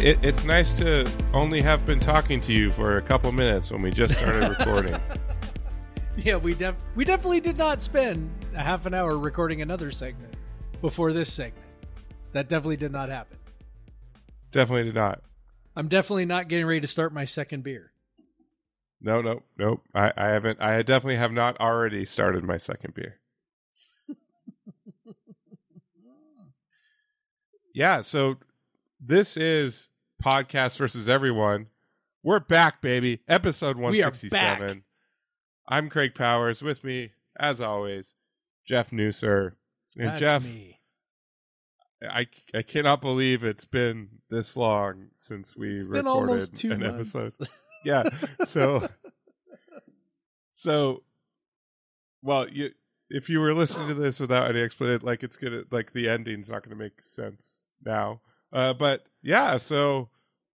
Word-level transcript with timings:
It, 0.00 0.18
it's 0.24 0.44
nice 0.44 0.72
to 0.74 1.10
only 1.34 1.60
have 1.60 1.84
been 1.84 2.00
talking 2.00 2.40
to 2.42 2.52
you 2.52 2.70
for 2.70 2.96
a 2.96 3.02
couple 3.02 3.30
minutes 3.32 3.70
when 3.70 3.82
we 3.82 3.90
just 3.90 4.14
started 4.14 4.48
recording. 4.58 4.98
Yeah, 6.16 6.36
we 6.36 6.54
def- 6.54 6.82
we 6.94 7.04
definitely 7.04 7.40
did 7.40 7.58
not 7.58 7.82
spend 7.82 8.30
a 8.54 8.62
half 8.62 8.86
an 8.86 8.94
hour 8.94 9.18
recording 9.18 9.60
another 9.62 9.90
segment 9.90 10.34
before 10.80 11.12
this 11.12 11.32
segment. 11.32 11.66
That 12.32 12.48
definitely 12.48 12.78
did 12.78 12.92
not 12.92 13.08
happen. 13.10 13.36
Definitely 14.52 14.84
did 14.84 14.94
not. 14.94 15.22
I'm 15.76 15.88
definitely 15.88 16.24
not 16.24 16.48
getting 16.48 16.66
ready 16.66 16.80
to 16.80 16.86
start 16.86 17.12
my 17.12 17.24
second 17.24 17.62
beer. 17.62 17.92
No, 19.02 19.20
no, 19.20 19.42
nope. 19.58 19.82
I, 19.94 20.12
I 20.16 20.28
haven't. 20.28 20.60
I 20.60 20.82
definitely 20.82 21.16
have 21.16 21.32
not 21.32 21.60
already 21.60 22.04
started 22.04 22.44
my 22.44 22.56
second 22.56 22.94
beer. 22.94 23.18
yeah. 27.74 28.00
So 28.00 28.38
this 29.00 29.36
is 29.36 29.88
podcast 30.22 30.76
versus 30.76 31.08
everyone. 31.08 31.66
We're 32.22 32.40
back, 32.40 32.82
baby. 32.82 33.20
Episode 33.28 33.76
one 33.76 33.94
sixty 33.94 34.28
seven. 34.28 34.84
I'm 35.68 35.88
Craig 35.88 36.14
Powers. 36.14 36.62
With 36.62 36.84
me, 36.84 37.12
as 37.38 37.60
always, 37.60 38.14
Jeff 38.66 38.90
Nusser. 38.90 39.52
And 39.96 40.08
That's 40.08 40.20
Jeff, 40.20 40.44
me. 40.44 40.80
I 42.02 42.26
I 42.54 42.62
cannot 42.62 43.00
believe 43.00 43.42
it's 43.42 43.64
been 43.64 44.08
this 44.28 44.56
long 44.56 45.08
since 45.16 45.56
we 45.56 45.76
It's 45.76 45.86
been 45.86 46.04
recorded 46.04 46.28
almost 46.30 46.56
two 46.56 46.72
an 46.72 46.80
months. 46.80 47.14
episode. 47.14 47.48
Yeah. 47.82 48.10
So 48.46 48.86
so 50.52 51.02
well, 52.22 52.46
you 52.46 52.72
if 53.08 53.30
you 53.30 53.40
were 53.40 53.54
listening 53.54 53.88
to 53.88 53.94
this 53.94 54.20
without 54.20 54.50
any 54.50 54.60
explanation, 54.60 55.06
like 55.06 55.22
it's 55.22 55.38
gonna 55.38 55.62
like 55.70 55.94
the 55.94 56.06
ending's 56.06 56.50
not 56.50 56.62
gonna 56.62 56.76
make 56.76 57.00
sense 57.00 57.64
now. 57.82 58.20
Uh 58.52 58.74
but 58.74 59.06
yeah, 59.22 59.56
so 59.58 60.08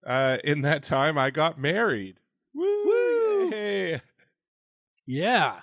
uh 0.06 0.38
in 0.44 0.62
that 0.62 0.82
time 0.82 1.16
I 1.18 1.30
got 1.30 1.58
married. 1.58 2.18
Woo! 2.54 2.64
Woo! 2.64 3.50
Yay. 3.50 4.00
Yeah. 5.06 5.60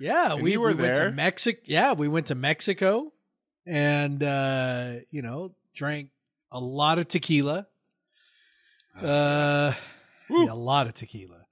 Yeah, 0.00 0.32
And 0.32 0.42
we 0.42 0.56
were 0.56 0.68
we 0.68 0.74
went 0.74 0.96
there. 0.96 1.10
to 1.10 1.12
Mexico. 1.14 1.60
Yeah, 1.64 1.92
we 1.92 2.08
went 2.08 2.26
to 2.28 2.34
Mexico 2.34 3.12
and 3.66 4.20
uh, 4.22 4.94
you 5.10 5.22
know, 5.22 5.54
drank 5.76 6.10
a 6.50 6.58
lot 6.58 6.98
of 6.98 7.06
tequila. 7.08 7.66
Uh 9.00 9.72
yeah, 10.30 10.52
a 10.52 10.54
lot 10.54 10.86
of 10.88 10.94
tequila. 10.94 11.46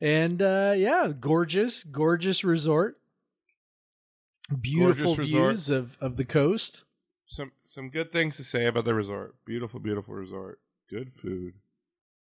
And 0.00 0.40
uh 0.40 0.74
yeah, 0.76 1.08
gorgeous, 1.18 1.82
gorgeous 1.84 2.44
resort. 2.44 2.96
Beautiful 4.60 5.14
Gorgeous 5.16 5.32
resort. 5.32 5.48
views 5.50 5.70
of 5.70 5.96
of 6.00 6.16
the 6.16 6.24
coast. 6.24 6.84
Some 7.30 7.52
some 7.62 7.90
good 7.90 8.10
things 8.10 8.36
to 8.38 8.44
say 8.44 8.66
about 8.66 8.84
the 8.84 8.92
resort. 8.92 9.36
Beautiful, 9.44 9.78
beautiful 9.78 10.14
resort. 10.14 10.58
Good 10.88 11.12
food. 11.14 11.54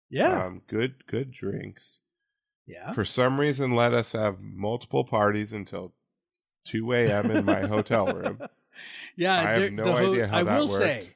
Yeah. 0.10 0.44
Um, 0.44 0.62
good 0.68 1.08
good 1.08 1.32
drinks. 1.32 2.00
yeah. 2.68 2.92
for 2.92 3.06
some 3.06 3.40
reason 3.40 3.76
let 3.76 3.94
us 3.94 4.12
have 4.12 4.42
multiple 4.42 5.06
parties 5.06 5.54
until 5.54 5.94
2 6.66 6.92
a.m. 6.92 7.32
in 7.32 7.46
my 7.46 7.62
hotel 7.66 8.08
room. 8.08 8.42
yeah, 9.16 9.40
I 9.40 9.52
have 9.54 9.72
no 9.72 9.84
the 9.84 9.94
idea 9.94 10.28
how 10.28 10.40
I 10.40 10.44
that 10.44 10.60
will 10.60 10.68
worked. 10.68 10.80
say 10.80 11.16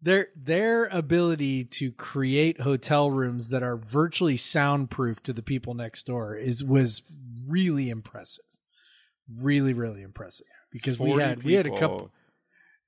their 0.00 0.28
their 0.36 0.84
ability 0.84 1.64
to 1.64 1.90
create 1.90 2.60
hotel 2.60 3.10
rooms 3.10 3.48
that 3.48 3.64
are 3.64 3.76
virtually 3.76 4.36
soundproof 4.36 5.20
to 5.24 5.32
the 5.32 5.42
people 5.42 5.74
next 5.74 6.06
door 6.06 6.36
is 6.36 6.62
was 6.62 7.02
really 7.48 7.90
impressive. 7.90 8.44
Really, 9.40 9.72
really 9.72 10.02
impressive. 10.02 10.46
Because 10.70 11.00
we 11.00 11.08
40 11.08 11.24
had 11.24 11.42
we 11.42 11.54
had 11.54 11.66
a 11.66 11.76
couple 11.76 12.12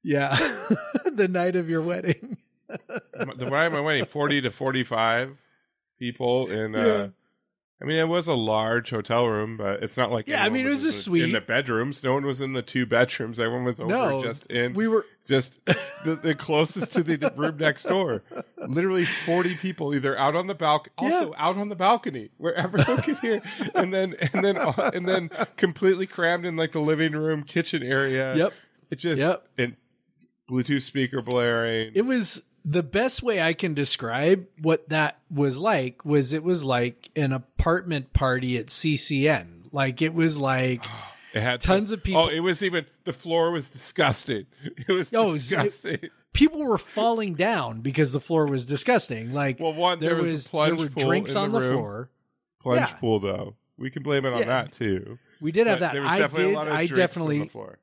yeah. 0.08 0.36
the 1.12 1.28
night 1.28 1.54
of 1.56 1.68
your 1.68 1.82
wedding. 1.82 2.38
The 2.68 3.46
night 3.50 3.66
of 3.66 3.72
my 3.72 3.80
wedding, 3.80 4.06
40 4.06 4.40
to 4.42 4.50
45 4.50 5.36
people 5.98 6.50
in 6.50 6.74
uh 6.74 6.78
Yeah. 6.84 7.06
I 7.80 7.84
mean, 7.84 7.98
it 7.98 8.08
was 8.08 8.26
a 8.26 8.34
large 8.34 8.90
hotel 8.90 9.28
room, 9.28 9.56
but 9.56 9.84
it's 9.84 9.96
not 9.96 10.10
like 10.10 10.26
Yeah, 10.26 10.42
I 10.42 10.48
mean, 10.48 10.66
it 10.66 10.70
was 10.70 10.84
a 10.84 10.90
suite. 10.90 11.22
in 11.22 11.30
the 11.32 11.40
bedrooms. 11.40 12.02
No 12.02 12.14
one 12.14 12.26
was 12.26 12.40
in 12.40 12.52
the 12.52 12.60
two 12.62 12.86
bedrooms. 12.86 13.38
Everyone 13.38 13.64
was 13.64 13.78
over 13.78 13.88
No, 13.88 14.20
just 14.20 14.46
in 14.46 14.74
we 14.74 14.88
were 14.88 15.06
just 15.24 15.64
the, 15.66 16.18
the 16.20 16.34
closest 16.34 16.92
to 16.94 17.04
the 17.04 17.32
room 17.36 17.56
next 17.58 17.84
door. 17.84 18.24
Literally 18.66 19.04
forty 19.04 19.54
people, 19.54 19.94
either 19.94 20.18
out 20.18 20.34
on 20.34 20.48
the 20.48 20.56
balcony, 20.56 20.92
also 20.98 21.32
out 21.38 21.56
on 21.56 21.68
the 21.68 21.76
balcony, 21.76 22.30
where 22.38 22.54
everyone 22.54 23.00
could 23.02 23.18
hear, 23.18 23.40
and 23.76 23.94
then 23.94 24.16
and 24.32 24.44
then 24.44 24.56
and 24.56 25.08
then 25.08 25.30
completely 25.56 26.06
crammed 26.06 26.44
in 26.46 26.56
like 26.56 26.72
the 26.72 26.80
living 26.80 27.12
room, 27.12 27.44
kitchen 27.44 27.84
area. 27.84 28.34
Yep. 28.34 28.52
It 28.90 28.96
just 28.96 29.20
Yep. 29.20 29.46
and 29.56 29.76
Bluetooth 30.50 30.82
speaker 30.82 31.22
blaring. 31.22 31.92
It 31.94 32.02
was 32.02 32.42
the 32.64 32.82
best 32.82 33.22
way 33.22 33.40
I 33.40 33.52
can 33.54 33.74
describe 33.74 34.46
what 34.60 34.88
that 34.90 35.18
was 35.30 35.56
like 35.58 36.04
was 36.04 36.32
it 36.32 36.42
was 36.42 36.64
like 36.64 37.10
an 37.16 37.32
apartment 37.32 38.12
party 38.12 38.56
at 38.58 38.66
CCN. 38.66 39.68
Like 39.72 40.02
it 40.02 40.14
was 40.14 40.38
like 40.38 40.84
It 41.34 41.42
had 41.42 41.60
tons 41.60 41.90
some- 41.90 41.98
of 41.98 42.02
people- 42.04 42.22
Oh, 42.22 42.28
it 42.28 42.40
was 42.40 42.62
even 42.62 42.86
the 43.04 43.12
floor 43.12 43.52
was 43.52 43.70
disgusting. 43.70 44.46
It 44.88 44.88
was 44.92 45.12
Oh, 45.14 45.30
it 45.30 45.34
disgusting. 45.34 45.98
people 46.32 46.64
were 46.64 46.78
falling 46.78 47.34
down 47.34 47.80
because 47.80 48.12
the 48.12 48.20
floor 48.20 48.46
was 48.46 48.64
disgusting. 48.66 49.32
Like 49.32 49.60
well, 49.60 49.74
one 49.74 49.98
there 49.98 50.14
there 50.14 50.22
was, 50.22 50.32
was 50.32 50.50
there 50.50 50.74
were 50.74 50.88
drinks 50.88 51.32
in 51.32 51.36
on 51.38 51.52
the, 51.52 51.60
the, 51.60 51.70
floor. 51.72 52.10
Plunge 52.60 52.80
Yeah. 52.80 52.94
pool 52.94 53.20
though. 53.20 53.54
We 53.76 53.90
can 53.90 54.02
blame 54.02 54.24
it 54.24 54.32
on 54.32 54.40
Yeah. 54.40 54.46
that 54.46 54.72
too. 54.72 55.18
We 55.40 55.52
did 55.52 55.66
have 55.68 55.78
But 55.78 55.86
that. 55.86 55.92
There 55.92 56.02
was 56.02 56.10
I 56.10 56.18
definitely 56.18 56.46
did. 56.48 56.54
a 56.54 56.58
lot 56.58 56.66
of 56.68 56.72
I 56.74 56.86
drinks 56.86 57.16
on 57.16 57.28
the 57.28 57.44
floor. 57.46 57.78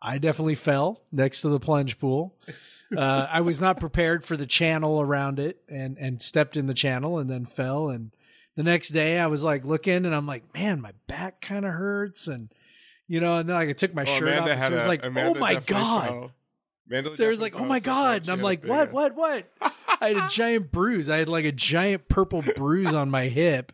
I 0.00 0.18
definitely 0.18 0.54
fell 0.54 1.02
next 1.12 1.40
to 1.42 1.48
the 1.48 1.60
plunge 1.60 1.98
pool. 1.98 2.34
Uh, 2.96 3.26
I 3.30 3.40
was 3.40 3.60
not 3.60 3.80
prepared 3.80 4.24
for 4.24 4.36
the 4.36 4.46
channel 4.46 5.00
around 5.00 5.38
it 5.38 5.60
and 5.68 5.96
and 5.98 6.22
stepped 6.22 6.56
in 6.56 6.66
the 6.66 6.74
channel 6.74 7.18
and 7.18 7.28
then 7.28 7.44
fell 7.46 7.88
and 7.90 8.12
the 8.56 8.62
next 8.62 8.88
day 8.90 9.18
I 9.18 9.26
was 9.28 9.44
like 9.44 9.64
looking 9.64 10.04
and 10.06 10.14
I'm 10.14 10.26
like, 10.26 10.52
man, 10.54 10.80
my 10.80 10.92
back 11.06 11.40
kind 11.40 11.64
of 11.64 11.72
hurts 11.72 12.26
and 12.28 12.48
you 13.06 13.20
know, 13.20 13.38
and 13.38 13.48
then 13.48 13.56
like, 13.56 13.68
I 13.68 13.72
took 13.72 13.94
my 13.94 14.02
Oh, 14.02 14.04
shirt 14.18 14.38
off 14.38 14.48
and 14.48 14.60
Sarah's 14.62 14.84
a- 14.84 14.88
like, 14.88 15.04
Amanda 15.04 15.30
oh 15.30 15.40
my 15.40 15.54
god. 15.56 16.04
fell. 16.06 16.30
Amanda 16.90 17.14
Sarah's 17.14 17.40
like, 17.40 17.54
oh 17.58 17.64
my 17.64 17.80
god, 17.80 18.22
and 18.22 18.30
I'm 18.30 18.40
like, 18.42 18.64
what, 18.64 18.92
what, 18.92 19.14
what? 19.14 19.46
I 20.00 20.08
had 20.08 20.16
a 20.16 20.28
giant 20.30 20.72
bruise. 20.72 21.08
I 21.10 21.18
had 21.18 21.28
like 21.28 21.44
a 21.44 21.52
giant 21.52 22.08
purple 22.08 22.42
bruise 22.56 22.94
on 22.94 23.10
my 23.10 23.28
hip, 23.28 23.72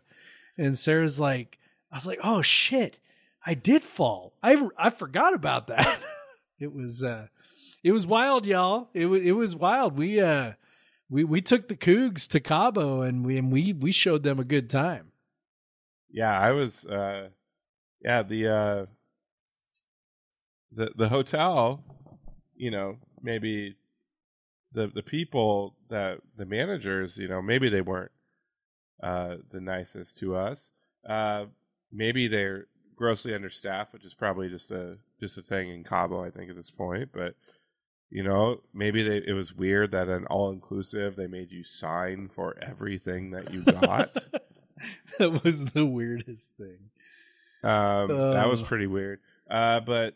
and 0.57 0.77
Sarah's 0.77 1.19
like, 1.19 1.57
I 1.91 1.95
was 1.95 2.05
like, 2.05 2.19
oh 2.23 2.41
shit, 2.41 2.97
I 3.45 3.53
did 3.53 3.83
fall. 3.83 4.33
I 4.43 4.61
I 4.77 4.89
forgot 4.89 5.33
about 5.33 5.67
that. 5.67 5.99
it 6.59 6.73
was 6.73 7.03
uh, 7.03 7.27
it 7.83 7.91
was 7.91 8.05
wild, 8.07 8.45
y'all. 8.45 8.89
It 8.93 9.05
was 9.07 9.21
it 9.21 9.33
was 9.33 9.55
wild. 9.55 9.97
We 9.97 10.19
uh, 10.21 10.53
we 11.09 11.23
we 11.23 11.41
took 11.41 11.67
the 11.67 11.75
Cougs 11.75 12.27
to 12.29 12.39
Cabo, 12.39 13.01
and 13.01 13.25
we 13.25 13.37
and 13.37 13.51
we 13.51 13.73
we 13.73 13.91
showed 13.91 14.23
them 14.23 14.39
a 14.39 14.43
good 14.43 14.69
time. 14.69 15.11
Yeah, 16.09 16.39
I 16.39 16.51
was. 16.51 16.85
uh 16.85 17.29
Yeah, 18.01 18.23
the 18.23 18.47
uh 18.47 18.85
the 20.71 20.91
the 20.95 21.09
hotel. 21.09 21.83
You 22.55 22.71
know, 22.71 22.97
maybe 23.21 23.75
the 24.71 24.87
the 24.87 25.03
people 25.03 25.75
that 25.89 26.19
the 26.37 26.45
managers. 26.45 27.17
You 27.17 27.27
know, 27.27 27.41
maybe 27.41 27.69
they 27.69 27.81
weren't 27.81 28.11
uh 29.03 29.37
the 29.51 29.59
nicest 29.61 30.17
to 30.19 30.35
us. 30.35 30.71
Uh 31.07 31.45
Maybe 31.91 32.27
they're 32.27 32.65
grossly 32.97 33.33
understaffed, 33.33 33.93
which 33.93 34.03
is 34.03 34.13
probably 34.13 34.49
just 34.49 34.69
a 34.71 34.97
just 35.19 35.37
a 35.37 35.41
thing 35.41 35.69
in 35.69 35.83
Cabo, 35.83 36.23
I 36.23 36.29
think, 36.29 36.49
at 36.49 36.55
this 36.55 36.71
point. 36.71 37.09
But 37.13 37.35
you 38.09 38.23
know, 38.23 38.61
maybe 38.73 39.01
they, 39.03 39.17
it 39.27 39.33
was 39.33 39.53
weird 39.53 39.91
that 39.91 40.07
an 40.07 40.25
all 40.27 40.49
inclusive 40.51 41.15
they 41.15 41.27
made 41.27 41.51
you 41.51 41.63
sign 41.63 42.29
for 42.29 42.55
everything 42.61 43.31
that 43.31 43.51
you 43.53 43.63
got. 43.63 44.13
that 45.19 45.43
was 45.43 45.65
the 45.65 45.85
weirdest 45.85 46.53
thing. 46.57 46.77
um, 47.63 48.07
that 48.09 48.47
was 48.47 48.61
Oh. 48.61 48.65
pretty 48.65 48.87
weird. 48.87 49.19
Uh, 49.49 49.79
but 49.79 50.15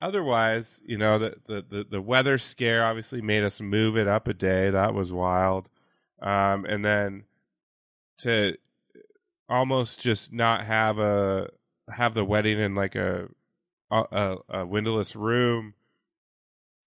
otherwise, 0.00 0.80
you 0.84 0.98
know, 0.98 1.18
the, 1.18 1.36
the 1.46 1.64
the 1.68 1.84
the 1.90 2.00
weather 2.02 2.38
scare 2.38 2.84
obviously 2.84 3.20
made 3.22 3.44
us 3.44 3.60
move 3.60 3.96
it 3.96 4.08
up 4.08 4.26
a 4.28 4.34
day. 4.34 4.70
That 4.70 4.94
was 4.94 5.12
wild. 5.12 5.68
Um, 6.20 6.64
and 6.64 6.84
then 6.84 7.24
to 8.18 8.56
almost 9.48 10.00
just 10.00 10.32
not 10.32 10.64
have 10.64 10.98
a 10.98 11.50
have 11.88 12.14
the 12.14 12.24
wedding 12.24 12.58
in 12.58 12.74
like 12.74 12.94
a 12.96 13.28
a, 13.90 14.36
a, 14.48 14.66
windowless 14.66 15.16
room 15.16 15.74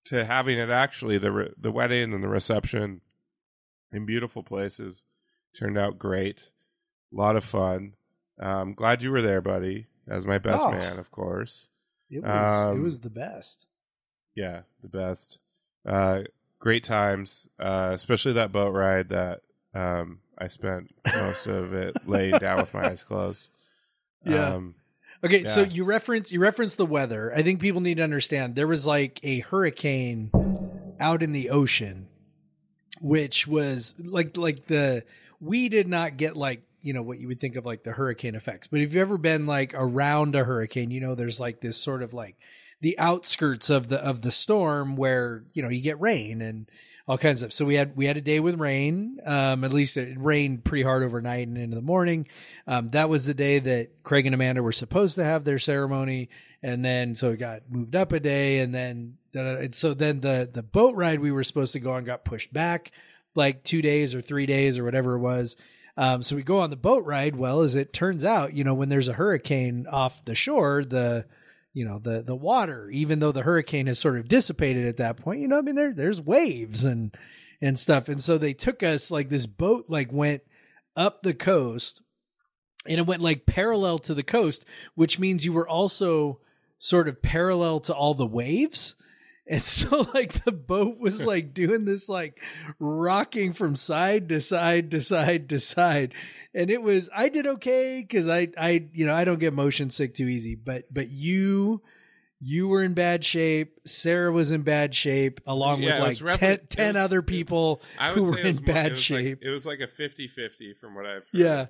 to 0.06 0.26
having 0.26 0.58
it 0.58 0.70
actually 0.70 1.18
the 1.18 1.32
re- 1.32 1.54
the 1.60 1.72
wedding 1.72 2.14
and 2.14 2.24
the 2.24 2.28
reception 2.28 3.02
in 3.92 4.06
beautiful 4.06 4.44
places 4.44 5.04
turned 5.58 5.78
out 5.78 6.00
great. 6.00 6.50
A 7.14 7.18
lot 7.18 7.36
of 7.36 7.44
fun. 7.44 7.94
Um, 8.40 8.74
glad 8.74 9.04
you 9.04 9.12
were 9.12 9.22
there, 9.22 9.42
buddy, 9.42 9.88
as 10.08 10.26
my 10.26 10.38
best 10.38 10.64
Oh. 10.64 10.72
man, 10.72 10.98
of 10.98 11.12
course. 11.12 11.70
It 12.10 12.24
was 12.24 12.68
it 12.68 12.72
Um, 12.72 12.84
was 12.84 13.00
the 13.02 13.10
best. 13.10 13.68
Yeah, 14.36 14.62
the 14.82 14.88
best. 14.88 15.40
Uh, 15.86 16.24
great 16.60 16.84
times, 16.84 17.48
uh, 17.60 17.92
especially 17.94 18.34
that 18.34 18.52
boat 18.52 18.74
ride 18.74 19.10
that 19.10 19.42
um, 19.74 20.20
I 20.38 20.48
spent 20.48 20.92
most 21.16 21.48
of 21.48 21.74
it 21.74 21.96
laying 22.08 22.38
down 22.40 22.60
with 22.60 22.74
my 22.74 22.90
eyes 22.90 23.04
closed. 23.04 23.50
Yeah. 24.24 24.54
Um, 24.54 24.76
Okay, 25.24 25.46
so 25.46 25.62
you 25.62 25.84
reference 25.84 26.32
you 26.32 26.40
reference 26.40 26.76
the 26.76 26.86
weather. 26.86 27.32
I 27.36 27.44
think 27.44 27.62
people 27.62 27.82
need 27.82 27.98
to 27.98 28.04
understand 28.04 28.56
there 28.56 28.68
was 28.68 28.88
like 28.88 29.20
a 29.24 29.40
hurricane 29.40 30.32
out 31.00 31.22
in 31.22 31.32
the 31.32 31.52
ocean, 31.52 32.08
which 33.02 33.46
was 33.46 33.96
like 34.00 34.36
like 34.36 34.66
the 34.66 35.04
we 35.40 35.70
did 35.70 35.88
not 35.88 36.18
get 36.18 36.36
like 36.36 36.64
you 36.82 36.94
know 36.94 37.04
what 37.04 37.20
you 37.20 37.28
would 37.28 37.40
think 37.40 37.56
of 37.56 37.66
like 37.66 37.84
the 37.84 37.92
hurricane 37.92 38.34
effects. 38.34 38.68
But 38.68 38.82
if 38.82 38.94
you've 38.94 39.02
ever 39.02 39.20
been 39.20 39.46
like 39.46 39.74
around 39.76 40.36
a 40.36 40.44
hurricane, 40.44 40.90
you 40.90 41.02
know 41.02 41.14
there's 41.14 41.40
like 41.40 41.62
this 41.62 41.78
sort 41.78 42.02
of 42.02 42.14
like 42.16 42.36
the 42.82 42.98
outskirts 42.98 43.70
of 43.70 43.90
the 43.90 44.04
of 44.04 44.22
the 44.22 44.32
storm 44.32 44.96
where 44.96 45.44
you 45.54 45.62
know 45.62 45.70
you 45.70 45.82
get 45.82 46.02
rain 46.02 46.42
and 46.42 46.68
all 47.12 47.18
kinds 47.18 47.42
of 47.44 47.52
so 47.52 47.66
we 47.66 47.76
had 47.76 47.98
we 47.98 48.06
had 48.06 48.16
a 48.16 48.22
day 48.22 48.40
with 48.40 48.58
rain. 48.58 49.20
Um 49.26 49.66
at 49.66 49.74
least 49.74 49.98
it 49.98 50.18
rained 50.18 50.64
pretty 50.64 50.84
hard 50.84 51.04
overnight 51.04 51.46
and 51.46 51.58
into 51.58 51.76
the 51.76 51.82
morning. 51.82 52.26
Um 52.66 52.90
that 52.92 53.10
was 53.10 53.26
the 53.26 53.34
day 53.34 53.60
that 53.60 54.02
craig 54.02 54.26
and 54.26 54.34
amanda 54.34 54.64
were 54.64 54.72
supposed 54.72 55.16
to 55.16 55.24
have 55.26 55.44
their 55.44 55.60
ceremony. 55.60 56.30
And 56.64 56.86
then 56.86 57.16
so 57.16 57.32
it 57.32 57.38
got 57.38 57.70
moved 57.70 57.98
up 57.98 58.14
a 58.14 58.22
day 58.22 58.60
and 58.60 58.74
then 58.74 59.18
and 59.36 59.76
so 59.76 59.94
then 59.94 60.22
the 60.22 60.50
the 60.54 60.64
boat 60.64 60.96
ride 60.96 61.20
we 61.20 61.34
were 61.34 61.44
supposed 61.44 61.74
to 61.74 61.82
go 61.82 61.92
on 61.92 62.06
got 62.06 62.24
pushed 62.24 62.54
back 62.54 62.94
like 63.36 63.66
two 63.66 63.82
days 63.82 64.16
or 64.16 64.22
three 64.22 64.46
days 64.46 64.80
or 64.80 64.86
whatever 64.86 65.16
it 65.16 65.20
was. 65.20 65.58
Um 65.98 66.24
so 66.24 66.38
we 66.38 66.44
go 66.44 66.60
on 66.60 66.70
the 66.70 66.78
boat 66.78 67.04
ride. 67.04 67.36
Well 67.36 67.60
as 67.60 67.76
it 67.76 67.92
turns 67.92 68.24
out 68.24 68.54
you 68.54 68.64
know 68.64 68.74
when 68.74 68.88
there's 68.88 69.10
a 69.10 69.14
hurricane 69.14 69.86
off 69.86 70.24
the 70.24 70.34
shore 70.34 70.86
the 70.86 71.26
you 71.74 71.86
know 71.86 72.00
the 72.00 72.22
the 72.22 72.36
water 72.36 72.90
even 72.90 73.20
though 73.20 73.32
the 73.32 73.44
hurricane 73.44 73.88
has 73.88 73.98
sort 73.98 74.18
of 74.18 74.28
dissipated 74.28 74.86
at 74.86 74.98
that 74.98 75.18
point 75.18 75.40
you 75.40 75.48
know 75.48 75.58
i 75.58 75.62
mean 75.62 75.76
there 75.76 75.94
there's 75.94 76.22
waves 76.22 76.84
and 76.84 77.16
and 77.62 77.78
stuff. 77.78 78.10
And 78.10 78.22
so 78.22 78.38
they 78.38 78.54
took 78.54 78.84
us 78.84 79.12
like 79.12 79.30
this 79.30 79.46
boat 79.46 79.86
like 79.88 80.12
went 80.12 80.42
up 80.96 81.22
the 81.22 81.34
coast 81.34 82.02
and 82.86 82.98
it 82.98 83.06
went 83.06 83.22
like 83.22 83.46
parallel 83.46 84.00
to 84.00 84.14
the 84.14 84.24
coast 84.24 84.66
which 84.96 85.20
means 85.20 85.46
you 85.46 85.54
were 85.54 85.70
also 85.70 86.40
sort 86.78 87.08
of 87.08 87.22
parallel 87.22 87.80
to 87.80 87.94
all 87.94 88.14
the 88.14 88.26
waves 88.26 88.96
and 89.52 89.62
so 89.62 90.08
like 90.16 90.44
the 90.46 90.52
boat 90.52 90.98
was 90.98 91.24
like 91.24 91.54
doing 91.54 91.86
this 91.86 92.10
like 92.10 92.40
rocking 92.80 93.54
from 93.54 93.76
side 93.76 94.30
to 94.30 94.42
side 94.42 94.90
to 94.92 95.02
side 95.02 95.50
to 95.50 95.60
side. 95.60 96.14
And 96.56 96.70
it 96.72 96.82
was 96.82 97.10
i 97.16 97.30
did 97.30 97.46
okay 97.48 98.00
because 98.02 98.28
i 98.28 98.48
i 98.58 98.88
you 98.94 99.06
know 99.06 99.14
i 99.14 99.24
don't 99.26 99.40
get 99.40 99.54
motion 99.54 99.90
sick 99.92 100.16
too 100.16 100.28
easy 100.28 100.56
but 100.56 100.86
but 100.92 101.10
you 101.10 101.82
you 102.44 102.68
were 102.68 102.82
in 102.82 102.96
bad 102.96 103.24
shape. 103.24 103.80
Sarah 103.86 104.32
was 104.32 104.50
in 104.52 104.64
bad 104.64 104.96
shape 104.96 105.42
along 105.46 105.84
Yeah, 105.84 106.02
with 106.04 106.24
like 106.24 106.34
repli- 106.34 106.40
10, 106.40 106.60
10 106.72 106.88
was- 106.96 106.96
other 107.04 107.22
people 107.22 107.84
who 108.16 108.24
were 108.24 108.34
say 108.34 108.40
it 108.42 108.46
was 108.48 108.58
in 108.58 108.64
more- 108.66 108.74
bad 108.74 108.86
it 108.88 108.92
was 108.94 109.10
like- 109.12 109.20
shape. 109.22 109.40
it 109.44 109.50
was 109.52 109.66
like 109.68 109.80
a 109.80 109.86
50-50 109.88 110.76
from 110.80 110.96
what 110.96 111.06
I've 111.06 111.14
heard. 111.18 111.26
yeah. 111.34 111.66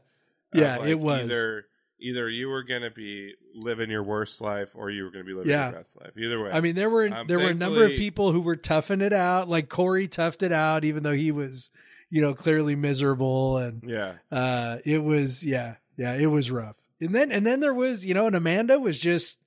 yeah 0.53 0.77
like 0.77 0.87
it 0.89 0.99
was. 0.99 1.23
Either 1.23 1.65
either 2.01 2.29
you 2.29 2.49
were 2.49 2.63
going 2.63 2.81
to 2.81 2.89
be 2.91 3.33
living 3.53 3.89
your 3.89 4.03
worst 4.03 4.41
life 4.41 4.69
or 4.73 4.89
you 4.89 5.03
were 5.03 5.11
going 5.11 5.23
to 5.23 5.27
be 5.29 5.33
living 5.33 5.49
Yeah. 5.51 5.69
your 5.69 5.79
best 5.79 5.99
life. 5.99 6.11
Either 6.17 6.43
way. 6.43 6.51
I 6.51 6.59
mean, 6.61 6.75
there 6.75 6.89
were 6.89 7.07
Um, 7.07 7.27
there 7.27 7.39
were 7.39 7.49
a 7.49 7.53
number 7.53 7.85
of 7.85 7.91
people 7.91 8.31
who 8.31 8.41
were 8.41 8.55
toughing 8.55 9.01
it 9.01 9.13
out. 9.13 9.47
Like 9.49 9.69
Corey 9.69 10.07
toughed 10.07 10.43
it 10.43 10.51
out, 10.51 10.83
even 10.83 11.03
though 11.03 11.13
he 11.15 11.31
was, 11.31 11.69
you 12.09 12.21
know, 12.21 12.33
clearly 12.33 12.75
miserable. 12.75 13.57
And 13.57 13.83
yeah. 13.85 14.13
uh, 14.31 14.77
it 14.83 14.99
was, 15.03 15.45
yeah, 15.45 15.75
yeah, 15.97 16.13
it 16.13 16.27
was 16.27 16.49
rough. 16.51 16.75
And 16.99 17.15
then 17.15 17.31
and 17.31 17.45
then 17.45 17.59
there 17.61 17.73
was, 17.73 18.05
you 18.05 18.13
know, 18.13 18.27
and 18.27 18.35
Amanda 18.35 18.79
was 18.79 18.99
just 18.99 19.37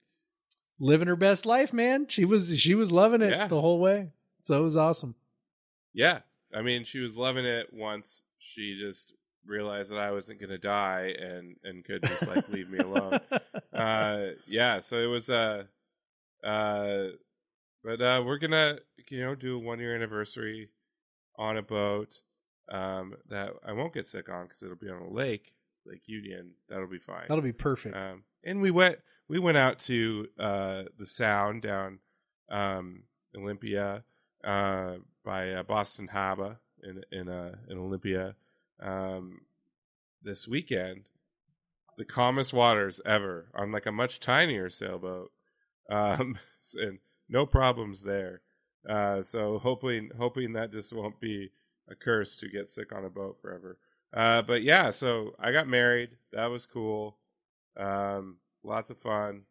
living 0.81 1.06
her 1.09 1.17
best 1.17 1.47
life, 1.47 1.73
man. 1.73 2.06
She 2.09 2.25
was 2.25 2.59
she 2.59 2.75
was 2.75 2.91
loving 2.91 3.23
it 3.23 3.31
Yeah. 3.31 3.47
the 3.49 3.61
whole 3.61 3.79
way. 3.81 4.11
So 4.43 4.59
it 4.61 4.65
was 4.65 4.77
awesome. 4.77 5.15
Yeah. 5.93 6.21
I 6.53 6.62
mean, 6.62 6.85
she 6.85 6.99
was 7.01 7.17
loving 7.17 7.45
it 7.45 7.73
once 7.73 8.23
she 8.39 8.77
just 8.79 9.15
realized 9.46 9.91
that 9.91 9.99
I 9.99 10.11
wasn't 10.11 10.41
going 10.41 10.50
to 10.50 10.58
die 10.58 11.14
and 11.20 11.56
and 11.64 11.85
could 11.85 12.02
just 12.05 12.26
like 12.26 12.49
leave 12.49 12.70
me 12.70 12.79
alone. 12.79 13.20
Uh 13.73 14.29
yeah, 14.46 14.81
so 14.81 14.96
it 14.96 15.06
was 15.06 15.31
uh 15.31 15.64
uh 16.43 17.06
but 17.82 18.00
uh 18.00 18.23
we're 18.25 18.38
going 18.38 18.50
to 18.52 18.81
you 19.11 19.20
know 19.20 19.35
do 19.35 19.56
a 19.56 19.58
1 19.58 19.79
year 19.79 19.94
anniversary 19.94 20.70
on 21.37 21.56
a 21.56 21.62
boat 21.62 22.20
um 22.70 23.14
that 23.29 23.50
I 23.67 23.73
won't 23.73 23.94
get 23.94 24.06
sick 24.06 24.29
on 24.29 24.46
cuz 24.49 24.62
it'll 24.62 24.76
be 24.76 24.88
on 24.88 25.02
a 25.02 25.11
lake, 25.11 25.55
Lake 25.85 26.06
Union. 26.06 26.52
That'll 26.69 26.87
be 26.87 26.99
fine. 26.99 27.26
That'll 27.29 27.43
be 27.43 27.52
perfect. 27.52 27.96
Um, 27.96 28.25
and 28.43 28.61
we 28.61 28.70
went 28.70 28.99
we 29.29 29.38
went 29.38 29.56
out 29.56 29.79
to 29.81 30.29
uh, 30.38 30.82
the 30.99 31.06
Sound 31.06 31.62
down 31.62 31.99
um, 32.50 33.05
Olympia 33.37 34.05
uh, 34.44 34.96
by 35.25 35.50
uh, 35.52 35.62
Boston 35.62 36.08
Harbor 36.08 36.58
in 36.82 37.02
in 37.11 37.29
uh, 37.29 37.56
in 37.69 37.79
Olympia 37.79 38.37
um, 38.81 39.43
this 40.23 40.49
weekend. 40.49 41.05
The 41.97 42.05
calmest 42.05 42.53
waters 42.53 43.00
ever 43.06 43.50
on 43.55 43.71
like 43.71 43.87
a 43.87 43.93
much 43.93 44.19
tinier 44.19 44.69
sailboat, 44.69 45.31
um, 45.91 46.38
and 46.75 46.98
no 47.29 47.46
problems 47.46 48.03
there. 48.03 48.41
Uh, 48.89 49.22
so 49.22 49.58
hoping 49.58 50.10
hoping 50.19 50.55
that 50.55 50.72
just 50.72 50.93
won't 50.93 51.20
be 51.20 51.51
a 51.89 51.94
curse 51.94 52.37
to 52.37 52.48
get 52.48 52.69
sick 52.69 52.93
on 52.93 53.05
a 53.05 53.10
boat 53.10 53.39
forever. 53.41 53.79
Uh, 54.13 54.43
but 54.43 54.63
yeah, 54.63 54.91
so 54.91 55.34
I 55.39 55.53
got 55.53 55.69
married. 55.69 56.10
That 56.32 56.46
was 56.46 56.67
cool. 56.67 57.17
Um, 57.77 58.39
lots 58.63 58.91
of 58.91 58.98
fun. 58.98 59.43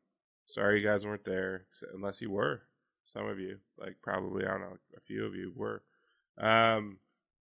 Sorry 0.46 0.82
you 0.82 0.88
guys 0.88 1.06
weren't 1.06 1.26
there, 1.26 1.66
unless 1.94 2.22
you 2.22 2.30
were. 2.30 2.64
Some 3.06 3.28
of 3.28 3.40
you, 3.40 3.58
like 3.78 3.98
probably 4.02 4.46
I 4.46 4.52
don't 4.52 4.62
know, 4.62 4.78
a 4.96 5.02
few 5.02 5.26
of 5.26 5.36
you 5.36 5.52
were. 5.56 5.82
Um, 6.38 7.00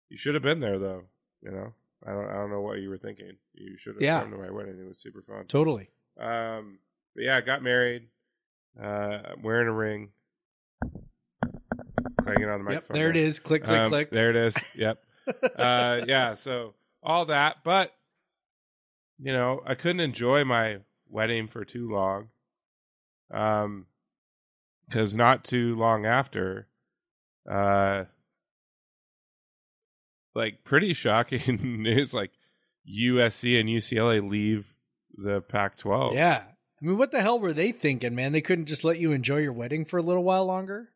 you 0.09 0.17
should 0.17 0.35
have 0.35 0.43
been 0.43 0.61
there 0.61 0.79
though. 0.79 1.05
You 1.43 1.51
know, 1.53 1.73
I 2.07 2.13
don't 2.13 2.29
I 2.29 2.35
don't 2.35 2.51
know 2.51 2.61
what 2.61 2.79
you 2.81 2.89
were 2.91 2.99
thinking. 2.99 3.33
You 3.55 3.77
should 3.79 3.95
have 3.97 4.03
Yeah. 4.03 4.21
come 4.21 4.31
to 4.33 4.37
my 4.39 4.51
wedding. 4.51 4.79
It 4.79 4.87
was 4.89 4.99
super 4.99 5.23
fun. 5.23 5.47
totally. 5.47 5.91
Um, 6.19 6.79
but 7.15 7.25
yeah, 7.25 7.37
I 7.37 7.41
got 7.41 7.63
married. 7.63 8.09
Uh, 8.81 9.19
I'm 9.33 9.43
wearing 9.43 9.69
a 9.69 9.73
ring. 9.73 10.11
Clanging 12.23 12.49
on 12.49 12.65
the 12.65 12.71
Yep, 12.73 12.83
microphone. 12.83 12.95
there 12.95 13.11
it 13.11 13.17
is. 13.17 13.39
Click, 13.41 13.65
click, 13.65 13.81
Um, 13.81 13.89
click. 13.91 14.11
There 14.11 14.31
it 14.31 14.37
is. 14.37 14.57
Yep. 14.77 15.03
uh, 15.57 16.03
yeah. 16.07 16.35
So 16.35 16.75
all 17.03 17.27
that, 17.27 17.59
but 17.65 17.93
you 19.19 19.33
know, 19.33 19.63
I 19.67 19.75
couldn't 19.75 20.01
enjoy 20.01 20.45
my 20.45 20.79
wedding 21.09 21.49
for 21.49 21.65
too 21.65 21.91
long. 21.91 22.29
Um, 23.31 23.87
because 24.89 25.15
not 25.15 25.45
too 25.45 25.77
long 25.77 26.05
after, 26.05 26.67
uh, 27.49 28.05
like 30.35 30.65
pretty 30.65 30.95
shocking 30.95 31.83
news, 31.83 32.13
like 32.15 32.33
USC 32.89 33.59
and 33.59 33.69
UCLA 33.69 34.29
leave 34.29 34.75
the 35.15 35.41
Pac-12. 35.41 36.15
Yeah. 36.15 36.43
I 36.83 36.87
mean, 36.87 36.97
what 36.97 37.11
the 37.11 37.21
hell 37.21 37.39
were 37.39 37.53
they 37.53 37.73
thinking, 37.73 38.15
man? 38.15 38.33
They 38.33 38.41
couldn't 38.41 38.67
just 38.67 38.85
let 38.85 38.99
you 38.99 39.13
enjoy 39.13 39.39
your 39.39 39.53
wedding 39.53 39.85
for 39.85 39.99
a 39.99 40.03
little 40.03 40.25
while 40.25 40.47
longer? 40.47 40.89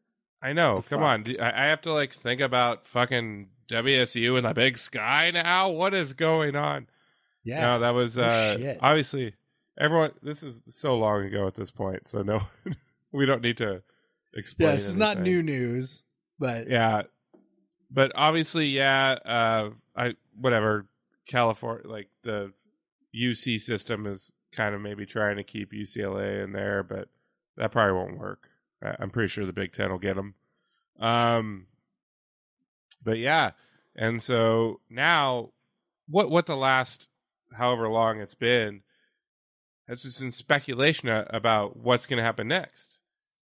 I 0.43 0.53
know. 0.53 0.77
Come 0.89 1.01
fuck? 1.01 1.01
on. 1.01 1.37
I 1.41 1.65
I 1.65 1.67
have 1.67 1.83
to 1.83 1.93
like 1.93 2.15
think 2.15 2.41
about 2.41 2.87
fucking 2.87 3.49
WSU 3.69 4.37
in 4.39 4.45
the 4.45 4.55
big 4.55 4.79
sky 4.79 5.31
now. 5.31 5.71
What 5.71 5.95
is 5.95 6.13
going 6.13 6.57
on? 6.57 6.87
Yeah. 7.45 7.61
No, 7.61 7.79
that 7.81 7.91
was 7.91 8.17
uh, 8.19 8.57
shit. 8.57 8.79
obviously 8.81 9.35
everyone. 9.79 10.13
This 10.23 10.43
is 10.43 10.63
so 10.69 10.97
long 10.97 11.25
ago 11.25 11.47
at 11.47 11.55
this 11.55 11.71
point, 11.71 12.07
so 12.07 12.23
no, 12.23 12.43
we 13.13 13.27
don't 13.27 13.43
need 13.43 13.57
to 13.59 13.83
explain. 14.35 14.71
yeah, 14.71 14.75
this 14.77 14.89
is 14.89 14.97
not 14.97 15.21
new 15.21 15.43
news, 15.43 16.03
but 16.39 16.69
Yeah, 16.69 17.03
but 17.95 18.11
obviously, 18.17 18.67
yeah. 18.67 19.19
Uh, 19.25 19.71
I 19.97 20.15
whatever 20.39 20.87
California, 21.27 21.89
like 21.89 22.09
the 22.23 22.53
UC 23.15 23.61
system 23.61 24.07
is 24.07 24.33
kind 24.51 24.75
of 24.75 24.81
maybe 24.81 25.07
trying 25.07 25.37
to 25.37 25.45
keep 25.45 25.73
UCLA 25.73 26.43
in 26.43 26.53
there, 26.53 26.83
but 26.83 27.09
that 27.57 27.71
probably 27.71 27.95
won't 27.95 28.19
work. 28.19 28.49
I'm 28.83 29.11
pretty 29.11 29.29
sure 29.29 29.47
the 29.47 29.53
Big 29.53 29.73
Ten 29.73 29.91
will 29.91 29.99
get 29.99 30.17
them. 30.17 30.35
Um, 30.99 31.67
but 33.03 33.19
yeah, 33.19 33.53
and 33.95 34.21
so 34.21 34.81
now, 34.91 35.51
what 36.09 36.31
what 36.31 36.47
the 36.47 36.57
last 36.57 37.09
however 37.57 37.89
long 37.89 38.21
it's 38.21 38.35
been 38.35 38.83
has 39.89 40.03
just 40.03 40.21
been 40.21 40.33
speculation 40.33 41.09
about 41.09 41.77
what's 41.77 42.07
going 42.07 42.17
to 42.17 42.25
happen 42.25 42.49
next. 42.49 42.99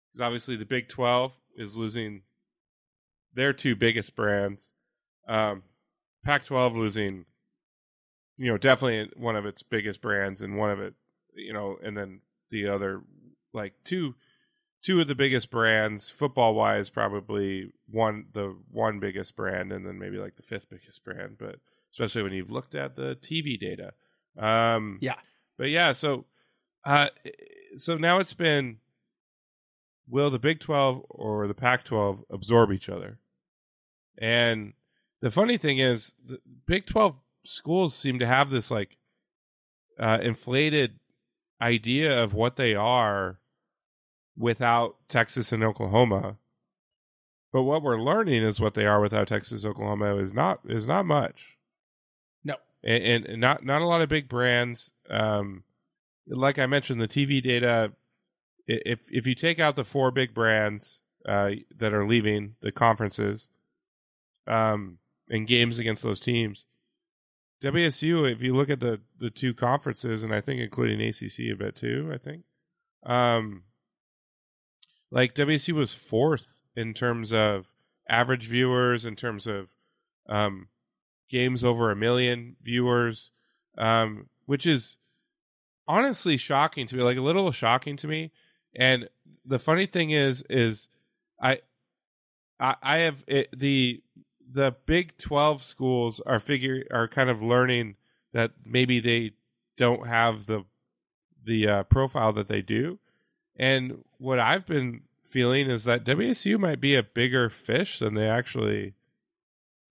Because 0.07 0.21
obviously 0.21 0.55
the 0.55 0.65
Big 0.65 0.87
Twelve 0.87 1.33
is 1.55 1.75
losing 1.75 2.21
their 3.37 3.53
two 3.53 3.75
biggest 3.75 4.15
brands. 4.15 4.73
Um, 5.27 5.63
Pac-12 6.25 6.75
losing, 6.75 7.25
you 8.37 8.51
know, 8.51 8.57
definitely 8.57 9.11
one 9.15 9.35
of 9.35 9.45
its 9.45 9.61
biggest 9.63 10.01
brands, 10.01 10.41
and 10.41 10.57
one 10.57 10.71
of 10.71 10.79
it, 10.79 10.95
you 11.35 11.53
know, 11.53 11.77
and 11.83 11.95
then 11.95 12.21
the 12.49 12.67
other, 12.67 13.01
like 13.53 13.73
two, 13.83 14.15
two 14.81 14.99
of 14.99 15.07
the 15.07 15.15
biggest 15.15 15.49
brands 15.49 16.09
football 16.09 16.55
wise, 16.55 16.89
probably 16.89 17.71
one 17.89 18.25
the 18.33 18.55
one 18.71 18.99
biggest 18.99 19.35
brand, 19.35 19.71
and 19.71 19.85
then 19.85 19.99
maybe 19.99 20.17
like 20.17 20.35
the 20.35 20.43
fifth 20.43 20.69
biggest 20.69 21.03
brand, 21.05 21.37
but 21.37 21.59
especially 21.91 22.23
when 22.23 22.33
you've 22.33 22.51
looked 22.51 22.75
at 22.75 22.95
the 22.95 23.15
TV 23.21 23.57
data. 23.59 23.93
Um, 24.37 24.97
Yeah. 25.01 25.15
but 25.57 25.69
yeah, 25.69 25.91
so, 25.91 26.25
uh, 26.85 27.09
so 27.75 27.97
now 27.97 28.19
it's 28.19 28.33
been. 28.33 28.79
Will 30.09 30.29
the 30.29 30.39
Big 30.39 30.61
Twelve 30.61 31.05
or 31.09 31.47
the 31.47 31.53
Pac 31.53 31.83
twelve 31.83 32.23
absorb 32.29 32.71
each 32.71 32.87
other? 32.89 33.19
And 34.17 34.73
the 35.21 35.31
funny 35.31 35.57
thing 35.57 35.77
is, 35.79 36.13
the 36.23 36.39
Big 36.65 36.85
Twelve 36.85 37.19
schools 37.43 37.95
seem 37.95 38.19
to 38.19 38.27
have 38.27 38.49
this 38.49 38.69
like 38.71 38.97
uh, 39.99 40.19
inflated 40.21 40.99
idea 41.61 42.23
of 42.23 42.33
what 42.33 42.55
they 42.55 42.75
are 42.75 43.39
without 44.37 44.97
Texas 45.09 45.51
and 45.51 45.63
Oklahoma. 45.63 46.37
But 47.51 47.63
what 47.63 47.81
we're 47.81 47.99
learning 47.99 48.43
is 48.43 48.59
what 48.59 48.73
they 48.73 48.85
are 48.85 49.01
without 49.01 49.27
Texas, 49.29 49.65
Oklahoma 49.65 50.15
is 50.17 50.33
not 50.33 50.59
is 50.67 50.87
not 50.87 51.05
much, 51.05 51.57
No. 52.43 52.55
and, 52.83 53.25
and 53.25 53.41
not 53.41 53.63
not 53.65 53.81
a 53.81 53.87
lot 53.87 54.01
of 54.01 54.09
big 54.09 54.27
brands. 54.27 54.91
Um, 55.09 55.63
like 56.27 56.59
I 56.59 56.65
mentioned, 56.65 56.99
the 57.01 57.07
TV 57.07 57.41
data. 57.41 57.93
If 58.67 58.99
if 59.09 59.25
you 59.25 59.33
take 59.33 59.59
out 59.59 59.77
the 59.77 59.85
four 59.85 60.11
big 60.11 60.33
brands 60.33 60.99
uh, 61.25 61.51
that 61.77 61.93
are 61.93 62.05
leaving 62.05 62.55
the 62.59 62.71
conferences, 62.71 63.47
um, 64.47 64.97
and 65.29 65.47
games 65.47 65.79
against 65.79 66.03
those 66.03 66.19
teams, 66.19 66.65
WSU. 67.61 68.31
If 68.31 68.41
you 68.41 68.53
look 68.53 68.69
at 68.69 68.79
the 68.79 69.01
the 69.17 69.29
two 69.29 69.53
conferences, 69.53 70.23
and 70.23 70.33
I 70.33 70.41
think 70.41 70.61
including 70.61 71.01
ACC 71.01 71.51
a 71.51 71.53
bit 71.53 71.75
too, 71.75 72.11
I 72.13 72.17
think, 72.17 72.43
um, 73.03 73.63
like 75.11 75.35
WSU 75.35 75.73
was 75.73 75.93
fourth 75.93 76.57
in 76.75 76.93
terms 76.93 77.33
of 77.33 77.67
average 78.09 78.47
viewers, 78.47 79.05
in 79.05 79.15
terms 79.15 79.47
of 79.47 79.69
um, 80.29 80.67
games 81.29 81.63
over 81.63 81.91
a 81.91 81.95
million 81.95 82.55
viewers, 82.61 83.31
um, 83.77 84.29
which 84.45 84.65
is 84.65 84.97
honestly 85.87 86.37
shocking 86.37 86.85
to 86.87 86.95
me, 86.95 87.03
like 87.03 87.17
a 87.17 87.21
little 87.21 87.51
shocking 87.51 87.95
to 87.97 88.07
me. 88.07 88.31
And 88.75 89.09
the 89.45 89.59
funny 89.59 89.85
thing 89.85 90.11
is, 90.11 90.43
is 90.49 90.89
I, 91.41 91.61
I, 92.59 92.75
I 92.81 92.97
have 92.99 93.23
it, 93.27 93.49
the 93.57 94.01
the 94.49 94.75
Big 94.85 95.17
Twelve 95.17 95.61
schools 95.63 96.19
are 96.21 96.39
figure 96.39 96.85
are 96.91 97.07
kind 97.07 97.29
of 97.29 97.41
learning 97.41 97.95
that 98.33 98.53
maybe 98.65 98.99
they 98.99 99.31
don't 99.75 100.07
have 100.07 100.45
the 100.45 100.65
the 101.43 101.67
uh, 101.67 101.83
profile 101.83 102.33
that 102.33 102.47
they 102.47 102.61
do, 102.61 102.99
and 103.55 104.03
what 104.17 104.39
I've 104.39 104.65
been 104.65 105.01
feeling 105.25 105.69
is 105.69 105.83
that 105.83 106.05
WSU 106.05 106.57
might 106.59 106.79
be 106.79 106.95
a 106.95 107.03
bigger 107.03 107.49
fish 107.49 107.99
than 107.99 108.13
they 108.13 108.27
actually 108.27 108.93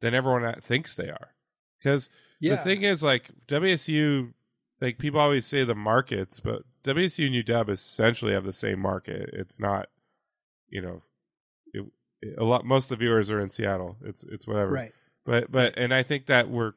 than 0.00 0.14
everyone 0.14 0.60
thinks 0.60 0.94
they 0.96 1.08
are. 1.08 1.34
Because 1.78 2.08
the 2.56 2.64
thing 2.64 2.82
is, 2.82 3.02
like 3.02 3.30
WSU, 3.46 4.32
like 4.80 4.98
people 4.98 5.20
always 5.20 5.46
say 5.46 5.64
the 5.64 5.74
markets, 5.74 6.40
but 6.40 6.62
WSU 6.84 7.26
and 7.26 7.44
UW 7.44 7.70
essentially 7.70 8.32
have 8.32 8.44
the 8.44 8.52
same 8.52 8.80
market. 8.80 9.30
It's 9.32 9.58
not, 9.60 9.88
you 10.68 10.80
know, 10.80 11.02
a 12.38 12.44
lot. 12.44 12.64
Most 12.64 12.90
of 12.90 12.98
the 12.98 13.04
viewers 13.04 13.30
are 13.30 13.40
in 13.40 13.48
Seattle. 13.48 13.96
It's 14.04 14.22
it's 14.24 14.46
whatever. 14.46 14.70
right. 14.70 14.92
But 15.24 15.50
but 15.50 15.76
and 15.76 15.92
I 15.92 16.02
think 16.02 16.26
that 16.26 16.48
we're 16.48 16.72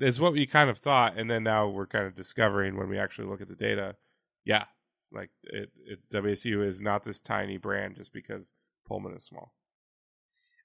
is 0.00 0.20
what 0.20 0.32
we 0.32 0.46
kind 0.46 0.70
of 0.70 0.78
thought, 0.78 1.16
and 1.16 1.30
then 1.30 1.44
now 1.44 1.68
we're 1.68 1.86
kind 1.86 2.06
of 2.06 2.14
discovering 2.14 2.76
when 2.76 2.88
we 2.88 2.98
actually 2.98 3.28
look 3.28 3.40
at 3.40 3.48
the 3.48 3.54
data. 3.54 3.96
Yeah, 4.44 4.64
like 5.12 5.30
it, 5.44 5.70
it 5.86 6.00
WSU 6.12 6.66
is 6.66 6.80
not 6.80 7.04
this 7.04 7.20
tiny 7.20 7.56
brand 7.56 7.96
just 7.96 8.12
because 8.12 8.52
Pullman 8.86 9.14
is 9.14 9.24
small. 9.24 9.52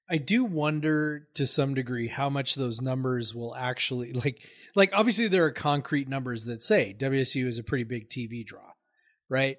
I 0.10 0.18
do 0.18 0.46
wonder 0.46 1.28
to 1.34 1.46
some 1.46 1.74
degree 1.74 2.08
how 2.08 2.30
much 2.30 2.56
those 2.56 2.82
numbers 2.82 3.36
will 3.36 3.56
actually 3.56 4.14
like 4.26 4.42
like 4.76 4.92
obviously 4.94 5.28
there 5.28 5.46
are 5.46 5.52
concrete 5.52 6.08
numbers 6.08 6.46
that 6.46 6.64
say 6.64 6.96
WSU 6.98 7.46
is 7.46 7.60
a 7.60 7.64
pretty 7.64 7.84
big 7.84 8.10
TV 8.10 8.46
draw, 8.46 8.74
right? 9.30 9.58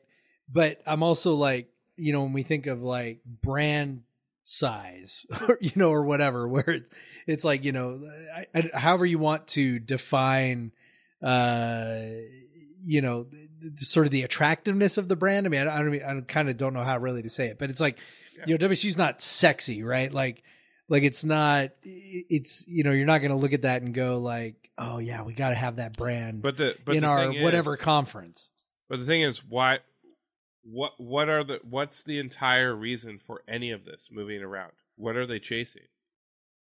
But 0.50 0.80
I'm 0.86 1.02
also 1.02 1.34
like, 1.34 1.68
you 1.96 2.12
know, 2.12 2.22
when 2.22 2.32
we 2.32 2.42
think 2.42 2.66
of 2.66 2.82
like 2.82 3.20
brand 3.24 4.02
size 4.48 5.26
or 5.48 5.58
you 5.60 5.72
know 5.76 5.90
or 5.90 6.02
whatever 6.02 6.48
where 6.48 6.70
it's, 6.70 6.94
it's 7.26 7.44
like, 7.44 7.64
you 7.64 7.72
know, 7.72 8.00
I, 8.34 8.46
I, 8.54 8.70
however 8.78 9.04
you 9.04 9.18
want 9.18 9.48
to 9.48 9.78
define 9.78 10.72
uh 11.22 12.00
you 12.84 13.02
know, 13.02 13.26
the, 13.60 13.84
sort 13.84 14.06
of 14.06 14.12
the 14.12 14.22
attractiveness 14.22 14.98
of 14.98 15.08
the 15.08 15.16
brand. 15.16 15.46
I 15.46 15.50
mean, 15.50 15.66
I, 15.66 15.76
I 15.76 15.82
don't 15.82 16.02
I 16.02 16.20
kind 16.22 16.48
of 16.48 16.56
don't 16.56 16.74
know 16.74 16.84
how 16.84 16.96
really 16.96 17.22
to 17.22 17.28
say 17.28 17.48
it, 17.48 17.58
but 17.58 17.70
it's 17.70 17.80
like 17.80 17.98
you 18.46 18.56
know 18.56 18.68
WSU's 18.68 18.96
not 18.96 19.20
sexy, 19.20 19.82
right? 19.82 20.12
Like 20.12 20.42
like 20.88 21.02
it's 21.02 21.24
not 21.24 21.70
it's 21.82 22.66
you 22.66 22.84
know 22.84 22.92
you're 22.92 23.06
not 23.06 23.18
going 23.18 23.30
to 23.30 23.36
look 23.36 23.52
at 23.52 23.62
that 23.62 23.82
and 23.82 23.92
go 23.92 24.18
like 24.18 24.70
oh 24.78 24.98
yeah 24.98 25.22
we 25.22 25.34
got 25.34 25.50
to 25.50 25.54
have 25.54 25.76
that 25.76 25.96
brand 25.96 26.40
But 26.40 26.56
the 26.56 26.76
but 26.84 26.94
in 26.94 27.02
the 27.02 27.08
our 27.08 27.32
whatever 27.32 27.74
is, 27.74 27.80
conference 27.80 28.50
But 28.88 29.00
the 29.00 29.04
thing 29.04 29.20
is, 29.20 29.44
why? 29.44 29.80
What 30.70 30.92
what 31.00 31.28
are 31.28 31.42
the 31.44 31.60
what's 31.62 32.02
the 32.02 32.18
entire 32.18 32.74
reason 32.74 33.18
for 33.18 33.42
any 33.48 33.70
of 33.70 33.84
this 33.84 34.08
moving 34.10 34.42
around? 34.42 34.72
What 34.96 35.16
are 35.16 35.26
they 35.26 35.38
chasing? 35.38 35.82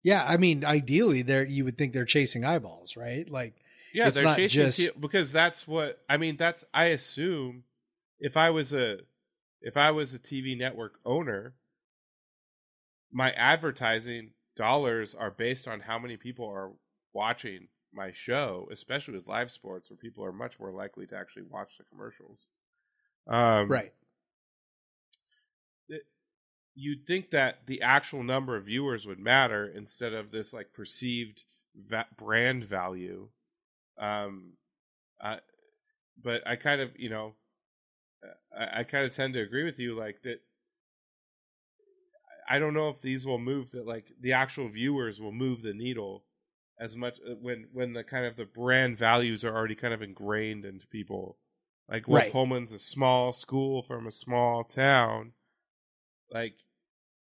yeah 0.04 0.24
i 0.28 0.36
mean 0.36 0.64
ideally 0.64 1.22
there 1.22 1.44
you 1.46 1.64
would 1.64 1.78
think 1.78 1.92
they're 1.92 2.04
chasing 2.04 2.44
eyeballs 2.44 2.96
right 2.96 3.30
like 3.30 3.54
Yeah, 3.92 4.10
they're 4.10 4.24
not 4.24 4.36
chasing 4.36 4.62
just- 4.62 4.78
te- 4.80 4.98
because 4.98 5.30
that's 5.30 5.68
what 5.68 6.02
I 6.08 6.16
mean. 6.16 6.36
That's 6.36 6.64
I 6.74 6.86
assume 6.86 7.62
if 8.18 8.36
I 8.36 8.50
was 8.50 8.72
a 8.72 9.00
if 9.60 9.76
I 9.76 9.90
was 9.92 10.12
a 10.12 10.18
TV 10.18 10.58
network 10.58 10.94
owner, 11.04 11.54
my 13.12 13.30
advertising 13.32 14.30
dollars 14.56 15.14
are 15.14 15.30
based 15.30 15.68
on 15.68 15.80
how 15.80 15.98
many 15.98 16.16
people 16.16 16.48
are 16.48 16.72
watching 17.12 17.68
my 17.92 18.10
show, 18.12 18.68
especially 18.72 19.14
with 19.16 19.28
live 19.28 19.50
sports, 19.52 19.90
where 19.90 19.96
people 19.96 20.24
are 20.24 20.32
much 20.32 20.58
more 20.58 20.72
likely 20.72 21.06
to 21.06 21.16
actually 21.16 21.42
watch 21.42 21.72
the 21.78 21.84
commercials. 21.84 22.46
Um, 23.26 23.68
right. 23.68 23.92
you'd 26.74 27.06
think 27.06 27.30
that 27.30 27.66
the 27.66 27.82
actual 27.82 28.22
number 28.22 28.56
of 28.56 28.64
viewers 28.64 29.06
would 29.06 29.18
matter 29.20 29.66
instead 29.66 30.12
of 30.12 30.30
this 30.30 30.52
like 30.52 30.72
perceived 30.72 31.44
va- 31.74 32.08
brand 32.16 32.64
value. 32.64 33.28
Um 33.98 34.54
uh, 35.20 35.36
but 36.20 36.46
i 36.46 36.56
kind 36.56 36.80
of 36.80 36.90
you 36.96 37.08
know 37.08 37.34
i, 38.56 38.80
I 38.80 38.84
kind 38.84 39.04
of 39.04 39.14
tend 39.14 39.34
to 39.34 39.40
agree 39.40 39.64
with 39.64 39.78
you 39.78 39.94
like 39.94 40.22
that 40.22 40.42
i 42.48 42.58
don't 42.58 42.74
know 42.74 42.88
if 42.88 43.00
these 43.00 43.26
will 43.26 43.38
move 43.38 43.70
that 43.70 43.86
like 43.86 44.12
the 44.20 44.32
actual 44.32 44.68
viewers 44.68 45.20
will 45.20 45.32
move 45.32 45.62
the 45.62 45.74
needle 45.74 46.24
as 46.78 46.96
much 46.96 47.18
uh, 47.28 47.34
when 47.40 47.66
when 47.72 47.92
the 47.92 48.04
kind 48.04 48.26
of 48.26 48.36
the 48.36 48.44
brand 48.44 48.98
values 48.98 49.44
are 49.44 49.54
already 49.54 49.74
kind 49.74 49.94
of 49.94 50.02
ingrained 50.02 50.64
into 50.64 50.86
people 50.86 51.38
like 51.88 52.08
what 52.08 52.22
Right. 52.22 52.32
Pullman's 52.32 52.72
a 52.72 52.78
small 52.78 53.32
school 53.32 53.82
from 53.82 54.06
a 54.06 54.12
small 54.12 54.64
town. 54.64 55.32
Like 56.30 56.54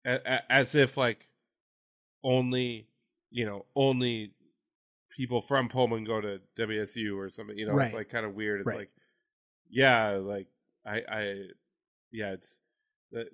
a, 0.04 0.14
a, 0.24 0.52
as 0.52 0.74
if 0.74 0.96
like 0.96 1.28
only 2.22 2.86
you 3.30 3.46
know 3.46 3.64
only 3.74 4.32
people 5.16 5.40
from 5.40 5.68
Pullman 5.68 6.04
go 6.04 6.20
to 6.20 6.40
WSU 6.56 7.16
or 7.18 7.28
something 7.28 7.56
you 7.58 7.66
know 7.66 7.78
it's 7.78 7.94
like 7.94 8.08
kind 8.08 8.26
of 8.26 8.34
weird. 8.34 8.60
It's 8.60 8.68
Right. 8.68 8.78
like 8.78 8.90
yeah 9.70 10.10
like 10.22 10.48
I 10.84 11.02
I 11.08 11.44
yeah 12.12 12.32
it's 12.32 12.60
that 13.12 13.28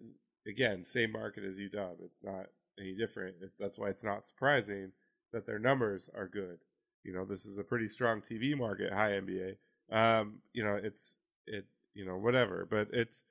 again 0.47 0.85
same 0.85 1.13
market 1.13 1.45
as 1.45 1.59
UW 1.59 2.05
it's 2.05 2.23
not 2.23 2.47
any 2.79 2.95
different. 2.95 3.37
It's, 3.41 3.57
that's 3.59 3.79
why 3.79 3.89
it's 3.89 4.05
not 4.05 4.25
surprising 4.25 4.93
that 5.33 5.47
their 5.47 5.59
numbers 5.59 6.09
are 6.15 6.29
good. 6.29 6.59
You 7.05 7.13
know 7.13 7.25
this 7.25 7.47
is 7.47 7.59
a 7.59 7.65
pretty 7.65 7.89
strong 7.89 8.21
TV 8.21 8.57
market 8.57 8.93
high 8.93 9.13
NBA 9.13 9.57
um 9.91 10.39
you 10.53 10.65
know 10.65 10.79
it's 10.83 11.17
it 11.47 11.65
you 11.95 12.05
know 12.05 12.17
whatever 12.17 12.67
but 12.69 12.89
it's 12.93 13.23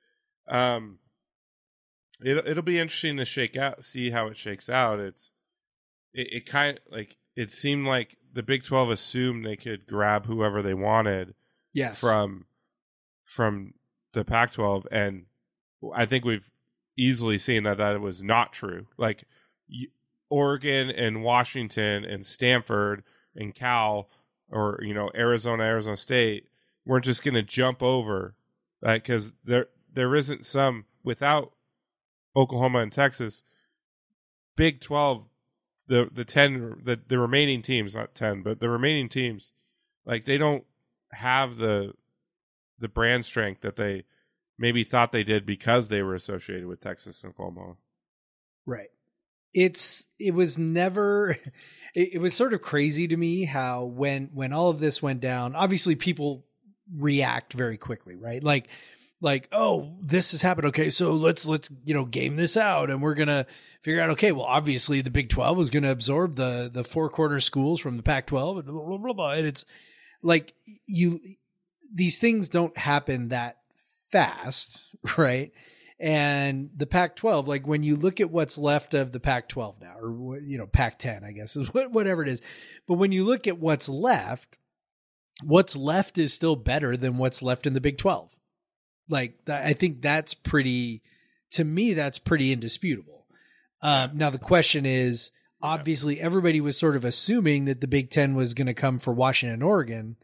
um 0.48 0.98
it'll 2.24 2.46
it'll 2.46 2.62
be 2.62 2.78
interesting 2.78 3.16
to 3.16 3.24
shake 3.24 3.56
out 3.56 3.84
see 3.84 4.10
how 4.10 4.26
it 4.26 4.36
shakes 4.36 4.68
out 4.68 4.98
it's 4.98 5.30
it, 6.14 6.28
it 6.32 6.46
kind 6.46 6.80
like 6.90 7.16
it 7.34 7.50
seemed 7.50 7.86
like 7.86 8.16
the 8.32 8.42
big 8.42 8.64
12 8.64 8.90
assumed 8.90 9.44
they 9.44 9.56
could 9.56 9.86
grab 9.86 10.26
whoever 10.26 10.62
they 10.62 10.74
wanted 10.74 11.34
yes 11.72 12.00
from 12.00 12.46
from 13.26 13.74
the 14.16 14.24
Pac-12, 14.24 14.86
and 14.90 15.26
I 15.94 16.06
think 16.06 16.24
we've 16.24 16.50
easily 16.96 17.36
seen 17.36 17.64
that 17.64 17.76
that 17.76 18.00
was 18.00 18.22
not 18.22 18.52
true. 18.52 18.86
Like 18.96 19.24
Oregon 20.30 20.88
and 20.88 21.22
Washington 21.22 22.04
and 22.04 22.24
Stanford 22.24 23.02
and 23.36 23.54
Cal, 23.54 24.08
or 24.50 24.78
you 24.82 24.94
know 24.94 25.10
Arizona, 25.14 25.64
Arizona 25.64 25.96
State, 25.96 26.48
weren't 26.84 27.04
just 27.04 27.22
going 27.22 27.34
to 27.34 27.42
jump 27.42 27.82
over 27.82 28.34
because 28.82 29.32
there 29.44 29.66
there 29.92 30.14
isn't 30.14 30.44
some 30.44 30.84
without 31.02 31.52
Oklahoma 32.34 32.80
and 32.80 32.92
Texas. 32.92 33.42
Big 34.56 34.80
Twelve, 34.80 35.26
the 35.86 36.08
the 36.12 36.24
ten 36.24 36.80
the 36.82 36.98
the 37.06 37.18
remaining 37.18 37.62
teams, 37.62 37.94
not 37.94 38.14
ten, 38.14 38.42
but 38.42 38.60
the 38.60 38.70
remaining 38.70 39.08
teams, 39.08 39.52
like 40.04 40.24
they 40.24 40.38
don't 40.38 40.64
have 41.12 41.56
the 41.56 41.92
the 42.78 42.88
brand 42.88 43.24
strength 43.24 43.62
that 43.62 43.76
they 43.76 44.04
maybe 44.58 44.84
thought 44.84 45.12
they 45.12 45.24
did 45.24 45.46
because 45.46 45.88
they 45.88 46.02
were 46.02 46.14
associated 46.14 46.66
with 46.66 46.80
Texas 46.80 47.22
and 47.22 47.30
Oklahoma. 47.32 47.76
Right. 48.64 48.90
It's 49.56 50.06
it 50.18 50.34
was 50.34 50.58
never 50.58 51.30
it, 51.94 52.14
it 52.14 52.18
was 52.18 52.34
sort 52.34 52.52
of 52.52 52.62
crazy 52.62 53.08
to 53.08 53.16
me 53.16 53.44
how 53.44 53.84
when 53.84 54.30
when 54.32 54.52
all 54.52 54.68
of 54.68 54.78
this 54.78 55.02
went 55.02 55.20
down, 55.20 55.56
obviously 55.56 55.96
people 55.96 56.44
react 57.00 57.52
very 57.54 57.78
quickly, 57.78 58.14
right? 58.14 58.42
Like 58.42 58.68
like, 59.20 59.48
oh, 59.50 59.96
this 60.02 60.32
has 60.32 60.42
happened. 60.42 60.68
Okay, 60.68 60.90
so 60.90 61.14
let's 61.14 61.46
let's 61.46 61.70
you 61.84 61.94
know 61.94 62.04
game 62.04 62.36
this 62.36 62.56
out, 62.56 62.90
and 62.90 63.00
we're 63.00 63.14
gonna 63.14 63.46
figure 63.82 64.00
out. 64.00 64.10
Okay, 64.10 64.30
well, 64.30 64.44
obviously 64.44 65.00
the 65.00 65.10
Big 65.10 65.30
Twelve 65.30 65.58
is 65.58 65.70
gonna 65.70 65.90
absorb 65.90 66.36
the 66.36 66.70
the 66.72 66.84
four 66.84 67.08
corner 67.08 67.40
schools 67.40 67.80
from 67.80 67.96
the 67.96 68.02
Pac 68.02 68.26
twelve, 68.26 68.58
and 68.58 68.66
blah, 68.66 68.84
blah 68.84 68.98
blah 68.98 69.12
blah. 69.14 69.32
And 69.32 69.46
it's 69.46 69.64
like 70.22 70.52
you 70.86 71.20
these 71.92 72.18
things 72.18 72.50
don't 72.50 72.76
happen 72.76 73.28
that 73.28 73.56
fast, 74.12 74.82
right? 75.16 75.50
And 75.98 76.70
the 76.76 76.86
Pac 76.86 77.16
12, 77.16 77.48
like 77.48 77.66
when 77.66 77.82
you 77.82 77.96
look 77.96 78.20
at 78.20 78.30
what's 78.30 78.58
left 78.58 78.92
of 78.92 79.12
the 79.12 79.20
Pac 79.20 79.48
12 79.48 79.80
now, 79.80 79.96
or, 79.98 80.38
you 80.38 80.58
know, 80.58 80.66
Pac 80.66 80.98
10, 80.98 81.24
I 81.24 81.32
guess 81.32 81.56
is 81.56 81.72
what, 81.72 81.90
whatever 81.90 82.22
it 82.22 82.28
is. 82.28 82.42
But 82.86 82.94
when 82.94 83.12
you 83.12 83.24
look 83.24 83.46
at 83.46 83.58
what's 83.58 83.88
left, 83.88 84.56
what's 85.42 85.76
left 85.76 86.18
is 86.18 86.34
still 86.34 86.56
better 86.56 86.96
than 86.96 87.18
what's 87.18 87.42
left 87.42 87.66
in 87.66 87.72
the 87.72 87.80
Big 87.80 87.98
12. 87.98 88.30
Like, 89.08 89.38
I 89.48 89.72
think 89.72 90.02
that's 90.02 90.34
pretty, 90.34 91.02
to 91.52 91.64
me, 91.64 91.94
that's 91.94 92.18
pretty 92.18 92.52
indisputable. 92.52 93.26
Um, 93.80 94.12
now, 94.14 94.30
the 94.30 94.38
question 94.38 94.84
is 94.84 95.30
obviously, 95.62 96.20
everybody 96.20 96.60
was 96.60 96.76
sort 96.76 96.96
of 96.96 97.04
assuming 97.04 97.66
that 97.66 97.80
the 97.80 97.88
Big 97.88 98.10
10 98.10 98.34
was 98.34 98.52
going 98.52 98.66
to 98.66 98.74
come 98.74 98.98
for 98.98 99.12
Washington 99.14 99.62
Oregon 99.62 100.16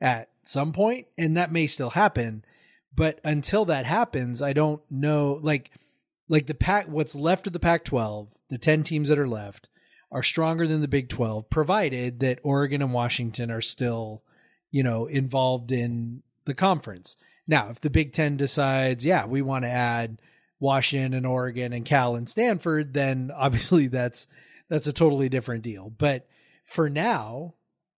at 0.00 0.30
some 0.44 0.72
point, 0.72 1.06
and 1.18 1.36
that 1.36 1.52
may 1.52 1.66
still 1.66 1.90
happen. 1.90 2.44
But 2.94 3.20
until 3.24 3.64
that 3.66 3.86
happens, 3.86 4.42
I 4.42 4.52
don't 4.52 4.82
know. 4.90 5.38
Like, 5.42 5.70
like 6.28 6.46
the 6.46 6.54
pack, 6.54 6.88
what's 6.88 7.14
left 7.14 7.46
of 7.46 7.52
the 7.52 7.60
Pac-12, 7.60 8.28
the 8.48 8.58
ten 8.58 8.82
teams 8.82 9.08
that 9.08 9.18
are 9.18 9.28
left, 9.28 9.68
are 10.12 10.22
stronger 10.22 10.66
than 10.66 10.80
the 10.80 10.88
Big 10.88 11.08
12, 11.08 11.48
provided 11.50 12.20
that 12.20 12.40
Oregon 12.42 12.82
and 12.82 12.92
Washington 12.92 13.50
are 13.50 13.60
still, 13.60 14.22
you 14.70 14.82
know, 14.82 15.06
involved 15.06 15.70
in 15.70 16.22
the 16.46 16.54
conference. 16.54 17.16
Now, 17.46 17.70
if 17.70 17.80
the 17.80 17.90
Big 17.90 18.12
Ten 18.12 18.36
decides, 18.36 19.04
yeah, 19.04 19.26
we 19.26 19.42
want 19.42 19.64
to 19.64 19.70
add 19.70 20.20
Washington 20.58 21.14
and 21.14 21.26
Oregon 21.26 21.72
and 21.72 21.84
Cal 21.84 22.14
and 22.14 22.28
Stanford, 22.28 22.94
then 22.94 23.30
obviously 23.34 23.86
that's 23.88 24.26
that's 24.68 24.86
a 24.86 24.92
totally 24.92 25.28
different 25.28 25.64
deal. 25.64 25.90
But 25.90 26.28
for 26.64 26.88
now, 26.88 27.54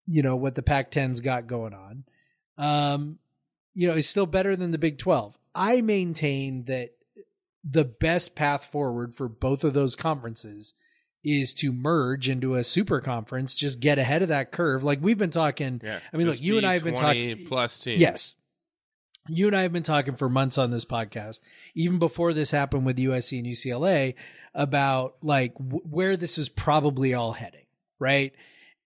you 0.07 0.21
know 0.21 0.35
what 0.35 0.55
the 0.55 0.63
Pac-10's 0.63 1.21
got 1.21 1.47
going 1.47 1.73
on, 1.73 2.03
um, 2.57 3.19
you 3.73 3.87
know, 3.87 3.95
is 3.95 4.07
still 4.07 4.25
better 4.25 4.55
than 4.55 4.71
the 4.71 4.77
Big 4.77 4.97
12. 4.97 5.37
I 5.53 5.81
maintain 5.81 6.65
that 6.65 6.91
the 7.63 7.85
best 7.85 8.35
path 8.35 8.65
forward 8.65 9.13
for 9.13 9.27
both 9.27 9.63
of 9.63 9.73
those 9.73 9.95
conferences 9.95 10.73
is 11.23 11.53
to 11.53 11.71
merge 11.71 12.29
into 12.29 12.55
a 12.55 12.63
super 12.63 12.99
conference, 12.99 13.53
just 13.53 13.79
get 13.79 13.99
ahead 13.99 14.23
of 14.23 14.29
that 14.29 14.51
curve. 14.51 14.83
Like 14.83 14.99
we've 15.01 15.17
been 15.17 15.29
talking. 15.29 15.81
Yeah, 15.83 15.99
I 16.11 16.17
mean, 16.17 16.27
look, 16.27 16.41
you 16.41 16.57
and 16.57 16.65
I 16.65 16.73
have 16.73 16.83
been 16.83 16.95
talking 16.95 17.45
plus 17.47 17.79
teams. 17.79 18.01
Yes. 18.01 18.35
You 19.27 19.45
and 19.45 19.55
I 19.55 19.61
have 19.61 19.71
been 19.71 19.83
talking 19.83 20.15
for 20.15 20.29
months 20.29 20.57
on 20.57 20.71
this 20.71 20.83
podcast, 20.83 21.41
even 21.75 21.99
before 21.99 22.33
this 22.33 22.49
happened 22.49 22.87
with 22.87 22.97
USC 22.97 23.37
and 23.37 23.47
UCLA, 23.47 24.15
about 24.55 25.15
like 25.21 25.53
w- 25.53 25.83
where 25.87 26.17
this 26.17 26.39
is 26.39 26.49
probably 26.49 27.13
all 27.13 27.31
heading, 27.33 27.65
right? 27.99 28.33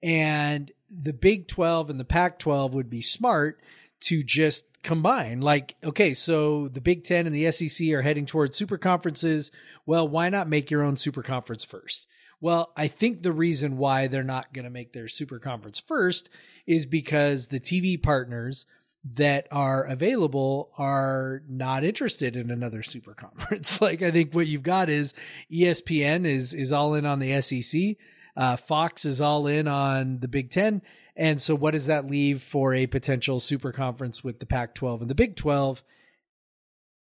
And 0.04 0.70
the 0.90 1.14
Big 1.14 1.48
12 1.48 1.90
and 1.90 1.98
the 1.98 2.06
Pac 2.06 2.38
12 2.40 2.74
would 2.74 2.90
be 2.90 3.02
smart 3.02 3.62
to 4.02 4.24
just 4.24 4.66
combine. 4.86 5.42
Like, 5.42 5.76
okay, 5.84 6.14
so 6.14 6.70
the 6.70 6.80
Big 6.80 7.04
10 7.04 7.28
and 7.28 7.36
the 7.36 7.52
SEC 7.52 7.90
are 7.90 8.02
heading 8.02 8.26
towards 8.26 8.56
super 8.56 8.78
conferences. 8.78 9.52
Well, 9.86 10.08
why 10.08 10.30
not 10.30 10.48
make 10.48 10.72
your 10.72 10.84
own 10.84 10.96
super 10.96 11.24
conference 11.24 11.66
first? 11.66 12.08
Well, 12.40 12.72
I 12.78 12.88
think 12.88 13.24
the 13.24 13.32
reason 13.32 13.78
why 13.78 14.08
they're 14.08 14.24
not 14.24 14.54
going 14.54 14.66
to 14.66 14.72
make 14.72 14.94
their 14.94 15.08
super 15.08 15.40
conference 15.40 15.80
first 15.80 16.30
is 16.68 16.86
because 16.86 17.48
the 17.48 17.60
TV 17.60 18.02
partners 18.02 18.66
that 19.14 19.48
are 19.52 19.84
available 19.84 20.72
are 20.78 21.44
not 21.48 21.84
interested 21.84 22.36
in 22.36 22.50
another 22.50 22.84
super 22.84 23.14
conference. 23.14 23.82
like 23.82 24.02
I 24.02 24.12
think 24.12 24.34
what 24.34 24.48
you've 24.48 24.64
got 24.64 24.90
is 24.90 25.14
ESPN 25.52 26.26
is 26.26 26.54
is 26.54 26.72
all 26.72 26.96
in 26.96 27.06
on 27.06 27.20
the 27.20 27.42
SEC, 27.42 27.98
uh, 28.36 28.56
Fox 28.56 29.06
is 29.06 29.22
all 29.22 29.48
in 29.48 29.68
on 29.68 30.20
the 30.20 30.28
Big 30.28 30.50
Ten, 30.52 30.82
and 31.16 31.42
so 31.42 31.56
what 31.56 31.72
does 31.72 31.86
that 31.88 32.08
leave 32.10 32.42
for 32.42 32.74
a 32.74 32.88
potential 32.88 33.40
super 33.40 33.72
conference 33.72 34.24
with 34.24 34.40
the 34.40 34.46
Pac-12 34.46 35.02
and 35.02 35.10
the 35.10 35.16
Big 35.16 35.36
12? 35.36 35.84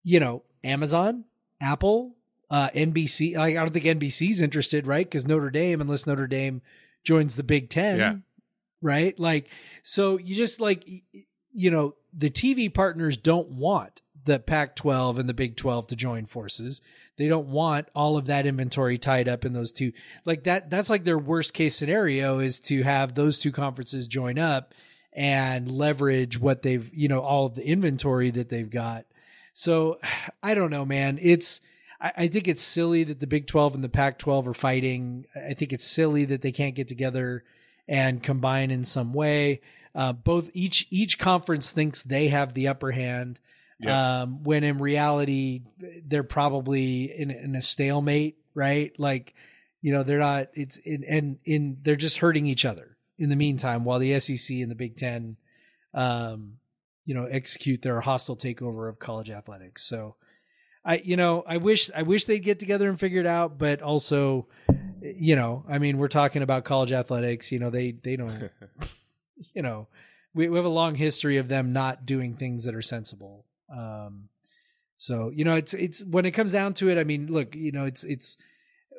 You 0.02 0.20
know, 0.20 0.42
Amazon, 0.62 1.24
Apple, 1.60 2.14
uh, 2.50 2.68
NBC. 2.74 3.36
I 3.36 3.54
don't 3.54 3.72
think 3.72 3.84
NBC's 3.86 4.40
interested, 4.40 4.86
right? 4.86 5.06
Because 5.06 5.26
Notre 5.26 5.50
Dame, 5.50 5.80
unless 5.80 6.06
Notre 6.06 6.26
Dame 6.26 6.62
joins 7.04 7.36
the 7.36 7.42
Big 7.42 7.70
Ten, 7.70 7.98
Yeah. 7.98 8.16
right? 8.82 9.18
Like, 9.18 9.48
so 9.82 10.18
you 10.18 10.34
just 10.36 10.60
like, 10.60 10.86
you 11.52 11.70
know, 11.70 11.94
the 12.12 12.30
TV 12.30 12.72
partners 12.72 13.16
don't 13.16 13.48
want 13.50 14.02
the 14.24 14.38
Pac 14.38 14.76
12 14.76 15.18
and 15.18 15.28
the 15.28 15.34
Big 15.34 15.56
12 15.56 15.86
to 15.88 15.96
join 15.96 16.26
forces. 16.26 16.80
They 17.16 17.28
don't 17.28 17.48
want 17.48 17.88
all 17.94 18.16
of 18.16 18.26
that 18.26 18.46
inventory 18.46 18.98
tied 18.98 19.28
up 19.28 19.44
in 19.44 19.52
those 19.52 19.72
two. 19.72 19.92
Like 20.24 20.44
that, 20.44 20.70
that's 20.70 20.90
like 20.90 21.04
their 21.04 21.18
worst 21.18 21.54
case 21.54 21.76
scenario 21.76 22.40
is 22.40 22.58
to 22.60 22.82
have 22.82 23.14
those 23.14 23.40
two 23.40 23.52
conferences 23.52 24.08
join 24.08 24.38
up 24.38 24.74
and 25.12 25.70
leverage 25.70 26.40
what 26.40 26.62
they've, 26.62 26.90
you 26.92 27.08
know, 27.08 27.20
all 27.20 27.46
of 27.46 27.54
the 27.54 27.66
inventory 27.66 28.30
that 28.30 28.48
they've 28.48 28.70
got. 28.70 29.06
So 29.52 30.00
I 30.42 30.54
don't 30.54 30.70
know, 30.70 30.84
man. 30.84 31.18
It's, 31.22 31.60
I, 32.00 32.28
think 32.28 32.48
it's 32.48 32.60
silly 32.60 33.04
that 33.04 33.20
the 33.20 33.26
Big 33.26 33.46
12 33.46 33.76
and 33.76 33.84
the 33.84 33.88
Pac 33.88 34.18
12 34.18 34.48
are 34.48 34.54
fighting. 34.54 35.24
I 35.34 35.54
think 35.54 35.72
it's 35.72 35.84
silly 35.84 36.26
that 36.26 36.42
they 36.42 36.52
can't 36.52 36.74
get 36.74 36.86
together 36.86 37.44
and 37.88 38.22
combine 38.22 38.70
in 38.70 38.84
some 38.84 39.14
way. 39.14 39.60
Uh, 39.94 40.12
both 40.12 40.50
each 40.54 40.86
each 40.90 41.18
conference 41.18 41.70
thinks 41.70 42.02
they 42.02 42.28
have 42.28 42.52
the 42.52 42.66
upper 42.66 42.90
hand, 42.90 43.38
Yeah. 43.80 44.22
um, 44.22 44.42
when 44.44 44.64
in 44.64 44.78
reality 44.78 45.62
they're 46.06 46.22
probably 46.22 47.04
in, 47.04 47.30
in 47.30 47.54
a 47.56 47.62
stalemate, 47.62 48.38
right? 48.54 48.92
Like, 48.98 49.34
you 49.82 49.92
know, 49.92 50.02
they're 50.02 50.18
not. 50.18 50.48
It's 50.54 50.78
in 50.78 51.04
and 51.04 51.38
in 51.44 51.78
they're 51.82 51.96
just 51.96 52.18
hurting 52.18 52.46
each 52.46 52.64
other 52.64 52.96
in 53.18 53.28
the 53.28 53.36
meantime, 53.36 53.84
while 53.84 53.98
the 53.98 54.18
SEC 54.20 54.56
and 54.58 54.70
the 54.70 54.74
Big 54.74 54.96
Ten, 54.96 55.36
um, 55.92 56.54
you 57.04 57.14
know, 57.14 57.26
execute 57.26 57.82
their 57.82 58.00
hostile 58.00 58.36
takeover 58.36 58.88
of 58.88 58.98
college 58.98 59.30
athletics. 59.30 59.82
So, 59.82 60.16
I 60.84 61.02
you 61.04 61.16
know 61.16 61.44
I 61.46 61.58
wish 61.58 61.90
I 61.94 62.02
wish 62.02 62.24
they'd 62.24 62.38
get 62.38 62.58
together 62.58 62.88
and 62.88 62.98
figure 62.98 63.20
it 63.20 63.26
out, 63.26 63.58
but 63.58 63.82
also, 63.82 64.48
you 65.02 65.36
know, 65.36 65.64
I 65.68 65.78
mean, 65.78 65.98
we're 65.98 66.08
talking 66.08 66.42
about 66.42 66.64
college 66.64 66.92
athletics. 66.92 67.52
You 67.52 67.58
know, 67.58 67.70
they 67.70 67.92
they 67.92 68.16
don't 68.16 68.50
you 69.54 69.62
know, 69.62 69.88
we, 70.34 70.48
we 70.48 70.56
have 70.56 70.64
a 70.64 70.68
long 70.68 70.94
history 70.94 71.38
of 71.38 71.48
them 71.48 71.72
not 71.72 72.06
doing 72.06 72.34
things 72.34 72.64
that 72.64 72.74
are 72.74 72.82
sensible. 72.82 73.44
Um, 73.74 74.28
so 74.96 75.30
you 75.34 75.44
know, 75.44 75.54
it's 75.54 75.74
it's 75.74 76.04
when 76.04 76.24
it 76.24 76.30
comes 76.32 76.52
down 76.52 76.74
to 76.74 76.88
it. 76.90 76.98
I 76.98 77.04
mean, 77.04 77.26
look, 77.30 77.54
you 77.54 77.72
know, 77.72 77.84
it's 77.84 78.04
it's 78.04 78.38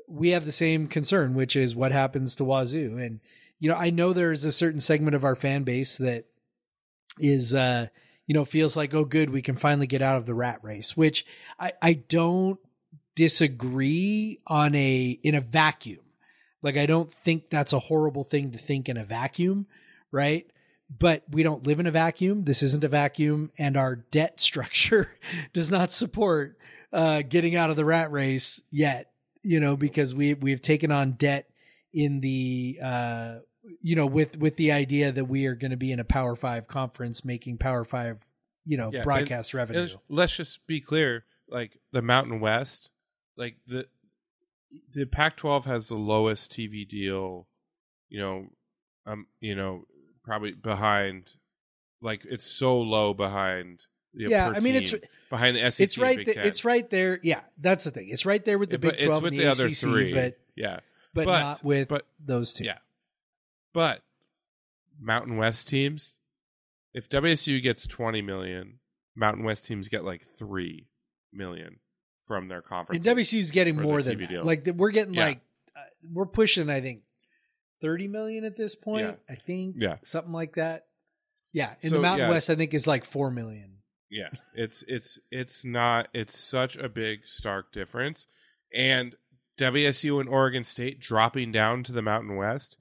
we 0.07 0.29
have 0.29 0.45
the 0.45 0.51
same 0.51 0.87
concern, 0.87 1.33
which 1.33 1.55
is 1.55 1.75
what 1.75 1.91
happens 1.91 2.35
to 2.35 2.43
Wazoo, 2.43 2.97
and 2.97 3.19
you 3.59 3.69
know, 3.69 3.77
I 3.77 3.89
know 3.89 4.13
there's 4.13 4.45
a 4.45 4.51
certain 4.51 4.81
segment 4.81 5.15
of 5.15 5.23
our 5.23 5.35
fan 5.35 5.63
base 5.63 5.97
that 5.97 6.25
is, 7.19 7.53
uh, 7.53 7.87
you 8.27 8.33
know, 8.33 8.45
feels 8.45 8.75
like, 8.75 8.93
oh, 8.93 9.05
good, 9.05 9.29
we 9.29 9.41
can 9.41 9.55
finally 9.55 9.87
get 9.87 10.01
out 10.01 10.17
of 10.17 10.25
the 10.25 10.33
rat 10.33 10.59
race, 10.61 10.97
which 10.97 11.25
I 11.59 11.73
I 11.81 11.93
don't 11.93 12.59
disagree 13.15 14.41
on 14.45 14.75
a 14.75 15.19
in 15.23 15.35
a 15.35 15.41
vacuum. 15.41 15.99
Like 16.61 16.77
I 16.77 16.85
don't 16.85 17.11
think 17.11 17.49
that's 17.49 17.73
a 17.73 17.79
horrible 17.79 18.23
thing 18.23 18.51
to 18.51 18.57
think 18.57 18.89
in 18.89 18.97
a 18.97 19.05
vacuum, 19.05 19.67
right? 20.11 20.45
But 20.87 21.23
we 21.29 21.43
don't 21.43 21.65
live 21.65 21.79
in 21.79 21.87
a 21.87 21.91
vacuum. 21.91 22.43
This 22.43 22.61
isn't 22.61 22.83
a 22.83 22.87
vacuum, 22.87 23.51
and 23.57 23.75
our 23.75 23.95
debt 23.95 24.39
structure 24.39 25.09
does 25.53 25.71
not 25.71 25.91
support 25.91 26.57
uh, 26.93 27.23
getting 27.23 27.55
out 27.55 27.69
of 27.69 27.75
the 27.75 27.85
rat 27.85 28.11
race 28.11 28.61
yet. 28.69 29.11
You 29.41 29.59
know, 29.59 29.75
because 29.75 30.13
we 30.13 30.33
we've 30.33 30.61
taken 30.61 30.91
on 30.91 31.13
debt 31.13 31.49
in 31.93 32.19
the 32.19 32.79
uh, 32.81 33.35
you 33.81 33.95
know 33.95 34.05
with 34.05 34.37
with 34.37 34.57
the 34.57 34.71
idea 34.71 35.11
that 35.11 35.25
we 35.25 35.45
are 35.45 35.55
going 35.55 35.71
to 35.71 35.77
be 35.77 35.91
in 35.91 35.99
a 35.99 36.05
Power 36.05 36.35
Five 36.35 36.67
conference, 36.67 37.23
making 37.25 37.57
Power 37.57 37.83
Five 37.83 38.23
you 38.65 38.77
know 38.77 38.91
Yeah, 38.91 39.03
broadcast 39.03 39.53
revenue. 39.53 39.87
Let's 40.09 40.35
just 40.35 40.65
be 40.67 40.81
clear 40.81 41.25
like 41.47 41.77
the 41.91 42.01
mountain 42.01 42.39
west 42.39 42.89
like 43.37 43.57
the 43.67 43.87
the 44.91 45.05
pac 45.05 45.37
12 45.37 45.65
has 45.65 45.87
the 45.87 45.95
lowest 45.95 46.51
tv 46.51 46.87
deal 46.87 47.47
you 48.09 48.19
know 48.19 48.47
um 49.05 49.27
you 49.39 49.55
know 49.55 49.85
probably 50.25 50.51
behind 50.51 51.31
like 52.01 52.25
it's 52.25 52.45
so 52.45 52.79
low 52.81 53.13
behind 53.13 53.85
the 54.13 54.29
Yeah, 54.29 54.49
I 54.49 54.59
mean, 54.59 54.75
it's- 54.75 54.93
behind 55.29 55.55
the 55.57 55.71
SEC 55.71 55.83
it's 55.83 55.97
right. 55.97 56.17
and 56.17 56.19
there. 56.19 56.25
Big 56.25 56.35
Ten. 56.35 56.47
it's 56.47 56.65
right 56.65 56.89
there. 56.89 57.19
Yeah, 57.23 57.41
that's 57.57 57.83
the 57.85 57.91
thing. 57.91 58.09
It's 58.09 58.25
right 58.25 58.43
there 58.43 58.57
with 58.57 58.69
the 58.69 58.75
Yeah, 58.75 58.91
Big 58.91 59.05
Twelve 59.05 59.23
it's 59.23 59.23
with 59.23 59.33
and 59.33 59.39
the, 59.39 59.43
the, 59.45 59.51
other 59.51 59.67
ACC, 59.67 59.77
three 59.77 60.13
but 60.13 60.37
yeah 60.55 60.79
but, 61.13 61.25
But- 61.25 61.39
not 61.39 61.63
with 61.63 61.87
but- 61.87 62.05
those 62.23 62.53
two. 62.53 62.65
Yeah. 62.65 62.77
But 63.73 64.01
Mountain 64.99 65.37
West 65.37 65.67
teams, 65.67 66.15
if 66.93 67.09
WSU 67.09 67.61
gets 67.61 67.85
20 67.87 68.21
million, 68.21 68.79
Mountain 69.15 69.43
West 69.43 69.65
teams 69.65 69.87
get 69.89 70.03
like 70.05 70.25
3 70.37 70.87
million 71.33 71.79
from 72.25 72.47
their 72.47 72.61
conference. 72.61 73.05
and 73.05 73.17
WSU's 73.17 73.51
getting 73.51 73.75
more 73.81 74.01
than 74.01 74.17
that. 74.19 74.45
like 74.45 74.65
we're 74.75 74.91
getting 74.91 75.13
Yeah. 75.13 75.25
like 75.25 75.41
uh, 75.75 75.79
we're 76.11 76.25
pushing. 76.25 76.69
I 76.69 76.79
think 76.81 77.01
thirty 77.85 78.07
million 78.07 78.43
at 78.45 78.57
this 78.57 78.75
point. 78.75 79.05
Yeah. 79.07 79.33
I 79.33 79.35
think 79.35 79.75
Yeah. 79.77 79.97
something 80.03 80.33
like 80.33 80.53
that. 80.55 80.85
Yeah, 81.53 81.75
in 81.81 81.89
So, 81.89 81.95
the 81.95 82.01
Mountain 82.01 82.27
yeah. 82.27 82.31
West, 82.31 82.49
I 82.49 82.55
think 82.55 82.73
is 82.73 82.87
like 82.87 83.05
four 83.05 83.31
million. 83.31 83.77
Yeah, 84.09 84.29
it's 84.53 84.81
it's 84.83 85.19
it's 85.31 85.63
not 85.65 86.09
it's 86.13 86.37
such 86.37 86.75
a 86.77 86.89
big 86.89 87.21
stark 87.25 87.71
difference, 87.71 88.27
and 88.73 89.15
WSU 89.57 90.19
and 90.19 90.27
Oregon 90.29 90.63
State 90.63 90.99
dropping 90.99 91.51
down 91.51 91.83
to 91.83 91.91
the 91.91 92.01
Mountain 92.01 92.35
West 92.35 92.77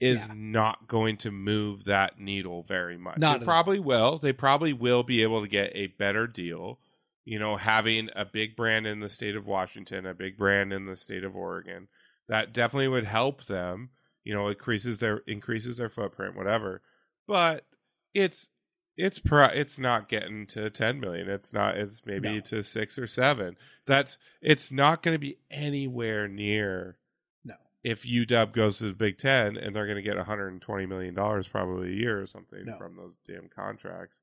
is 0.00 0.26
Yeah. 0.26 0.34
not 0.36 0.88
going 0.88 1.16
to 1.18 1.30
move 1.30 1.84
that 1.84 2.18
needle 2.18 2.64
very 2.64 2.96
much. 2.98 3.18
Not 3.18 3.32
It 3.32 3.34
at 3.36 3.42
all. 3.42 3.46
probably 3.46 3.78
will. 3.78 4.18
They 4.18 4.32
probably 4.32 4.72
will 4.72 5.02
be 5.02 5.22
able 5.22 5.42
to 5.42 5.48
get 5.48 5.70
a 5.74 5.86
better 5.88 6.26
deal. 6.26 6.80
You 7.24 7.38
know, 7.38 7.56
having 7.56 8.10
a 8.16 8.24
big 8.24 8.56
brand 8.56 8.86
in 8.86 9.00
the 9.00 9.08
state 9.08 9.36
of 9.36 9.46
Washington, 9.46 10.04
a 10.04 10.12
big 10.14 10.36
brand 10.36 10.72
in 10.72 10.86
the 10.86 10.96
state 10.96 11.24
of 11.24 11.36
Oregon, 11.36 11.88
that 12.28 12.52
definitely 12.52 12.88
would 12.88 13.04
help 13.06 13.44
them. 13.46 13.90
You 14.24 14.34
know, 14.34 14.48
increases 14.48 14.98
their 14.98 15.18
increases 15.26 15.76
their 15.76 15.88
footprint, 15.88 16.34
whatever. 16.36 16.82
But 17.28 17.66
it's 18.12 18.48
it's 18.96 19.18
pro 19.18 19.46
it's 19.46 19.78
not 19.78 20.08
getting 20.08 20.46
to 20.46 20.70
10 20.70 21.00
million 21.00 21.28
it's 21.28 21.52
not 21.52 21.76
it's 21.76 22.02
maybe 22.06 22.34
No. 22.34 22.40
to 22.40 22.62
6 22.62 22.96
or 22.98 23.06
7 23.08 23.56
that's 23.86 24.18
it's 24.40 24.70
not 24.70 25.02
going 25.02 25.16
to 25.16 25.18
be 25.18 25.38
anywhere 25.50 26.28
near 26.28 26.98
No. 27.44 27.54
if 27.82 28.04
UW 28.04 28.52
goes 28.52 28.78
to 28.78 28.84
the 28.84 28.92
Big 28.94 29.18
10 29.18 29.56
and 29.56 29.74
they're 29.74 29.86
going 29.86 29.96
to 29.96 30.02
get 30.02 30.16
120 30.16 30.86
million 30.86 31.12
dollars 31.12 31.48
probably 31.48 31.88
a 31.88 31.96
year 31.96 32.22
or 32.22 32.26
something 32.28 32.66
No. 32.66 32.78
from 32.78 32.94
those 32.96 33.16
damn 33.26 33.48
contracts 33.48 34.20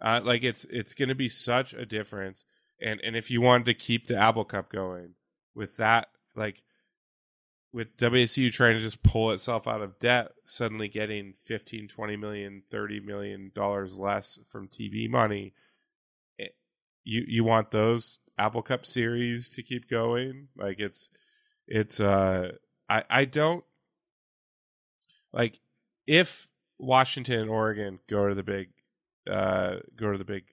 uh 0.00 0.20
like 0.22 0.44
it's 0.44 0.64
it's 0.66 0.94
going 0.94 1.08
to 1.08 1.14
be 1.16 1.28
such 1.28 1.74
a 1.74 1.84
difference 1.84 2.44
and 2.80 3.00
and 3.00 3.16
if 3.16 3.32
you 3.32 3.40
wanted 3.40 3.66
to 3.66 3.74
keep 3.74 4.06
the 4.06 4.16
Apple 4.16 4.44
Cup 4.44 4.70
going 4.70 5.14
with 5.56 5.76
that 5.78 6.06
like 6.36 6.62
with 7.74 7.96
WSU 7.96 8.52
trying 8.52 8.74
to 8.74 8.80
just 8.80 9.02
pull 9.02 9.32
itself 9.32 9.66
out 9.66 9.82
of 9.82 9.98
debt, 9.98 10.30
suddenly 10.46 10.86
getting 10.86 11.34
15, 11.46 11.88
20 11.88 12.16
million, 12.16 12.62
30 12.70 13.00
million 13.00 13.50
dollars 13.52 13.98
less 13.98 14.38
from 14.48 14.68
TV 14.68 15.10
money, 15.10 15.54
it, 16.38 16.54
you 17.02 17.24
you 17.26 17.42
want 17.42 17.72
those 17.72 18.20
Apple 18.38 18.62
Cup 18.62 18.86
series 18.86 19.48
to 19.48 19.62
keep 19.64 19.90
going? 19.90 20.46
Like 20.56 20.78
it's 20.78 21.10
it's 21.66 21.98
uh 21.98 22.52
I 22.88 23.02
I 23.10 23.24
don't 23.24 23.64
like 25.32 25.58
if 26.06 26.48
Washington 26.78 27.40
and 27.40 27.50
Oregon 27.50 27.98
go 28.08 28.28
to 28.28 28.36
the 28.36 28.44
big 28.44 28.68
uh 29.28 29.78
go 29.96 30.12
to 30.12 30.18
the 30.18 30.24
big 30.24 30.44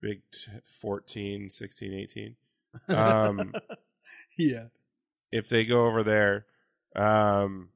big 0.00 0.22
t- 0.32 0.52
14, 0.64 1.50
16, 1.50 1.92
18 1.92 2.36
um 2.96 3.52
yeah, 4.38 4.68
if 5.32 5.48
they 5.48 5.64
go 5.64 5.86
over 5.86 6.02
there, 6.02 6.46
um, 6.94 7.70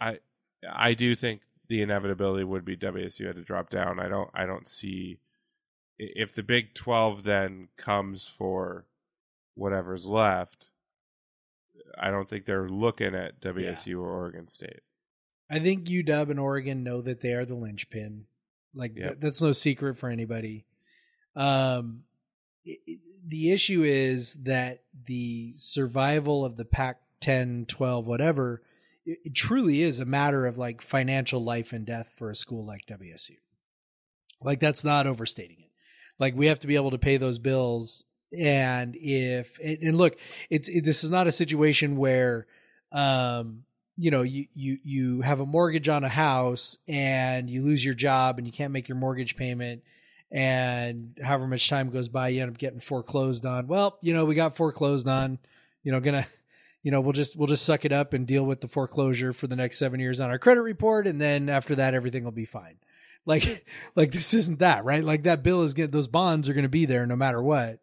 I 0.00 0.18
I 0.68 0.94
do 0.94 1.14
think 1.14 1.40
the 1.68 1.82
inevitability 1.82 2.44
would 2.44 2.64
be 2.64 2.76
WSU 2.76 3.26
had 3.26 3.36
to 3.36 3.42
drop 3.42 3.70
down. 3.70 3.98
I 3.98 4.08
don't 4.08 4.30
I 4.34 4.46
don't 4.46 4.68
see 4.68 5.18
if 5.98 6.34
the 6.34 6.42
Big 6.42 6.74
Twelve 6.74 7.24
then 7.24 7.68
comes 7.76 8.28
for 8.28 8.86
whatever's 9.54 10.06
left. 10.06 10.68
I 11.98 12.10
don't 12.10 12.28
think 12.28 12.44
they're 12.44 12.68
looking 12.68 13.14
at 13.14 13.40
WSU 13.40 14.00
or 14.00 14.08
Oregon 14.10 14.46
State. 14.48 14.80
I 15.50 15.60
think 15.60 15.86
UW 15.86 16.30
and 16.30 16.40
Oregon 16.40 16.82
know 16.82 17.00
that 17.00 17.20
they 17.20 17.32
are 17.32 17.44
the 17.44 17.54
linchpin. 17.54 18.26
Like 18.74 18.96
Yeah. 18.96 19.08
th- 19.10 19.20
that's 19.20 19.40
no 19.40 19.52
secret 19.52 19.96
for 19.96 20.08
anybody. 20.10 20.66
Um, 21.34 22.04
i- 22.66 22.78
i- 22.88 22.98
the 23.26 23.50
issue 23.50 23.82
is 23.82 24.34
that 24.34 24.82
the 25.06 25.52
survival 25.54 26.44
of 26.44 26.56
the 26.56 26.64
Pac 26.64 27.00
10, 27.20 27.66
12, 27.66 28.06
whatever, 28.06 28.62
it, 29.04 29.34
truly 29.34 29.82
is 29.82 29.98
a 29.98 30.04
matter 30.04 30.46
of 30.46 30.58
like 30.58 30.80
financial 30.80 31.42
life 31.42 31.72
and 31.72 31.84
death 31.84 32.12
for 32.16 32.30
a 32.30 32.36
school 32.36 32.64
like 32.64 32.86
WSU. 32.86 33.36
Like 34.42 34.60
that's 34.60 34.84
not 34.84 35.06
overstating 35.06 35.58
it. 35.60 35.70
Like 36.18 36.36
we 36.36 36.46
have 36.46 36.60
to 36.60 36.66
be 36.66 36.76
able 36.76 36.92
to 36.92 36.98
pay 36.98 37.16
those 37.16 37.38
bills, 37.38 38.04
and 38.36 38.96
if 38.96 39.58
and, 39.62 39.78
and 39.82 39.98
look, 39.98 40.16
it's 40.50 40.68
it, 40.68 40.84
this 40.84 41.04
is 41.04 41.10
not 41.10 41.26
a 41.26 41.32
situation 41.32 41.96
where, 41.96 42.46
um, 42.92 43.64
you 43.96 44.10
know, 44.10 44.22
you 44.22 44.46
you 44.54 44.78
you 44.82 45.20
have 45.22 45.40
a 45.40 45.46
mortgage 45.46 45.88
on 45.88 46.04
a 46.04 46.08
house 46.08 46.78
and 46.88 47.50
you 47.50 47.62
lose 47.62 47.84
your 47.84 47.94
job 47.94 48.38
and 48.38 48.46
you 48.46 48.52
can't 48.52 48.72
make 48.72 48.88
your 48.88 48.96
mortgage 48.96 49.36
payment, 49.36 49.82
and 50.30 51.18
however 51.22 51.46
much 51.46 51.68
time 51.68 51.90
goes 51.90 52.08
by, 52.08 52.28
you 52.28 52.42
end 52.42 52.50
up 52.50 52.58
getting 52.58 52.80
foreclosed 52.80 53.46
on. 53.46 53.66
Well, 53.66 53.98
you 54.02 54.12
know, 54.14 54.24
we 54.24 54.34
got 54.34 54.56
foreclosed 54.56 55.08
on. 55.08 55.38
You 55.82 55.92
know, 55.92 56.00
gonna 56.00 56.26
you 56.82 56.90
know 56.92 57.00
we'll 57.00 57.12
just 57.12 57.36
we'll 57.36 57.48
just 57.48 57.64
suck 57.64 57.84
it 57.84 57.92
up 57.92 58.12
and 58.12 58.26
deal 58.26 58.44
with 58.44 58.60
the 58.60 58.68
foreclosure 58.68 59.32
for 59.32 59.46
the 59.48 59.56
next 59.56 59.78
seven 59.78 59.98
years 59.98 60.20
on 60.20 60.30
our 60.30 60.38
credit 60.38 60.62
report 60.62 61.06
and 61.08 61.20
then 61.20 61.48
after 61.48 61.74
that 61.74 61.94
everything 61.94 62.22
will 62.22 62.30
be 62.30 62.44
fine 62.44 62.76
like 63.24 63.66
like 63.96 64.12
this 64.12 64.32
isn't 64.34 64.60
that 64.60 64.84
right 64.84 65.02
like 65.02 65.24
that 65.24 65.42
bill 65.42 65.62
is 65.62 65.74
going 65.74 65.90
those 65.90 66.06
bonds 66.06 66.48
are 66.48 66.54
going 66.54 66.62
to 66.64 66.68
be 66.68 66.86
there 66.86 67.04
no 67.04 67.16
matter 67.16 67.42
what 67.42 67.80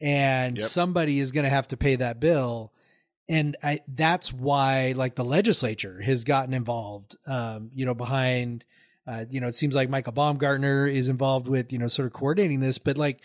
and 0.00 0.58
Yep. 0.58 0.68
somebody 0.68 1.20
is 1.20 1.30
going 1.30 1.44
to 1.44 1.50
have 1.50 1.68
to 1.68 1.76
pay 1.76 1.94
that 1.96 2.18
bill 2.18 2.72
and 3.28 3.56
I, 3.62 3.82
that's 3.86 4.32
why 4.32 4.94
like 4.96 5.14
the 5.14 5.24
legislature 5.24 6.00
has 6.00 6.24
gotten 6.24 6.52
involved 6.52 7.16
um 7.26 7.70
you 7.72 7.86
know 7.86 7.94
behind 7.94 8.64
uh 9.10 9.24
you 9.30 9.40
know 9.40 9.46
it 9.48 9.54
seems 9.54 9.74
like 9.74 9.90
michael 9.90 10.12
baumgartner 10.12 10.86
is 10.86 11.08
involved 11.08 11.48
with 11.48 11.72
you 11.72 11.78
know 11.78 11.86
sort 11.88 12.06
of 12.06 12.12
coordinating 12.12 12.60
this 12.60 12.78
but 12.78 12.96
like 12.96 13.20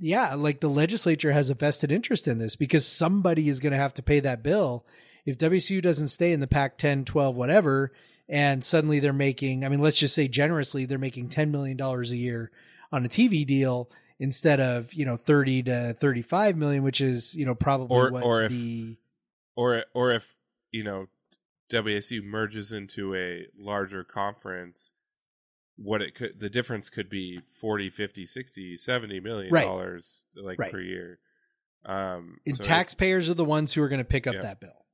yeah, 0.00 0.34
like 0.34 0.60
the 0.60 0.68
legislature 0.70 1.32
has 1.32 1.50
a 1.50 1.54
vested 1.54 1.90
interest 1.90 2.28
in 2.28 2.38
this 2.38 2.54
because 2.54 2.86
somebody 2.86 3.48
is 3.48 3.58
going 3.58 3.72
to 3.72 3.76
have 3.76 3.94
to 3.94 4.02
pay 4.02 4.20
that 4.20 4.44
bill. 4.44 4.86
If 5.26 5.38
WSU 5.38 5.82
doesn't 5.82 6.06
stay 6.06 6.30
in 6.32 6.38
the 6.38 6.46
Pac 6.46 6.78
10, 6.78 7.04
12, 7.04 7.36
whatever, 7.36 7.92
and 8.28 8.62
suddenly 8.62 9.00
they're 9.00 9.12
making, 9.12 9.64
I 9.64 9.68
mean, 9.68 9.80
let's 9.80 9.98
just 9.98 10.14
say 10.14 10.28
generously, 10.28 10.84
they're 10.84 10.98
making 10.98 11.30
$10 11.30 11.50
million 11.50 11.80
a 11.80 12.02
year 12.14 12.52
on 12.92 13.04
a 13.04 13.08
TV 13.08 13.44
deal 13.44 13.90
instead 14.20 14.60
of, 14.60 14.94
you 14.94 15.04
know, 15.04 15.16
30 15.16 15.64
to 15.64 15.96
35 15.98 16.56
million, 16.56 16.84
which 16.84 17.00
is, 17.00 17.34
you 17.34 17.44
know, 17.44 17.56
probably 17.56 17.96
Or- 17.98 18.12
what 18.12 18.22
or 18.22 18.42
if- 18.44 18.52
the, 18.52 18.98
or 19.56 19.84
or 19.94 20.12
if 20.12 20.36
you 20.70 20.84
know 20.84 21.08
WSU 21.70 22.22
merges 22.22 22.70
into 22.70 23.16
a 23.16 23.46
larger 23.58 24.04
conference 24.04 24.92
what 25.80 26.02
it 26.02 26.14
could 26.14 26.38
the 26.40 26.50
difference 26.50 26.90
could 26.90 27.08
be 27.08 27.40
40 27.52 27.88
50 27.90 28.26
60 28.26 28.76
70 28.76 29.20
million 29.20 29.52
Right. 29.52 29.64
dollars 29.64 30.22
like 30.34 30.58
Right. 30.58 30.72
per 30.72 30.80
year 30.80 31.20
um 31.86 32.38
and 32.44 32.56
so 32.56 32.64
taxpayers 32.64 33.30
are 33.30 33.34
the 33.34 33.44
ones 33.44 33.72
who 33.72 33.82
are 33.82 33.88
going 33.88 34.00
to 34.00 34.04
pick 34.04 34.26
up 34.26 34.34
Yeah. 34.34 34.42
that 34.42 34.60
bill. 34.60 34.84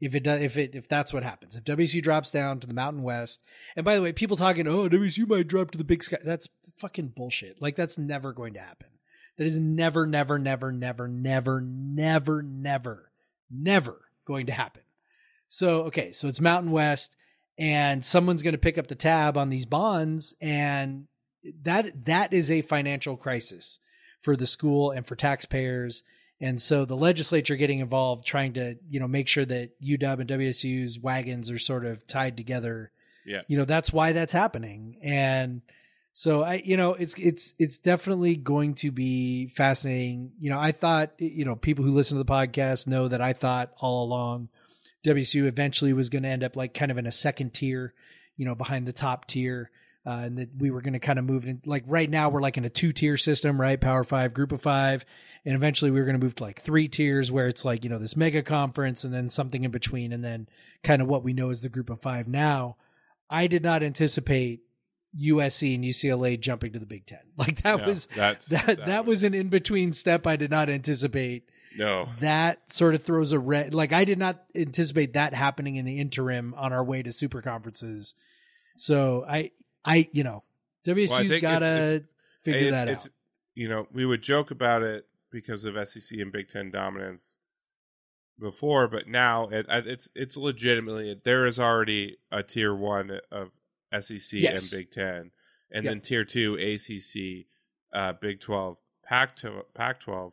If 0.00 0.14
it 0.14 0.20
does, 0.24 0.42
if 0.42 0.58
it 0.58 0.74
if 0.74 0.86
that's 0.88 1.14
what 1.14 1.22
happens, 1.22 1.56
if 1.56 1.64
WSU 1.64 2.02
drops 2.02 2.30
down 2.30 2.60
to 2.60 2.66
the 2.66 2.74
Mountain 2.74 3.02
West, 3.02 3.40
and 3.74 3.84
by 3.84 3.94
the 3.96 4.02
way, 4.02 4.12
people 4.12 4.36
talking, 4.36 4.66
oh, 4.68 4.88
WSU 4.88 5.26
might 5.26 5.48
drop 5.48 5.70
to 5.70 5.78
the 5.78 5.84
Big 5.84 6.02
Sky, 6.02 6.18
that's 6.22 6.48
fucking 6.76 7.08
bullshit. 7.16 7.62
Like 7.62 7.74
that's 7.76 7.96
never 7.96 8.32
going 8.34 8.52
to 8.54 8.60
happen. 8.60 8.88
That 9.38 9.44
is 9.46 9.58
never, 9.58 10.06
never, 10.06 10.38
never, 10.38 10.70
never, 10.70 11.08
never, 11.08 11.60
never, 11.62 12.42
never, 12.42 13.10
never 13.50 14.00
going 14.26 14.46
to 14.46 14.52
happen. 14.52 14.82
So 15.48 15.84
okay, 15.84 16.12
so 16.12 16.28
it's 16.28 16.40
Mountain 16.40 16.72
West, 16.72 17.16
and 17.58 18.04
someone's 18.04 18.42
going 18.42 18.52
to 18.52 18.58
pick 18.58 18.78
up 18.78 18.88
the 18.88 18.94
tab 18.94 19.36
on 19.36 19.50
these 19.50 19.66
bonds, 19.66 20.34
and 20.40 21.06
that 21.62 22.06
that 22.06 22.32
is 22.32 22.50
a 22.50 22.62
financial 22.62 23.16
crisis 23.16 23.78
for 24.22 24.36
the 24.36 24.46
school 24.46 24.90
and 24.90 25.06
for 25.06 25.16
taxpayers. 25.16 26.02
And 26.40 26.60
so 26.60 26.84
the 26.84 26.96
legislature 26.96 27.56
getting 27.56 27.78
involved, 27.78 28.26
trying 28.26 28.54
to 28.54 28.76
you 28.88 29.00
know 29.00 29.08
make 29.08 29.28
sure 29.28 29.44
that 29.44 29.80
UW 29.80 30.20
and 30.20 30.30
WSU's 30.30 30.98
wagons 30.98 31.50
are 31.50 31.58
sort 31.58 31.84
of 31.84 32.06
tied 32.06 32.36
together. 32.36 32.90
yeah 33.24 33.42
You 33.46 33.58
know 33.58 33.64
that's 33.64 33.92
why 33.92 34.12
that's 34.12 34.32
happening. 34.32 34.98
And 35.02 35.62
so 36.16 36.42
I, 36.42 36.62
you 36.64 36.76
know, 36.76 36.94
it's 36.94 37.14
it's 37.18 37.54
it's 37.58 37.78
definitely 37.78 38.36
going 38.36 38.74
to 38.76 38.90
be 38.90 39.48
fascinating. 39.48 40.30
You 40.38 40.50
know, 40.50 40.60
I 40.60 40.72
thought 40.72 41.12
you 41.18 41.44
know 41.44 41.56
people 41.56 41.84
who 41.84 41.90
listen 41.90 42.16
to 42.16 42.24
the 42.24 42.30
podcast 42.32 42.86
know 42.86 43.08
that 43.08 43.20
I 43.20 43.32
thought 43.32 43.72
all 43.78 44.04
along 44.04 44.48
WSU 45.04 45.46
eventually 45.46 45.92
was 45.92 46.08
going 46.08 46.22
to 46.22 46.28
end 46.28 46.42
up 46.44 46.56
like 46.56 46.74
kind 46.74 46.90
of 46.90 46.98
in 46.98 47.06
a 47.06 47.12
second 47.12 47.52
tier, 47.54 47.92
you 48.36 48.44
know, 48.44 48.54
behind 48.54 48.86
the 48.86 48.92
top 48.92 49.26
tier. 49.26 49.70
uh, 50.06 50.10
and 50.24 50.36
that 50.38 50.50
we 50.58 50.70
were 50.70 50.82
going 50.82 50.92
to 50.92 50.98
kind 50.98 51.18
of 51.18 51.24
move 51.24 51.46
in. 51.46 51.62
Like 51.64 51.84
right 51.86 52.10
now, 52.10 52.28
we're 52.28 52.42
like 52.42 52.58
in 52.58 52.64
a 52.66 52.70
two 52.70 52.92
tier 52.92 53.16
system, 53.16 53.58
right? 53.60 53.80
Power 53.80 54.04
five, 54.04 54.34
group 54.34 54.52
of 54.52 54.60
five, 54.60 55.04
and 55.46 55.54
eventually 55.54 55.90
we 55.90 55.98
were 55.98 56.04
going 56.04 56.18
to 56.18 56.22
move 56.24 56.34
to 56.36 56.42
like 56.44 56.60
three 56.60 56.88
tiers, 56.88 57.32
where 57.32 57.48
it's 57.48 57.64
like 57.64 57.84
you 57.84 57.90
know 57.90 57.98
this 57.98 58.14
mega 58.16 58.42
conference 58.42 59.02
and 59.04 59.14
then 59.14 59.28
something 59.30 59.64
in 59.64 59.70
between, 59.70 60.12
and 60.12 60.22
then 60.22 60.46
kind 60.82 61.00
of 61.00 61.08
what 61.08 61.22
we 61.24 61.32
know 61.32 61.48
as 61.48 61.62
the 61.62 61.68
group 61.70 61.88
of 61.88 62.00
five 62.02 62.28
now. 62.28 62.76
I 63.30 63.46
did 63.46 63.62
not 63.62 63.82
anticipate 63.82 64.60
USC 65.18 65.74
and 65.74 65.84
UCLA 65.84 66.38
jumping 66.38 66.72
to 66.72 66.78
the 66.78 66.86
Big 66.86 67.06
Ten. 67.06 67.20
Like 67.38 67.62
that 67.62 67.80
No, 67.80 67.86
was 67.86 68.06
that's- 68.14 68.44
that 68.46 68.84
that, 68.86 69.06
was 69.06 69.22
an 69.22 69.32
in 69.34 69.48
between 69.48 69.92
step 69.94 70.26
I 70.26 70.36
did 70.36 70.50
not 70.50 70.68
anticipate. 70.68 71.44
No. 71.76 72.08
That 72.20 72.72
sort 72.72 72.94
of 72.94 73.02
throws 73.02 73.32
a 73.32 73.38
red 73.38 73.74
like 73.74 73.92
I 73.92 74.04
did 74.04 74.18
not 74.18 74.44
anticipate 74.54 75.14
that 75.14 75.34
happening 75.34 75.76
in 75.76 75.84
the 75.84 75.98
interim 75.98 76.54
on 76.56 76.72
our 76.72 76.84
way 76.84 77.02
to 77.02 77.12
super 77.12 77.42
conferences. 77.42 78.14
So 78.76 79.24
I 79.28 79.50
I 79.84 80.08
you 80.12 80.24
know 80.24 80.44
WSU's 80.86 81.10
Well, 81.30 81.40
gotta 81.40 81.64
it's- 81.66 81.92
it's- 81.94 82.08
figure 82.42 82.70
that 82.72 82.88
it's, 82.88 83.06
out. 83.06 83.12
You 83.54 83.68
know, 83.68 83.88
we 83.92 84.04
would 84.04 84.20
joke 84.22 84.50
about 84.50 84.82
it 84.82 85.06
because 85.30 85.64
of 85.64 85.76
SEC 85.88 86.18
and 86.20 86.30
Big 86.32 86.48
Ten 86.48 86.70
dominance 86.70 87.38
before, 88.38 88.88
but 88.88 89.08
now 89.08 89.48
it, 89.48 89.66
it's 89.68 90.08
it's 90.14 90.36
legitimately 90.36 91.20
there 91.24 91.46
is 91.46 91.58
already 91.58 92.18
a 92.30 92.42
tier 92.42 92.74
one 92.74 93.20
of 93.30 93.50
SEC 93.92 94.40
Yes. 94.40 94.72
and 94.72 94.78
Big 94.80 94.90
Ten, 94.90 95.30
and 95.70 95.84
Yep. 95.84 95.90
then 95.90 96.00
tier 96.00 96.24
two 96.24 96.56
ACC, 96.56 97.46
uh, 97.92 98.12
Big 98.14 98.40
Twelve, 98.40 98.78
Pac 99.04 99.38
Pac 99.74 100.00
twelve, 100.00 100.32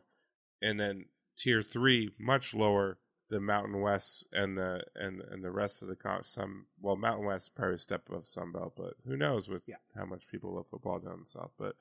and 0.60 0.78
then 0.80 1.06
tier 1.36 1.62
three 1.62 2.10
much 2.18 2.54
lower 2.54 2.98
than 3.30 3.44
Mountain 3.44 3.80
West 3.80 4.26
and 4.32 4.56
the 4.56 4.84
and 4.94 5.22
and 5.22 5.42
the 5.42 5.50
rest 5.50 5.82
of 5.82 5.88
the 5.88 5.96
some 6.22 6.66
well 6.80 6.96
Mountain 6.96 7.26
West 7.26 7.54
probably 7.54 7.76
a 7.76 7.78
step 7.78 8.08
above 8.08 8.28
Sun 8.28 8.52
Belt, 8.52 8.74
but 8.76 8.94
who 9.06 9.16
knows 9.16 9.48
with 9.48 9.64
Yeah. 9.66 9.76
how 9.96 10.04
much 10.04 10.28
people 10.28 10.54
love 10.54 10.66
football 10.70 10.98
down 10.98 11.20
the 11.20 11.26
south. 11.26 11.52
But 11.58 11.76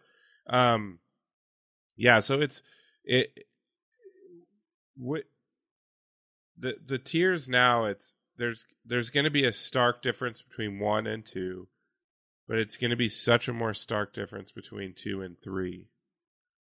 um, 0.47 0.99
yeah, 1.95 2.19
so 2.19 2.39
it's 2.39 2.61
it 3.03 3.45
what 4.95 5.25
the 6.57 6.77
the 6.85 6.97
tiers 6.97 7.49
now 7.49 7.85
it's 7.85 8.13
there's 8.37 8.65
there's 8.85 9.09
going 9.09 9.23
to 9.25 9.29
be 9.29 9.43
a 9.43 9.51
stark 9.51 10.01
difference 10.01 10.41
between 10.41 10.79
one 10.79 11.05
and 11.05 11.25
two, 11.25 11.67
but 12.47 12.57
it's 12.57 12.77
going 12.77 12.91
to 12.91 12.97
be 12.97 13.09
such 13.09 13.47
a 13.47 13.53
more 13.53 13.73
stark 13.73 14.13
difference 14.13 14.51
between 14.51 14.93
two 14.93 15.21
and 15.21 15.39
three. 15.41 15.89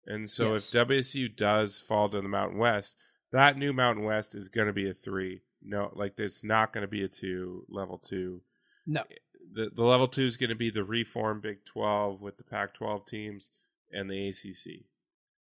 And 0.08 0.30
so 0.30 0.54
Yes. 0.54 0.74
if 0.74 0.88
WSU 0.88 1.36
does 1.36 1.80
fall 1.80 2.10
to 2.10 2.22
the 2.22 2.28
Mountain 2.28 2.58
West, 2.60 2.96
that 3.32 3.58
new 3.58 3.74
Mountain 3.74 4.04
West 4.06 4.36
is 4.36 4.50
going 4.50 4.68
to 4.68 4.74
be 4.74 4.90
a 4.90 4.94
three. 4.94 5.42
No, 5.62 5.92
like 5.96 6.14
it's 6.20 6.44
not 6.44 6.72
going 6.74 6.84
to 6.84 6.88
be 6.88 7.04
a 7.04 7.08
two, 7.08 7.66
level 7.70 7.98
two. 7.98 8.42
No. 8.86 9.02
Eh, 9.02 9.16
the 9.52 9.70
the 9.74 9.84
level 9.84 10.08
two 10.08 10.24
is 10.26 10.38
going 10.38 10.50
to 10.52 10.56
be 10.56 10.70
the 10.70 10.84
reform 10.84 11.42
Big 11.42 11.66
Twelve 11.66 12.22
with 12.22 12.38
the 12.38 12.44
Pac 12.44 12.74
twelve 12.76 13.06
teams 13.06 13.50
and 13.92 14.10
the 14.10 14.28
ACC, 14.30 14.86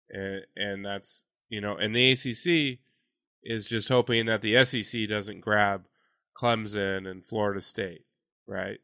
and 0.10 0.46
and 0.56 0.86
that's 0.86 1.24
you 1.50 1.60
know, 1.62 1.76
and 1.76 1.94
the 1.96 2.12
ACC 2.12 2.80
is 3.44 3.66
just 3.66 3.90
hoping 3.90 4.26
that 4.28 4.42
the 4.42 4.64
SEC 4.66 5.08
doesn't 5.08 5.42
grab 5.42 5.86
Clemson 6.36 7.08
and 7.10 7.26
Florida 7.26 7.62
State, 7.62 8.06
right? 8.48 8.80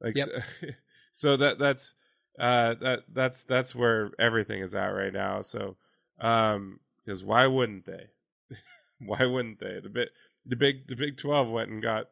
Like, 0.00 0.16
Yep. 0.16 0.28
so, 0.60 0.66
so 1.12 1.36
that 1.36 1.58
that's 1.58 1.94
uh 2.38 2.74
that 2.80 3.04
that's 3.12 3.44
that's 3.44 3.74
where 3.74 4.10
everything 4.18 4.60
is 4.60 4.74
at 4.74 4.88
right 4.88 5.12
now. 5.12 5.42
So, 5.42 5.76
um, 6.20 6.80
because 7.04 7.24
why 7.24 7.46
wouldn't 7.46 7.86
they? 7.86 8.06
why 8.98 9.24
wouldn't 9.24 9.60
they? 9.60 9.80
The 9.82 9.88
bit 9.88 10.10
the 10.46 10.56
big 10.56 10.86
the 10.86 10.96
Big 10.96 11.16
Twelve 11.16 11.50
went 11.50 11.70
and 11.70 11.82
got, 11.82 12.08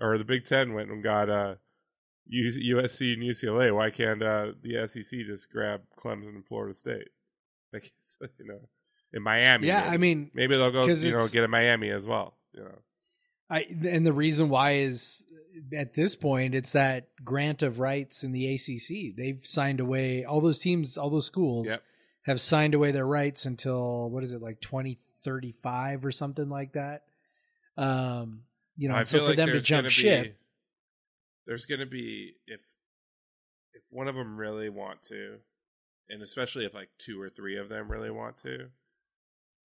or 0.00 0.18
the 0.18 0.24
Big 0.24 0.44
Ten 0.44 0.74
went 0.74 0.90
and 0.90 1.02
got 1.02 1.28
uh 1.28 1.54
USC 2.32 3.14
and 3.14 3.22
UCLA. 3.22 3.74
Why 3.74 3.90
can't 3.90 4.22
uh 4.22 4.52
the 4.62 4.86
SEC 4.86 5.20
just 5.20 5.50
grab 5.50 5.82
Clemson 5.98 6.28
and 6.28 6.46
Florida 6.46 6.74
State? 6.74 7.08
Like 7.70 7.92
you 8.38 8.46
know, 8.46 8.60
in 9.12 9.22
Miami. 9.22 9.66
Yeah, 9.66 9.82
maybe. 9.82 9.94
I 9.94 9.96
mean 9.98 10.30
maybe 10.32 10.56
they'll 10.56 10.72
go 10.72 10.86
you 10.86 11.12
know 11.12 11.26
get 11.30 11.44
a 11.44 11.48
Miami 11.48 11.90
as 11.90 12.06
well. 12.06 12.38
You 12.54 12.62
know, 12.64 12.78
I 13.50 13.66
and 13.86 14.06
the 14.06 14.12
reason 14.12 14.48
why 14.48 14.72
is 14.76 15.24
at 15.72 15.94
this 15.94 16.14
point 16.14 16.54
it's 16.54 16.72
that 16.72 17.08
grant 17.24 17.62
of 17.62 17.80
rights 17.80 18.22
in 18.22 18.32
the 18.32 18.54
ACC. 18.54 19.16
They've 19.16 19.44
signed 19.44 19.80
away 19.80 20.24
all 20.24 20.40
those 20.40 20.58
teams, 20.58 20.96
all 20.96 21.10
those 21.10 21.26
schools 21.26 21.66
Yep. 21.66 21.82
have 22.22 22.40
signed 22.40 22.74
away 22.74 22.92
their 22.92 23.06
rights 23.06 23.44
until 23.46 24.10
what 24.10 24.22
is 24.22 24.32
it 24.32 24.42
like 24.42 24.60
2035 24.60 26.04
or 26.04 26.10
something 26.10 26.48
like 26.48 26.72
that. 26.72 27.04
Um, 27.76 28.42
you 28.76 28.88
know, 28.88 28.94
I 28.94 29.02
so 29.02 29.18
for 29.18 29.24
like 29.28 29.36
them 29.36 29.48
to 29.48 29.60
jump 29.60 29.88
ship, 29.88 30.24
Be, 30.24 30.34
there's 31.46 31.66
going 31.66 31.80
to 31.80 31.86
be 31.86 32.34
if 32.46 32.60
if 33.72 33.82
one 33.90 34.08
of 34.08 34.14
them 34.14 34.36
really 34.36 34.68
want 34.68 35.02
to, 35.04 35.38
and 36.08 36.22
especially 36.22 36.64
if 36.64 36.74
like 36.74 36.90
two 36.98 37.20
or 37.20 37.30
three 37.30 37.56
of 37.56 37.68
them 37.68 37.90
really 37.90 38.10
want 38.10 38.38
to, 38.38 38.68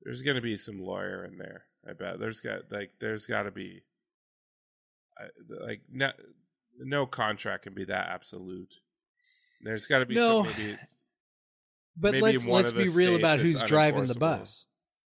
there's 0.02 0.22
going 0.22 0.36
to 0.36 0.42
be 0.42 0.58
some 0.58 0.80
lawyer 0.80 1.26
in 1.26 1.38
there. 1.38 1.66
I 1.88 1.94
bet 1.94 2.20
there's 2.20 2.42
got 2.42 2.72
like 2.72 2.92
there's 3.00 3.26
got 3.26 3.44
to 3.44 3.52
be 3.52 3.84
uh, 5.20 5.28
like 5.66 5.82
no 5.92 6.12
no 6.80 7.06
contract 7.06 7.64
can 7.64 7.74
be 7.74 7.86
that 7.86 8.10
absolute. 8.10 8.76
There's 9.62 9.88
got 9.88 10.00
to 10.00 10.06
be 10.06 10.16
No. 10.16 10.44
some 10.44 10.54
maybe 10.58 10.78
but 11.98 12.12
maybe 12.14 12.24
let's 12.24 12.46
let's 12.46 12.72
be 12.72 12.90
real 12.90 13.16
about 13.16 13.40
who's 13.40 13.62
driving 13.64 14.06
the 14.06 14.16
bus, 14.16 14.68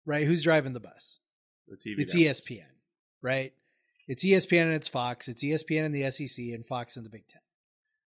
right? 0.06 0.26
Who's 0.26 0.42
driving 0.42 0.74
the 0.74 0.80
bus? 0.80 1.20
the 1.68 1.76
TV. 1.78 2.00
It's 2.00 2.16
network. 2.16 2.36
ESPN, 2.36 2.66
right? 3.22 3.54
It's 4.08 4.26
ESPN 4.26 4.64
and 4.64 4.74
it's 4.74 4.88
Fox. 4.88 5.28
It's 5.28 5.44
ESPN 5.44 5.86
and 5.86 5.94
the 5.94 6.10
SEC 6.10 6.46
and 6.46 6.66
Fox 6.66 6.98
and 6.98 7.06
the 7.06 7.10
Big 7.10 7.28
Ten. 7.28 7.42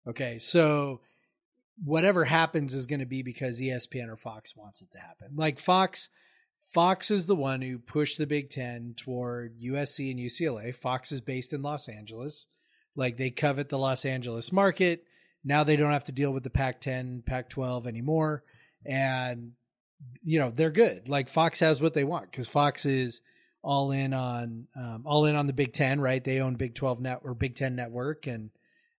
Okay, 0.07 0.39
so 0.39 1.01
whatever 1.83 2.25
happens 2.25 2.73
is 2.73 2.87
going 2.87 3.01
to 3.01 3.05
be 3.05 3.21
because 3.21 3.61
ESPN 3.61 4.09
or 4.09 4.17
Fox 4.17 4.55
wants 4.55 4.81
it 4.81 4.91
to 4.93 4.97
happen. 4.97 5.35
Like 5.35 5.59
Fox, 5.59 6.09
Fox 6.71 7.11
is 7.11 7.27
the 7.27 7.35
one 7.35 7.61
who 7.61 7.77
pushed 7.77 8.17
the 8.17 8.25
Big 8.25 8.49
Ten 8.49 8.93
toward 8.95 9.59
USC 9.59 10.09
and 10.11 10.19
UCLA. 10.19 10.73
Fox 10.73 11.11
is 11.11 11.19
based 11.19 11.51
in 11.51 11.61
Los 11.61 11.89
Angeles. 11.89 12.47
Like 12.95 13.17
they 13.17 13.29
covet 13.29 13.69
the 13.69 13.77
Los 13.77 14.05
Angeles 14.05 14.51
market. 14.51 15.03
Now 15.43 15.63
they 15.63 15.75
don't 15.75 15.91
have 15.91 16.05
to 16.05 16.11
deal 16.11 16.31
with 16.31 16.43
the 16.43 16.49
Pac 16.49 16.79
10, 16.81 17.23
Pac 17.25 17.49
12 17.49 17.87
anymore. 17.87 18.43
And, 18.85 19.51
you 20.23 20.39
know, 20.39 20.49
they're 20.49 20.71
good. 20.71 21.09
Like 21.09 21.29
Fox 21.29 21.59
has 21.59 21.81
what 21.81 21.93
they 21.93 22.03
want 22.03 22.31
because 22.31 22.47
Fox 22.47 22.85
is 22.85 23.21
all 23.63 23.91
in 23.91 24.13
on 24.13 24.67
um, 24.75 25.03
all 25.05 25.25
in 25.25 25.35
on 25.35 25.47
the 25.47 25.53
Big 25.53 25.73
Ten, 25.73 25.99
right? 25.99 26.23
They 26.23 26.39
own 26.39 26.55
Big 26.55 26.73
Twelve 26.73 26.99
net 26.99 27.19
or 27.23 27.33
Big 27.33 27.55
Ten 27.55 27.75
network, 27.75 28.27
and 28.27 28.49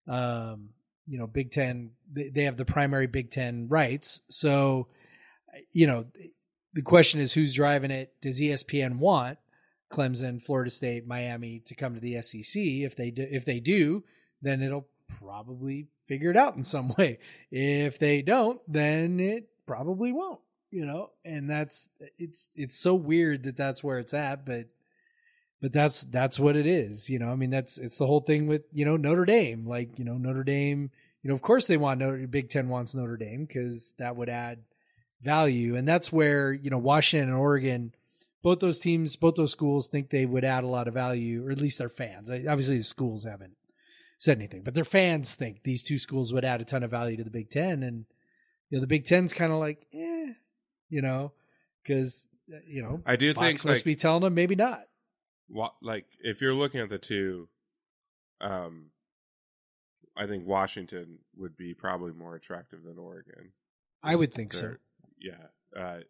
um, 0.06 0.70
you 1.06 1.18
know, 1.18 1.26
Big 1.26 1.50
Ten 1.50 1.90
they, 2.12 2.28
they 2.28 2.44
have 2.44 2.56
the 2.56 2.64
primary 2.64 3.06
Big 3.06 3.30
Ten 3.30 3.68
rights. 3.68 4.20
So, 4.28 4.88
you 5.72 5.86
know, 5.86 6.06
the 6.72 6.82
question 6.82 7.20
is 7.20 7.32
who's 7.32 7.52
driving 7.52 7.90
it? 7.90 8.14
Does 8.20 8.40
ESPN 8.40 8.98
want 8.98 9.38
Clemson, 9.90 10.42
Florida 10.42 10.70
State, 10.70 11.06
Miami 11.06 11.60
to 11.66 11.74
come 11.74 11.94
to 11.94 12.00
the 12.00 12.20
SEC? 12.22 12.56
If 12.56 12.96
they 12.96 13.10
do, 13.10 13.26
if 13.30 13.44
they 13.44 13.60
do, 13.60 14.04
then 14.40 14.62
it'll 14.62 14.88
probably 15.18 15.88
figure 16.06 16.30
it 16.30 16.36
out 16.36 16.56
in 16.56 16.64
some 16.64 16.94
way. 16.98 17.18
If 17.50 17.98
they 17.98 18.22
don't, 18.22 18.60
then 18.66 19.20
it 19.20 19.48
probably 19.66 20.12
won't 20.12 20.40
you 20.72 20.86
know 20.86 21.10
and 21.24 21.48
that's 21.48 21.90
it's 22.18 22.48
it's 22.56 22.74
so 22.74 22.94
weird 22.94 23.44
that 23.44 23.56
that's 23.56 23.84
where 23.84 23.98
it's 23.98 24.14
at 24.14 24.44
but 24.44 24.66
but 25.60 25.72
that's 25.72 26.02
that's 26.04 26.40
what 26.40 26.56
it 26.56 26.66
is 26.66 27.08
you 27.08 27.18
know 27.18 27.28
i 27.28 27.36
mean 27.36 27.50
that's 27.50 27.78
it's 27.78 27.98
the 27.98 28.06
whole 28.06 28.20
thing 28.20 28.48
with 28.48 28.62
you 28.72 28.84
know 28.84 28.96
notre 28.96 29.26
dame 29.26 29.66
like 29.66 29.98
you 29.98 30.04
know 30.04 30.16
notre 30.16 30.42
dame 30.42 30.90
you 31.22 31.28
know 31.28 31.34
of 31.34 31.42
course 31.42 31.66
they 31.66 31.76
want 31.76 32.00
notre 32.00 32.26
big 32.26 32.48
10 32.48 32.68
wants 32.68 32.94
notre 32.94 33.16
dame 33.16 33.44
because 33.44 33.94
that 33.98 34.16
would 34.16 34.30
add 34.30 34.60
value 35.22 35.76
and 35.76 35.86
that's 35.86 36.12
where 36.12 36.52
you 36.52 36.70
know 36.70 36.78
washington 36.78 37.28
and 37.28 37.38
oregon 37.38 37.94
both 38.42 38.58
those 38.60 38.80
teams 38.80 39.16
both 39.16 39.36
those 39.36 39.52
schools 39.52 39.86
think 39.86 40.10
they 40.10 40.26
would 40.26 40.44
add 40.44 40.64
a 40.64 40.68
lot 40.68 40.88
of 40.88 40.94
value 40.94 41.46
or 41.46 41.50
at 41.50 41.60
least 41.60 41.78
their 41.78 41.88
fans 41.88 42.30
obviously 42.30 42.78
the 42.78 42.84
schools 42.84 43.24
haven't 43.24 43.56
said 44.18 44.36
anything 44.36 44.62
but 44.62 44.74
their 44.74 44.84
fans 44.84 45.34
think 45.34 45.62
these 45.62 45.82
two 45.82 45.98
schools 45.98 46.32
would 46.32 46.44
add 46.44 46.60
a 46.60 46.64
ton 46.64 46.82
of 46.82 46.90
value 46.90 47.16
to 47.16 47.24
the 47.24 47.30
big 47.30 47.50
10 47.50 47.82
and 47.82 48.04
you 48.68 48.78
know 48.78 48.80
the 48.80 48.86
big 48.86 49.04
10's 49.04 49.32
kind 49.32 49.52
of 49.52 49.58
like 49.58 49.86
eh 49.92 50.32
you 50.92 51.00
know, 51.00 51.32
because 51.82 52.28
you 52.66 52.82
know 52.82 53.00
I 53.06 53.16
do 53.16 53.32
Fox 53.32 53.44
think 53.46 53.64
must 53.64 53.80
like 53.80 53.84
be 53.84 53.96
telling 53.96 54.22
them 54.22 54.34
maybe 54.34 54.54
not. 54.54 54.82
wa- 55.48 55.72
like 55.80 56.04
if 56.20 56.42
you're 56.42 56.52
looking 56.54 56.80
at 56.80 56.90
the 56.90 56.98
two, 56.98 57.48
um, 58.42 58.90
I 60.14 60.26
think 60.26 60.46
Washington 60.46 61.20
would 61.36 61.56
be 61.56 61.72
probably 61.72 62.12
more 62.12 62.36
attractive 62.36 62.84
than 62.84 62.98
Oregon. 62.98 63.52
I 64.02 64.14
would 64.14 64.34
think 64.34 64.52
so. 64.52 64.76
Yeah, 65.22 65.46
uh, 65.80 66.00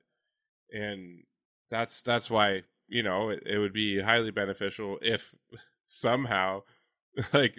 and 0.73 1.25
that's 1.71 2.03
that's 2.03 2.31
why 2.31 2.63
you 2.89 3.03
know 3.03 3.31
it, 3.31 3.43
it 3.47 3.59
would 3.59 3.73
be 3.73 4.01
highly 4.01 4.31
beneficial 4.31 4.99
if 5.03 5.35
somehow 5.87 6.63
like 7.33 7.59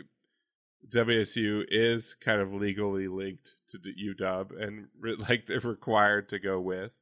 WSU 0.89 1.63
is 1.69 2.15
kind 2.15 2.41
of 2.41 2.53
legally 2.53 3.07
linked 3.07 3.51
to 3.69 3.77
UW 3.79 4.61
and 4.61 4.87
re- 4.99 5.15
like 5.29 5.45
they're 5.45 5.59
required 5.59 6.29
to 6.29 6.39
go 6.39 6.59
with. 6.59 6.99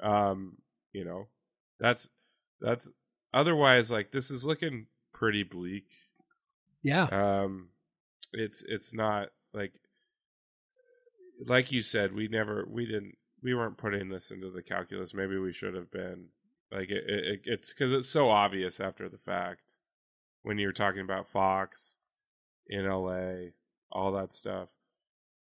Um, 0.00 0.58
you 0.92 1.04
know, 1.04 1.28
that's 1.78 2.08
that's 2.60 2.88
otherwise 3.32 3.90
like 3.90 4.10
this 4.10 4.30
is 4.30 4.44
looking 4.44 4.86
pretty 5.12 5.42
bleak. 5.42 5.86
Yeah, 6.82 7.04
Um, 7.04 7.70
it's 8.32 8.62
it's 8.66 8.92
not 8.92 9.28
like 9.54 9.72
like 11.48 11.72
you 11.72 11.82
said, 11.82 12.14
we 12.14 12.28
never, 12.28 12.66
we 12.68 12.86
didn't, 12.86 13.16
we 13.44 13.54
weren't 13.54 13.76
putting 13.76 14.08
this 14.08 14.30
into 14.30 14.50
the 14.50 14.62
calculus. 14.62 15.12
Maybe 15.12 15.38
we 15.38 15.52
should 15.52 15.74
have 15.74 15.90
been. 15.90 16.26
Like 16.72 16.90
it, 16.90 17.04
it 17.06 17.40
it's 17.44 17.72
because 17.72 17.92
it's 17.92 18.08
so 18.08 18.28
obvious 18.28 18.80
after 18.80 19.08
the 19.08 19.18
fact 19.18 19.74
when 20.42 20.58
you're 20.58 20.72
talking 20.72 21.02
about 21.02 21.28
Fox 21.28 21.94
in 22.66 22.88
LA, 22.88 23.50
all 23.92 24.12
that 24.12 24.32
stuff. 24.32 24.70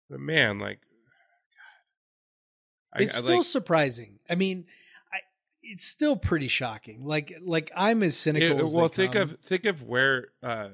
But 0.09 0.19
man, 0.19 0.59
like, 0.59 0.81
God, 2.93 3.01
it's 3.01 3.17
still 3.17 3.41
surprising. 3.41 4.19
I 4.29 4.35
mean, 4.35 4.65
I, 5.11 5.19
it's 5.63 5.85
still 5.85 6.17
pretty 6.17 6.49
shocking. 6.49 7.05
Like 7.05 7.33
like 7.41 7.71
I'm 7.75 8.03
as 8.03 8.17
cynical. 8.17 8.59
It- 8.59 8.63
as 8.63 8.73
well, 8.73 8.89
think 8.89 9.13
come. 9.13 9.21
of 9.23 9.39
think 9.39 9.65
of 9.65 9.83
where 9.83 10.27
uh, 10.43 10.69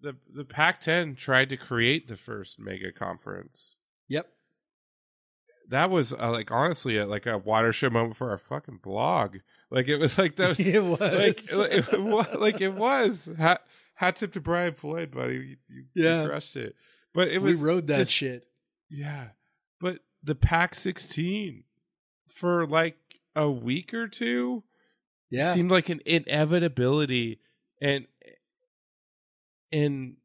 the 0.00 0.16
the 0.32 0.44
Pac-10 0.44 1.16
tried 1.16 1.50
to 1.50 1.56
create 1.56 2.06
the 2.06 2.16
first 2.16 2.60
mega 2.60 2.92
conference. 2.92 3.76
Yep. 4.08 4.28
That 5.68 5.90
was 5.90 6.12
uh, 6.12 6.30
like 6.30 6.50
honestly 6.50 7.02
like 7.02 7.26
a 7.26 7.38
watershed 7.38 7.92
moment 7.92 8.16
for 8.16 8.30
our 8.30 8.38
fucking 8.38 8.80
blog. 8.82 9.38
Like 9.70 9.88
it 9.88 9.98
was 9.98 10.18
like 10.18 10.36
that 10.36 10.48
was 10.58 10.60
it 10.60 10.82
was. 10.84 11.00
like 11.00 11.72
it, 11.72 11.88
it 11.92 12.40
like 12.40 12.60
it 12.60 12.74
was. 12.74 13.28
Hat, 13.38 13.62
hat 13.94 14.16
tip 14.16 14.32
to 14.34 14.40
Brian 14.40 14.74
Floyd, 14.74 15.10
buddy. 15.10 15.56
You, 15.68 15.84
you, 15.94 16.02
you 16.20 16.26
crushed 16.28 16.56
it. 16.56 16.74
But 17.14 17.28
it 17.28 17.40
we 17.40 17.52
was 17.52 17.62
rode 17.62 17.86
that 17.86 17.98
just- 17.98 18.12
shit. 18.12 18.46
Yeah, 18.90 19.28
but 19.80 20.00
the 20.22 20.34
Pac 20.34 20.74
16 20.74 21.64
for 22.28 22.66
like 22.66 22.96
a 23.34 23.50
week 23.50 23.92
or 23.94 24.06
two 24.06 24.62
Yeah. 25.30 25.52
seemed 25.54 25.70
like 25.70 25.88
an 25.88 26.00
inevitability 26.06 27.40
and 27.80 28.06
and 29.72 30.16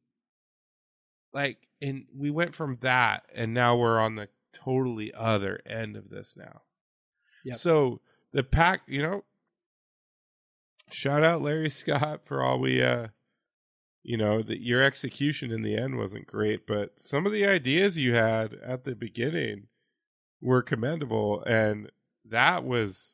like 1.33 1.67
and 1.81 2.05
we 2.15 2.29
went 2.29 2.53
from 2.53 2.77
that 2.81 3.23
and 3.33 3.53
now 3.53 3.75
we're 3.77 3.99
on 3.99 4.15
the 4.15 4.27
totally 4.53 5.13
other 5.13 5.61
end 5.65 5.95
of 5.95 6.09
this 6.09 6.35
now. 6.37 6.61
Yep. 7.45 7.57
so 7.57 8.01
the 8.33 8.43
Pac 8.43 8.81
you 8.87 9.01
know 9.01 9.23
shout 10.91 11.23
out 11.23 11.41
larry 11.41 11.69
scott 11.69 12.21
for 12.25 12.43
all 12.43 12.59
we 12.59 12.81
uh 12.81 13.07
you 14.03 14.17
know 14.17 14.41
that 14.41 14.61
your 14.61 14.83
execution 14.83 15.51
in 15.51 15.61
the 15.61 15.77
end 15.77 15.97
wasn't 15.97 16.27
great 16.27 16.67
but 16.67 16.91
some 16.97 17.25
of 17.25 17.31
the 17.31 17.45
ideas 17.45 17.97
you 17.97 18.13
had 18.13 18.55
at 18.55 18.83
the 18.83 18.95
beginning 18.95 19.67
were 20.41 20.61
commendable 20.61 21.41
and 21.43 21.91
that 22.25 22.63
was 22.63 23.13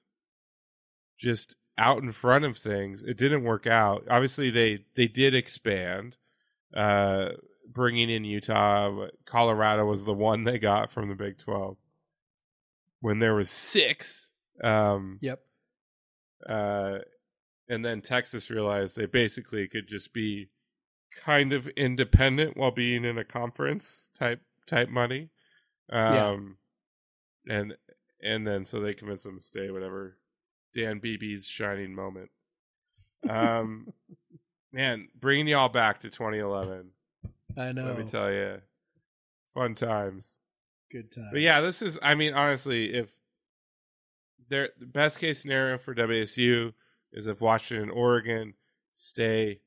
just 1.18 1.56
out 1.78 2.02
in 2.02 2.12
front 2.12 2.46
of 2.46 2.58
things. 2.58 3.04
It 3.04 3.18
didn't 3.18 3.44
work 3.44 3.68
out. 3.68 4.06
Obviously 4.10 4.50
they 4.50 4.86
they 4.96 5.08
did 5.08 5.34
expand 5.36 6.18
uh 6.74 7.30
bringing 7.68 8.10
in 8.10 8.24
utah 8.24 9.08
colorado 9.26 9.86
was 9.86 10.06
the 10.06 10.14
one 10.14 10.44
they 10.44 10.58
got 10.58 10.92
from 10.92 11.10
the 11.10 11.16
big 11.16 11.38
12 11.38 11.78
when 13.02 13.20
there 13.20 13.36
was 13.36 13.50
six 13.50 14.32
um 14.64 15.18
Yep. 15.22 15.42
uh 16.48 17.00
and 17.68 17.84
then 17.84 18.02
texas 18.02 18.50
realized 18.50 18.96
they 18.96 19.06
basically 19.06 19.68
could 19.68 19.88
just 19.88 20.14
be 20.14 20.50
kind 21.16 21.54
of 21.54 21.68
independent 21.70 22.58
while 22.58 22.72
being 22.72 23.06
in 23.06 23.18
a 23.18 23.24
conference 23.24 24.10
type 24.18 24.42
type 24.68 24.90
money. 24.90 25.30
Um 25.90 26.58
and 27.48 27.76
and 28.22 28.46
then 28.46 28.66
so 28.66 28.80
they 28.80 28.94
convinced 28.94 29.24
them 29.24 29.40
to 29.40 29.46
stay 29.46 29.72
whatever 29.72 30.18
dan 30.74 31.00
Beebe's 31.00 31.46
shining 31.46 31.96
moment. 31.96 32.32
Um 33.30 33.94
man 34.74 35.08
bringing 35.18 35.48
y'all 35.48 35.70
back 35.70 36.02
to 36.02 36.10
2011 36.10 36.90
I 37.58 37.72
know. 37.72 37.86
let 37.86 37.98
me 37.98 38.04
tell 38.06 38.32
you 38.32 38.62
fun 39.54 39.76
times 39.76 40.40
Good 40.92 41.12
times. 41.12 41.28
but 41.32 41.42
yeah, 41.42 41.62
this 41.62 41.82
is. 41.82 41.98
I 42.02 42.16
mean, 42.16 42.34
honestly, 42.34 42.94
if 42.94 43.10
there, 44.50 44.70
the 44.80 44.86
best 44.86 45.20
case 45.20 45.40
scenario 45.40 45.78
for 45.78 45.96
WSU 45.96 46.74
is 47.12 47.28
if 47.28 47.42
Washington, 47.42 47.90
Oregon 47.90 48.54
stay 48.94 49.62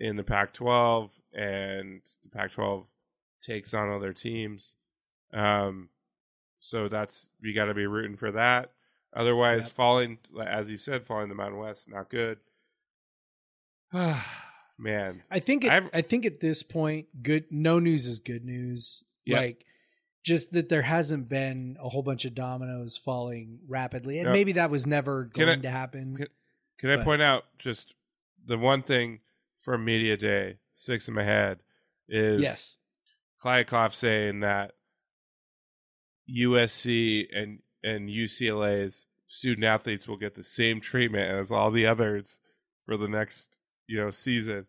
in 0.00 0.16
the 0.16 0.24
Pac-12 0.24 1.10
and 1.34 2.00
the 2.22 2.28
Pac-12 2.28 2.86
takes 3.40 3.72
on 3.74 3.90
other 3.90 4.12
teams. 4.12 4.74
Um, 5.32 5.88
so 6.58 6.88
that's 6.88 7.28
you 7.40 7.54
got 7.54 7.66
to 7.66 7.74
be 7.74 7.86
rooting 7.86 8.16
for 8.16 8.32
that. 8.32 8.72
Otherwise, 9.14 9.66
Yep. 9.66 9.72
falling, 9.72 10.18
as 10.44 10.68
you 10.70 10.76
said, 10.76 11.06
falling 11.06 11.28
the 11.28 11.34
Mountain 11.34 11.58
West, 11.60 11.88
not 11.88 12.10
good. 12.10 12.38
Man, 14.78 15.22
I 15.30 15.40
think 15.40 15.64
it, 15.64 15.70
I've- 15.72 15.88
I 15.94 16.02
think 16.02 16.26
at 16.26 16.40
this 16.40 16.62
point, 16.62 17.22
good 17.22 17.44
no 17.50 17.78
news 17.78 18.06
is 18.06 18.18
good 18.18 18.44
news. 18.44 19.02
Yeah. 19.24 19.38
Like 19.40 19.64
just 20.22 20.52
that 20.52 20.68
there 20.68 20.82
hasn't 20.82 21.28
been 21.28 21.76
a 21.80 21.88
whole 21.88 22.02
bunch 22.02 22.24
of 22.24 22.34
dominoes 22.34 22.96
falling 22.96 23.60
rapidly, 23.68 24.18
and 24.18 24.26
No. 24.26 24.32
maybe 24.32 24.52
that 24.52 24.70
was 24.70 24.86
never 24.86 25.24
going 25.24 25.48
I- 25.48 25.56
to 25.62 25.70
happen. 25.70 26.16
can- 26.16 26.26
Can 26.78 26.90
I 26.90 27.02
point 27.02 27.22
out 27.22 27.44
just 27.58 27.94
the 28.44 28.58
one 28.58 28.82
thing 28.82 29.20
from 29.58 29.84
Media 29.84 30.16
Day, 30.16 30.58
six 30.74 31.08
in 31.08 31.14
my 31.14 31.22
head, 31.24 31.60
is 32.08 32.42
yes, 32.42 32.76
Kliavkoff 33.42 33.94
saying 33.94 34.40
that 34.40 34.74
USC 36.28 37.28
and 37.32 37.60
and 37.82 38.08
UCLA's 38.10 39.06
student 39.28 39.64
athletes 39.64 40.06
will 40.08 40.16
get 40.16 40.34
the 40.34 40.42
same 40.44 40.80
treatment 40.80 41.30
as 41.30 41.50
all 41.52 41.70
the 41.70 41.86
others 41.86 42.38
for 42.84 42.96
the 42.96 43.08
next 43.08 43.55
you 43.86 43.98
know 43.98 44.10
season, 44.10 44.66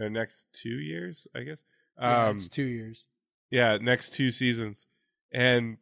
uh, 0.00 0.08
next 0.08 0.46
two 0.52 0.78
years, 0.78 1.26
I 1.34 1.42
guess. 1.42 1.62
yeah, 2.00 2.28
Um, 2.28 2.36
it's 2.36 2.48
two 2.48 2.64
years. 2.64 3.06
yeah, 3.50 3.78
next 3.80 4.14
two 4.14 4.30
seasons, 4.30 4.86
and 5.32 5.78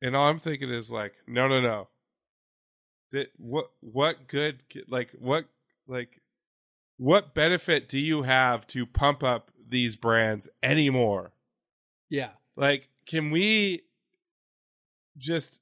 and 0.00 0.16
all 0.16 0.28
I'm 0.28 0.38
thinking 0.38 0.70
is 0.70 0.90
like, 0.90 1.14
no, 1.26 1.46
no, 1.48 1.60
no. 1.60 1.88
That 3.12 3.30
what 3.36 3.70
what 3.80 4.26
good 4.26 4.62
like 4.88 5.10
what 5.18 5.44
like 5.86 6.20
what 6.96 7.34
benefit 7.34 7.88
do 7.88 7.98
you 7.98 8.22
have 8.22 8.66
to 8.68 8.86
pump 8.86 9.22
up 9.22 9.50
these 9.68 9.96
brands 9.96 10.48
anymore? 10.62 11.32
Yeah, 12.08 12.30
Like, 12.56 12.88
can 13.06 13.30
we 13.30 13.82
just 15.16 15.60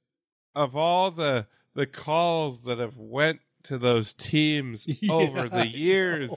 of 0.55 0.75
all 0.75 1.11
the 1.11 1.47
the 1.75 1.85
calls 1.85 2.63
that 2.63 2.79
have 2.79 2.97
went 2.97 3.39
to 3.65 3.77
those 3.77 4.13
teams 4.13 4.85
Yeah, 4.87 5.11
over 5.13 5.49
the 5.49 5.67
years? 5.67 6.29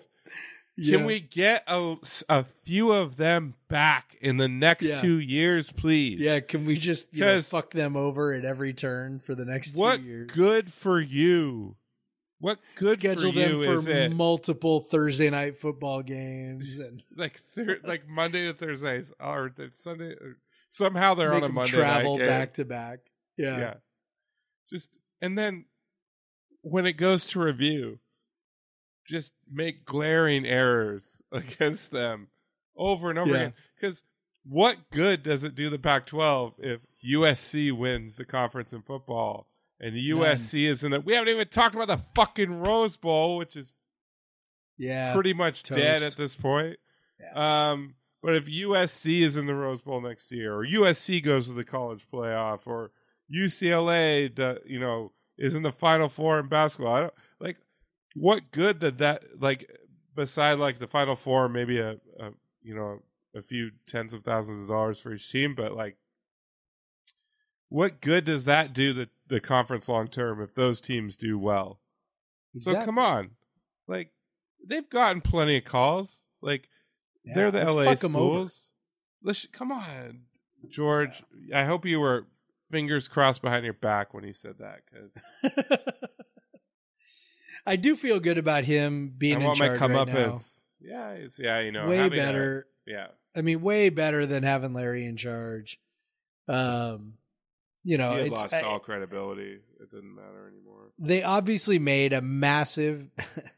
know. 0.76 0.96
Can 0.98 1.04
we 1.04 1.20
get 1.20 1.62
a, 1.68 1.96
a 2.28 2.44
few 2.64 2.90
of 2.92 3.16
them 3.16 3.54
back 3.68 4.16
in 4.20 4.38
the 4.38 4.48
next 4.48 4.86
Yeah. 4.86 5.00
two 5.00 5.20
years, 5.20 5.70
please? 5.70 6.18
Yeah, 6.18 6.40
can 6.40 6.64
we 6.66 6.76
just 6.76 7.06
you 7.12 7.20
know, 7.24 7.40
fuck 7.42 7.70
them 7.70 7.96
over 7.96 8.32
at 8.34 8.44
every 8.44 8.72
turn 8.74 9.20
for 9.20 9.34
the 9.36 9.44
next 9.44 9.76
What 9.76 9.98
two 9.98 10.02
years? 10.04 10.30
good 10.32 10.72
for 10.72 11.00
you? 11.00 11.76
What 12.40 12.58
good 12.74 12.98
Schedule 12.98 13.32
for 13.32 13.38
you 13.38 13.62
them 13.64 13.76
is 13.78 13.84
for 13.84 13.90
it? 13.92 14.12
multiple 14.12 14.80
Thursday 14.80 15.30
night 15.30 15.58
football 15.60 16.02
games 16.02 16.78
and 16.80 17.02
like 17.16 17.38
thir- 17.54 17.80
like 17.84 18.08
Monday 18.08 18.46
to 18.46 18.52
Thursdays 18.52 19.12
or 19.20 19.50
th- 19.50 19.70
Sunday. 19.74 20.10
Or 20.10 20.38
somehow 20.70 21.14
they're 21.14 21.30
make 21.30 21.44
on 21.44 21.50
a 21.50 21.52
Monday 21.52 21.70
travel 21.70 22.18
night 22.18 22.24
game. 22.24 22.28
back 22.28 22.54
to 22.54 22.64
back. 22.64 22.98
Yeah. 23.36 23.58
yeah. 23.58 23.74
Just 24.68 24.90
and 25.22 25.38
then 25.38 25.66
when 26.64 26.86
it 26.86 26.94
goes 26.94 27.26
to 27.26 27.40
review, 27.40 27.98
just 29.06 29.32
make 29.50 29.84
glaring 29.84 30.46
errors 30.46 31.22
against 31.32 31.90
them 31.90 32.28
over 32.76 33.10
and 33.10 33.18
over 33.18 33.30
Yeah. 33.30 33.36
again. 33.36 33.54
Because 33.76 34.02
what 34.44 34.90
good 34.90 35.22
does 35.22 35.44
it 35.44 35.54
do 35.54 35.68
the 35.70 35.78
Pac-12 35.78 36.54
if 36.58 36.80
USC 37.06 37.70
wins 37.72 38.16
the 38.16 38.24
conference 38.24 38.72
in 38.72 38.82
football 38.82 39.46
and 39.80 39.94
USC 39.94 40.64
is 40.66 40.82
in 40.84 40.92
it? 40.92 41.04
We 41.04 41.12
haven't 41.14 41.28
even 41.34 41.48
talked 41.48 41.74
about 41.74 41.88
the 41.88 42.00
fucking 42.14 42.60
Rose 42.60 42.96
Bowl, 42.96 43.36
which 43.36 43.56
is 43.56 43.72
Yeah. 44.76 45.12
pretty 45.12 45.32
much 45.34 45.62
dead 45.62 46.02
at 46.02 46.16
this 46.16 46.34
point. 46.34 46.78
Um, 47.34 47.94
but 48.22 48.34
if 48.34 48.46
USC 48.46 49.20
is 49.20 49.36
in 49.36 49.46
the 49.46 49.54
Rose 49.54 49.82
Bowl 49.82 50.00
next 50.00 50.30
year, 50.32 50.54
or 50.54 50.64
USC 50.64 51.22
goes 51.22 51.46
to 51.46 51.52
the 51.52 51.64
college 51.64 52.06
playoff, 52.10 52.60
or 52.66 52.90
UCLA, 53.32 54.30
you 54.66 54.78
know, 54.78 55.12
is 55.38 55.54
in 55.54 55.62
the 55.62 55.72
Final 55.72 56.08
Four 56.08 56.38
in 56.38 56.48
basketball, 56.48 56.94
I 56.94 57.00
don't 57.00 57.14
like. 57.40 57.56
What 58.14 58.50
good 58.52 58.78
did 58.78 58.98
that 58.98 59.24
like? 59.40 59.70
Beside 60.14 60.58
like 60.60 60.78
the 60.78 60.86
Final 60.86 61.16
Four, 61.16 61.48
maybe 61.48 61.78
a, 61.78 61.92
a 62.20 62.30
you 62.62 62.74
know 62.74 63.00
a 63.34 63.42
few 63.42 63.72
tens 63.88 64.14
of 64.14 64.22
thousands 64.22 64.60
of 64.60 64.68
dollars 64.68 65.00
for 65.00 65.12
each 65.12 65.30
team, 65.30 65.54
but 65.56 65.74
like, 65.74 65.96
what 67.68 68.00
good 68.00 68.24
does 68.24 68.44
that 68.44 68.72
do 68.72 68.92
the 68.92 69.08
the 69.26 69.40
conference 69.40 69.88
long 69.88 70.08
term 70.08 70.40
if 70.40 70.54
those 70.54 70.80
teams 70.80 71.16
do 71.16 71.38
well? 71.38 71.80
So 72.56 72.72
come 72.84 72.98
on, 72.98 73.30
like 73.88 74.10
they've 74.64 74.88
gotten 74.88 75.20
plenty 75.20 75.56
of 75.58 75.64
calls. 75.64 76.26
Like 76.40 76.68
Yeah, 77.24 77.34
they're 77.34 77.50
the 77.50 77.64
LA 77.64 77.84
fuck 77.84 78.04
'em 78.04 78.14
over. 78.16 78.34
schools. 78.46 78.72
Let's 79.22 79.46
come 79.50 79.72
on, 79.72 80.26
George. 80.68 81.24
I 81.52 81.64
hope 81.64 81.84
you 81.84 81.98
were 81.98 82.26
fingers 82.74 83.06
crossed 83.06 83.40
behind 83.40 83.64
your 83.64 83.72
back 83.74 84.12
when 84.12 84.24
he 84.24 84.32
said 84.32 84.56
that 84.58 84.80
because 84.90 85.16
I 87.66 87.76
do 87.76 87.94
feel 87.94 88.18
good 88.20 88.36
about 88.36 88.64
him 88.64 89.14
being 89.16 89.42
I 89.42 89.48
in 89.50 89.54
charge 89.54 89.78
come 89.78 89.92
right 89.92 90.00
up 90.00 90.08
now. 90.08 90.40
Yeah, 90.80 91.10
it's, 91.12 91.38
yeah, 91.38 91.60
you 91.60 91.70
know, 91.72 91.86
Way 91.86 91.96
having 91.98 92.18
a- 92.18 92.22
better. 92.22 92.66
yeah, 92.86 93.06
I 93.34 93.42
mean, 93.42 93.62
way 93.62 93.88
better 93.90 94.26
than 94.26 94.42
having 94.42 94.74
Larry 94.74 95.06
in 95.06 95.16
charge. 95.16 95.78
Um, 96.48 97.14
you 97.84 97.96
know, 97.96 98.16
he 98.16 98.22
it's, 98.22 98.40
lost 98.40 98.54
I- 98.54 98.62
all 98.62 98.80
credibility. 98.80 99.60
It 99.80 99.90
didn't 99.90 100.14
matter 100.14 100.48
anymore. 100.48 100.90
they 100.98 101.22
obviously 101.22 101.78
made 101.78 102.12
a 102.12 102.20
massive, 102.20 103.08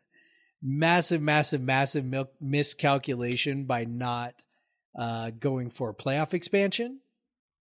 massive, 0.63 1.23
massive, 1.23 1.63
massive 1.63 2.05
miscalculation 2.41 3.65
by 3.65 3.85
not 3.85 4.35
uh, 4.97 5.31
going 5.31 5.71
for 5.71 5.93
playoff 5.95 6.33
expansion. 6.35 7.01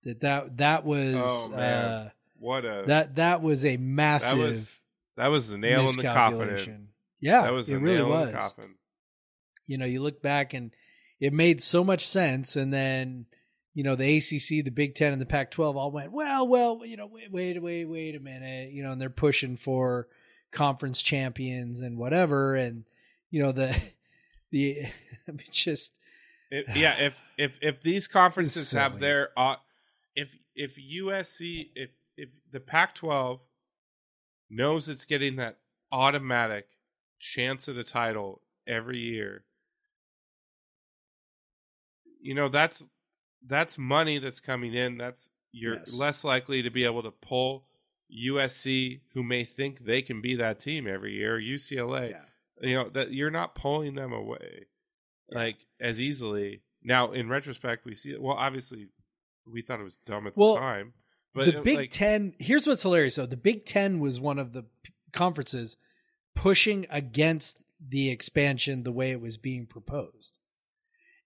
That 0.06 0.22
that 0.22 0.58
that 0.58 0.86
was 0.86 1.16
Oh, 1.18 1.54
uh, 1.54 2.10
What 2.40 2.64
a 2.64 2.84
that 2.88 3.16
that 3.16 3.42
was 3.42 3.66
a 3.66 3.78
massive 3.78 4.38
that 4.38 4.44
was 4.44 4.82
that 5.18 5.28
was 5.28 5.50
the 5.50 5.58
nail 5.58 5.90
in 5.90 5.96
the 5.96 6.04
coffin. 6.04 6.90
Yeah, 7.20 7.42
that 7.44 7.54
was 7.54 7.70
it 7.70 7.78
really 7.78 7.98
nail 7.98 8.10
was. 8.10 8.28
in 8.28 8.34
the 8.34 8.40
coffin. 8.40 8.76
you 9.66 9.78
know, 9.78 9.86
you 9.86 10.02
look 10.02 10.22
back 10.22 10.54
and 10.54 10.72
it 11.20 11.34
made 11.34 11.62
so 11.62 11.84
much 11.84 12.06
sense. 12.06 12.56
And 12.56 12.74
then, 12.74 13.26
you 13.74 13.84
know, 13.84 13.96
the 13.96 14.18
ACC, 14.18 14.64
the 14.64 14.70
Big 14.70 14.96
Ten, 14.96 15.14
and 15.14 15.22
the 15.22 15.26
Pac 15.26 15.52
12 15.52 15.76
all 15.78 15.92
went, 15.92 16.12
well, 16.12 16.48
well, 16.48 16.82
you 16.86 16.98
know, 16.98 17.08
wait, 17.08 17.32
wait, 17.32 17.62
wait, 17.62 17.86
wait 17.86 18.16
a 18.16 18.20
minute, 18.20 18.72
you 18.72 18.84
know, 18.84 18.92
and 18.92 19.02
they're 19.02 19.10
pushing 19.10 19.56
for 19.56 20.08
conference 20.52 21.02
champions 21.02 21.82
and 21.82 21.98
whatever. 21.98 22.56
And, 22.56 22.84
you 23.32 23.42
know, 23.42 23.52
the, 23.52 23.76
the, 24.52 24.84
I 25.28 25.32
mean, 25.32 25.48
just, 25.52 25.92
If, 26.52 26.76
yeah, 26.76 26.96
if 27.00 27.20
if 27.38 27.58
if 27.62 27.82
these 27.82 28.08
conferences 28.08 28.72
have 28.74 29.00
their 29.00 29.30
uh, 29.36 29.56
if 30.16 30.36
if 30.56 30.76
USC 30.78 31.70
if 31.76 31.90
if 32.18 32.30
the 32.52 32.60
Pac-12 32.60 33.40
knows 34.50 34.88
it's 34.88 35.06
getting 35.06 35.36
that 35.36 35.58
automatic 35.92 36.68
chance 37.20 37.68
of 37.68 37.76
the 37.76 37.84
title 37.84 38.42
every 38.68 39.00
year, 39.00 39.44
you 42.22 42.34
know 42.34 42.48
that's 42.48 42.84
that's 43.46 43.78
money 43.78 44.18
that's 44.18 44.40
coming 44.40 44.74
in. 44.74 44.98
That's 44.98 45.30
you're 45.52 45.76
Yes. 45.78 45.94
less 45.94 46.24
likely 46.24 46.62
to 46.64 46.70
be 46.70 46.84
able 46.84 47.04
to 47.04 47.12
pull 47.12 47.66
USC, 48.12 49.02
who 49.14 49.24
may 49.24 49.44
think 49.44 49.86
they 49.86 50.02
can 50.02 50.22
be 50.22 50.36
that 50.36 50.60
team 50.60 50.88
every 50.88 51.14
year, 51.14 51.40
UCLA 51.40 52.12
yeah. 52.12 52.22
you 52.62 52.76
know 52.76 52.90
that 52.90 53.12
you're 53.14 53.32
not 53.32 53.56
pulling 53.56 53.96
them 53.96 54.14
away 54.14 54.68
like 55.32 55.58
as 55.80 56.00
easily 56.00 56.62
now 56.84 57.12
in 57.12 57.28
retrospect 57.28 57.84
we 57.84 57.96
see 57.96 58.10
it 58.12 58.22
well 58.22 58.36
obviously 58.36 58.88
we 59.52 59.62
thought 59.62 59.80
it 59.80 59.84
was 59.84 59.98
dumb 60.06 60.28
at 60.28 60.36
Well, 60.36 60.56
the 60.56 60.60
time 60.60 60.94
but 61.34 61.46
the 61.46 61.58
it, 61.60 61.64
Big 61.64 61.78
like, 61.78 61.92
Ten. 61.92 62.34
Here's 62.40 62.66
what's 62.66 62.82
hilarious 62.82 63.16
though: 63.16 63.26
the 63.26 63.38
Big 63.38 63.66
Ten 63.66 64.00
was 64.00 64.20
one 64.20 64.40
of 64.40 64.54
the 64.54 64.64
p- 64.64 64.94
conferences 65.12 65.78
pushing 66.34 66.88
against 66.90 67.60
the 67.86 68.10
expansion 68.10 68.84
the 68.84 68.92
way 68.92 69.12
it 69.12 69.22
was 69.22 69.38
being 69.38 69.66
proposed, 69.66 70.40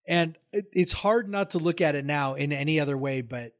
and 0.08 0.38
it, 0.52 0.66
it's 0.74 0.94
hard 0.94 1.30
not 1.30 1.52
to 1.52 1.60
look 1.60 1.80
at 1.80 1.96
it 1.96 2.06
now 2.06 2.34
in 2.34 2.52
any 2.52 2.80
other 2.80 2.98
way. 2.98 3.22
But 3.22 3.54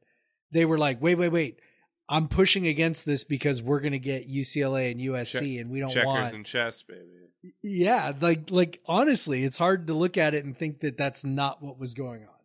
they 0.50 0.64
were 0.64 0.78
like, 0.78 1.00
"Wait, 1.00 1.14
wait, 1.14 1.28
wait! 1.28 1.60
I'm 2.08 2.26
pushing 2.26 2.66
against 2.66 3.06
this 3.06 3.22
because 3.22 3.62
we're 3.62 3.80
going 3.80 3.92
to 3.92 3.98
get 4.00 4.28
UCLA 4.28 4.90
and 4.90 5.00
USC, 5.00 5.60
and 5.60 5.70
we 5.70 5.78
don't 5.78 5.90
checkers 5.90 6.06
want." 6.06 6.34
and 6.34 6.44
chess 6.44 6.82
baby 6.82 7.20
yeah, 7.62 8.12
like 8.20 8.50
like 8.50 8.80
honestly, 8.86 9.44
it's 9.44 9.56
hard 9.56 9.86
to 9.86 9.94
look 9.94 10.16
at 10.16 10.34
it 10.34 10.44
and 10.44 10.56
think 10.56 10.80
that 10.80 10.96
that's 10.96 11.24
not 11.24 11.62
what 11.62 11.78
was 11.78 11.94
going 11.94 12.22
on. 12.22 12.39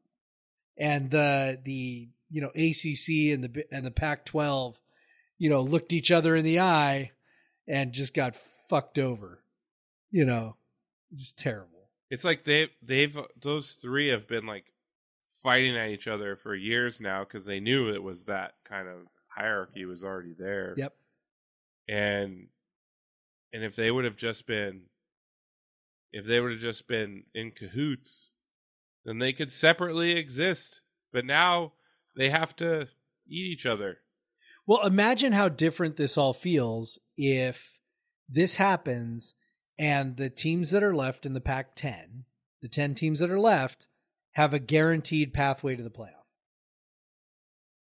And 0.78 1.10
the 1.10 1.60
the 1.64 2.10
you 2.30 2.42
know 2.42 2.50
ACC 2.50 3.34
and 3.34 3.44
the 3.44 3.66
and 3.72 3.86
the 3.86 3.92
Pac-12, 3.92 4.76
you 5.38 5.50
know, 5.50 5.62
looked 5.62 5.94
each 5.94 6.12
other 6.12 6.36
in 6.36 6.44
the 6.44 6.60
eye 6.60 7.12
and 7.68 7.94
just 7.94 8.14
got 8.14 8.36
fucked 8.36 8.98
over. 9.00 9.42
You 10.12 10.26
know, 10.26 10.56
just 11.14 11.38
terrible. 11.38 11.90
it's 12.10 12.24
like 12.24 12.44
they 12.44 12.70
they've 12.82 13.18
those 13.40 13.74
three 13.74 14.10
have 14.10 14.28
been 14.28 14.46
like 14.46 14.66
fighting 15.44 15.76
at 15.78 15.90
each 15.90 16.08
other 16.08 16.36
for 16.36 16.56
years 16.56 17.00
now 17.00 17.24
because 17.24 17.46
they 17.46 17.60
knew 17.60 17.90
it 17.94 18.02
was 18.04 18.26
that 18.26 18.54
kind 18.68 18.88
of 18.88 19.08
hierarchy 19.28 19.86
was 19.86 20.04
already 20.04 20.34
there 20.38 20.74
Yep. 20.78 20.94
and 21.88 22.48
and 23.54 23.64
if 23.64 23.76
they 23.76 23.92
would 23.92 24.06
have 24.06 24.16
just 24.18 24.48
been 24.48 24.84
if 26.12 26.26
they 26.26 26.40
would 26.40 26.52
have 26.54 26.62
just 26.62 26.88
been 26.88 27.26
in 27.36 27.52
cahoots 27.52 28.32
then 29.06 29.20
they 29.20 29.32
could 29.34 29.52
separately 29.52 30.12
exist 30.12 30.82
but 31.14 31.24
now 31.26 31.74
they 32.18 32.30
have 32.30 32.56
to 32.56 32.82
eat 33.28 33.46
each 33.48 33.66
other 33.66 34.00
Well, 34.68 34.86
imagine 34.86 35.34
how 35.34 35.48
different 35.50 35.96
this 35.96 36.18
all 36.18 36.34
feels 36.34 37.00
if 37.18 37.80
this 38.28 38.56
happens 38.56 39.36
and 39.78 40.18
the 40.18 40.30
teams 40.30 40.72
that 40.72 40.84
are 40.84 40.96
left 40.96 41.26
in 41.26 41.34
the 41.34 41.42
Pac 41.42 41.76
10, 41.76 42.26
the 42.62 42.68
10 42.70 42.96
teams 42.96 43.20
that 43.20 43.30
are 43.30 43.40
left, 43.40 43.88
have 44.32 44.54
a 44.54 44.60
guaranteed 44.60 45.34
pathway 45.34 45.76
to 45.76 45.84
the 45.84 45.90
playoff. 45.90 46.26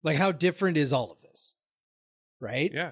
Like, 0.03 0.18
how 0.18 0.32
different 0.32 0.78
is 0.78 0.91
all 0.91 1.11
of 1.11 1.22
this? 1.22 1.53
Right? 2.39 2.72
yeah 2.74 2.91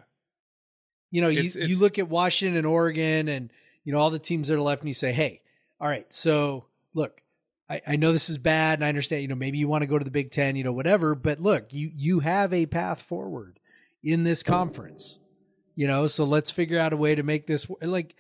You 1.11 1.21
know, 1.21 1.28
you, 1.28 1.41
It's- 1.41 1.67
you 1.67 1.78
look 1.78 1.99
at 1.99 2.07
Washington 2.07 2.57
and 2.57 2.67
Oregon 2.67 3.28
and, 3.28 3.51
you 3.84 3.91
know, 3.93 3.99
all 3.99 4.09
the 4.09 4.19
teams 4.19 4.47
that 4.47 4.55
are 4.55 4.61
left 4.61 4.82
and 4.82 4.89
you 4.89 4.93
say, 4.93 5.11
hey, 5.11 5.41
all 5.82 5.88
right, 5.88 6.11
so 6.13 6.65
look, 6.93 7.21
I, 7.70 7.82
I 7.88 7.95
know 7.95 8.11
this 8.11 8.30
is 8.30 8.38
bad 8.38 8.80
and 8.80 8.86
I 8.86 8.89
understand, 8.89 9.22
you 9.22 9.28
know, 9.28 9.36
maybe 9.36 9.57
you 9.57 9.68
want 9.68 9.84
to 9.84 9.88
go 9.88 9.97
to 9.97 10.05
the 10.05 10.11
Big 10.11 10.32
Ten, 10.32 10.55
you 10.55 10.64
know, 10.64 10.74
whatever, 10.74 11.16
but 11.16 11.39
look, 11.39 11.74
you 11.74 11.91
you 11.95 12.20
have 12.20 12.53
a 12.53 12.66
path 12.66 13.01
forward 13.01 13.59
in 14.03 14.24
this 14.24 14.43
conference. 14.43 15.20
You 15.76 15.88
know, 15.88 16.05
so 16.07 16.24
let's 16.24 16.51
figure 16.51 16.78
out 16.78 16.93
a 16.93 16.97
way 16.97 17.16
to 17.16 17.24
make 17.24 17.47
this 17.47 17.68
like 17.82 18.16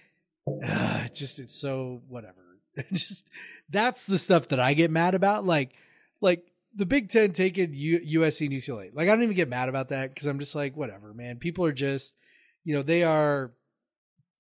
ah, 0.65 1.07
just 1.13 1.39
it's 1.39 1.55
so 1.55 2.01
whatever. 2.07 2.35
just 2.93 3.29
that's 3.69 4.05
the 4.05 4.17
stuff 4.17 4.47
that 4.47 4.59
I 4.59 4.73
get 4.73 4.89
mad 4.89 5.13
about. 5.13 5.45
Like 5.45 5.73
like 6.21 6.51
the 6.75 6.85
Big 6.85 7.09
Ten 7.09 7.31
taking 7.33 7.73
U- 7.73 8.21
USC 8.21 8.47
and 8.47 8.55
UCLA. 8.55 8.89
Like 8.93 9.07
I 9.07 9.11
don't 9.11 9.23
even 9.23 9.35
get 9.35 9.49
mad 9.49 9.69
about 9.69 9.89
that 9.89 10.13
because 10.13 10.27
I'm 10.27 10.39
just 10.39 10.55
like, 10.55 10.75
whatever, 10.75 11.13
man. 11.13 11.37
People 11.37 11.65
are 11.65 11.73
just, 11.73 12.15
you 12.63 12.73
know, 12.73 12.81
they 12.81 13.03
are 13.03 13.51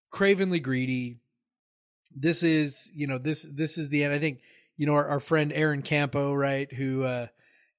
cravenly 0.09 0.59
greedy. 0.59 1.19
This 2.15 2.43
is, 2.43 2.91
you 2.95 3.07
know, 3.07 3.17
this 3.17 3.47
this 3.51 3.77
is 3.77 3.89
the 3.89 4.03
end. 4.03 4.13
I 4.13 4.19
think, 4.19 4.39
you 4.77 4.85
know, 4.85 4.93
our, 4.93 5.07
our 5.07 5.19
friend 5.19 5.51
Aaron 5.53 5.81
Campo, 5.81 6.33
right, 6.33 6.71
who 6.71 7.03
uh, 7.03 7.27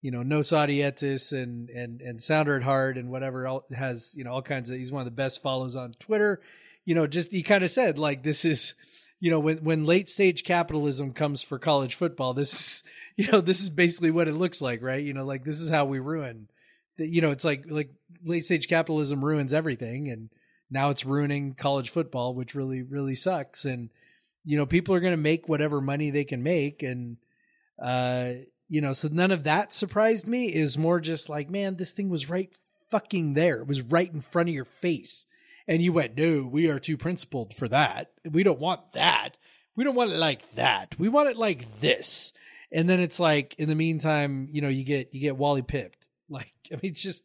you 0.01 0.11
know, 0.11 0.23
no 0.23 0.41
Sadietis 0.41 1.33
and 1.33 1.71
and 1.71 2.01
and 2.01 2.21
Sounder 2.21 2.57
at 2.57 2.63
Heart 2.63 2.99
and 2.99 3.11
whatever 3.11 3.47
all, 3.47 3.65
has, 3.75 4.15
you 4.17 4.25
know, 4.25 4.33
all 4.33 4.43
kinds 4.43 4.71
of 4.71 4.77
he's 4.77 4.93
one 4.93 5.01
of 5.01 5.07
the 5.07 5.11
best 5.11 5.43
follows 5.43 5.77
on 5.77 5.93
Twitter. 5.99 6.41
You 6.85 6.95
know, 6.95 7.07
just 7.07 7.33
he 7.33 7.43
kind 7.43 7.65
of 7.65 7.71
said 7.71 7.99
like 7.99 8.23
this 8.23 8.45
is 8.45 8.75
you 9.25 9.31
know 9.31 9.41
when 9.41 9.57
when 9.65 9.87
late 9.87 10.11
stage 10.11 10.45
capitalism 10.45 11.15
comes 11.15 11.43
for 11.43 11.59
college 11.59 11.95
football 11.95 12.35
this 12.35 12.53
is 12.53 12.83
you 13.17 13.33
know 13.33 13.41
this 13.41 13.63
is 13.63 13.71
basically 13.71 14.11
what 14.11 14.29
it 14.29 14.35
looks 14.35 14.61
like 14.61 14.83
right 14.83 15.03
you 15.03 15.15
know 15.15 15.25
like 15.25 15.45
this 15.45 15.61
is 15.61 15.71
how 15.71 15.87
we 15.87 15.99
ruin 15.99 16.47
you 16.99 17.23
know 17.23 17.31
it's 17.31 17.45
like 17.45 17.65
like 17.69 17.89
late 18.23 18.45
stage 18.45 18.69
capitalism 18.69 19.25
ruins 19.25 19.55
everything 19.55 20.11
and 20.11 20.29
now 20.71 20.91
it's 20.91 21.07
ruining 21.07 21.55
college 21.55 21.89
football 21.89 22.35
which 22.35 22.55
really 22.55 22.83
really 22.83 23.15
sucks 23.15 23.65
and 23.65 23.89
you 24.45 24.57
know 24.57 24.67
people 24.67 24.95
are 24.95 25.01
going 25.01 25.13
to 25.13 25.17
make 25.17 25.49
whatever 25.49 25.81
money 25.81 26.11
they 26.11 26.25
can 26.25 26.43
make 26.43 26.83
and 26.83 27.17
uh 27.83 28.33
you 28.69 28.81
know 28.81 28.93
so 28.93 29.09
none 29.11 29.31
of 29.31 29.45
that 29.45 29.73
surprised 29.73 30.27
me. 30.27 30.47
Is 30.47 30.79
more 30.79 31.01
just 31.01 31.29
like 31.29 31.51
man 31.51 31.77
this 31.77 31.93
thing 31.93 32.09
was 32.09 32.29
right 32.31 32.55
fucking 32.91 33.35
there. 33.35 33.61
It 33.61 33.67
was 33.67 33.83
right 33.83 34.13
in 34.13 34.21
front 34.21 34.49
of 34.49 34.55
your 34.55 34.65
face. 34.65 35.27
And 35.67 35.83
you 35.83 35.93
went 35.93 36.17
no 36.17 36.43
we 36.43 36.69
are 36.69 36.79
too 36.79 36.97
principled 36.97 37.55
for 37.55 37.69
that. 37.69 38.13
We 38.29 38.43
don't 38.43 38.61
want 38.61 38.93
that. 38.93 39.37
We 39.77 39.85
don't 39.85 39.97
want 39.97 40.13
it 40.13 40.19
like 40.19 40.55
that. 40.55 40.99
We 40.99 41.09
want 41.09 41.29
it 41.29 41.37
like 41.37 41.81
this. 41.81 42.33
And 42.71 42.89
then 42.89 43.01
it's 43.01 43.21
like 43.21 43.55
in 43.59 43.69
the 43.69 43.75
meantime 43.75 44.49
you 44.51 44.61
know 44.61 44.69
you 44.69 44.85
get 44.85 45.15
you 45.15 45.21
get 45.21 45.37
wally 45.37 45.63
pipped 45.63 46.11
like 46.29 46.55
i 46.73 46.75
mean 46.77 46.93
it's 46.93 47.03
just 47.03 47.25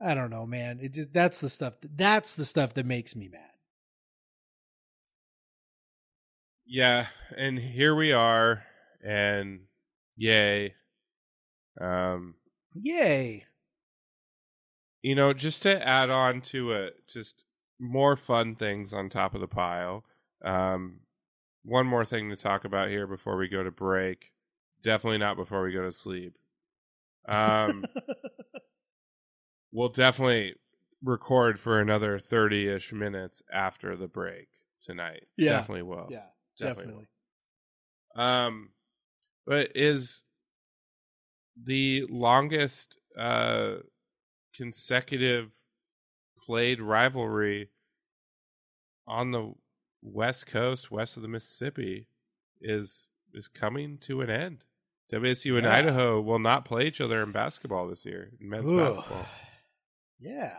i 0.00 0.14
don't 0.14 0.30
know 0.30 0.46
man. 0.46 0.80
It 0.80 0.94
just 0.94 1.12
that's 1.12 1.40
the 1.40 1.48
stuff 1.48 1.74
that's 1.82 2.34
the 2.34 2.44
stuff 2.44 2.74
that 2.74 2.86
makes 2.86 3.16
me 3.16 3.28
mad 3.28 3.47
yeah 6.68 7.06
and 7.36 7.58
here 7.58 7.94
we 7.94 8.12
are 8.12 8.62
and 9.02 9.60
yay 10.16 10.74
um 11.80 12.34
yay 12.74 13.44
you 15.02 15.14
know 15.14 15.32
just 15.32 15.62
to 15.62 15.86
add 15.86 16.10
on 16.10 16.40
to 16.42 16.72
it 16.72 16.94
just 17.08 17.44
more 17.80 18.16
fun 18.16 18.54
things 18.54 18.92
on 18.92 19.08
top 19.08 19.34
of 19.34 19.40
the 19.40 19.48
pile 19.48 20.04
um 20.44 21.00
one 21.64 21.86
more 21.86 22.04
thing 22.04 22.28
to 22.28 22.36
talk 22.36 22.64
about 22.64 22.88
here 22.88 23.06
before 23.06 23.36
we 23.36 23.48
go 23.48 23.62
to 23.62 23.70
break 23.70 24.32
definitely 24.82 25.18
not 25.18 25.36
before 25.36 25.62
we 25.62 25.72
go 25.72 25.82
to 25.82 25.92
sleep 25.92 26.36
um 27.28 27.86
we'll 29.72 29.88
definitely 29.88 30.54
record 31.02 31.58
for 31.58 31.80
another 31.80 32.18
30ish 32.18 32.92
minutes 32.92 33.42
after 33.52 33.96
the 33.96 34.08
break 34.08 34.48
tonight 34.82 35.24
Yeah. 35.36 35.52
definitely 35.52 35.82
will 35.82 36.08
yeah 36.10 36.26
definitely 36.58 36.84
definitely 36.84 37.06
um, 38.16 38.70
but 39.46 39.70
is 39.74 40.22
the 41.62 42.04
longest 42.10 42.98
uh 43.18 43.76
consecutive 44.54 45.50
played 46.46 46.80
rivalry 46.80 47.70
on 49.06 49.30
the 49.30 49.52
west 50.02 50.46
coast, 50.46 50.90
west 50.90 51.16
of 51.16 51.22
the 51.22 51.28
Mississippi, 51.28 52.06
is 52.60 53.08
is 53.34 53.48
coming 53.48 53.98
to 53.98 54.20
an 54.20 54.30
end. 54.30 54.64
WSU 55.12 55.56
and 55.56 55.64
Yeah. 55.64 55.74
Idaho 55.76 56.20
will 56.20 56.38
not 56.38 56.64
play 56.64 56.86
each 56.86 57.00
other 57.00 57.22
in 57.22 57.32
basketball 57.32 57.88
this 57.88 58.04
year, 58.04 58.30
in 58.40 58.48
men's 58.48 58.70
Ooh. 58.70 58.76
basketball. 58.78 59.26
Yeah, 60.18 60.56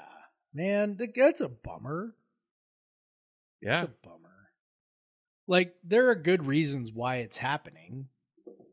man, 0.54 0.98
th- 0.98 1.12
that's 1.16 1.42
a 1.42 1.50
bummer. 1.50 2.16
Yeah. 3.62 3.84
It's 3.84 3.92
a 3.92 4.08
bummer. 4.08 4.29
Like 5.50 5.74
there 5.84 6.08
are 6.10 6.16
good 6.16 6.46
reasons 6.46 6.92
why 6.92 7.16
it's 7.18 7.38
happening, 7.38 8.10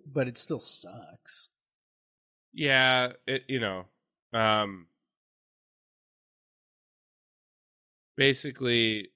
but 0.06 0.28
it 0.28 0.36
still 0.36 0.58
sucks. 0.58 1.48
Yeah, 2.52 3.12
it 3.26 3.44
you 3.48 3.60
know, 3.60 3.86
um 4.34 4.88
basically 8.14 9.08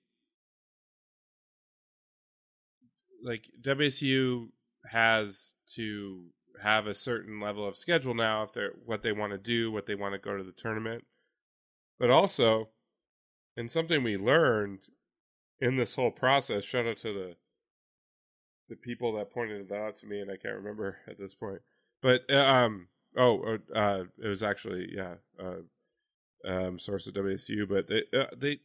like 3.22 3.44
WSU 3.60 4.48
has 4.90 5.52
to 5.74 6.24
have 6.62 6.86
a 6.86 6.94
certain 6.94 7.40
level 7.40 7.68
of 7.68 7.76
schedule 7.76 8.14
now 8.14 8.42
if 8.42 8.54
they're 8.54 8.72
what 8.86 9.02
they 9.02 9.12
want 9.12 9.32
to 9.32 9.38
do, 9.38 9.70
what 9.70 9.84
they 9.84 9.94
want 9.94 10.14
to 10.14 10.18
go 10.18 10.34
to 10.34 10.42
the 10.42 10.52
tournament. 10.52 11.04
But 11.98 12.08
also, 12.08 12.70
and 13.54 13.70
something 13.70 14.02
we 14.02 14.16
learned 14.16 14.88
in 15.60 15.76
this 15.76 15.96
whole 15.96 16.10
process, 16.10 16.64
shout 16.64 16.86
out 16.86 16.96
to 16.98 17.12
the 17.12 17.36
the 18.70 18.76
people 18.76 19.12
that 19.14 19.30
pointed 19.30 19.68
that 19.68 19.74
out 19.82 19.96
to 19.96 20.06
me 20.06 20.20
and 20.20 20.30
I 20.30 20.36
can't 20.38 20.54
remember 20.56 20.96
at 21.06 21.18
this 21.18 21.34
point. 21.34 21.60
But 22.00 22.22
uh, 22.30 22.36
um 22.38 22.88
oh 23.16 23.58
uh 23.74 24.04
it 24.22 24.28
was 24.28 24.42
actually 24.42 24.88
yeah 24.96 25.14
uh 25.38 26.48
um 26.48 26.78
source 26.78 27.06
of 27.06 27.12
WSU 27.14 27.68
but 27.68 27.88
they 27.88 28.04
uh, 28.18 28.26
they 28.34 28.60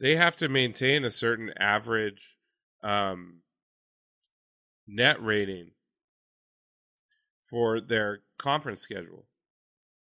they 0.00 0.16
have 0.16 0.36
to 0.38 0.48
maintain 0.48 1.04
a 1.04 1.10
certain 1.10 1.52
average 1.58 2.38
um 2.82 3.42
net 4.88 5.22
rating 5.22 5.70
for 7.44 7.80
their 7.80 8.20
conference 8.38 8.80
schedule. 8.80 9.26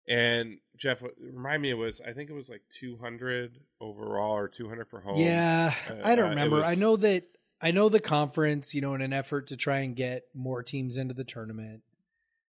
And 0.09 0.59
Jeff, 0.77 1.03
remind 1.21 1.62
me, 1.62 1.71
it 1.71 1.75
was 1.75 2.01
I 2.01 2.12
think 2.12 2.31
it 2.31 2.35
was 2.35 2.49
like 2.49 2.62
200 2.71 3.59
overall 3.81 4.33
or 4.37 4.49
200 4.49 4.89
for 4.89 5.01
home. 5.01 5.18
Yeah, 5.18 5.73
Uh, 5.89 5.93
I 6.05 6.12
uh, 6.12 6.16
don't 6.16 6.27
it 6.27 6.31
remember. 6.31 6.57
was- 6.57 6.66
I 6.66 6.75
know 6.75 6.97
that 6.97 7.25
I 7.63 7.71
know 7.73 7.89
the 7.89 8.01
conference, 8.01 8.75
you 8.75 8.81
know, 8.81 8.95
in 8.95 9.03
an 9.03 9.13
effort 9.13 9.49
to 9.49 9.57
try 9.57 9.81
and 9.81 9.95
get 9.95 10.25
more 10.35 10.63
teams 10.63 10.97
into 10.97 11.15
the 11.15 11.25
tournament, 11.25 11.83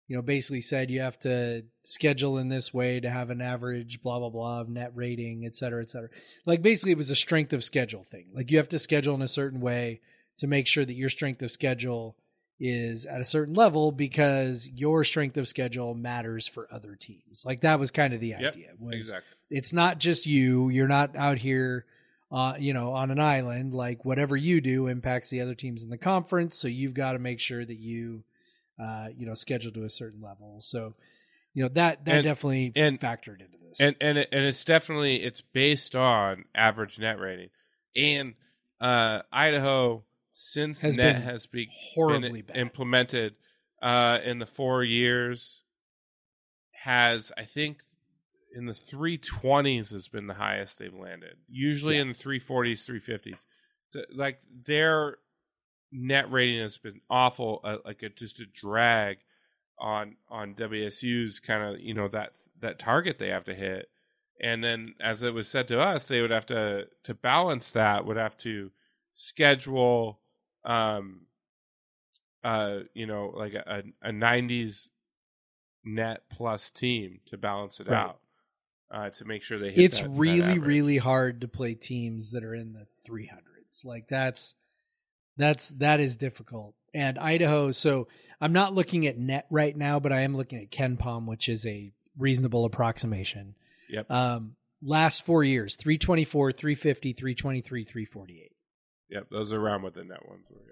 you 0.07 0.15
know, 0.15 0.21
basically 0.21 0.61
said 0.61 0.89
you 0.89 1.01
have 1.01 1.19
to 1.19 1.63
schedule 1.83 2.37
in 2.37 2.49
this 2.49 2.73
way 2.73 2.99
to 2.99 3.09
have 3.09 3.29
an 3.29 3.41
average 3.41 4.01
blah 4.01 4.19
blah 4.19 4.29
blah 4.29 4.61
of 4.61 4.69
net 4.69 4.91
rating, 4.95 5.45
et 5.45 5.55
cetera, 5.55 5.81
et 5.81 5.89
cetera. 5.89 6.09
Like 6.45 6.61
basically 6.61 6.91
it 6.91 6.97
was 6.97 7.11
a 7.11 7.15
strength 7.15 7.53
of 7.53 7.63
schedule 7.63 8.03
thing. 8.03 8.27
Like 8.33 8.51
you 8.51 8.57
have 8.57 8.69
to 8.69 8.79
schedule 8.79 9.15
in 9.15 9.21
a 9.21 9.27
certain 9.27 9.61
way 9.61 10.01
to 10.37 10.47
make 10.47 10.67
sure 10.67 10.85
that 10.85 10.93
your 10.93 11.09
strength 11.09 11.41
of 11.41 11.51
schedule 11.51 12.15
is 12.59 13.05
at 13.05 13.19
a 13.19 13.25
certain 13.25 13.53
level 13.53 13.91
because 13.91 14.69
your 14.73 15.03
strength 15.03 15.37
of 15.37 15.47
schedule 15.47 15.93
matters 15.93 16.47
for 16.47 16.67
other 16.71 16.95
teams. 16.95 17.43
Like 17.45 17.61
that 17.61 17.79
was 17.79 17.91
kind 17.91 18.13
of 18.13 18.19
the 18.21 18.29
Yep, 18.29 18.53
idea. 18.53 18.69
Was 18.79 18.95
exactly. 18.95 19.37
it's 19.49 19.73
not 19.73 19.99
just 19.99 20.25
you. 20.25 20.69
You're 20.69 20.87
not 20.87 21.15
out 21.17 21.37
here, 21.37 21.85
uh, 22.35 22.55
you 22.59 22.73
know, 22.73 22.91
on 22.91 23.09
an 23.11 23.19
island. 23.19 23.73
Like 23.73 24.03
whatever 24.05 24.35
you 24.35 24.59
do 24.61 24.87
impacts 24.87 25.29
the 25.29 25.39
other 25.41 25.55
teams 25.55 25.81
in 25.83 25.89
the 25.89 25.97
conference. 25.97 26.57
So 26.57 26.67
you've 26.67 26.93
got 26.93 27.13
to 27.13 27.19
make 27.19 27.39
sure 27.39 27.63
that 27.65 27.79
you, 27.79 28.23
uh, 28.77 29.07
you 29.17 29.25
know, 29.25 29.33
schedule 29.33 29.71
to 29.71 29.83
a 29.85 29.89
certain 29.89 30.21
level. 30.21 30.57
So, 30.59 30.93
you 31.53 31.63
know, 31.63 31.69
that 31.69 32.03
that 32.05 32.15
And- 32.15 32.23
definitely 32.25 32.73
and- 32.75 32.99
factored 32.99 33.39
into 33.41 33.57
this. 33.67 33.79
and 33.79 33.95
and 34.01 34.17
it, 34.17 34.29
and 34.33 34.43
it's 34.45 34.63
definitely 34.65 35.23
it's 35.23 35.39
based 35.41 35.95
on 35.95 36.43
average 36.53 36.99
net 36.99 37.19
rating 37.19 37.49
and 37.95 38.33
uh 38.81 39.21
idaho 39.31 40.03
since 40.33 40.81
Has 40.81 40.97
net 40.97 41.15
been 41.15 41.21
has 41.23 41.45
be, 41.45 41.69
horribly 41.93 42.41
been 42.41 42.53
bad. 42.53 42.57
implemented 42.57 43.35
uh 43.81 44.19
in 44.25 44.39
the 44.39 44.45
four 44.45 44.83
years 44.83 45.63
has 46.83 47.31
i 47.37 47.43
think 47.43 47.81
in 48.55 48.65
the 48.65 48.73
320s 48.73 49.91
has 49.91 50.07
been 50.07 50.27
the 50.27 50.33
highest 50.33 50.79
they've 50.79 50.93
landed 50.95 51.35
usually 51.47 51.95
Yeah. 51.95 52.01
in 52.03 52.07
the 52.07 52.13
340s 52.15 52.85
350s 52.89 53.45
so, 53.89 54.01
like 54.13 54.39
their 54.65 55.17
net 55.91 56.31
rating 56.31 56.61
has 56.61 56.77
been 56.77 57.01
awful 57.09 57.61
uh, 57.63 57.77
like 57.85 58.01
a, 58.03 58.09
just 58.09 58.39
a 58.39 58.45
drag 58.47 59.17
on 59.77 60.15
on 60.29 60.55
WSU's 60.55 61.39
kind 61.39 61.63
of 61.75 61.79
you 61.81 61.93
know 61.93 62.07
that 62.07 62.33
that 62.61 62.79
target 62.79 63.19
they 63.19 63.29
have 63.29 63.43
to 63.43 63.53
hit 63.53 63.89
and 64.41 64.63
then 64.63 64.95
as 64.99 65.21
it 65.21 65.33
was 65.33 65.47
said 65.47 65.67
to 65.67 65.79
us 65.79 66.07
they 66.07 66.21
would 66.21 66.31
have 66.31 66.45
to 66.45 66.87
to 67.03 67.13
balance 67.13 67.71
that 67.73 68.05
would 68.05 68.17
have 68.17 68.35
to 68.37 68.71
schedule 69.13 70.19
um 70.63 71.27
uh 72.43 72.79
you 72.93 73.05
know 73.05 73.31
like 73.35 73.53
a, 73.53 73.83
a 74.01 74.11
90s 74.11 74.89
net 75.83 76.23
plus 76.31 76.71
team 76.71 77.19
to 77.25 77.37
balance 77.37 77.79
it 77.79 77.87
Right. 77.87 77.97
out 77.97 78.19
uh 78.91 79.09
to 79.09 79.25
make 79.25 79.43
sure 79.43 79.57
they 79.59 79.71
hit 79.71 79.83
it's 79.85 80.01
that- 80.01 80.09
that 80.11 80.17
really, 80.17 80.41
average. 80.41 80.63
really 80.65 80.97
hard 80.97 81.41
to 81.41 81.47
play 81.47 81.73
teams 81.75 82.31
that 82.31 82.43
are 82.43 82.55
in 82.55 82.73
the 82.73 82.87
300s. 83.09 83.83
Like 83.85 84.07
that's 84.07 84.55
that's 85.37 85.69
that 85.69 85.99
is 85.99 86.15
difficult. 86.15 86.75
And 86.93 87.19
Idaho, 87.19 87.71
so 87.71 88.07
I'm 88.39 88.53
not 88.53 88.73
looking 88.73 89.05
at 89.05 89.17
net 89.17 89.47
right 89.49 89.75
now, 89.75 89.99
but 89.99 90.13
I 90.13 90.21
am 90.21 90.37
looking 90.37 90.59
at 90.61 90.71
KenPom, 90.71 91.25
which 91.27 91.49
is 91.49 91.65
a 91.65 91.91
reasonable 92.17 92.63
approximation. 92.63 93.55
Yep. 93.89 94.09
Um, 94.09 94.55
last 94.81 95.25
four 95.25 95.43
years 95.43 95.75
324, 95.75 96.53
350, 96.53 97.13
323, 97.13 97.83
348. 97.83 98.51
yep 99.09 99.27
those 99.29 99.51
are 99.51 99.59
around 99.59 99.81
what 99.83 99.93
the 99.93 100.03
net 100.03 100.27
ones 100.29 100.47
were 100.49 100.61
yeah. 100.65 100.71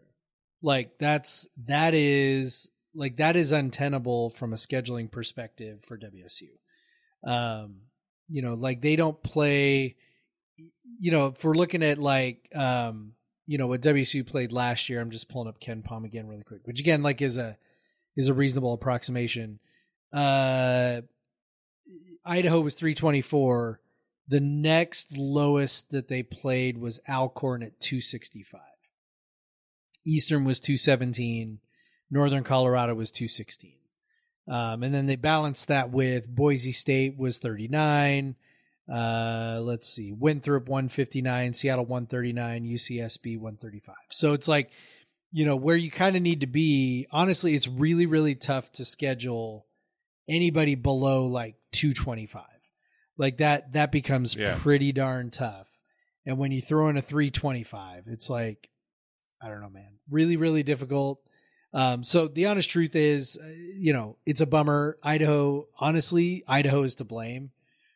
Like 0.62 0.98
that's 0.98 1.46
that 1.66 1.94
is 1.94 2.70
like 2.96 3.18
that 3.18 3.36
is 3.36 3.52
untenable 3.52 4.30
from 4.30 4.54
a 4.54 4.56
scheduling 4.56 5.12
perspective 5.12 5.84
for 5.84 5.98
WSU. 5.98 6.50
Um, 7.30 7.82
you 8.28 8.42
know, 8.42 8.54
like 8.54 8.82
they 8.82 8.96
don't 8.96 9.22
play. 9.22 9.96
You 11.00 11.12
know, 11.12 11.28
if 11.28 11.44
we're 11.44 11.54
looking 11.54 11.84
at 11.84 11.98
like 11.98 12.50
um, 12.56 13.14
you 13.46 13.58
know 13.58 13.68
what 13.68 13.82
WSU 13.82 14.26
played 14.26 14.52
last 14.52 14.90
year, 14.90 15.02
I'm 15.02 15.12
just 15.12 15.30
pulling 15.30 15.48
up 15.48 15.60
KenPom 15.60 16.06
again 16.06 16.28
really 16.28 16.44
quick, 16.44 16.62
which 16.66 16.80
again 16.80 17.04
like 17.04 17.22
is 17.22 17.38
a 17.38 17.58
is 18.16 18.30
a 18.30 18.34
reasonable 18.34 18.74
approximation. 18.74 19.60
Uh, 20.12 21.02
Idaho 22.26 22.62
was 22.62 22.76
324. 22.76 23.80
The 24.28 24.40
next 24.40 25.18
lowest 25.18 25.92
that 25.92 26.08
they 26.08 26.24
played 26.24 26.78
was 26.78 27.00
Alcorn 27.10 27.64
at 27.64 27.80
265. 27.82 28.62
Eastern 30.06 30.46
was 30.46 30.60
217. 30.60 31.60
Northern 32.10 32.44
Colorado 32.44 32.94
was 32.94 33.12
216. 33.12 33.74
Um, 34.48 34.84
and 34.84 34.94
then 34.94 35.06
they 35.06 35.16
balanced 35.16 35.70
that 35.70 35.92
with 35.92 36.28
Boise 36.28 36.72
State 36.74 37.18
was 37.18 37.40
39. 37.40 38.36
Uh, 38.92 39.60
let's 39.64 39.88
see, 39.88 40.12
Winthrop 40.12 40.68
159, 40.68 41.54
Seattle 41.54 41.86
139, 41.86 42.66
UCSB 42.66 43.38
135. 43.40 43.96
So 44.10 44.34
it's 44.34 44.48
like, 44.50 44.72
you 45.32 45.46
know, 45.46 45.56
where 45.56 45.78
you 45.78 45.90
kind 45.90 46.16
of 46.18 46.22
need 46.22 46.42
to 46.42 46.48
be. 46.48 47.08
Honestly, 47.12 47.56
it's 47.56 47.68
really, 47.68 48.06
really 48.06 48.36
tough 48.36 48.72
to 48.74 48.86
schedule 48.86 49.66
anybody 50.28 50.76
below 50.76 51.26
like 51.26 51.56
225. 51.72 52.44
Like 53.18 53.38
that, 53.38 53.74
that 53.74 53.92
becomes 53.92 54.36
Yeah. 54.36 54.58
pretty 54.60 54.92
darn 54.92 55.30
tough. 55.32 55.68
And 56.26 56.38
when 56.38 56.52
you 56.52 56.62
throw 56.62 56.90
in 56.90 56.98
a 56.98 57.02
325, 57.02 58.04
it's 58.08 58.30
like, 58.30 58.70
I 59.42 59.48
don't 59.48 59.62
know, 59.62 59.70
man. 59.70 60.00
Really, 60.10 60.36
really 60.38 60.64
difficult. 60.64 61.20
Um, 61.74 62.04
so 62.04 62.28
the 62.28 62.46
honest 62.46 62.70
truth 62.70 62.96
is, 62.96 63.38
uh, 63.42 63.48
you 63.48 63.94
know, 63.94 64.18
it's 64.26 64.42
a 64.42 64.46
bummer. 64.46 64.98
Idaho, 65.02 65.68
honestly, 65.80 66.44
Idaho 66.48 66.84
is 66.84 66.96
to 66.96 67.04
blame 67.04 67.52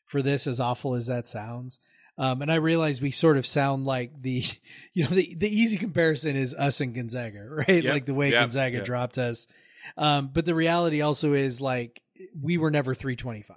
for 0.06 0.22
this, 0.22 0.48
as 0.48 0.60
awful 0.60 0.96
as 0.96 1.08
that 1.08 1.28
sounds. 1.28 1.80
Um, 2.18 2.42
and 2.42 2.52
I 2.52 2.56
realize 2.56 3.00
we 3.00 3.12
sort 3.12 3.38
of 3.38 3.46
sound 3.46 3.86
like 3.86 4.22
the, 4.22 4.44
you 4.94 5.04
know, 5.04 5.10
the, 5.10 5.36
the 5.38 5.50
easy 5.50 5.78
comparison 5.78 6.36
is 6.36 6.54
us 6.56 6.82
and 6.82 6.96
Gonzaga, 6.96 7.44
right? 7.50 7.84
Yep, 7.84 7.94
Like 7.94 8.06
the 8.06 8.14
way 8.14 8.32
yep, 8.32 8.42
Gonzaga 8.42 8.78
yep. 8.78 8.86
dropped 8.86 9.18
us. 9.18 9.48
Um, 9.96 10.32
but 10.34 10.46
the 10.46 10.56
reality 10.56 11.02
also 11.02 11.34
is 11.34 11.62
like 11.62 12.02
we 12.40 12.58
were 12.58 12.72
never 12.72 12.96
325. 12.96 13.56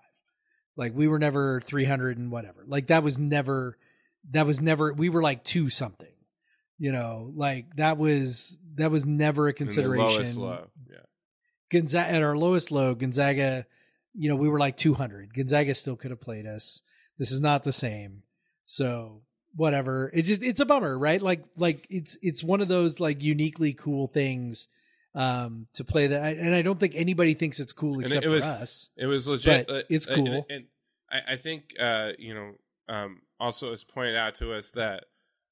Like 0.77 0.95
we 0.95 1.09
were 1.09 1.19
never 1.19 1.61
300 1.63 2.19
and 2.19 2.31
whatever. 2.31 2.65
Like 2.67 2.89
that 2.89 3.03
was 3.03 3.19
never, 3.19 3.77
that 4.31 4.47
was 4.47 4.61
never, 4.61 4.93
we 4.93 5.09
were 5.09 5.23
like 5.23 5.45
two 5.45 5.71
something. 5.71 6.13
You 6.83 6.93
know, 6.93 7.31
like 7.37 7.77
that 7.77 7.99
was 7.99 8.59
that 8.77 8.91
was 8.91 9.05
never 9.05 9.49
a 9.49 9.53
consideration. 9.53 10.41
low 10.41 10.67
yeah 10.89 10.97
Gonzaga 11.71 12.11
at 12.11 12.23
our 12.23 12.37
lowest 12.37 12.71
low, 12.73 12.95
Gonzaga, 12.95 13.67
you 14.15 14.29
know, 14.31 14.35
we 14.37 14.49
were 14.49 14.59
like 14.59 14.77
200. 14.79 15.35
Gonzaga 15.35 15.75
still 15.75 15.95
could 15.95 16.11
have 16.11 16.23
played 16.23 16.47
us. 16.47 16.81
This 17.19 17.31
is 17.33 17.41
not 17.43 17.65
the 17.65 17.73
same. 17.73 18.23
So 18.65 19.21
whatever. 19.55 20.11
It's 20.15 20.27
just 20.27 20.43
it's 20.43 20.59
a 20.61 20.65
bummer, 20.65 20.99
right? 20.99 21.21
Like 21.21 21.45
like 21.55 21.87
it's 21.91 22.17
it's 22.23 22.43
one 22.43 22.63
of 22.63 22.69
those 22.69 22.99
like 22.99 23.23
uniquely 23.23 23.75
cool 23.75 24.07
things 24.09 24.67
um 25.15 25.67
to 25.75 25.83
play 25.85 26.07
that 26.07 26.37
and 26.39 26.55
I 26.55 26.63
don't 26.63 26.79
think 26.79 26.95
anybody 26.95 27.35
thinks 27.35 27.59
it's 27.59 27.73
cool 27.73 27.99
it- 27.99 28.05
except 28.05 28.25
it 28.25 28.29
for 28.29 28.35
was- 28.37 28.45
us. 28.45 28.91
It 28.97 29.07
was 29.07 29.29
legit. 29.29 29.67
But 29.67 29.77
uh, 29.77 29.83
it's 29.91 30.09
uh, 30.09 30.15
cool. 30.15 30.27
and, 30.29 30.45
and 30.49 30.65
I, 31.11 31.33
I 31.33 31.37
think 31.37 31.75
uh, 31.79 32.13
you 32.19 32.33
know, 32.35 32.53
um, 32.89 33.21
also 33.39 33.73
it's 33.73 33.85
pointed 33.85 34.17
out 34.17 34.37
to 34.37 34.55
us 34.55 34.71
that 34.73 35.05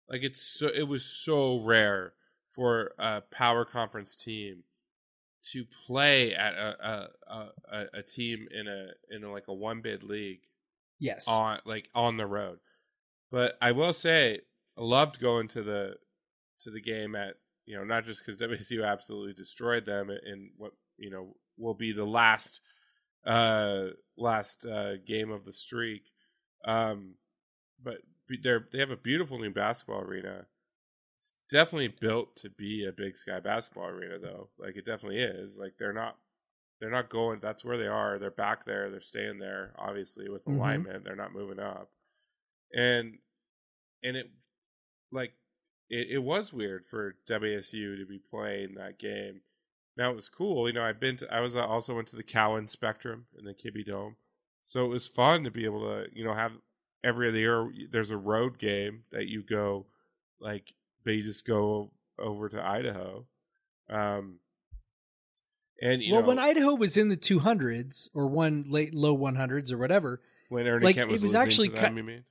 like 0.09 0.23
it's 0.23 0.41
so 0.41 0.67
it 0.69 0.89
was 0.89 1.05
so 1.05 1.63
rare 1.63 2.15
for 2.51 2.93
a 2.99 3.21
power 3.21 3.65
conference 3.65 4.17
team 4.17 4.65
to 5.53 5.65
play 5.87 6.35
at 6.35 6.55
a 6.55 7.09
a, 7.29 7.51
a, 7.73 7.85
a 7.95 8.03
team 8.03 8.49
in 8.51 8.67
a 8.67 8.89
in 9.15 9.25
a, 9.25 9.31
like 9.31 9.49
a 9.49 9.55
one 9.55 9.81
bid 9.81 10.03
league 10.03 10.41
Yes. 10.99 11.27
on 11.29 11.61
like 11.65 11.89
on 11.95 12.17
the 12.17 12.27
road. 12.27 12.59
But 13.31 13.57
I 13.61 13.73
will 13.73 13.93
say, 13.93 14.41
I 14.77 14.83
loved 14.83 15.21
going 15.21 15.49
to 15.49 15.63
the 15.63 15.95
to 16.61 16.71
the 16.71 16.81
game 16.81 17.15
at 17.15 17.35
you 17.67 17.77
know 17.77 17.85
not 17.85 18.05
just 18.05 18.25
because 18.25 18.39
WSU 18.41 18.85
absolutely 18.87 19.35
destroyed 19.35 19.85
them 19.85 20.11
in 20.11 20.51
what 20.57 20.73
you 20.97 21.11
know 21.11 21.37
will 21.57 21.75
be 21.75 21.93
the 21.93 22.05
last 22.07 22.61
uh 23.27 23.89
last 24.17 24.65
uh 24.65 24.97
game 25.07 25.31
of 25.31 25.45
the 25.45 25.53
streak, 25.53 26.03
um, 26.65 27.15
but 27.83 27.99
they're 28.37 28.67
they 28.71 28.79
have 28.79 28.91
a 28.91 28.97
beautiful 28.97 29.39
new 29.39 29.51
basketball 29.51 30.01
arena. 30.03 30.47
It's 31.19 31.35
definitely 31.51 31.89
built 31.89 32.37
to 32.37 32.51
be 32.51 32.85
a 32.87 32.93
Big 32.93 33.17
Sky 33.17 33.41
basketball 33.41 33.89
arena, 33.89 34.19
though. 34.19 34.51
Like 34.59 34.77
it 34.77 34.85
definitely 34.85 35.21
is. 35.21 35.59
Like 35.59 35.75
they're 35.79 35.93
not 35.93 36.19
they're 36.81 36.91
not 36.91 37.09
going. 37.11 37.41
That's 37.41 37.65
where 37.65 37.79
they 37.79 37.87
are. 37.89 38.19
They're 38.19 38.31
back 38.31 38.65
there. 38.65 38.91
They're 38.91 39.01
staying 39.01 39.39
there. 39.39 39.75
Obviously, 39.79 40.29
with 40.29 40.45
Mhm. 40.45 40.57
alignment, 40.57 41.05
they're 41.05 41.17
not 41.17 41.33
moving 41.33 41.59
up. 41.59 41.91
And 42.75 43.19
and 44.03 44.17
it 44.17 44.31
like 45.11 45.33
it, 45.91 46.09
it 46.11 46.19
was 46.19 46.53
weird 46.53 46.87
for 46.87 47.17
WSU 47.27 47.97
to 47.99 48.07
be 48.07 48.19
playing 48.19 48.75
that 48.75 48.99
game. 48.99 49.43
Now 49.97 50.11
it 50.11 50.15
was 50.17 50.29
cool. 50.29 50.69
You 50.69 50.75
know, 50.75 50.85
I've 50.85 51.01
been 51.01 51.17
to. 51.19 51.35
I 51.35 51.41
was 51.41 51.57
also 51.57 51.97
went 51.97 52.09
to 52.09 52.17
the 52.17 52.23
Cowan 52.23 52.69
Spectrum 52.69 53.27
in 53.39 53.45
the 53.45 53.55
Kibbie 53.55 53.87
Dome, 53.87 54.17
so 54.63 54.85
it 54.85 54.89
was 54.89 55.09
fun 55.09 55.45
to 55.45 55.51
be 55.51 55.65
able 55.65 55.81
to 55.81 56.07
you 56.13 56.25
know 56.25 56.35
have 56.35 56.53
every 57.05 57.29
other 57.29 57.39
year. 57.39 57.73
There's 57.91 58.11
a 58.11 58.17
road 58.17 58.59
game 58.59 59.05
that 59.13 59.27
you 59.27 59.43
go 59.43 59.87
like, 60.41 60.75
they 61.05 61.21
just 61.21 61.47
go 61.47 61.91
over 62.19 62.49
to 62.49 62.65
Idaho. 62.65 63.27
Um, 63.91 64.41
and 65.81 66.03
you 66.03 66.13
well, 66.13 66.23
know 66.23 66.29
when 66.29 66.39
Idaho 66.39 66.75
was 66.75 66.97
in 66.97 67.09
the 67.09 67.17
200s 67.17 68.09
or 68.15 68.27
one 68.27 68.65
late 68.69 68.95
low 68.95 69.17
100s 69.17 69.73
or 69.73 69.79
whatever. 69.79 70.21
when 70.49 70.67
Ernie 70.67 70.87
like, 70.87 70.97
Kent 70.97 71.11
it 71.11 71.13
was, 71.13 71.23
was 71.23 71.35
actually 71.35 71.69
them, 71.69 71.97
you 71.97 72.03
mean? 72.03 72.25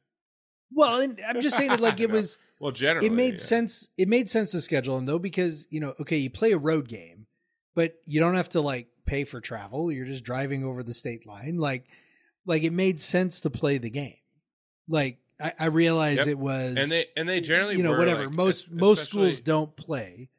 Well, 0.73 0.99
and 0.99 1.19
I'm 1.25 1.41
just 1.41 1.55
saying 1.55 1.71
it 1.71 1.79
like 1.79 1.99
it 1.99 2.09
was 2.09 2.37
Well, 2.59 2.71
generally, 2.71 3.07
it 3.07 3.13
made 3.13 3.35
yeah. 3.35 3.43
sense 3.43 3.89
it 3.97 4.07
made 4.07 4.29
sense 4.29 4.51
to 4.51 4.61
schedule 4.61 4.95
them 4.95 5.05
though 5.05 5.19
because 5.19 5.65
you 5.69 5.79
know 5.79 5.93
okay 6.01 6.17
you 6.17 6.29
play 6.29 6.51
a 6.51 6.57
road 6.57 6.87
game 6.87 7.27
but 7.73 7.93
you 8.05 8.19
don't 8.19 8.35
have 8.35 8.49
to 8.49 8.61
like 8.61 8.87
pay 9.05 9.23
for 9.23 9.39
travel 9.39 9.91
you're 9.91 10.05
just 10.05 10.25
driving 10.25 10.65
over 10.65 10.83
the 10.83 10.93
state 10.93 11.25
line 11.25 11.57
like 11.57 11.85
like 12.45 12.63
it 12.63 12.73
made 12.73 12.99
sense 12.99 13.39
to 13.41 13.49
play 13.49 13.77
the 13.77 13.89
game 13.89 14.17
like 14.87 15.17
i, 15.39 15.53
I 15.59 15.65
realize 15.67 16.19
Yep. 16.19 16.27
it 16.27 16.37
was 16.39 16.77
and 16.77 16.89
they 16.91 17.03
and 17.15 17.27
they 17.29 17.41
generally 17.41 17.75
you 17.77 17.83
know 17.83 17.97
whatever. 17.97 18.25
like, 18.25 18.31
most 18.33 18.71
most 18.71 19.05
schools 19.05 19.39
don't 19.39 19.75
play. 19.75 20.29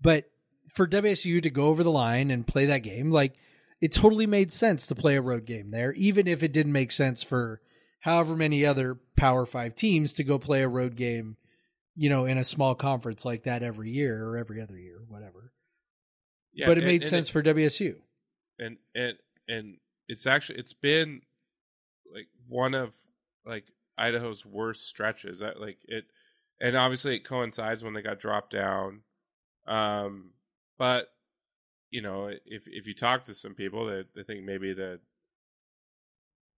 But 0.00 0.30
for 0.68 0.86
wsu 0.86 1.42
to 1.42 1.50
go 1.50 1.66
over 1.66 1.82
the 1.82 1.90
line 1.90 2.30
and 2.30 2.46
play 2.46 2.66
that 2.66 2.78
game 2.78 3.10
like 3.10 3.34
it 3.80 3.92
totally 3.92 4.26
made 4.26 4.50
sense 4.52 4.86
to 4.86 4.94
play 4.94 5.16
a 5.16 5.22
road 5.22 5.44
game 5.44 5.70
there 5.70 5.92
even 5.94 6.26
if 6.26 6.42
it 6.42 6.52
didn't 6.52 6.72
make 6.72 6.92
sense 6.92 7.22
for 7.22 7.60
however 8.00 8.36
many 8.36 8.64
other 8.64 8.98
power 9.16 9.44
five 9.46 9.74
teams 9.74 10.12
to 10.12 10.22
go 10.24 10.38
play 10.38 10.62
a 10.62 10.68
road 10.68 10.94
game 10.94 11.36
you 11.96 12.08
know 12.08 12.26
in 12.26 12.38
a 12.38 12.44
small 12.44 12.74
conference 12.74 13.24
like 13.24 13.42
that 13.44 13.62
every 13.62 13.90
year 13.90 14.24
or 14.26 14.36
every 14.36 14.60
other 14.60 14.76
year 14.78 15.00
whatever. 15.08 15.52
Yeah, 16.52 16.66
but 16.66 16.76
it 16.78 16.82
and- 16.82 16.86
made 16.86 17.02
and 17.02 17.10
sense 17.10 17.28
for 17.28 17.42
wsu 17.42 17.96
and 18.58 18.76
and 18.94 19.14
and 19.48 19.76
it's 20.06 20.26
actually 20.26 20.58
it's 20.58 20.72
been 20.74 21.22
like 22.14 22.28
one 22.46 22.74
of 22.74 22.92
like 23.46 23.64
Idaho's 23.98 24.46
worst 24.46 24.86
stretches. 24.86 25.40
That 25.40 25.60
like 25.60 25.78
it, 25.86 26.04
and 26.60 26.76
obviously 26.76 27.16
it 27.16 27.24
coincides 27.24 27.82
when 27.82 27.94
they 27.94 28.02
got 28.02 28.20
dropped 28.20 28.52
down. 28.52 29.02
Um, 29.66 30.30
but 30.78 31.08
you 31.90 32.02
know, 32.02 32.28
if 32.46 32.64
if 32.66 32.86
you 32.86 32.94
talk 32.94 33.24
to 33.26 33.34
some 33.34 33.54
people, 33.54 33.86
they 33.86 34.04
they 34.14 34.22
think 34.22 34.44
maybe 34.44 34.72
the 34.72 35.00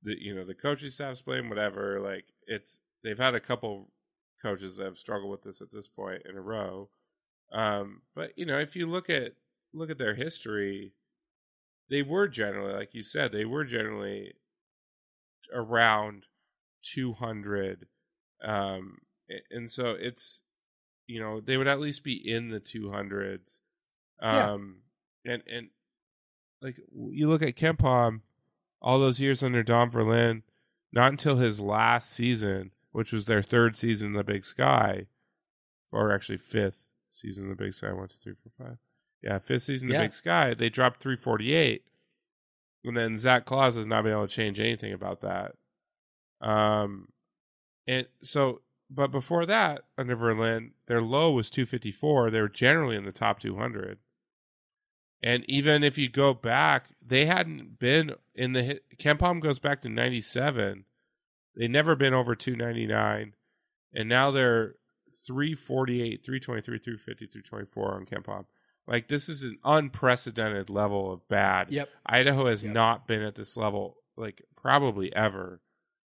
the 0.03 0.17
you 0.21 0.35
know 0.35 0.45
the 0.45 0.55
coaching 0.55 0.91
staff's 0.91 1.23
blame 1.23 1.49
whatever. 1.49 2.01
Like 2.01 2.27
it's 2.47 2.79
they've 3.03 3.19
had 3.19 3.35
a 3.35 3.41
couple 3.41 3.91
coaches 4.43 4.77
that 4.77 4.85
have 4.85 4.99
struggled 4.99 5.31
with 5.31 5.43
this 5.43 5.61
at 5.61 5.71
this 5.71 5.89
point 5.89 6.23
in 6.29 6.37
a 6.37 6.41
row. 6.41 6.89
Um, 7.53 8.03
but 8.15 8.37
you 8.37 8.47
know, 8.47 8.59
if 8.59 8.77
you 8.77 8.87
look 8.87 9.11
at 9.11 9.33
look 9.73 9.91
at 9.91 9.99
their 9.99 10.15
history, 10.15 10.95
they 11.89 12.03
were 12.03 12.29
generally, 12.29 12.73
like 12.73 12.95
you 12.95 13.03
said, 13.03 13.33
they 13.33 13.45
were 13.45 13.65
generally 13.65 14.35
around 15.53 16.27
200. 16.83 17.87
Um, 18.43 18.99
and 19.51 19.71
so 19.71 19.91
it's, 19.99 20.41
you 21.07 21.21
know, 21.21 21.41
they 21.41 21.57
would 21.57 21.69
at 21.69 21.81
least 21.81 22.05
be 22.05 22.15
in 22.15 22.51
the 22.51 22.61
200s. 22.61 23.61
Yeah. 24.23 24.53
Um, 24.53 24.79
and, 25.25 25.43
and 25.51 25.69
like 26.63 26.77
you 26.93 27.29
look 27.29 27.43
at 27.43 27.57
KenPom, 27.57 28.21
all 28.83 28.99
those 28.99 29.21
years 29.21 29.43
under 29.43 29.63
Don 29.63 29.91
Verlin, 29.91 30.43
not 30.93 31.11
until 31.13 31.37
his 31.37 31.61
last 31.61 32.11
season, 32.11 32.71
which 32.93 33.13
was 33.13 33.27
their 33.27 33.43
third 33.43 33.77
season 33.77 34.09
in 34.09 34.13
the 34.15 34.25
Big 34.25 34.45
Sky, 34.45 35.07
or 35.93 36.13
actually 36.13 36.39
fifth 36.39 36.87
season 37.11 37.45
in 37.45 37.51
the 37.51 37.57
Big 37.57 37.73
Sky, 37.75 37.93
one, 37.93 38.09
two, 38.09 38.15
three, 38.23 38.35
four, 38.43 38.67
five. 38.67 38.77
Yeah, 39.23 39.39
fifth 39.39 39.65
season 39.65 39.89
in 39.89 39.93
Yeah. 39.95 39.99
the 40.01 40.05
Big 40.07 40.13
Sky, 40.13 40.55
they 40.55 40.69
dropped 40.71 41.01
348. 41.03 41.85
And 42.85 42.97
then 42.97 43.17
Zac 43.19 43.45
Claus 43.45 43.75
has 43.77 43.87
not 43.87 44.03
been 44.05 44.13
able 44.13 44.27
to 44.27 44.35
change 44.35 44.59
anything 44.59 44.93
about 44.95 45.21
that. 45.21 45.53
Um, 46.41 47.09
and 47.87 48.07
so, 48.23 48.63
but 48.91 49.11
before 49.13 49.47
that, 49.47 49.83
under 49.99 50.17
Verlin, 50.17 50.71
their 50.87 51.03
low 51.03 51.33
was 51.33 51.51
254. 51.51 52.31
They 52.31 52.41
were 52.41 52.49
generally 52.49 52.97
in 52.97 53.05
the 53.05 53.13
top 53.13 53.41
200. 53.41 53.99
And 55.23 55.45
even 55.49 55.85
if 55.85 55.99
you 55.99 56.09
go 56.09 56.33
back, 56.33 56.87
they 57.05 57.27
hadn't 57.27 57.79
been 57.79 58.15
in 58.35 58.53
the 58.55 58.63
hit. 58.63 58.85
KenPom 58.99 59.41
goes 59.41 59.59
back 59.59 59.83
to 59.83 59.89
97. 59.89 60.85
They 61.57 61.69
never 61.69 61.95
been 61.95 62.15
over 62.15 62.35
299. 62.35 63.35
And 63.93 64.09
now 64.09 64.31
they're 64.31 64.77
348, 65.27 66.25
323, 66.25 66.79
350, 66.79 67.27
324 67.27 67.95
on 67.95 68.07
KenPom. 68.07 68.45
Like, 68.87 69.09
this 69.09 69.29
is 69.29 69.43
an 69.43 69.59
unprecedented 69.65 70.71
level 70.71 71.13
of 71.13 71.29
bad. 71.29 71.71
yep 71.71 71.89
Idaho 72.07 72.47
has 72.47 72.65
Yep. 72.65 72.73
not 72.75 73.07
been 73.07 73.23
at 73.23 73.35
this 73.35 73.57
level, 73.57 73.97
like, 74.17 74.43
probably 74.57 75.15
ever. 75.15 75.61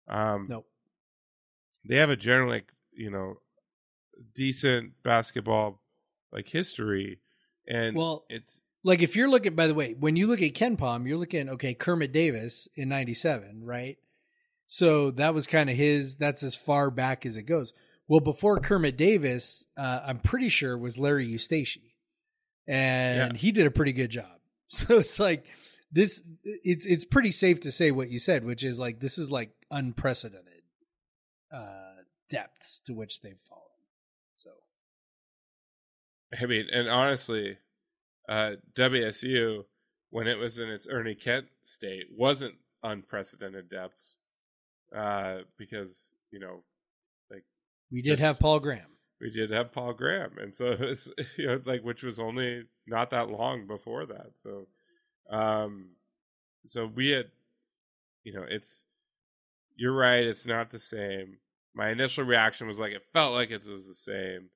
Um, 0.09 0.47
nope. 0.49 0.67
they 1.89 1.97
have 1.97 2.11
a 2.11 2.17
generally 2.17 2.57
like, 2.59 2.73
you 2.95 3.11
know 3.11 3.37
decent 4.35 4.93
basketball 5.03 5.81
like 6.33 6.49
history 6.49 7.19
and 7.67 7.97
Well, 7.97 8.25
it's 8.29 8.61
like 8.85 9.01
if 9.03 9.17
you're 9.17 9.31
looking 9.31 9.55
by 9.55 9.67
the 9.67 9.75
way 9.75 9.95
when 9.99 10.17
you 10.17 10.27
look 10.27 10.43
at 10.43 10.53
kenpom 10.53 11.07
you're 11.09 11.17
looking 11.17 11.49
okay 11.49 11.75
kermit 11.75 12.13
davis 12.13 12.69
in 12.75 12.89
97 12.89 13.63
right? 13.65 13.97
So 14.67 15.11
that 15.13 15.35
was 15.35 15.47
kind 15.47 15.71
of 15.71 15.77
his 15.77 16.17
that's 16.17 16.43
as 16.43 16.57
far 16.57 16.91
back 16.91 17.27
as 17.27 17.37
it 17.37 17.43
goes. 17.45 17.73
Well 18.09 18.21
before 18.21 18.59
kermit 18.59 18.97
davis 18.97 19.67
uh, 19.77 20.01
i'm 20.05 20.19
pretty 20.19 20.49
sure 20.51 20.77
was 20.77 20.99
larry 20.99 21.27
eustachy 21.29 21.95
and 22.67 23.33
Yeah. 23.33 23.39
he 23.39 23.53
did 23.53 23.67
a 23.67 23.71
pretty 23.71 23.93
good 23.93 24.11
job. 24.11 24.27
So 24.69 24.99
it's 24.99 25.19
like 25.21 25.45
this 25.93 26.23
it's 26.45 26.87
it's 26.87 27.05
pretty 27.05 27.31
safe 27.31 27.61
to 27.61 27.71
say 27.71 27.91
what 27.91 28.11
you 28.11 28.19
said 28.19 28.45
which 28.45 28.65
is 28.65 28.79
like 28.79 29.01
this 29.01 29.19
is 29.19 29.31
like 29.31 29.51
unprecedented 29.71 30.63
uh 31.53 32.01
depths 32.31 32.81
to 32.81 32.95
which 32.95 33.21
they've 33.21 33.41
fallen 33.49 33.63
so 34.37 34.51
i 36.41 36.47
mean 36.47 36.67
and 36.73 36.89
honestly 36.89 37.59
uh 38.29 38.53
wsu 38.75 39.65
when 40.11 40.27
it 40.27 40.39
was 40.39 40.59
in 40.59 40.69
its 40.69 40.89
ernie 40.89 41.15
kent 41.15 41.47
state 41.65 42.07
wasn't 42.17 42.55
unprecedented 42.83 43.69
depths 43.69 44.17
uh 44.97 45.39
because 45.59 46.13
you 46.31 46.41
know 46.41 46.63
like 47.31 47.45
we 47.91 48.01
did 48.01 48.13
Just- 48.13 48.23
have 48.23 48.41
paul 48.41 48.61
graham 48.61 48.87
we 49.23 49.31
did 49.31 49.53
have 49.53 49.73
Paul 49.73 49.93
Graham, 49.93 50.33
and 50.39 50.53
so 50.53 50.75
it's 50.81 51.09
you 51.39 51.47
know 51.47 51.61
like 51.65 51.83
which 51.83 52.03
was 52.03 52.19
only 52.19 52.65
not 52.89 53.11
that 53.11 53.31
long 53.31 53.69
before 53.69 54.05
that. 54.07 54.33
So, 54.35 54.67
um, 55.31 55.91
so 56.65 56.87
we 56.87 57.11
had, 57.11 57.27
you 58.25 58.33
know, 58.35 58.45
it's 58.49 58.85
you're 59.77 59.95
right. 59.95 60.25
It's 60.25 60.47
not 60.47 60.71
the 60.71 60.79
same. 60.79 61.39
My 61.75 61.91
initial 61.91 62.25
reaction 62.25 62.67
was 62.67 62.79
like 62.79 62.93
it 62.93 63.03
felt 63.13 63.33
like 63.33 63.51
it 63.51 63.67
was 63.67 63.87
the 63.87 63.95
same, 63.95 64.51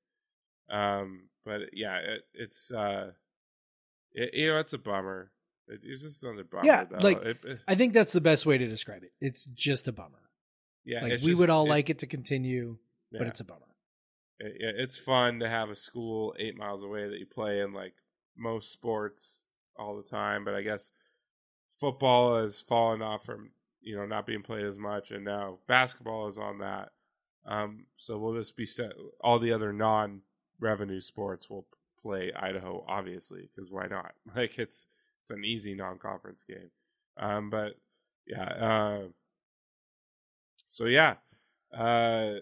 um, 0.71 1.29
but 1.45 1.61
yeah, 1.73 1.97
it, 1.99 2.23
it's 2.35 2.71
uh, 2.71 3.13
it, 4.13 4.35
you 4.35 4.49
know, 4.53 4.59
it's 4.59 4.73
a 4.75 4.79
bummer. 4.79 5.31
It, 5.69 5.81
it's 5.83 6.03
just 6.03 6.23
another 6.23 6.45
bummer. 6.45 6.67
Yeah, 6.67 6.85
though. 6.85 6.99
like, 6.99 7.23
I 7.67 7.75
think 7.75 7.93
that's 7.95 8.13
the 8.13 8.21
best 8.21 8.47
way 8.47 8.59
to 8.59 8.67
describe 8.69 9.03
it. 9.03 9.13
It's 9.21 9.45
just 9.47 9.89
a 9.89 9.93
bummer. 9.93 10.31
yeah, 10.85 11.01
like 11.03 11.13
we 11.13 11.17
just- 11.31 11.41
would 11.41 11.51
all 11.51 11.67
like 11.67 11.91
it 11.91 11.99
to 12.01 12.07
continue, 12.07 12.77
but 13.11 13.23
it's 13.23 13.41
a 13.41 13.45
bummer. 13.45 13.63
it, 14.39 14.57
it- 14.61 14.75
it's 14.79 14.99
fun 14.99 15.41
to 15.41 15.49
have 15.49 15.71
a 15.71 15.75
school 15.75 16.35
eight 16.39 16.57
miles 16.57 16.83
away 16.85 17.09
that 17.09 17.19
you 17.19 17.27
play 17.27 17.61
in 17.61 17.73
like 17.73 17.95
most 18.37 18.71
sports 18.73 19.41
all 19.79 19.97
the 19.97 20.03
time 20.03 20.45
but 20.45 20.55
i 20.55 20.63
guess 20.63 20.91
football 21.79 22.41
has 22.41 22.61
fallen 22.61 23.03
off 23.03 23.25
from 23.25 23.51
you 23.81 23.97
know 23.97 24.07
not 24.07 24.27
being 24.27 24.43
played 24.43 24.65
as 24.65 24.79
much 24.79 25.11
and 25.11 25.25
now 25.25 25.59
basketball 25.67 26.27
is 26.27 26.39
on 26.39 26.59
that 26.59 26.91
um 27.47 27.87
so 27.97 28.19
we'll 28.19 28.35
just 28.35 28.57
be 28.57 28.67
st- 28.67 28.93
all 29.21 29.39
the 29.39 29.53
other 29.53 29.73
non 29.73 30.21
revenue 30.61 31.01
sports 31.01 31.51
will 31.51 31.67
play 32.03 32.33
idaho 32.37 32.85
obviously 32.89 33.49
because 33.55 33.71
why 33.71 33.87
not 33.87 34.13
like 34.37 34.59
it's 34.59 34.87
it's 35.27 35.33
an 35.33 35.45
easy 35.45 35.75
non-conference 35.75 36.45
game. 36.45 36.71
Um, 37.17 37.51
but 37.51 37.73
yeah, 38.29 38.45
uh, 38.45 39.01
so 40.69 40.85
yeah, 40.85 41.17
uh, 41.77 42.35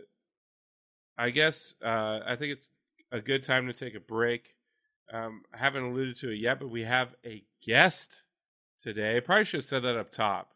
I 1.17 1.31
guess 1.31 1.75
uh, 1.83 2.21
I 2.27 2.37
think 2.37 2.53
it's 2.53 2.71
a 3.11 3.23
good 3.23 3.43
time 3.43 3.69
to 3.69 3.73
take 3.73 3.95
a 3.95 4.01
break. 4.01 4.54
Um, 5.13 5.43
I 5.53 5.59
haven't 5.59 5.85
alluded 5.85 6.17
to 6.19 6.31
it 6.31 6.37
yet, 6.39 6.59
but 6.59 6.69
we 6.71 6.83
have 6.83 7.15
a 7.25 7.45
guest 7.65 8.23
today. 8.83 9.21
Probably 9.21 9.45
should 9.45 9.59
have 9.61 9.65
said 9.65 9.83
that 9.83 9.97
up 9.97 10.11
top. 10.11 10.53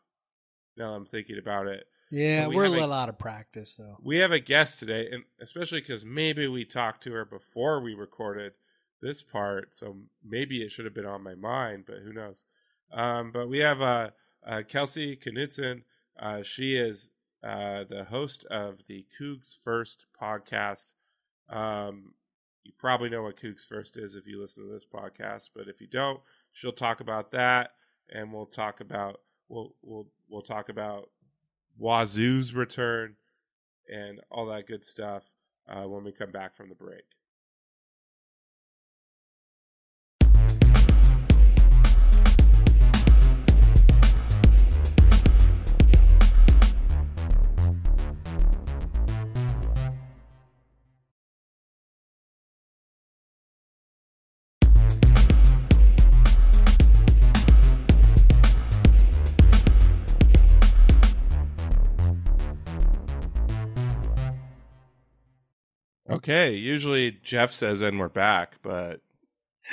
Now 0.76 0.94
I'm 0.94 1.06
thinking 1.06 1.38
about 1.38 1.66
it. 1.66 1.86
Yeah, 2.10 2.48
we 2.48 2.56
are 2.56 2.64
a- 2.64 2.68
little 2.70 2.92
out 2.92 3.08
of 3.10 3.18
practice 3.18 3.76
though. 3.76 3.96
We 4.02 4.18
have 4.18 4.32
a 4.32 4.40
guest 4.40 4.78
today, 4.78 5.08
and 5.12 5.24
especially 5.40 5.80
because 5.80 6.04
maybe 6.04 6.46
we 6.46 6.64
talked 6.64 7.02
to 7.02 7.12
her 7.12 7.24
before 7.24 7.80
we 7.80 7.94
recorded 7.94 8.52
this 9.02 9.22
part, 9.22 9.74
so 9.74 9.96
maybe 10.24 10.62
it 10.62 10.70
should 10.72 10.84
have 10.86 10.94
been 10.94 11.04
on 11.06 11.22
my 11.22 11.34
mind, 11.34 11.84
but 11.86 11.98
who 12.02 12.12
knows? 12.12 12.44
Um, 12.90 13.30
but 13.32 13.48
we 13.48 13.58
have 13.58 13.80
uh, 13.82 14.10
uh, 14.46 14.62
Kelsey 14.66 15.16
Knutson. 15.16 15.82
Uh, 16.18 16.42
she 16.42 16.74
is 16.74 17.10
uh, 17.44 17.84
the 17.88 18.04
host 18.08 18.44
of 18.46 18.78
the 18.88 19.04
Cougs 19.20 19.56
First 19.62 20.06
podcast. 20.20 20.94
Um, 21.50 22.14
you 22.68 22.74
probably 22.78 23.08
know 23.08 23.22
what 23.22 23.40
Cougs 23.40 23.66
First 23.66 23.96
is 23.96 24.14
if 24.14 24.26
you 24.26 24.38
listen 24.38 24.66
to 24.66 24.70
this 24.70 24.84
podcast, 24.84 25.48
but 25.56 25.68
if 25.68 25.80
you 25.80 25.86
don't, 25.86 26.20
she'll 26.52 26.70
talk 26.70 27.00
about 27.00 27.30
that, 27.30 27.70
and 28.10 28.30
we'll 28.30 28.44
talk 28.44 28.82
about 28.82 29.22
we'll 29.48 29.74
we'll 29.80 30.06
we'll 30.28 30.42
talk 30.42 30.68
about 30.68 31.08
Wazoo's 31.78 32.52
return 32.52 33.16
and 33.88 34.20
all 34.30 34.44
that 34.46 34.66
good 34.66 34.84
stuff 34.84 35.22
uh, 35.66 35.84
when 35.84 36.04
we 36.04 36.12
come 36.12 36.30
back 36.30 36.54
from 36.54 36.68
the 36.68 36.74
break. 36.74 37.04
Okay, 66.18 66.54
usually 66.56 67.12
Jeff 67.22 67.52
says, 67.52 67.80
and 67.80 67.98
we're 68.00 68.08
back, 68.08 68.56
but 68.62 69.00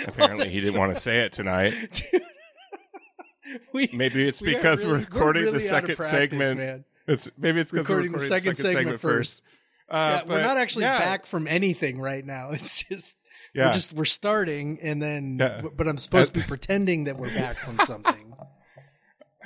apparently 0.06 0.50
he 0.50 0.60
didn't 0.60 0.78
want 0.80 0.96
to 0.96 1.02
say 1.02 1.20
it 1.22 1.32
tonight. 1.32 2.04
we, 3.74 3.90
Maybe 3.92 4.28
it's 4.28 4.42
we 4.42 4.54
because 4.54 4.86
we're 4.86 4.92
really- 4.94 5.06
recording 5.06 5.46
the 5.46 5.52
really 5.54 5.64
of 5.66 5.70
second 5.70 5.96
practice, 5.96 6.12
segment. 6.12 6.58
man. 6.58 6.86
It's 7.08 7.30
maybe 7.38 7.62
it's 7.62 7.72
because 7.72 7.88
we're 7.90 7.96
Recording 7.96 8.12
the 8.12 8.20
recording 8.20 8.42
second 8.42 8.56
segment 8.58 9.00
first. 9.02 9.42
Uh, 9.90 10.22
yeah, 10.24 10.32
we're 10.32 10.42
not 10.42 10.58
actually 10.58 10.86
yeah, 10.86 10.98
back 11.00 11.26
from 11.26 11.48
anything 11.48 12.00
right 12.00 12.26
now. 12.26 12.50
It's 12.54 12.84
just 12.84 13.18
Yeah, 13.54 13.68
we're 13.68 13.74
just 13.74 13.94
we're 13.94 14.06
starting, 14.06 14.80
and 14.82 15.02
then 15.02 15.38
but 15.38 15.88
I'm 15.88 15.98
supposed 15.98 16.34
to 16.34 16.40
be 16.40 16.46
pretending 16.46 17.06
that 17.06 17.18
we're 17.18 17.34
back 17.34 17.58
from 17.58 17.80
something. 17.80 18.34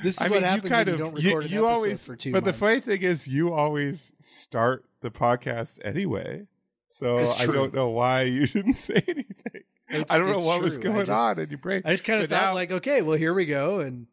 This 0.04 0.16
is 0.16 0.22
I 0.22 0.30
what 0.30 0.36
mean, 0.36 0.44
happens 0.44 0.64
you 0.64 0.70
kind 0.70 0.88
when 0.88 0.94
of 0.94 1.00
you 1.00 1.06
don't 1.06 1.22
you, 1.22 1.30
record 1.30 1.52
you 1.52 1.58
episode 1.60 1.68
always. 1.68 2.06
for 2.06 2.16
two 2.16 2.32
but 2.32 2.44
the 2.46 2.54
funny 2.54 2.80
thing 2.80 3.02
is, 3.02 3.28
you 3.28 3.54
always 3.54 4.14
start 4.20 4.86
the 5.02 5.12
podcast 5.12 5.80
anyway. 5.84 6.48
So 6.90 7.18
I 7.18 7.46
don't 7.46 7.74
know 7.74 7.90
why 7.90 8.24
you 8.24 8.46
didn't 8.48 8.74
say 8.76 9.02
anything. 9.08 9.64
It's- 9.90 10.06
I 10.10 10.18
don't 10.20 10.30
know 10.30 10.38
what 10.40 10.62
was 10.62 10.78
true. 10.78 10.92
I 10.92 10.94
going 10.94 11.06
just- 11.08 11.20
on 11.20 11.40
in 11.40 11.50
your 11.50 11.60
brain. 11.60 11.82
I 11.86 11.92
just 11.92 12.04
kind 12.04 12.22
of 12.24 12.30
But 12.30 12.36
thought 12.36 12.46
now- 12.50 12.54
like, 12.56 12.72
okay, 12.72 13.02
well 13.02 13.18
here 13.18 13.34
we 13.34 13.46
go, 13.46 13.80
and 13.80 14.08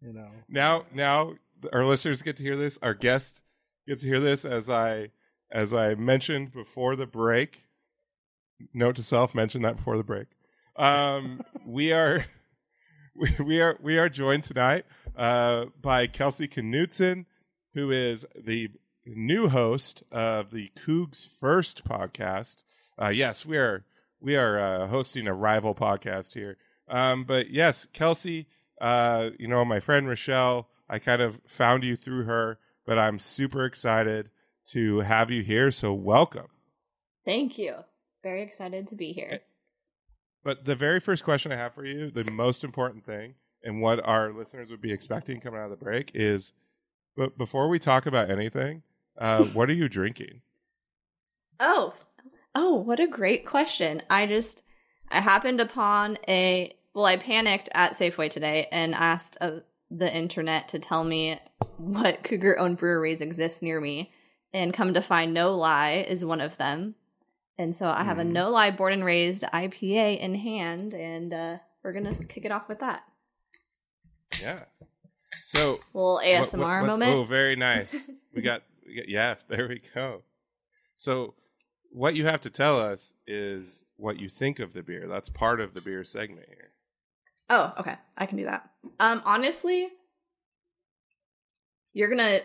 you 0.00 0.12
know, 0.12 0.28
now 0.48 0.84
now 0.94 1.34
our 1.72 1.84
listeners 1.84 2.22
get 2.22 2.36
to 2.36 2.42
hear 2.42 2.56
this 2.56 2.78
our 2.82 2.94
guest 2.94 3.40
gets 3.86 4.02
to 4.02 4.08
hear 4.08 4.20
this 4.20 4.44
as 4.44 4.70
i 4.70 5.08
as 5.50 5.72
i 5.74 5.92
mentioned 5.96 6.52
before 6.52 6.94
the 6.94 7.06
break 7.06 7.64
note 8.72 8.94
to 8.94 9.02
self 9.02 9.34
mention 9.34 9.62
that 9.62 9.76
before 9.76 9.96
the 9.96 10.04
break 10.04 10.28
um 10.76 11.40
we 11.66 11.90
are 11.92 12.26
we, 13.16 13.28
we 13.44 13.60
are 13.60 13.76
we 13.82 13.98
are 13.98 14.08
joined 14.08 14.44
tonight 14.44 14.84
uh 15.16 15.64
by 15.82 16.06
kelsey 16.06 16.46
knutson 16.46 17.24
who 17.74 17.90
is 17.90 18.24
the 18.40 18.68
new 19.14 19.48
host 19.48 20.02
of 20.10 20.50
the 20.50 20.70
cougs 20.76 21.26
first 21.26 21.86
podcast 21.86 22.62
uh 23.00 23.08
yes 23.08 23.46
we 23.46 23.56
are 23.56 23.84
we 24.20 24.36
are 24.36 24.58
uh, 24.58 24.86
hosting 24.88 25.26
a 25.26 25.34
rival 25.34 25.74
podcast 25.74 26.34
here 26.34 26.56
um 26.88 27.24
but 27.24 27.50
yes 27.50 27.86
kelsey 27.92 28.46
uh, 28.80 29.30
you 29.38 29.48
know, 29.48 29.64
my 29.64 29.80
friend 29.80 30.08
Rochelle, 30.08 30.68
I 30.88 30.98
kind 30.98 31.22
of 31.22 31.38
found 31.46 31.84
you 31.84 31.96
through 31.96 32.24
her, 32.24 32.58
but 32.86 32.98
I'm 32.98 33.18
super 33.18 33.64
excited 33.64 34.30
to 34.70 35.00
have 35.00 35.30
you 35.30 35.42
here. 35.42 35.70
So 35.70 35.92
welcome. 35.92 36.48
Thank 37.24 37.58
you. 37.58 37.74
Very 38.22 38.42
excited 38.42 38.86
to 38.88 38.94
be 38.94 39.12
here. 39.12 39.40
But 40.44 40.64
the 40.64 40.76
very 40.76 41.00
first 41.00 41.24
question 41.24 41.52
I 41.52 41.56
have 41.56 41.74
for 41.74 41.84
you, 41.84 42.10
the 42.10 42.30
most 42.30 42.64
important 42.64 43.04
thing, 43.04 43.34
and 43.62 43.82
what 43.82 44.04
our 44.06 44.32
listeners 44.32 44.70
would 44.70 44.80
be 44.80 44.92
expecting 44.92 45.40
coming 45.40 45.60
out 45.60 45.70
of 45.70 45.78
the 45.78 45.84
break 45.84 46.12
is, 46.14 46.52
but 47.16 47.36
before 47.36 47.68
we 47.68 47.78
talk 47.78 48.06
about 48.06 48.30
anything, 48.30 48.82
uh, 49.18 49.44
what 49.46 49.68
are 49.70 49.74
you 49.74 49.88
drinking? 49.88 50.40
Oh, 51.60 51.92
oh, 52.54 52.76
what 52.76 53.00
a 53.00 53.08
great 53.08 53.44
question. 53.44 54.00
I 54.08 54.26
just, 54.26 54.62
I 55.10 55.20
happened 55.20 55.60
upon 55.60 56.16
a, 56.28 56.72
well, 56.94 57.04
I 57.04 57.16
panicked 57.16 57.68
at 57.74 57.94
Safeway 57.94 58.30
today 58.30 58.68
and 58.70 58.94
asked 58.94 59.36
uh, 59.40 59.58
the 59.90 60.08
internet 60.14 60.68
to 60.68 60.78
tell 60.78 61.02
me 61.02 61.40
what 61.78 62.22
Cougar 62.22 62.60
owned 62.60 62.76
breweries 62.78 63.20
exist 63.20 63.60
near 63.60 63.80
me. 63.80 64.12
And 64.54 64.72
come 64.72 64.94
to 64.94 65.02
find 65.02 65.34
No-Li 65.34 65.98
is 66.08 66.24
one 66.24 66.40
of 66.40 66.56
them. 66.58 66.94
And 67.58 67.74
so 67.74 67.88
I 67.90 68.04
have 68.04 68.18
a 68.20 68.22
Mhm. 68.22 68.30
No-Li 68.30 68.70
born 68.70 68.92
and 68.92 69.04
raised 69.04 69.42
IPA 69.42 70.20
in 70.20 70.36
hand, 70.36 70.94
and 70.94 71.34
uh, 71.34 71.56
we're 71.82 71.92
going 71.92 72.06
to 72.10 72.24
kick 72.24 72.44
it 72.44 72.52
off 72.52 72.68
with 72.68 72.78
that. 72.78 73.02
Yeah. 74.40 74.60
So 75.42 75.80
little 75.92 76.20
ASMR 76.24 76.82
what- 76.82 76.90
moment. 76.92 77.16
Oh, 77.16 77.24
very 77.24 77.56
nice. 77.56 78.08
We 78.32 78.42
got, 78.42 78.62
yeah, 78.88 79.34
there 79.48 79.68
we 79.68 79.82
go. 79.94 80.22
So, 80.96 81.34
what 81.90 82.14
you 82.16 82.26
have 82.26 82.40
to 82.42 82.50
tell 82.50 82.78
us 82.80 83.12
is 83.26 83.82
what 83.96 84.20
you 84.20 84.28
think 84.28 84.58
of 84.58 84.72
the 84.72 84.82
beer. 84.82 85.06
That's 85.08 85.28
part 85.28 85.60
of 85.60 85.74
the 85.74 85.80
beer 85.80 86.04
segment 86.04 86.46
here. 86.48 86.72
Oh, 87.50 87.72
okay. 87.78 87.94
I 88.16 88.26
can 88.26 88.36
do 88.36 88.44
that. 88.44 88.68
Um, 89.00 89.22
honestly, 89.24 89.88
you're 91.92 92.08
gonna. 92.08 92.40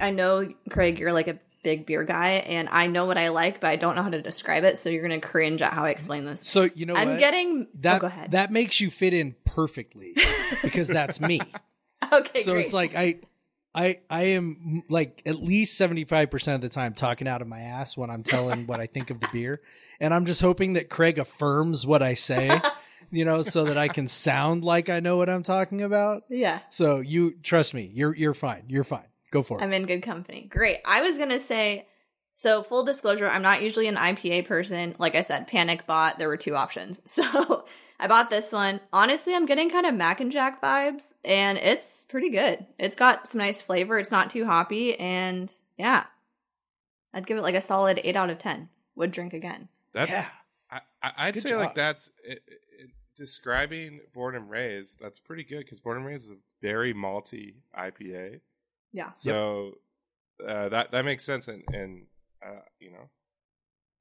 I 0.00 0.10
know, 0.10 0.48
Craig, 0.70 1.00
you're 1.00 1.12
like 1.12 1.26
a 1.26 1.38
big 1.64 1.86
beer 1.86 2.04
guy, 2.04 2.34
and 2.34 2.68
I 2.70 2.86
know 2.86 3.04
what 3.04 3.18
I 3.18 3.28
like, 3.28 3.60
but 3.60 3.68
I 3.68 3.76
don't 3.76 3.96
know 3.96 4.02
how 4.02 4.10
to 4.10 4.22
describe 4.22 4.64
it. 4.64 4.78
So 4.78 4.90
you're 4.90 5.02
gonna 5.02 5.20
cringe 5.20 5.60
at 5.60 5.72
how 5.72 5.84
I 5.84 5.90
explain 5.90 6.24
this. 6.24 6.46
so 6.46 6.68
you 6.74 6.86
know 6.86 6.94
I'm 6.94 7.10
what? 7.10 7.18
getting. 7.18 7.66
that. 7.80 7.96
oh, 7.96 8.00
go 8.00 8.06
ahead. 8.06 8.30
That 8.30 8.50
makes 8.50 8.80
you 8.80 8.90
fit 8.90 9.12
in 9.12 9.34
perfectly 9.44 10.14
because 10.62 10.88
that's 10.88 11.20
me. 11.20 11.40
okay, 12.12 12.42
so 12.42 12.52
great. 12.52 12.64
it's 12.64 12.72
like 12.72 12.94
I, 12.94 13.20
I, 13.74 14.00
I 14.10 14.22
am 14.24 14.82
like 14.88 15.22
at 15.24 15.36
least 15.42 15.76
seventy 15.78 16.04
five 16.04 16.30
percent 16.30 16.56
of 16.56 16.60
the 16.60 16.68
time 16.74 16.94
talking 16.94 17.26
out 17.26 17.40
of 17.42 17.48
my 17.48 17.60
ass 17.60 17.96
when 17.96 18.10
I'm 18.10 18.22
telling 18.22 18.66
what 18.66 18.80
I 18.80 18.86
think 18.86 19.10
of 19.10 19.20
the 19.20 19.28
beer, 19.32 19.60
and 20.00 20.12
I'm 20.12 20.26
just 20.26 20.40
hoping 20.40 20.74
that 20.74 20.90
Craig 20.90 21.18
affirms 21.18 21.86
what 21.86 22.02
I 22.02 22.14
say, 22.14 22.50
you 23.10 23.24
know, 23.24 23.42
so 23.42 23.64
that 23.64 23.78
I 23.78 23.88
can 23.88 24.08
sound 24.08 24.62
like 24.62 24.88
I 24.88 25.00
know 25.00 25.16
what 25.16 25.30
I'm 25.30 25.42
talking 25.42 25.80
about. 25.80 26.24
yeah. 26.28 26.60
So 26.70 26.98
you 27.00 27.34
trust 27.42 27.72
me, 27.72 27.90
you're 27.94 28.14
you're 28.14 28.34
fine. 28.34 28.64
You're 28.68 28.84
fine. 28.84 29.06
Go 29.30 29.42
for 29.42 29.58
it. 29.58 29.62
I'm 29.62 29.72
in 29.72 29.86
good 29.86 30.02
company. 30.02 30.46
Great. 30.50 30.80
I 30.84 31.00
was 31.00 31.16
gonna 31.16 31.40
say, 31.40 31.86
so 32.34 32.62
full 32.62 32.84
disclosure, 32.84 33.28
I'm 33.28 33.42
not 33.42 33.62
usually 33.62 33.86
an 33.86 33.96
IPA 33.96 34.46
person. 34.46 34.94
Like 34.98 35.14
I 35.14 35.20
said, 35.22 35.46
panic 35.46 35.86
bought. 35.86 36.18
There 36.18 36.28
were 36.28 36.36
two 36.36 36.56
options, 36.56 37.00
so 37.10 37.64
I 38.00 38.06
bought 38.08 38.30
this 38.30 38.52
one. 38.52 38.80
Honestly, 38.92 39.34
I'm 39.34 39.46
getting 39.46 39.70
kind 39.70 39.86
of 39.86 39.94
Mac 39.94 40.20
and 40.20 40.32
Jack 40.32 40.62
vibes, 40.62 41.12
and 41.24 41.58
it's 41.58 42.04
pretty 42.04 42.30
good. 42.30 42.66
It's 42.78 42.96
got 42.96 43.28
some 43.28 43.40
nice 43.40 43.60
flavor. 43.60 43.98
It's 43.98 44.10
not 44.10 44.30
too 44.30 44.46
hoppy, 44.46 44.98
and 44.98 45.52
yeah, 45.78 46.04
I'd 47.12 47.26
give 47.26 47.38
it 47.38 47.42
like 47.42 47.54
a 47.54 47.60
solid 47.60 48.00
eight 48.02 48.16
out 48.16 48.30
of 48.30 48.38
ten. 48.38 48.68
Would 48.94 49.10
drink 49.10 49.32
again. 49.32 49.68
That's, 49.92 50.10
yeah. 50.10 50.26
I, 50.70 50.80
I, 51.02 51.12
I'd 51.18 51.34
Good 51.34 51.42
say 51.42 51.56
like 51.56 51.74
that's 51.74 52.10
it, 52.24 52.42
it, 52.46 52.90
describing 53.16 54.00
Born 54.14 54.34
and 54.34 54.50
Raised. 54.50 55.00
That's 55.00 55.18
pretty 55.18 55.44
good 55.44 55.60
because 55.60 55.80
Born 55.80 55.98
and 55.98 56.06
Raised 56.06 56.24
is 56.24 56.30
a 56.30 56.36
very 56.60 56.94
malty 56.94 57.54
IPA. 57.78 58.40
Yeah. 58.92 59.12
So 59.14 59.78
uh, 60.46 60.68
that 60.70 60.92
that 60.92 61.04
makes 61.04 61.24
sense, 61.24 61.48
and 61.48 61.62
and 61.72 62.06
uh, 62.44 62.60
you 62.80 62.90
know, 62.90 63.08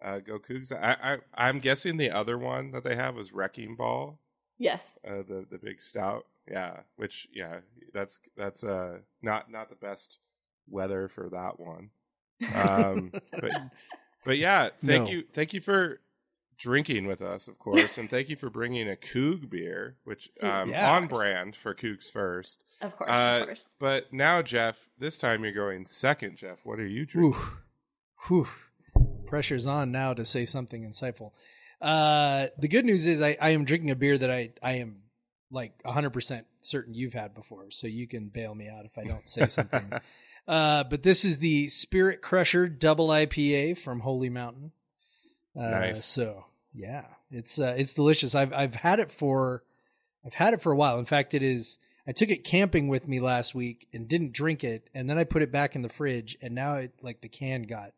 uh, 0.04 0.20
go 0.20 0.40
Cougs. 0.40 0.72
I, 0.72 0.98
I 1.02 1.18
I'm 1.36 1.60
guessing 1.60 1.98
the 1.98 2.12
other 2.12 2.38
one 2.38 2.72
that 2.72 2.84
they 2.84 2.96
have 2.96 3.18
is 3.18 3.32
Wrecking 3.32 3.76
Ball, 3.76 4.20
Yes. 4.58 4.98
uh, 5.08 5.24
the 5.28 5.46
the 5.50 5.58
big 5.58 5.82
stout. 5.82 6.26
Yeah, 6.50 6.80
which 6.96 7.28
yeah, 7.34 7.60
that's 7.94 8.20
that's 8.36 8.64
uh 8.64 9.00
not 9.22 9.52
not 9.52 9.70
the 9.70 9.76
best 9.76 10.18
weather 10.68 11.08
for 11.08 11.30
that 11.30 11.60
one. 11.60 11.90
Um, 12.56 13.12
but 13.32 13.52
but 14.26 14.38
yeah, 14.38 14.70
thank 14.84 15.06
No. 15.06 15.12
you 15.12 15.24
thank 15.34 15.54
you 15.54 15.62
for 15.62 16.02
drinking 16.58 17.06
with 17.08 17.22
us, 17.22 17.48
of 17.48 17.58
course, 17.60 17.98
and 17.98 18.10
thank 18.10 18.30
you 18.30 18.36
for 18.36 18.50
bringing 18.50 18.90
a 18.90 18.96
Coug 18.96 19.50
beer, 19.50 19.98
which 20.04 20.30
um, 20.44 20.70
Yeah. 20.70 20.92
on 20.92 21.08
brand 21.08 21.56
for 21.56 21.74
Cougs 21.76 22.12
first. 22.12 22.64
Of 22.82 22.96
course, 22.96 23.10
Uh, 23.10 23.38
of 23.42 23.46
course. 23.48 23.70
But 23.80 24.12
now, 24.14 24.42
Jeff, 24.44 24.90
this 25.00 25.18
time 25.18 25.44
you're 25.44 25.54
going 25.54 25.86
second. 25.86 26.38
Jeff, 26.38 26.60
what 26.64 26.80
are 26.80 26.86
you 26.88 27.06
drinking? 27.06 27.34
Whew. 27.40 27.58
Whew. 28.28 28.48
Pressure's 29.26 29.68
on 29.68 29.92
now 29.92 30.14
to 30.14 30.26
say 30.26 30.46
something 30.46 30.84
insightful. 30.84 31.32
Uh, 31.82 32.48
the 32.58 32.68
good 32.68 32.86
news 32.86 33.08
is 33.08 33.22
I, 33.22 33.38
I 33.42 33.52
am 33.52 33.66
drinking 33.66 33.90
a 33.90 33.96
beer 33.96 34.18
that 34.18 34.30
I, 34.30 34.52
I 34.62 34.74
am 34.74 34.98
like 35.50 35.82
100% 35.84 36.44
certain 36.62 36.94
you've 36.94 37.14
had 37.14 37.34
before, 37.34 37.72
so 37.72 37.88
you 37.88 38.08
can 38.08 38.28
bail 38.28 38.54
me 38.54 38.70
out 38.70 38.86
if 38.86 38.98
I 38.98 39.04
don't 39.04 39.28
say 39.28 39.48
something. 39.48 39.92
uh, 40.48 40.84
but 40.84 41.04
this 41.04 41.26
is 41.26 41.40
the 41.40 41.70
Spirit 41.70 42.22
Crusher 42.22 42.68
Double 42.68 43.08
IPA 43.08 43.78
from 43.78 44.02
Holy 44.02 44.30
Mountain. 44.30 44.72
Uh, 45.58 45.70
Nice. 45.70 46.06
So 46.06 46.46
yeah, 46.74 47.06
it's 47.30 47.60
uh, 47.60 47.76
it's 47.78 47.94
delicious. 47.94 48.36
I've 48.36 48.54
I've 48.54 48.76
had 48.76 49.00
it 49.00 49.12
for 49.12 49.64
I've 50.26 50.34
had 50.34 50.54
it 50.54 50.62
for 50.62 50.72
a 50.72 50.78
while. 50.78 50.98
In 51.00 51.06
fact, 51.06 51.34
it 51.34 51.44
is. 51.44 51.78
I 52.08 52.14
took 52.14 52.30
it 52.30 52.44
camping 52.44 52.88
with 52.88 53.08
me 53.08 53.20
last 53.20 53.54
week 53.54 53.88
and 53.94 54.08
didn't 54.08 54.34
drink 54.34 54.64
it, 54.64 54.90
and 54.94 55.10
then 55.10 55.18
I 55.18 55.24
put 55.24 55.42
it 55.42 55.52
back 55.52 55.76
in 55.76 55.82
the 55.82 55.90
fridge, 55.90 56.38
and 56.42 56.56
now 56.56 56.76
it 56.76 56.94
like 57.02 57.22
the 57.22 57.28
can 57.28 57.64
got 57.64 57.92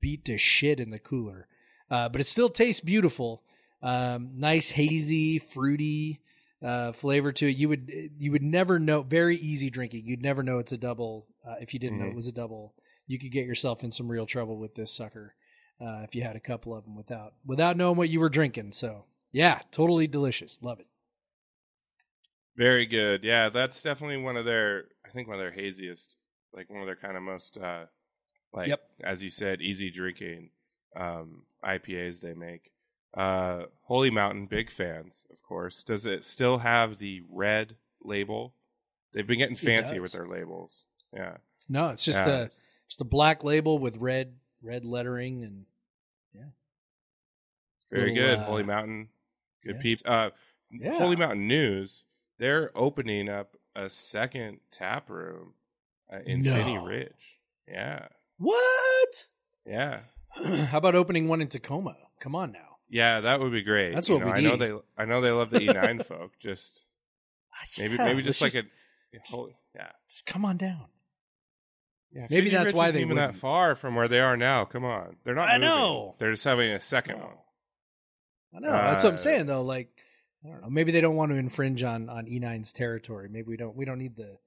beat 0.00 0.24
to 0.26 0.38
shit 0.38 0.80
in 0.80 0.90
the 0.90 0.98
cooler. 0.98 1.46
Uh, 1.90 2.08
but 2.08 2.20
it 2.20 2.26
still 2.26 2.48
tastes 2.50 2.80
beautiful. 2.80 3.42
Um, 3.82 4.32
nice 4.34 4.70
hazy, 4.70 5.38
fruity 5.38 6.20
uh, 6.62 6.92
flavor 6.92 7.32
to 7.32 7.46
it. 7.48 7.56
You 7.56 7.68
would 7.70 7.90
you 8.18 8.30
would 8.32 8.42
never 8.42 8.78
know. 8.78 9.02
Very 9.02 9.36
easy 9.36 9.70
drinking. 9.70 10.04
You'd 10.06 10.22
never 10.22 10.42
know 10.42 10.58
it's 10.58 10.72
a 10.72 10.76
double 10.76 11.26
uh, 11.48 11.54
if 11.60 11.72
you 11.72 11.80
didn't 11.80 11.98
know 11.98 12.04
Mhm. 12.04 12.10
it 12.10 12.14
was 12.16 12.26
a 12.28 12.32
double. 12.32 12.74
You 13.06 13.18
could 13.18 13.32
get 13.32 13.46
yourself 13.46 13.82
in 13.82 13.90
some 13.90 14.08
real 14.10 14.26
trouble 14.26 14.58
with 14.58 14.74
this 14.74 14.92
sucker 14.92 15.34
uh, 15.80 16.02
if 16.04 16.14
you 16.14 16.22
had 16.22 16.36
a 16.36 16.40
couple 16.40 16.74
of 16.76 16.84
them 16.84 16.94
without 16.96 17.32
without 17.46 17.76
knowing 17.78 17.96
what 17.96 18.10
you 18.10 18.20
were 18.20 18.28
drinking. 18.28 18.72
So 18.72 19.06
yeah, 19.32 19.60
totally 19.70 20.06
delicious. 20.06 20.58
Love 20.62 20.78
it. 20.80 20.86
Very 22.56 22.84
good. 22.86 23.24
Yeah, 23.24 23.48
that's 23.48 23.80
definitely 23.82 24.18
one 24.18 24.36
of 24.36 24.44
their. 24.44 24.84
I 25.06 25.10
think 25.10 25.28
one 25.28 25.36
of 25.36 25.40
their 25.40 25.52
haziest, 25.52 26.16
like 26.52 26.68
one 26.68 26.80
of 26.80 26.86
their 26.86 26.96
kind 26.96 27.16
of 27.16 27.22
most, 27.22 27.56
uh 27.56 27.86
like 28.52 28.68
Yep. 28.68 28.80
as 29.02 29.22
you 29.22 29.30
said, 29.30 29.60
easy 29.60 29.90
drinking 29.90 30.50
um 30.96 31.42
IPAs 31.64 32.20
they 32.20 32.34
make. 32.34 32.72
Uh 33.14 33.64
Holy 33.82 34.10
Mountain, 34.10 34.46
big 34.46 34.70
fans, 34.70 35.26
of 35.30 35.42
course. 35.42 35.82
Does 35.84 36.06
it 36.06 36.24
still 36.24 36.58
have 36.58 36.98
the 36.98 37.22
red 37.30 37.76
label? 38.02 38.54
They've 39.12 39.26
been 39.26 39.38
getting 39.38 39.56
fancy 39.56 39.98
with 39.98 40.12
their 40.12 40.26
labels. 40.28 40.84
Yeah, 41.14 41.38
No, 41.68 41.88
it's 41.90 42.04
just 42.04 42.20
Yeah. 42.24 42.28
a 42.42 42.48
just 42.88 43.00
a 43.00 43.04
black 43.04 43.42
label 43.44 43.78
with 43.78 43.96
red 43.96 44.34
red 44.62 44.84
lettering 44.84 45.42
and 45.44 45.64
yeah. 46.34 46.50
very 47.90 48.10
little, 48.14 48.26
good. 48.28 48.38
uh, 48.38 48.44
Holy 48.44 48.62
Mountain, 48.62 49.08
good 49.64 49.76
yeah. 49.76 49.82
peeps. 49.82 50.02
Uh, 50.04 50.30
Yeah. 50.70 50.98
Holy 50.98 51.16
Mountain 51.16 51.48
News. 51.48 52.04
They're 52.38 52.70
opening 52.76 53.28
up 53.28 53.56
a 53.74 53.90
second 53.90 54.60
tap 54.70 55.10
room 55.10 55.54
uh, 56.12 56.20
in 56.24 56.42
No. 56.42 56.54
Phinney 56.54 56.78
Ridge. 56.78 57.38
Yeah, 57.68 58.08
what? 58.40 59.26
yeah. 59.66 60.00
How 60.66 60.78
about 60.78 60.94
opening 60.94 61.28
one 61.28 61.40
in 61.40 61.48
Tacoma? 61.48 61.96
Come 62.20 62.34
on 62.34 62.52
now. 62.52 62.66
Yeah, 62.88 63.20
that 63.20 63.40
would 63.40 63.52
be 63.52 63.62
great. 63.62 63.94
That's 63.94 64.08
You 64.08 64.14
what 64.16 64.26
know, 64.26 64.32
we 64.32 64.38
I 64.38 64.40
know 64.40 64.50
need. 64.56 64.60
they. 64.60 64.72
I 64.98 65.04
know 65.04 65.20
they 65.20 65.30
love 65.30 65.50
the 65.50 65.60
E9 65.60 66.04
folk. 66.08 66.32
Just 66.40 66.84
ah, 67.54 67.64
maybe, 67.78 67.94
Yeah, 67.96 68.04
maybe 68.06 68.22
just 68.22 68.40
like 68.40 68.54
let's 68.54 68.66
a. 68.66 69.18
whole- 69.36 69.50
yeah, 69.76 69.90
just 70.08 70.26
come 70.26 70.44
on 70.44 70.56
down. 70.56 70.86
yeah. 72.12 72.26
Maybe 72.30 72.46
Phinney 72.46 72.50
that's 72.50 72.66
Ridge 72.66 72.74
why 72.74 72.88
isn't 72.88 72.98
they 72.98 73.04
even 73.04 73.16
that 73.16 73.26
wouldn't. 73.28 73.40
far 73.40 73.74
from 73.76 73.94
where 73.94 74.08
they 74.08 74.18
are 74.20 74.36
now. 74.36 74.64
Come 74.64 74.84
on, 74.84 75.16
they're 75.24 75.34
not. 75.36 75.48
I 75.48 75.58
moving. 75.58 75.68
know. 75.68 76.14
They're 76.18 76.32
just 76.32 76.44
having 76.44 76.70
a 76.72 76.80
second 76.80 77.18
one. 77.20 77.34
I 78.56 78.58
know. 78.60 78.72
That's 78.72 79.04
what 79.04 79.12
I'm 79.12 79.18
saying 79.18 79.46
though. 79.46 79.62
Like, 79.62 79.90
I 80.44 80.48
don't 80.48 80.62
know. 80.62 80.70
Maybe 80.70 80.90
they 80.90 81.00
don't 81.00 81.14
want 81.16 81.30
to 81.32 81.36
infringe 81.36 81.82
on 81.84 82.08
on 82.08 82.26
E9's 82.26 82.72
territory. 82.72 83.28
Maybe 83.30 83.46
we 83.48 83.56
don't. 83.56 83.76
We 83.76 83.84
don't 83.84 83.98
need 83.98 84.16
the 84.16 84.38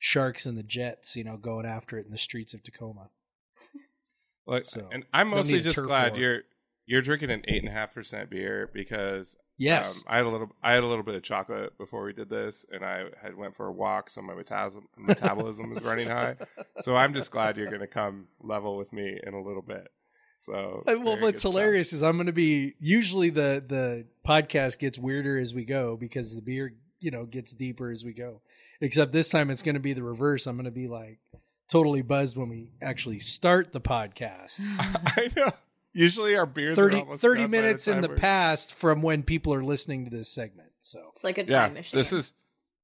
sharks 0.00 0.46
and 0.46 0.58
the 0.58 0.64
jets, 0.64 1.14
you 1.14 1.22
know, 1.24 1.36
going 1.36 1.66
after 1.66 1.96
it 1.98 2.06
in 2.06 2.10
the 2.12 2.18
streets 2.18 2.54
of 2.54 2.62
Tacoma. 2.64 3.10
Like, 4.46 4.66
So, 4.66 4.88
and 4.92 5.04
I'm 5.12 5.28
mostly 5.28 5.60
just 5.60 5.82
glad 5.82 6.16
you're 6.16 6.42
you're 6.86 7.02
drinking 7.02 7.30
an 7.30 7.42
eight 7.46 7.62
and 7.62 7.68
a 7.68 7.72
half 7.72 7.94
percent 7.94 8.28
beer 8.30 8.70
because 8.72 9.36
Yes. 9.62 9.98
Um, 9.98 10.02
I 10.08 10.16
had 10.16 10.26
a 10.26 10.28
little. 10.28 10.50
I 10.62 10.72
had 10.72 10.82
a 10.82 10.86
little 10.86 11.04
bit 11.04 11.14
of 11.14 11.22
chocolate 11.22 11.76
before 11.78 12.04
we 12.04 12.12
did 12.12 12.28
this, 12.28 12.66
and 12.72 12.84
I 12.84 13.04
had 13.22 13.36
went 13.36 13.54
for 13.54 13.66
a 13.66 13.72
walk, 13.72 14.10
so 14.10 14.20
my 14.20 14.34
metabolism 14.34 14.88
metabolism 14.96 15.70
was 15.70 15.82
running 15.84 16.08
high. 16.08 16.36
So 16.80 16.96
I'm 16.96 17.14
just 17.14 17.30
glad 17.30 17.56
you're 17.56 17.68
going 17.68 17.80
to 17.80 17.86
come 17.86 18.26
level 18.40 18.76
with 18.76 18.92
me 18.92 19.18
in 19.22 19.34
a 19.34 19.42
little 19.42 19.62
bit. 19.62 19.88
So 20.38 20.82
well, 20.86 21.20
what's 21.20 21.40
stuff. 21.40 21.52
hilarious 21.52 21.92
is 21.92 22.02
I'm 22.02 22.16
going 22.16 22.26
to 22.26 22.32
be 22.32 22.74
usually 22.80 23.30
the 23.30 23.62
the 23.64 24.06
podcast 24.26 24.80
gets 24.80 24.98
weirder 24.98 25.38
as 25.38 25.54
we 25.54 25.64
go 25.64 25.96
because 25.96 26.34
the 26.34 26.42
beer 26.42 26.74
you 26.98 27.12
know 27.12 27.24
gets 27.24 27.54
deeper 27.54 27.90
as 27.90 28.04
we 28.04 28.12
go. 28.12 28.40
Except 28.80 29.12
this 29.12 29.28
time 29.28 29.50
it's 29.50 29.62
going 29.62 29.76
to 29.76 29.80
be 29.80 29.92
the 29.92 30.02
reverse. 30.02 30.48
I'm 30.48 30.56
going 30.56 30.64
to 30.64 30.72
be 30.72 30.88
like 30.88 31.20
totally 31.72 32.02
buzzed 32.02 32.36
when 32.36 32.48
we 32.48 32.70
actually 32.80 33.18
start 33.18 33.72
the 33.72 33.80
podcast. 33.80 34.60
I 34.78 35.30
know. 35.36 35.50
Usually 35.94 36.36
our 36.36 36.46
beers 36.46 36.76
30, 36.76 36.96
are 36.96 37.00
almost 37.00 37.22
30 37.22 37.40
done 37.42 37.50
by 37.50 37.56
minutes 37.58 37.88
in 37.88 38.00
the 38.00 38.08
we're- 38.08 38.18
past 38.20 38.74
from 38.74 39.02
when 39.02 39.22
people 39.22 39.52
are 39.54 39.64
listening 39.64 40.04
to 40.04 40.10
this 40.10 40.28
segment. 40.28 40.70
So 40.82 41.00
It's 41.14 41.24
like 41.24 41.38
a 41.38 41.42
Yeah, 41.42 41.62
time 41.66 41.74
machine. 41.74 41.98
this 41.98 42.12
is. 42.12 42.32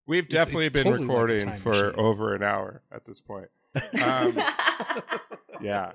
We've 0.07 0.25
It's- 0.25 0.33
definitely 0.33 0.67
it's 0.67 0.73
been 0.75 0.85
totally 0.85 1.07
recording 1.07 1.47
time 1.47 1.61
for 1.61 1.71
machine. 1.71 1.93
over 1.97 2.35
an 2.35 2.43
hour 2.43 2.83
at 2.93 3.05
this 3.05 3.21
point. 3.21 3.49
Um, 4.03 4.37
yeah. 5.63 5.93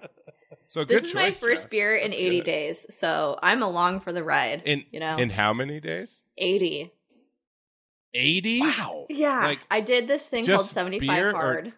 So 0.67 0.83
this 0.85 1.01
good 1.01 1.07
is 1.09 1.15
my 1.15 1.31
first 1.31 1.63
Jeff. 1.65 1.71
beer 1.71 1.95
in 1.95 2.11
That's 2.11 2.19
80 2.21 2.37
good. 2.39 2.45
days, 2.45 2.95
so 2.95 3.37
I'm 3.41 3.61
along 3.63 3.99
for 4.01 4.11
the 4.13 4.23
ride. 4.23 4.61
In 4.65 4.85
you 4.91 4.99
know, 4.99 5.17
in 5.17 5.29
how 5.29 5.53
many 5.53 5.79
days? 5.79 6.23
80. 6.37 6.91
Eighty. 8.15 8.61
wow. 8.61 9.05
Yeah, 9.09 9.39
Like, 9.39 9.59
I 9.71 9.81
did 9.81 10.07
this 10.07 10.27
thing 10.27 10.45
called 10.45 10.65
75 10.67 11.07
beer 11.07 11.29
or- 11.29 11.31
hard. 11.33 11.73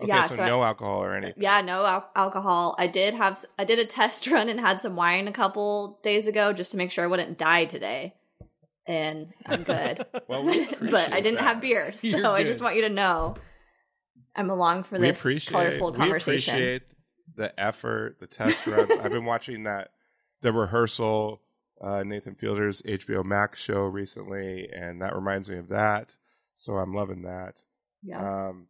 Okay, 0.00 0.08
yeah, 0.08 0.26
so, 0.26 0.36
so 0.36 0.42
I- 0.42 0.48
no 0.48 0.62
alcohol 0.62 1.02
or 1.02 1.14
anything. 1.14 1.42
Yeah, 1.42 1.60
no 1.60 1.84
al- 1.84 2.10
alcohol. 2.16 2.74
I 2.78 2.86
did 2.88 3.14
have 3.14 3.42
I 3.58 3.64
did 3.64 3.78
a 3.78 3.86
test 3.86 4.26
run 4.30 4.48
and 4.48 4.58
had 4.60 4.80
some 4.80 4.96
wine 4.96 5.28
a 5.28 5.32
couple 5.32 6.00
days 6.02 6.26
ago 6.26 6.52
just 6.52 6.70
to 6.72 6.76
make 6.76 6.90
sure 6.90 7.04
I 7.04 7.06
wouldn't 7.06 7.38
die 7.38 7.64
today. 7.66 8.14
And 8.86 9.28
I'm 9.46 9.62
good. 9.62 10.04
Well, 10.28 10.44
we 10.44 10.66
but 10.90 11.12
I 11.12 11.20
didn't 11.20 11.36
that. 11.36 11.44
have 11.44 11.60
beer, 11.60 11.92
so 11.92 12.32
I 12.32 12.44
just 12.44 12.60
want 12.62 12.76
you 12.76 12.82
to 12.82 12.88
know 12.88 13.36
I'm 14.36 14.50
along 14.50 14.84
for 14.84 14.98
we 14.98 15.08
this 15.10 15.48
colorful 15.48 15.92
we 15.92 15.98
conversation. 15.98 16.54
appreciate 16.54 16.82
the 17.36 17.58
effort, 17.60 18.16
the 18.20 18.26
test 18.26 18.66
runs. 18.66 18.90
I've 19.02 19.10
been 19.12 19.24
watching 19.24 19.64
that 19.64 19.90
the 20.42 20.52
rehearsal, 20.52 21.40
uh, 21.82 22.02
Nathan 22.02 22.34
Fielder's 22.34 22.82
HBO 22.82 23.24
Max 23.24 23.60
show 23.60 23.82
recently, 23.82 24.68
and 24.74 25.00
that 25.02 25.14
reminds 25.14 25.48
me 25.48 25.56
of 25.58 25.68
that. 25.68 26.16
So 26.56 26.74
I'm 26.74 26.94
loving 26.94 27.22
that. 27.22 27.62
yeah. 28.02 28.48
Um, 28.48 28.66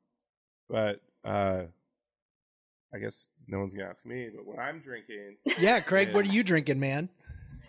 but 0.69 1.01
uh, 1.25 1.63
I 2.95 2.99
guess 2.99 3.29
no 3.49 3.59
one's 3.59 3.75
gonna 3.75 3.89
ask 3.91 4.05
me. 4.07 4.29
But 4.35 4.47
what 4.47 4.59
I'm 4.59 4.81
drinking, 4.81 5.37
Yeah, 5.59 5.81
Craig, 5.81 6.15
what 6.15 6.27
are 6.27 6.33
you 6.33 6.43
drinking, 6.45 6.79
man? 6.81 7.09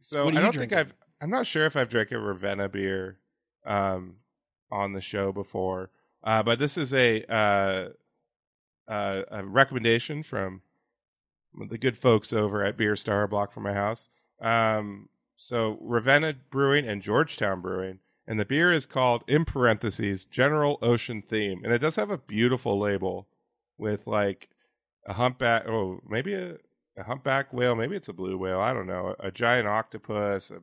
so 0.00 0.28
I 0.28 0.32
don't 0.32 0.52
drinking? 0.52 0.60
think 0.60 0.72
I've. 0.72 0.94
I'm 1.20 1.30
not 1.30 1.46
sure 1.46 1.66
if 1.66 1.76
I've 1.76 1.88
drank 1.88 2.12
a 2.12 2.18
Ravenna 2.18 2.68
beer 2.68 3.18
um, 3.66 4.16
on 4.70 4.92
the 4.92 5.00
show 5.00 5.32
before, 5.32 5.90
uh, 6.22 6.42
but 6.42 6.58
this 6.58 6.76
is 6.76 6.94
a 6.94 7.24
uh, 7.32 7.88
uh, 8.88 9.22
a 9.30 9.44
recommendation 9.44 10.22
from 10.22 10.62
the 11.68 11.78
good 11.78 11.98
folks 11.98 12.32
over 12.32 12.62
at 12.64 12.76
Beer 12.76 12.94
Star 12.94 13.26
Block 13.26 13.50
from 13.52 13.64
my 13.64 13.74
house. 13.74 14.08
Um, 14.40 15.08
so 15.36 15.78
Ravenna 15.80 16.34
Brewing 16.50 16.86
and 16.86 17.02
Georgetown 17.02 17.60
Brewing, 17.60 17.98
and 18.28 18.38
the 18.38 18.44
beer 18.44 18.70
is 18.70 18.84
called 18.84 19.24
in 19.26 19.46
parentheses 19.46 20.26
General 20.26 20.78
Ocean 20.82 21.22
Theme, 21.22 21.62
and 21.64 21.72
it 21.72 21.78
does 21.78 21.96
have 21.96 22.10
a 22.10 22.18
beautiful 22.18 22.78
label 22.78 23.26
with 23.78 24.06
like 24.06 24.50
a 25.06 25.14
humpback. 25.14 25.66
Oh, 25.66 26.00
maybe 26.06 26.34
a, 26.34 26.58
a 26.98 27.04
humpback 27.04 27.54
whale. 27.54 27.74
Maybe 27.74 27.96
it's 27.96 28.08
a 28.08 28.12
blue 28.12 28.36
whale. 28.36 28.60
I 28.60 28.74
don't 28.74 28.86
know. 28.86 29.16
A, 29.18 29.30
giant 29.30 29.66
octopus. 29.66 30.50
A, 30.50 30.60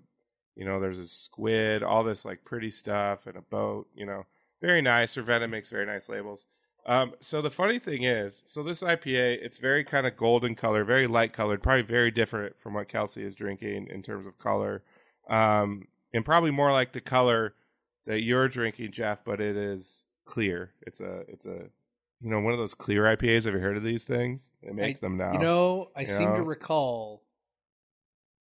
you 0.55 0.63
know, 0.63 0.79
there's 0.79 0.99
a 0.99 1.07
squid. 1.07 1.81
All 1.81 2.03
this 2.03 2.23
like 2.23 2.45
pretty 2.45 2.69
stuff 2.69 3.25
and 3.25 3.35
a 3.35 3.41
boat. 3.41 3.87
You 3.95 4.05
know, 4.05 4.27
very 4.61 4.83
nice. 4.83 5.17
Ravenna 5.17 5.47
makes 5.47 5.71
very 5.71 5.87
nice 5.87 6.07
labels. 6.07 6.45
Um, 6.85 7.15
so 7.19 7.41
the 7.41 7.49
funny 7.49 7.79
thing 7.79 8.03
is, 8.03 8.43
so 8.45 8.61
this 8.61 8.83
IPA, 8.83 9.39
it's 9.41 9.57
very 9.57 9.83
kind 9.83 10.05
of 10.05 10.15
golden 10.15 10.53
color, 10.53 10.83
very 10.83 11.07
light 11.07 11.33
colored, 11.33 11.63
probably 11.63 11.81
very 11.81 12.11
different 12.11 12.59
from 12.59 12.75
what 12.75 12.87
Kelsey 12.87 13.23
is 13.23 13.33
drinking 13.33 13.87
in 13.89 14.03
terms 14.03 14.27
of 14.27 14.37
color, 14.37 14.83
um, 15.27 15.87
and 16.15 16.25
probably 16.25 16.51
more 16.51 16.71
like 16.71 16.93
the 16.93 17.01
color 17.01 17.53
that 18.07 18.23
you're 18.23 18.47
drinking, 18.47 18.91
Jeff. 18.91 19.19
But 19.25 19.41
it 19.41 19.55
is 19.55 20.03
clear. 20.25 20.71
It's 20.81 20.99
a, 20.99 21.23
it's 21.27 21.45
a, 21.45 21.69
you 22.21 22.29
know, 22.31 22.39
one 22.39 22.53
of 22.53 22.59
those 22.59 22.73
clear 22.73 23.03
IPAs. 23.03 23.43
Have 23.45 23.53
you 23.53 23.59
heard 23.59 23.77
of 23.77 23.83
these 23.83 24.05
things? 24.05 24.51
They 24.63 24.71
make 24.71 24.97
I- 24.97 24.99
them 25.01 25.17
now. 25.17 25.33
You 25.33 25.39
know, 25.39 25.89
I 25.95 26.01
You 26.01 26.05
seem 26.07 26.33
to 26.35 26.41
recall 26.43 27.23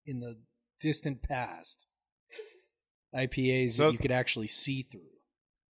in 0.06 0.20
the 0.20 0.38
distant 0.80 1.22
past 1.24 1.88
IPAs 3.16 3.72
So- 3.72 3.88
that 3.88 3.94
you 3.94 4.00
could 4.00 4.12
actually 4.12 4.48
see 4.48 4.82
through. 4.82 5.02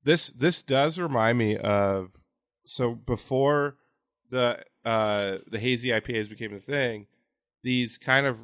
this 0.04 0.28
this 0.30 0.62
does 0.62 0.98
remind 1.00 1.38
me 1.38 1.58
of 1.58 2.12
so 2.66 2.96
before 2.96 3.78
the 4.30 4.64
uh 4.86 5.38
the 5.48 5.60
hazy 5.60 5.90
IPAs 5.90 6.30
became 6.30 6.54
a 6.54 6.60
thing, 6.60 7.08
these 7.64 7.98
kind 7.98 8.26
of 8.26 8.38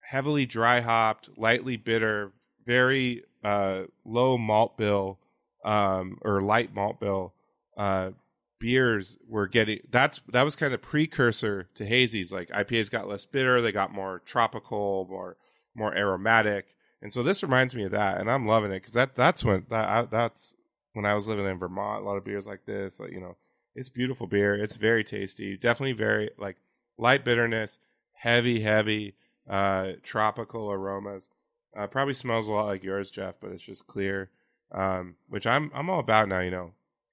heavily 0.00 0.46
dry 0.46 0.80
hopped, 0.80 1.28
lightly 1.36 1.76
bitter, 1.76 2.32
very 2.66 3.24
uh, 3.44 3.82
low 4.04 4.36
malt 4.36 4.76
bill 4.76 5.18
um, 5.64 6.18
or 6.22 6.42
light 6.42 6.74
malt 6.74 7.00
bill 7.00 7.32
uh, 7.76 8.10
beers 8.58 9.16
were 9.28 9.46
getting. 9.46 9.80
That's 9.90 10.20
that 10.32 10.42
was 10.42 10.56
kind 10.56 10.72
of 10.72 10.80
the 10.80 10.86
precursor 10.86 11.68
to 11.74 11.84
hazies. 11.84 12.32
Like 12.32 12.48
IPAs 12.50 12.90
got 12.90 13.08
less 13.08 13.24
bitter, 13.24 13.60
they 13.60 13.72
got 13.72 13.92
more 13.92 14.20
tropical, 14.24 15.06
more 15.08 15.36
more 15.74 15.96
aromatic, 15.96 16.66
and 17.02 17.12
so 17.12 17.22
this 17.22 17.42
reminds 17.42 17.74
me 17.74 17.84
of 17.84 17.92
that, 17.92 18.18
and 18.18 18.30
I'm 18.30 18.46
loving 18.46 18.72
it 18.72 18.80
because 18.80 18.94
that 18.94 19.14
that's 19.14 19.44
when 19.44 19.66
that 19.70 19.88
I, 19.88 20.02
that's 20.04 20.54
when 20.94 21.04
I 21.04 21.14
was 21.14 21.26
living 21.26 21.46
in 21.46 21.58
Vermont. 21.58 22.02
A 22.02 22.06
lot 22.06 22.16
of 22.16 22.24
beers 22.24 22.46
like 22.46 22.64
this, 22.66 22.98
like 22.98 23.12
you 23.12 23.20
know, 23.20 23.36
it's 23.74 23.88
beautiful 23.88 24.26
beer. 24.26 24.54
It's 24.54 24.76
very 24.76 25.04
tasty. 25.04 25.56
Definitely 25.56 25.92
very 25.92 26.30
like 26.38 26.56
light 26.98 27.24
bitterness, 27.24 27.78
heavy, 28.12 28.60
heavy 28.60 29.14
uh, 29.48 29.92
tropical 30.02 30.70
aromas. 30.70 31.28
Uh, 31.76 31.86
probably 31.86 32.14
smells 32.14 32.48
a 32.48 32.52
lot 32.52 32.66
like 32.66 32.82
yours, 32.82 33.10
Jeff, 33.10 33.34
but 33.40 33.52
it's 33.52 33.62
just 33.62 33.86
clear, 33.86 34.30
um, 34.72 35.16
which 35.28 35.46
I'm 35.46 35.70
I'm 35.74 35.90
all 35.90 36.00
about 36.00 36.28
now. 36.28 36.40
You 36.40 36.50
know, 36.50 36.72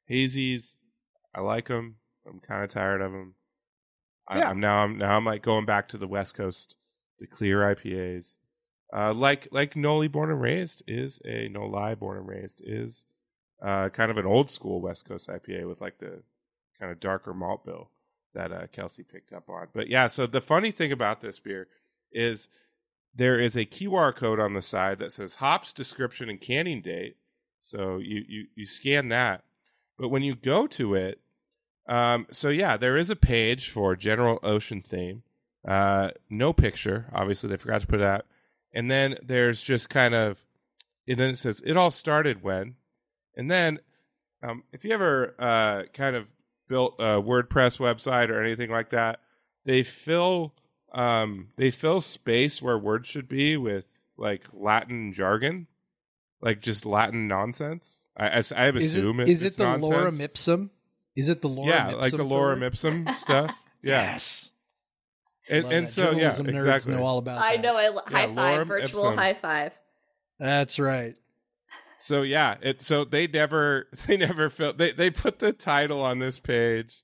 hazies, 0.10 0.76
I 1.36 1.42
like 1.42 1.68
them. 1.68 1.98
I'm 2.28 2.40
kind 2.40 2.64
of 2.64 2.70
tired 2.70 3.02
of 3.02 3.12
them. 3.12 3.36
I, 4.28 4.40
Yeah. 4.40 4.50
I'm 4.50 4.60
now 4.60 4.84
I'm 4.84 4.98
now 4.98 5.18
I'm 5.18 5.26
like 5.26 5.42
going 5.42 5.66
back 5.66 5.88
to 5.90 5.98
the 5.98 6.08
West 6.08 6.36
Coast, 6.36 6.76
the 7.20 7.28
clear 7.28 7.60
IPAs. 7.60 8.38
Uh, 8.96 9.14
like 9.14 9.48
like 9.52 9.76
No-Li 9.76 10.08
Born 10.08 10.30
and 10.30 10.40
Raised 10.40 10.84
is 10.88 11.20
a 11.26 11.50
No-Li 11.50 11.96
Born 11.96 12.18
and 12.20 12.28
Raised 12.28 12.62
is 12.64 13.06
uh, 13.62 13.90
kind 13.90 14.12
of 14.12 14.18
an 14.18 14.26
old 14.26 14.50
school 14.50 14.82
West 14.82 15.06
Coast 15.06 15.28
IPA 15.30 15.68
with 15.68 15.82
like 15.82 15.98
the 15.98 16.22
kind 16.80 16.92
of 16.92 17.00
darker 17.00 17.34
malt 17.34 17.66
bill 17.66 17.90
that 18.34 18.52
uh, 18.52 18.68
Kelsey 18.72 19.04
picked 19.04 19.34
up 19.34 19.50
on. 19.50 19.68
But 19.74 19.90
yeah, 19.90 20.08
so 20.08 20.28
the 20.28 20.42
funny 20.42 20.72
thing 20.72 20.92
about 20.92 21.22
this 21.22 21.40
beer 21.40 21.68
is 22.12 22.48
there 23.16 23.40
is 23.40 23.56
a 23.56 23.66
QR 23.66 24.16
code 24.16 24.40
on 24.40 24.54
the 24.54 24.62
side 24.62 25.00
that 25.00 25.14
says 25.14 25.36
hops 25.36 25.74
description 25.74 26.30
and 26.30 26.42
canning 26.42 26.82
date. 26.82 27.18
So 27.62 27.98
you 27.98 28.24
you 28.28 28.48
you 28.56 28.66
scan 28.66 29.10
that, 29.10 29.44
but 29.98 30.10
when 30.10 30.24
you 30.24 30.36
go 30.36 30.68
to 30.68 30.96
it, 30.96 31.22
um, 31.88 32.28
so 32.32 32.50
yeah, 32.50 32.78
there 32.78 32.98
is 32.98 33.10
a 33.10 33.16
page 33.16 33.70
for 33.70 33.96
general 33.96 34.40
ocean 34.44 34.82
theme. 34.82 35.24
Uh, 35.66 36.10
no 36.30 36.52
picture, 36.52 37.10
obviously 37.14 37.50
they 37.50 37.58
forgot 37.58 37.82
to 37.82 37.88
put 37.88 38.02
it 38.02 38.06
out. 38.06 38.26
and 38.74 38.92
then 38.92 39.16
there's 39.24 39.62
just 39.64 39.90
kind 39.90 40.14
of, 40.14 40.40
and 41.08 41.20
then 41.20 41.30
it 41.30 41.38
says 41.38 41.62
it 41.66 41.78
all 41.78 41.92
started 41.92 42.44
when, 42.44 42.76
and 43.38 43.50
then 43.50 43.80
um, 44.42 44.64
if 44.74 44.84
you 44.84 44.92
ever 44.92 45.36
uh, 45.40 45.84
kind 45.94 46.18
of 46.18 46.28
built 46.68 46.96
a 47.00 47.22
WordPress 47.22 47.78
website 47.78 48.30
or 48.30 48.44
anything 48.44 48.70
like 48.70 48.90
that, 48.90 49.22
they 49.66 49.84
fill 49.84 50.54
um, 50.94 51.50
they 51.58 51.72
fill 51.72 52.02
space 52.02 52.62
where 52.62 52.78
words 52.78 53.08
should 53.08 53.28
be 53.28 53.58
with 53.58 53.86
like 54.18 54.44
Latin 54.54 55.12
jargon, 55.14 55.68
like 56.42 56.62
just 56.62 56.86
Latin 56.86 57.28
nonsense. 57.28 58.08
I, 58.16 58.28
I, 58.28 58.30
I 58.30 58.38
Is 58.38 58.52
it, 58.52 59.00
assume 59.00 59.20
is 59.22 59.42
it's 59.42 59.56
it 59.56 59.58
the 59.58 59.66
nonsense. 59.66 59.94
lorem 59.94 60.20
ipsum? 60.22 60.70
Is 61.16 61.30
it 61.30 61.42
the 61.42 61.50
lorem 61.50 61.68
yeah, 61.68 61.86
ipsum? 61.88 62.00
like 62.02 62.12
the 62.12 62.18
forward? 62.20 62.58
lorem 62.60 62.64
ipsum 62.68 63.08
stuff. 63.18 63.52
Yeah, 63.82 64.04
Yes. 64.14 64.52
and, 65.50 65.66
and 65.74 65.90
so 65.90 66.12
yeah, 66.12 66.30
Journalism 66.30 66.46
nerds 66.48 66.60
exactly. 66.62 66.96
know 66.96 67.04
all 67.06 67.18
about 67.18 67.40
I 67.40 67.58
that. 67.58 67.62
know. 67.62 67.78
I 67.78 67.90
high 68.10 68.28
five, 68.28 68.36
lorem 68.36 68.68
virtual 68.68 69.04
ipsum. 69.06 69.18
high 69.18 69.34
five. 69.34 69.74
That's 70.40 70.80
right. 70.80 71.16
So 72.00 72.22
yeah, 72.22 72.56
it 72.62 72.82
so 72.82 73.04
they 73.06 73.28
never 73.28 73.88
they 74.08 74.18
never 74.18 74.50
filled 74.50 74.78
they 74.78 74.92
they 74.92 75.10
put 75.10 75.40
the 75.40 75.54
title 75.54 76.02
on 76.02 76.20
this 76.20 76.40
page 76.40 77.02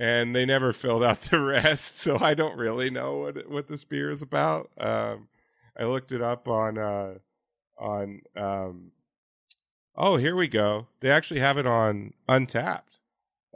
and 0.00 0.34
they 0.34 0.46
never 0.46 0.72
filled 0.72 1.04
out 1.04 1.20
the 1.20 1.38
rest. 1.44 1.98
So 1.98 2.18
I 2.18 2.32
don't 2.34 2.56
really 2.56 2.90
know 2.90 3.18
what 3.18 3.48
what 3.48 3.68
this 3.68 3.84
beer 3.84 4.10
is 4.10 4.22
about. 4.22 4.70
Um 4.78 5.28
I 5.78 5.84
looked 5.84 6.10
it 6.10 6.22
up 6.22 6.48
on 6.48 6.78
uh 6.78 7.14
on 7.78 8.22
um 8.34 8.92
Oh, 9.94 10.16
here 10.16 10.34
we 10.34 10.48
go. 10.48 10.86
They 11.00 11.10
actually 11.10 11.40
have 11.40 11.58
it 11.58 11.66
on 11.66 12.14
Untappd. 12.28 12.98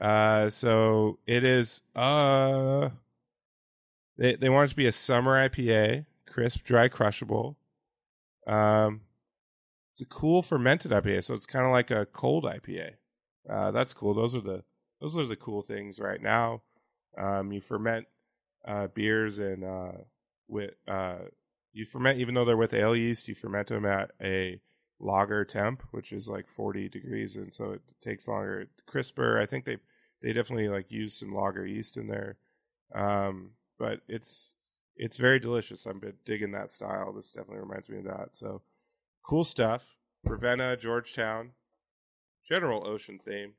Uh 0.01 0.51
so 0.51 1.19
it 1.27 1.43
is 1.43 1.81
uh 1.97 2.91
they 4.19 4.37
they 4.37 4.51
want 4.51 4.69
it 4.69 4.71
to 4.71 4.77
be 4.77 4.87
a 4.87 4.93
summer 4.93 5.49
IPA, 5.49 6.05
crisp, 6.27 6.63
dry, 6.63 6.89
crushable. 6.89 7.57
Um 8.47 9.01
it's 9.93 10.03
a 10.03 10.07
cool 10.07 10.43
fermented 10.43 10.91
IPA, 10.91 11.23
so 11.25 11.35
it's 11.35 11.47
kind 11.47 11.65
of 11.65 11.71
like 11.71 11.91
a 11.91 12.05
cold 12.07 12.45
IPA. 12.45 12.95
Uh, 13.49 13.71
that's 13.71 13.95
cool. 13.95 14.13
Those 14.13 14.35
are 14.35 14.41
the 14.41 14.65
those 15.05 15.19
are 15.19 15.27
the 15.27 15.37
cool 15.37 15.61
things 15.61 16.01
right 16.01 16.23
now. 16.23 16.63
Um, 17.19 17.53
you 17.53 17.61
ferment 17.61 18.07
uh, 18.67 18.87
beers 18.87 19.39
and 19.39 19.63
uh, 19.63 19.93
with 20.49 20.71
uh, 20.89 21.27
you 21.75 21.85
ferment 21.85 22.19
even 22.21 22.35
though 22.35 22.47
they're 22.47 22.57
with 22.57 22.73
ale 22.73 22.97
yeast, 22.97 23.29
you 23.29 23.35
ferment 23.35 23.69
them 23.69 23.85
at 23.85 24.13
a 24.23 24.61
lager 24.99 25.45
temp, 25.45 25.83
which 25.91 26.11
is 26.11 26.27
like 26.27 26.49
forty 26.49 26.89
degrees, 26.89 27.37
and 27.37 27.53
so 27.53 27.73
it 27.73 27.83
takes 28.01 28.27
longer, 28.27 28.67
crisper. 28.87 29.39
I 29.39 29.45
think 29.45 29.67
they 29.67 29.77
they 30.23 30.33
definitely 30.33 30.71
like 30.71 30.91
use 30.91 31.13
some 31.13 31.35
lager 31.35 31.67
yeast 31.67 31.99
in 31.99 32.07
there, 32.07 32.39
um, 32.95 33.51
but 33.79 34.01
it's 34.09 34.55
it's 34.97 35.19
very 35.19 35.39
delicious. 35.39 35.85
I'm 35.85 36.01
digging 36.25 36.53
that 36.53 36.71
style. 36.71 37.13
This 37.13 37.31
definitely 37.31 37.61
reminds 37.61 37.91
me 37.91 37.99
of 37.99 38.05
that. 38.05 38.29
So 38.33 38.63
cool 39.23 39.45
stuff. 39.45 39.99
Ravenna, 40.25 40.79
Georgetown, 40.79 41.51
general 42.49 42.89
ocean 42.89 43.19
theme. 43.23 43.53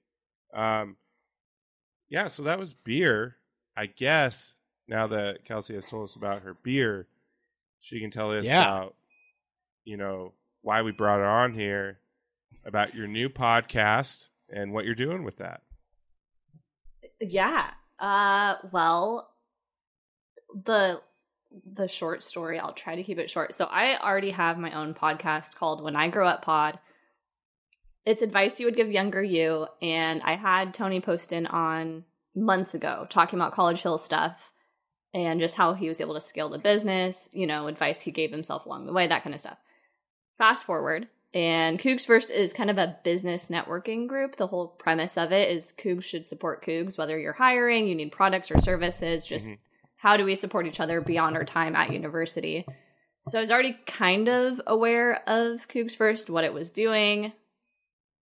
Um, 0.55 0.95
yeah, 2.09 2.27
so 2.27 2.43
that 2.43 2.59
was 2.59 2.73
beer. 2.73 3.35
I 3.75 3.87
guess 3.87 4.55
now 4.87 5.07
that 5.07 5.45
Kelsey 5.45 5.73
has 5.73 5.85
told 5.85 6.03
us 6.05 6.15
about 6.15 6.43
her 6.43 6.53
beer, 6.53 7.07
she 7.79 7.99
can 7.99 8.11
tell 8.11 8.31
us 8.31 8.45
Yeah. 8.45 8.61
about, 8.61 8.95
you 9.83 9.97
know, 9.97 10.33
why 10.61 10.81
we 10.81 10.91
brought 10.91 11.19
her 11.19 11.25
on 11.25 11.53
here, 11.53 11.99
about 12.65 12.95
your 12.95 13.07
new 13.07 13.29
podcast 13.29 14.29
and 14.49 14.71
what 14.73 14.85
you're 14.85 14.95
doing 14.95 15.23
with 15.23 15.37
that. 15.37 15.61
Yeah. 17.21 17.69
Uh 17.99 18.55
well 18.71 19.29
the 20.53 21.01
the 21.65 21.87
short 21.87 22.23
story, 22.23 22.59
I'll 22.59 22.73
try 22.73 22.95
to 22.95 23.03
keep 23.03 23.17
it 23.17 23.29
short. 23.29 23.53
So 23.53 23.65
I 23.65 23.97
already 23.97 24.31
have 24.31 24.57
my 24.57 24.71
own 24.73 24.93
podcast 24.93 25.55
called 25.55 25.81
When 25.83 25.95
I 25.95 26.09
Grow 26.09 26.27
Up 26.27 26.43
Pod. 26.43 26.79
It's 28.05 28.21
advice 28.21 28.59
you 28.59 28.67
would 28.67 28.75
give 28.75 28.91
younger 28.91 29.23
you 29.23 29.67
and 29.81 30.21
I 30.23 30.35
had 30.35 30.73
Tony 30.73 31.01
Poston 31.01 31.47
on 31.47 32.03
months 32.35 32.73
ago 32.73 33.07
talking 33.09 33.39
about 33.39 33.53
College 33.53 33.81
Hill 33.81 33.97
stuff 33.97 34.51
and 35.13 35.39
just 35.39 35.55
how 35.55 35.73
he 35.73 35.87
was 35.87 36.01
able 36.01 36.13
to 36.13 36.19
scale 36.19 36.49
the 36.49 36.59
business, 36.59 37.29
you 37.33 37.47
know, 37.47 37.67
advice 37.67 38.01
he 38.01 38.11
gave 38.11 38.31
himself 38.31 38.65
along 38.65 38.85
the 38.85 38.93
way, 38.93 39.07
that 39.07 39.23
kind 39.23 39.33
of 39.33 39.39
stuff. 39.39 39.57
Fast 40.37 40.65
forward, 40.65 41.07
and 41.33 41.79
Cougs 41.79 42.05
First 42.05 42.29
is 42.29 42.53
kind 42.53 42.69
of 42.69 42.77
a 42.77 42.97
business 43.03 43.49
networking 43.49 44.07
group. 44.07 44.35
The 44.35 44.47
whole 44.47 44.67
premise 44.67 45.17
of 45.17 45.31
it 45.31 45.49
is 45.49 45.73
Cougs 45.75 46.03
should 46.03 46.27
support 46.27 46.63
Cougs, 46.63 46.97
whether 46.97 47.17
you're 47.17 47.33
hiring, 47.33 47.87
you 47.87 47.95
need 47.95 48.11
products 48.11 48.51
or 48.51 48.59
services, 48.59 49.25
just 49.25 49.47
Mhm. 49.47 49.57
how 49.97 50.17
do 50.17 50.25
we 50.25 50.35
support 50.35 50.67
each 50.67 50.79
other 50.81 50.99
beyond 51.01 51.37
our 51.37 51.45
time 51.45 51.75
at 51.75 51.91
university. 51.93 52.65
So 53.27 53.37
I 53.39 53.41
was 53.41 53.51
already 53.51 53.79
kind 53.87 54.27
of 54.27 54.61
aware 54.67 55.23
of 55.27 55.67
Cougs 55.69 55.95
First, 55.95 56.29
what 56.29 56.43
it 56.43 56.53
was 56.53 56.71
doing. 56.71 57.31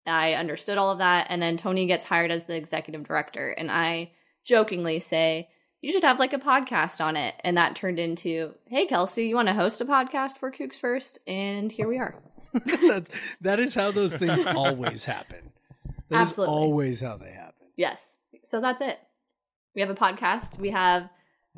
I 0.06 0.34
understood 0.34 0.78
all 0.78 0.91
of 0.91 0.97
that. 0.99 1.28
And 1.30 1.41
then 1.41 1.58
Tony 1.58 1.86
gets 1.86 2.06
hired 2.06 2.32
as 2.32 2.45
the 2.45 2.56
executive 2.56 3.04
director. 3.04 3.52
And 3.52 3.72
I 3.72 4.12
jokingly 4.43 4.99
say, 4.99 5.49
you 5.82 5.91
should 5.91 6.04
have 6.04 6.20
like 6.20 6.34
a 6.34 6.39
podcast 6.39 7.04
on 7.04 7.16
it. 7.16 7.36
And 7.43 7.58
that 7.58 7.76
turned 7.76 7.99
into, 7.99 8.54
hey, 8.68 8.86
Kelsey, 8.86 9.28
you 9.28 9.36
want 9.36 9.47
to 9.47 9.54
host 9.54 9.82
a 9.82 9.86
podcast 9.86 10.38
for 10.38 10.52
Cougs 10.52 10.80
First? 10.80 11.20
And 11.28 11.72
here 11.72 11.88
we 11.88 11.97
are. 11.97 12.16
That's, 12.66 13.12
that 13.41 13.60
is 13.60 13.74
how 13.74 13.91
those 13.91 14.16
things 14.16 14.45
always 14.45 15.06
happen. 15.06 15.52
That 16.10 16.24
is 16.24 16.30
Absolutely. 16.30 16.56
always 16.56 17.02
how 17.02 17.18
they 17.18 17.32
happen. 17.32 17.68
Yes. 17.78 18.16
So 18.43 18.60
that's 18.60 18.82
it. 18.82 18.99
We 19.74 19.82
have 19.82 19.89
a 19.89 19.95
podcast. 19.95 20.60
We 20.60 20.72
have 20.72 21.10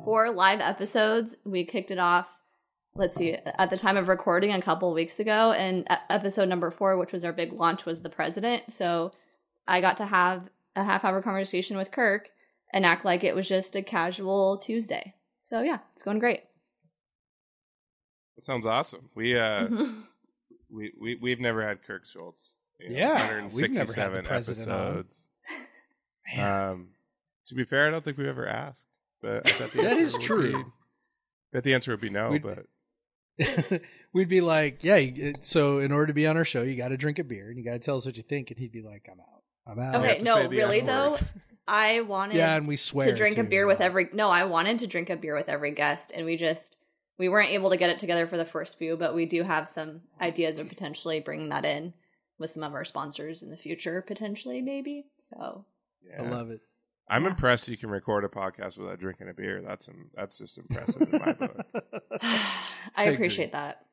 four 0.04 0.30
live 0.30 0.60
episodes. 0.60 1.34
We 1.44 1.64
kicked 1.64 1.90
it 1.90 1.98
off, 1.98 2.28
let's 2.96 3.16
see, 3.16 3.32
at 3.32 3.70
the 3.70 3.76
time 3.76 3.96
of 3.96 4.08
recording 4.08 4.52
a 4.52 4.62
couple 4.62 4.92
weeks 4.92 5.18
ago. 5.18 5.52
And 5.52 5.86
episode 6.08 6.48
number 6.48 6.70
four, 6.70 6.96
which 6.96 7.12
was 7.12 7.24
our 7.24 7.32
big 7.32 7.52
launch, 7.52 7.84
was 7.84 8.02
the 8.02 8.08
president. 8.08 8.72
So 8.72 9.12
I 9.66 9.80
got 9.80 9.96
to 9.98 10.06
have 10.06 10.48
a 10.76 10.84
half 10.84 11.04
hour 11.04 11.20
conversation 11.22 11.76
with 11.76 11.90
Kirk 11.90 12.30
and 12.72 12.86
act 12.86 13.04
like 13.04 13.24
it 13.24 13.34
was 13.34 13.48
just 13.48 13.74
a 13.76 13.82
casual 13.82 14.58
Tuesday. 14.58 15.14
So 15.42 15.60
yeah, 15.62 15.78
it's 15.92 16.02
going 16.02 16.18
great. 16.18 16.42
That 18.36 18.44
sounds 18.44 18.66
awesome. 18.66 19.10
We 19.14 19.38
uh 19.38 19.66
Mhm. 19.68 20.02
we, 20.70 20.92
we 21.00 21.14
we've 21.16 21.40
never 21.40 21.66
had 21.66 21.82
Kirk 21.84 22.06
Schultz. 22.06 22.54
You 22.80 22.90
know, 22.90 22.96
Yeah, 22.98 23.48
we've 23.52 23.70
never 23.70 23.92
had 23.92 24.10
the 24.12 24.22
167 24.22 24.24
president 24.24 24.68
episodes. 24.68 25.28
Man. 26.36 26.70
Um, 26.72 26.88
to 27.48 27.54
be 27.54 27.64
fair, 27.64 27.86
I 27.86 27.90
don't 27.90 28.04
think 28.04 28.18
we 28.18 28.28
ever 28.28 28.46
asked. 28.46 28.86
But 29.22 29.48
I 29.48 29.66
the 29.66 29.82
That 29.82 29.92
answer 29.92 30.00
is 30.02 30.12
would 30.14 30.22
true. 30.22 30.52
Be, 30.64 30.70
bet 31.52 31.62
the 31.64 31.74
answer 31.74 31.90
would 31.92 32.00
be 32.00 32.10
no. 32.10 32.30
We'd- 32.30 32.42
but 32.48 32.66
We'd 34.12 34.28
be 34.28 34.40
like, 34.40 34.84
yeah, 34.84 34.96
uh, 34.96 35.32
so 35.40 35.78
in 35.78 35.92
order 35.92 36.06
to 36.06 36.12
be 36.12 36.26
on 36.26 36.36
our 36.36 36.44
show, 36.44 36.62
you 36.62 36.76
got 36.76 36.88
to 36.88 36.96
drink 36.96 37.18
a 37.18 37.24
beer 37.24 37.48
and 37.48 37.58
you 37.58 37.64
got 37.64 37.72
to 37.72 37.78
tell 37.78 37.96
us 37.96 38.06
what 38.06 38.16
you 38.16 38.22
think. 38.22 38.50
And 38.50 38.58
he'd 38.58 38.72
be 38.72 38.82
like, 38.82 39.08
I'm 39.10 39.20
out. 39.20 39.42
I'm 39.66 39.78
out. 39.78 40.04
Okay, 40.04 40.22
no, 40.22 40.36
say 40.36 40.42
the 40.48 40.56
really, 40.56 40.80
though. 40.80 41.18
I 41.66 42.02
wanted 42.02 42.36
Yeah, 42.36 42.56
and 42.56 42.66
we 42.66 42.76
swear 42.76 43.06
to 43.06 43.14
drink 43.14 43.38
a 43.38 43.42
too, 43.42 43.48
beer 43.48 43.66
with 43.66 43.80
yeah. 43.80 43.86
every 43.86 44.10
no 44.12 44.28
i 44.28 44.44
wanted 44.44 44.80
to 44.80 44.86
drink 44.86 45.08
a 45.08 45.16
beer 45.16 45.34
with 45.34 45.48
every 45.48 45.70
guest 45.70 46.12
and 46.14 46.26
we 46.26 46.36
just 46.36 46.76
we 47.18 47.28
weren't 47.28 47.50
able 47.50 47.70
to 47.70 47.76
get 47.76 47.90
it 47.90 47.98
together 47.98 48.26
for 48.26 48.36
the 48.36 48.44
first 48.44 48.78
few, 48.78 48.96
but 48.96 49.14
we 49.14 49.26
do 49.26 49.42
have 49.42 49.68
some 49.68 50.00
ideas 50.20 50.58
of 50.58 50.68
potentially 50.68 51.20
bringing 51.20 51.50
that 51.50 51.64
in 51.64 51.92
with 52.38 52.50
some 52.50 52.62
of 52.62 52.74
our 52.74 52.84
sponsors 52.84 53.42
in 53.42 53.50
the 53.50 53.56
future, 53.56 54.02
potentially, 54.02 54.60
maybe. 54.60 55.06
So 55.18 55.64
Yeah. 56.02 56.22
I 56.22 56.28
love 56.28 56.50
it. 56.50 56.60
I'm 57.08 57.24
Yeah. 57.24 57.30
impressed 57.30 57.68
you 57.68 57.76
can 57.76 57.90
record 57.90 58.24
a 58.24 58.28
podcast 58.28 58.78
without 58.78 58.98
drinking 58.98 59.28
a 59.28 59.34
beer. 59.34 59.62
That's 59.62 59.88
um, 59.88 60.10
that's 60.14 60.38
just 60.38 60.58
impressive 60.58 61.12
in 61.12 61.20
my 61.20 61.32
book. 61.32 61.60
I 62.96 63.04
agree. 63.04 63.14
appreciate 63.14 63.52
that. 63.52 63.86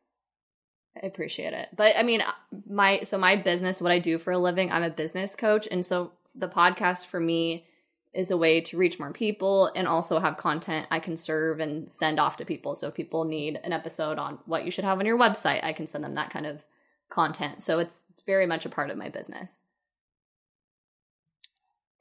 I 1.01 1.05
appreciate 1.07 1.53
it. 1.53 1.69
But 1.75 1.95
I 1.97 2.03
mean, 2.03 2.21
my 2.69 3.01
so 3.03 3.17
my 3.17 3.35
business, 3.35 3.81
what 3.81 3.91
I 3.91 3.99
do 3.99 4.17
for 4.17 4.31
a 4.31 4.37
living, 4.37 4.71
I'm 4.71 4.83
a 4.83 4.89
business 4.89 5.35
coach, 5.35 5.67
and 5.71 5.85
so 5.85 6.11
the 6.35 6.47
podcast 6.49 7.07
for 7.07 7.19
me 7.19 7.65
is 8.13 8.29
a 8.29 8.35
way 8.37 8.59
to 8.59 8.77
reach 8.77 8.99
more 8.99 9.13
people 9.13 9.71
and 9.73 9.87
also 9.87 10.19
have 10.19 10.35
content 10.35 10.85
I 10.91 10.99
can 10.99 11.15
serve 11.15 11.61
and 11.61 11.89
send 11.89 12.19
off 12.19 12.35
to 12.37 12.45
people. 12.45 12.75
So 12.75 12.87
if 12.89 12.93
people 12.93 13.23
need 13.23 13.57
an 13.63 13.71
episode 13.71 14.19
on 14.19 14.39
what 14.45 14.65
you 14.65 14.71
should 14.71 14.83
have 14.83 14.99
on 14.99 15.05
your 15.05 15.17
website, 15.17 15.63
I 15.63 15.71
can 15.71 15.87
send 15.87 16.03
them 16.03 16.15
that 16.15 16.29
kind 16.29 16.45
of 16.45 16.65
content. 17.09 17.63
So 17.63 17.79
it's 17.79 18.03
very 18.25 18.45
much 18.45 18.65
a 18.65 18.69
part 18.69 18.89
of 18.89 18.97
my 18.97 19.07
business. 19.07 19.61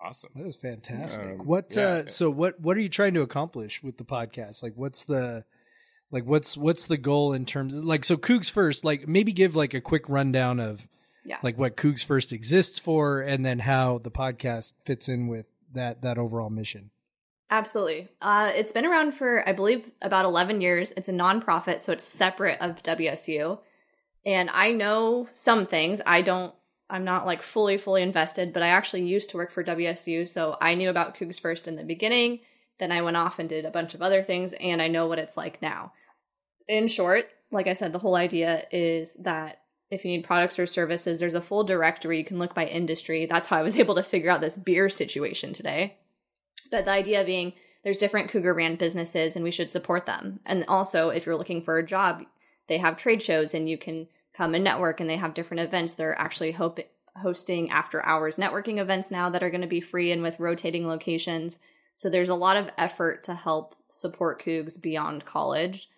Awesome. 0.03 0.31
That 0.35 0.47
is 0.47 0.57
fantastic. 0.57 1.41
Um, 1.41 1.47
what 1.47 1.75
yeah. 1.77 1.83
uh 1.83 2.07
so 2.07 2.31
what 2.31 2.59
what 2.61 2.77
are 2.77 2.81
you 2.81 2.89
trying 2.89 3.15
to 3.15 3.21
accomplish 3.23 3.83
with 3.83 3.99
the 3.99 4.05
podcast? 4.05 4.63
Like 4.63 4.73
what's 4.77 5.05
the 5.05 5.45
like 6.11 6.25
what's 6.25 6.57
what's 6.57 6.87
the 6.87 6.97
goal 6.97 7.33
in 7.33 7.45
terms 7.45 7.75
of 7.75 7.85
like 7.85 8.05
so 8.05 8.17
Cougs 8.17 8.51
first, 8.51 8.85
like 8.85 9.07
maybe 9.07 9.33
give 9.33 9.55
like 9.55 9.75
a 9.75 9.81
quick 9.81 10.09
rundown 10.09 10.59
of 10.59 10.89
Yeah. 11.25 11.37
like 11.43 11.59
what 11.59 11.77
Cougs 11.77 12.05
first 12.05 12.33
exists 12.33 12.79
for 12.79 13.21
and 13.21 13.45
then 13.45 13.59
how 13.61 13.99
the 13.99 14.11
podcast 14.11 14.73
fits 14.85 15.09
in 15.09 15.29
with 15.29 15.47
that 15.75 16.03
that 16.03 16.17
overall 16.19 16.51
mission. 16.51 16.91
Absolutely. 17.53 18.09
Uh, 18.23 18.53
it's 18.55 18.71
been 18.71 18.87
around 18.87 19.13
for, 19.13 19.43
I 19.49 19.53
believe, 19.53 19.91
about 20.01 20.25
11 20.25 20.61
years. 20.61 20.93
It's 20.97 21.09
a 21.09 21.13
nonprofit, 21.13 21.81
so 21.81 21.93
it's 21.93 22.05
separate 22.05 22.61
of 22.61 22.81
WSU. 22.85 23.59
And 24.25 24.49
I 24.51 24.71
know 24.71 25.29
some 25.33 25.67
things. 25.67 26.01
I 26.07 26.23
don't, 26.23 26.55
I'm 26.91 27.05
not 27.05 27.27
like 27.27 27.43
fully, 27.43 27.77
fully 27.77 28.03
invested, 28.03 28.53
but 28.53 28.63
I 28.63 28.69
actually 28.69 29.07
used 29.07 29.31
to 29.31 29.37
work 29.37 29.51
for 29.51 29.65
WSU. 29.65 30.29
So 30.29 30.57
I 30.61 30.75
knew 30.75 30.91
about 30.91 31.17
Cougs 31.17 31.41
First 31.41 31.69
in 31.69 31.77
the 31.77 31.85
beginning. 31.85 32.41
Then 32.79 32.93
I 32.93 33.03
went 33.03 33.17
off 33.17 33.39
and 33.39 33.49
did 33.49 33.65
a 33.65 33.71
bunch 33.71 33.95
of 33.95 34.03
other 34.03 34.23
things, 34.23 34.55
and 34.55 34.81
I 34.81 34.89
know 34.89 35.07
what 35.07 35.19
it's 35.19 35.37
like 35.37 35.61
now. 35.61 35.93
In 36.67 36.89
short, 36.89 37.29
like 37.51 37.67
I 37.67 37.75
said, 37.75 37.93
the 37.93 37.99
whole 37.99 38.17
idea 38.17 38.65
is 38.71 39.15
that 39.15 39.61
if 39.91 40.05
you 40.05 40.13
need 40.13 40.25
products 40.25 40.59
or 40.59 40.67
services, 40.67 41.21
there's 41.21 41.35
a 41.35 41.41
full 41.41 41.65
directory. 41.65 42.19
You 42.19 42.25
can 42.25 42.39
look 42.39 42.55
by 42.55 42.67
industry. 42.67 43.27
That's 43.27 43.49
how 43.49 43.59
I 43.59 43.63
was 43.63 43.79
able 43.79 43.95
to 43.97 44.03
figure 44.03 44.31
out 44.31 44.41
this 44.41 44.57
beer 44.57 44.89
situation 44.89 45.53
today. 45.53 45.99
But 46.71 46.85
the 46.85 46.93
idea 46.93 47.25
being 47.25 47.55
there's 47.83 47.99
different 47.99 48.31
Cougar 48.31 48.55
brand 48.55 48.79
businesses 48.79 49.37
and 49.37 49.43
we 49.43 49.51
should 49.51 49.73
support 49.73 50.07
them. 50.07 50.41
And 50.45 50.65
also, 50.69 51.09
if 51.09 51.25
you're 51.25 51.37
looking 51.37 51.63
for 51.63 51.79
a 51.79 51.87
job, 51.87 52.25
they 52.69 52.79
have 52.79 52.97
trade 52.97 53.23
shows 53.23 53.55
and 53.55 53.69
you 53.69 53.79
can 53.79 54.09
come 54.33 54.55
and 54.55 54.65
network 54.65 55.01
and 55.01 55.09
they 55.09 55.17
have 55.17 55.35
different 55.35 55.63
events. 55.63 55.95
They're 55.95 56.19
actually 56.19 56.53
hope- 56.53 56.81
hosting 57.17 57.71
after 57.71 58.05
hours 58.05 58.37
networking 58.37 58.79
events 58.79 59.11
now 59.11 59.31
that 59.31 59.43
are 59.43 59.51
going 59.51 59.61
to 59.61 59.67
be 59.67 59.81
free 59.81 60.13
and 60.13 60.23
with 60.23 60.41
rotating 60.41 60.87
locations. 60.87 61.59
So 61.95 62.09
there's 62.09 62.29
a 62.29 62.35
lot 62.35 62.57
of 62.57 62.71
effort 62.79 63.25
to 63.25 63.35
help 63.35 63.75
support 63.91 64.43
Cougs 64.43 64.81
beyond 64.81 65.25
college. 65.25 65.89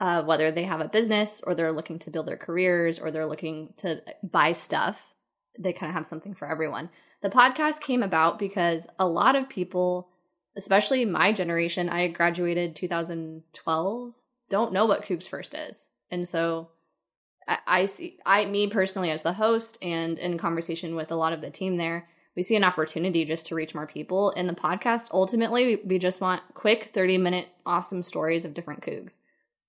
Uh, 0.00 0.22
whether 0.22 0.52
they 0.52 0.62
have 0.62 0.80
a 0.80 0.88
business 0.88 1.42
or 1.44 1.54
they're 1.54 1.72
looking 1.72 1.98
to 1.98 2.10
build 2.10 2.26
their 2.26 2.36
careers 2.36 3.00
or 3.00 3.10
they're 3.10 3.26
looking 3.26 3.72
to 3.76 4.00
buy 4.22 4.52
stuff, 4.52 5.12
they 5.58 5.72
kind 5.72 5.90
of 5.90 5.94
have 5.94 6.06
something 6.06 6.34
for 6.34 6.48
everyone. 6.48 6.88
The 7.20 7.28
podcast 7.28 7.80
came 7.80 8.04
about 8.04 8.38
because 8.38 8.86
a 8.98 9.08
lot 9.08 9.34
of 9.34 9.48
people, 9.48 10.08
especially 10.56 11.04
my 11.04 11.32
generation, 11.32 11.88
I 11.88 12.06
graduated 12.08 12.76
2012, 12.76 14.14
don't 14.48 14.72
know 14.72 14.86
what 14.86 15.04
Cougs 15.04 15.28
First 15.28 15.54
is. 15.54 15.88
And 16.12 16.28
so 16.28 16.70
I, 17.66 17.86
see, 17.86 18.18
I, 18.26 18.44
me 18.44 18.66
personally, 18.66 19.10
as 19.10 19.22
the 19.22 19.32
host 19.32 19.78
and 19.80 20.18
in 20.18 20.38
conversation 20.38 20.94
with 20.94 21.10
a 21.10 21.16
lot 21.16 21.32
of 21.32 21.40
the 21.40 21.50
team 21.50 21.76
there, 21.76 22.08
we 22.36 22.42
see 22.42 22.56
an 22.56 22.64
opportunity 22.64 23.24
just 23.24 23.46
to 23.46 23.54
reach 23.54 23.74
more 23.74 23.86
people. 23.86 24.30
In 24.32 24.46
the 24.46 24.52
podcast, 24.52 25.10
ultimately, 25.12 25.64
we, 25.64 25.76
we 25.84 25.98
just 25.98 26.20
want 26.20 26.42
quick 26.54 26.90
30 26.92 27.18
minute 27.18 27.48
awesome 27.64 28.02
stories 28.02 28.44
of 28.44 28.54
different 28.54 28.82
Cougs. 28.82 29.18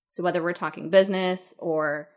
So 0.08 0.22
whether 0.22 0.42
we're 0.42 0.52
talking 0.52 0.90
business 0.90 1.54
or 1.58 2.10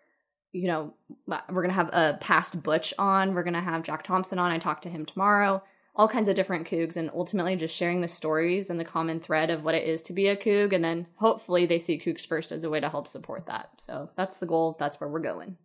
you 0.53 0.67
know, 0.67 0.93
we're 1.27 1.63
going 1.63 1.69
to 1.69 1.73
have 1.73 1.89
a 1.91 2.17
past 2.21 2.61
Butch 2.61 2.93
on. 2.99 3.33
We're 3.33 3.43
going 3.43 3.55
to 3.55 3.61
have 3.61 3.81
Jack 3.81 4.03
Thompson 4.03 4.37
on. 4.37 4.51
I 4.51 4.59
talked 4.59 4.83
to 4.83 4.89
him 4.89 5.03
tomorrow. 5.03 5.63
All 5.95 6.07
kinds 6.07 6.27
of 6.27 6.35
different 6.35 6.67
Cougs 6.67 6.97
and 6.97 7.11
ultimately 7.13 7.55
just 7.55 7.75
sharing 7.75 8.01
the 8.01 8.07
stories 8.07 8.69
and 8.69 8.79
the 8.79 8.85
common 8.85 9.19
thread 9.19 9.51
of 9.51 9.63
what 9.63 9.75
it 9.75 9.87
is 9.87 10.01
to 10.03 10.13
be 10.13 10.27
a 10.27 10.35
Coug. 10.35 10.73
And 10.73 10.83
then 10.83 11.07
hopefully 11.17 11.65
they 11.65 11.77
see 11.77 11.99
Cougs 11.99 12.25
first 12.25 12.51
as 12.51 12.63
a 12.63 12.69
way 12.69 12.79
to 12.79 12.89
help 12.89 13.07
support 13.07 13.45
that. 13.45 13.69
So 13.79 14.09
that's 14.15 14.37
the 14.37 14.47
goal. 14.47 14.75
That's 14.79 14.99
where 14.99 15.09
we're 15.09 15.19
going. 15.19 15.57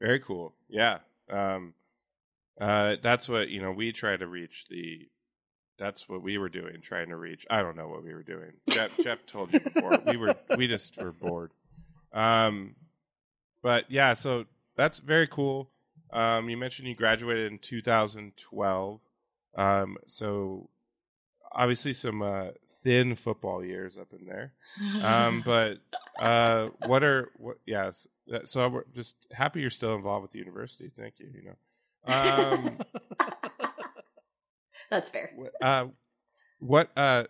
Very 0.00 0.18
cool. 0.18 0.54
Yeah. 0.68 0.98
Um, 1.30 1.74
uh, 2.60 2.96
that's 3.02 3.28
what 3.28 3.48
you 3.48 3.62
know. 3.62 3.70
We 3.70 3.92
try 3.92 4.16
to 4.16 4.26
reach 4.26 4.66
the. 4.68 5.08
That's 5.78 6.08
what 6.08 6.22
we 6.22 6.38
were 6.38 6.48
doing, 6.48 6.80
trying 6.82 7.08
to 7.08 7.16
reach. 7.16 7.46
I 7.48 7.62
don't 7.62 7.76
know 7.76 7.88
what 7.88 8.04
we 8.04 8.12
were 8.12 8.22
doing. 8.22 8.52
Jeff, 8.68 8.96
Jeff 9.02 9.24
told 9.26 9.52
you 9.52 9.60
before. 9.60 9.98
We 10.06 10.16
were 10.16 10.36
we 10.56 10.68
just 10.68 10.96
were 10.96 11.12
bored. 11.12 11.52
Um, 12.12 12.76
but 13.62 13.90
yeah, 13.90 14.14
so 14.14 14.44
that's 14.76 14.98
very 14.98 15.26
cool. 15.26 15.71
Um, 16.12 16.48
you 16.48 16.56
mentioned 16.56 16.88
you 16.88 16.94
graduated 16.94 17.50
in 17.50 17.58
2012. 17.58 19.00
Um, 19.54 19.96
so 20.06 20.68
obviously 21.52 21.92
some 21.92 22.22
uh, 22.22 22.48
thin 22.82 23.14
football 23.14 23.64
years 23.64 23.96
up 23.96 24.12
in 24.18 24.26
there. 24.26 24.52
Um, 25.02 25.42
but 25.46 25.78
uh, 26.18 26.68
what 26.86 27.02
are 27.02 27.30
what? 27.36 27.58
Yes. 27.66 28.06
So 28.44 28.64
I'm 28.64 28.82
just 28.94 29.16
happy 29.32 29.60
you're 29.60 29.70
still 29.70 29.94
involved 29.94 30.22
with 30.22 30.32
the 30.32 30.38
university. 30.38 30.90
Thank 30.96 31.14
you. 31.18 31.28
You 31.34 31.42
know. 31.44 31.56
Um, 32.14 32.78
that's 34.90 35.10
fair. 35.10 35.32
uh, 35.60 35.86
what? 36.60 36.90
Uh, 36.96 37.24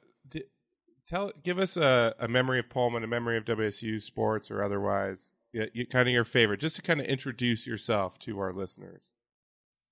tell. 1.07 1.33
Give 1.43 1.59
us 1.59 1.77
a, 1.77 2.15
a 2.19 2.29
memory 2.29 2.59
of 2.59 2.69
Pullman, 2.69 3.05
a 3.05 3.09
memory 3.09 3.37
of 3.37 3.45
WSU 3.45 4.01
sports 4.01 4.51
or 4.51 4.63
otherwise. 4.63 5.33
Yeah, 5.53 5.67
you, 5.73 5.87
kind 5.87 6.09
of 6.09 6.15
your 6.15 6.25
favorite, 6.25 6.61
just 6.61 6.77
to 6.77 6.83
kind 6.83 7.01
of 7.01 7.07
introduce 7.07 7.67
yourself 7.67 8.19
to 8.21 8.39
our 8.39 8.53
listeners. 8.53 9.03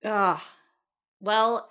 Ah, 0.03 0.43
well, 1.21 1.69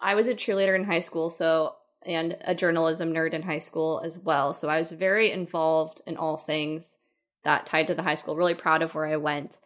I 0.00 0.14
was 0.14 0.28
a 0.28 0.34
cheerleader 0.34 0.76
in 0.76 0.84
high 0.84 1.00
school, 1.00 1.30
so 1.30 1.74
and 2.04 2.36
a 2.42 2.54
journalism 2.54 3.12
nerd 3.12 3.32
in 3.32 3.42
high 3.42 3.58
school 3.58 4.00
as 4.04 4.18
well. 4.18 4.52
So 4.52 4.68
I 4.68 4.78
was 4.78 4.92
very 4.92 5.30
involved 5.30 6.00
in 6.06 6.16
all 6.16 6.36
things 6.36 6.98
that 7.44 7.66
tied 7.66 7.86
to 7.88 7.94
the 7.94 8.02
high 8.02 8.16
school. 8.16 8.36
Really 8.36 8.54
proud 8.54 8.82
of 8.82 8.94
where 8.94 9.06
I 9.06 9.16
went. 9.16 9.58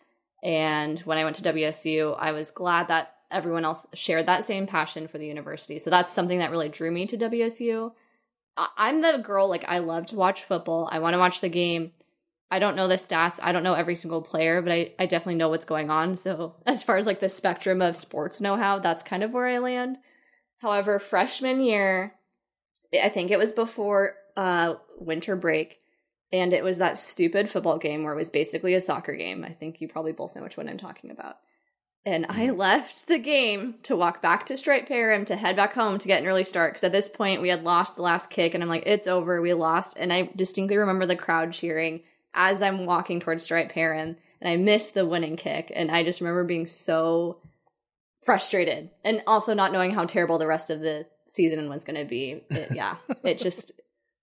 And 0.42 0.98
when 1.01 1.18
I 1.18 1.24
went 1.24 1.36
to 1.36 1.42
WSU, 1.42 2.16
I 2.18 2.32
was 2.32 2.51
glad 2.51 2.88
that 2.88 3.14
everyone 3.30 3.64
else 3.64 3.86
shared 3.94 4.26
that 4.26 4.44
same 4.44 4.66
passion 4.66 5.09
for 5.09 5.18
the 5.18 5.26
university. 5.26 5.78
So 5.78 5.90
that's 5.90 6.12
something 6.12 6.38
that 6.38 6.51
really 6.51 6.68
drew 6.68 6.90
me 6.90 7.06
to 7.06 7.16
WSU. 7.16 7.92
I'm 8.56 9.01
the 9.01 9.18
girl, 9.18 9.48
like, 9.48 9.64
I 9.66 9.78
love 9.78 10.06
to 10.06 10.16
watch 10.16 10.42
football. 10.42 10.88
I 10.92 10.98
want 10.98 11.14
to 11.14 11.18
watch 11.18 11.40
the 11.40 11.48
game. 11.48 11.92
I 12.51 12.59
don't 12.59 12.77
know 12.77 12.86
the 12.86 12.94
stats. 12.94 13.40
I 13.43 13.52
don't 13.52 13.64
know 13.64 13.74
every 13.74 13.97
single 13.97 14.23
player, 14.23 14.62
but 14.62 14.73
I, 14.73 14.93
I 14.98 15.06
definitely 15.06 15.35
know 15.35 15.48
what's 15.48 15.64
going 15.64 15.90
on. 15.90 16.14
So, 16.14 16.56
as 16.66 16.82
far 16.82 16.97
as 16.97 17.06
like 17.06 17.20
the 17.20 17.28
spectrum 17.28 17.82
of 17.82 17.97
sports 17.97 18.40
know 18.40 18.56
how, 18.56 18.78
that's 18.78 19.02
kind 19.02 19.23
of 19.23 19.32
where 19.32 19.48
I 19.48 19.59
land. 19.59 19.98
However, 20.59 20.98
freshman 20.98 21.60
year, 21.60 22.14
I 23.02 23.09
think 23.09 23.31
it 23.31 23.39
was 23.39 23.52
before 23.52 24.14
uh, 24.36 24.74
winter 24.98 25.36
break, 25.36 25.81
and 26.32 26.52
it 26.52 26.64
was 26.64 26.78
that 26.78 26.98
stupid 26.98 27.48
football 27.48 27.78
game 27.78 28.05
where 28.05 28.12
it 28.12 28.18
was 28.18 28.31
basically 28.31 28.74
a 28.74 28.81
soccer 28.81 29.14
game. 29.14 29.44
I 29.44 29.52
think 29.52 29.81
you 29.81 29.89
probably 29.89 30.12
both 30.12 30.35
know 30.35 30.43
which 30.43 30.56
one 30.56 30.68
I'm 30.68 30.78
talking 30.78 31.10
about. 31.10 31.39
And 32.05 32.27
I 32.28 32.51
left 32.51 33.09
the 33.09 33.18
game 33.18 33.74
to 33.82 33.97
walk 33.97 34.23
back 34.23 34.47
to 34.47 34.55
Streit-Perham 34.55 35.27
to 35.27 35.35
head 35.35 35.56
back 35.56 35.74
home 35.74 35.98
to 35.98 36.06
get 36.06 36.23
an 36.23 36.28
early 36.28 36.44
start 36.44 36.73
because 36.73 36.85
at 36.85 36.93
this 36.93 37.09
point 37.09 37.43
we 37.43 37.48
had 37.48 37.64
lost 37.64 37.97
the 37.97 38.02
last 38.02 38.31
kick, 38.31 38.55
and 38.55 38.62
I'm 38.62 38.68
like, 38.68 38.85
it's 38.86 39.09
over, 39.09 39.43
we 39.43 39.52
lost. 39.55 39.97
And 39.98 40.12
I 40.12 40.31
distinctly 40.36 40.77
remember 40.77 41.05
the 41.05 41.16
crowd 41.16 41.52
cheering 41.52 42.02
as 42.36 42.62
I'm 42.62 42.86
walking 42.86 43.18
towards 43.18 43.46
Streit-Perham, 43.46 44.16
and 44.40 44.48
I 44.48 44.56
missed 44.56 44.94
the 44.94 45.06
winning 45.06 45.36
kick. 45.36 45.72
And 45.74 45.90
I 45.90 46.04
just 46.04 46.20
remember 46.20 46.44
being 46.44 46.66
so 46.66 47.40
frustrated 48.22 48.90
and 49.04 49.22
also 49.26 49.54
not 49.54 49.72
knowing 49.72 49.92
how 49.92 50.04
terrible 50.04 50.38
the 50.38 50.46
rest 50.46 50.68
of 50.70 50.80
the 50.80 51.06
season 51.26 51.68
was 51.68 51.84
going 51.84 51.96
to 51.98 52.04
be. 52.04 52.44
It, 52.50 52.68
yeah, 52.74 52.96
it 53.24 53.38
just 53.38 53.72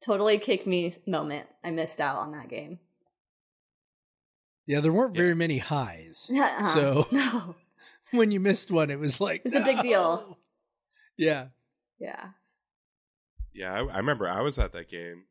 totally 0.05 0.37
kicked 0.37 0.67
me 0.67 0.95
moment. 1.07 1.47
I 1.63 1.71
missed 1.71 1.99
out 1.99 2.17
on 2.17 2.31
that 2.33 2.49
game. 2.49 2.79
Yeah, 4.65 4.79
there 4.79 4.93
weren't 4.93 5.15
very 5.15 5.35
many 5.35 5.57
highs. 5.57 6.29
Uh-uh. 6.33 6.63
So- 6.65 7.07
no, 7.11 7.55
When 8.11 8.29
you 8.29 8.39
missed 8.39 8.69
one, 8.69 8.91
it 8.91 8.99
was 8.99 9.19
like 9.19 9.41
It's 9.43 9.55
a 9.55 9.61
big 9.61 9.81
deal. 9.81 10.37
Yeah. 11.17 11.47
yeah, 11.99 12.27
Yeah, 13.53 13.73
I, 13.73 13.79
I 13.79 13.97
remember 13.97 14.27
I 14.27 14.41
was 14.41 14.59
at 14.59 14.71
that 14.73 14.87
game. 14.89 15.23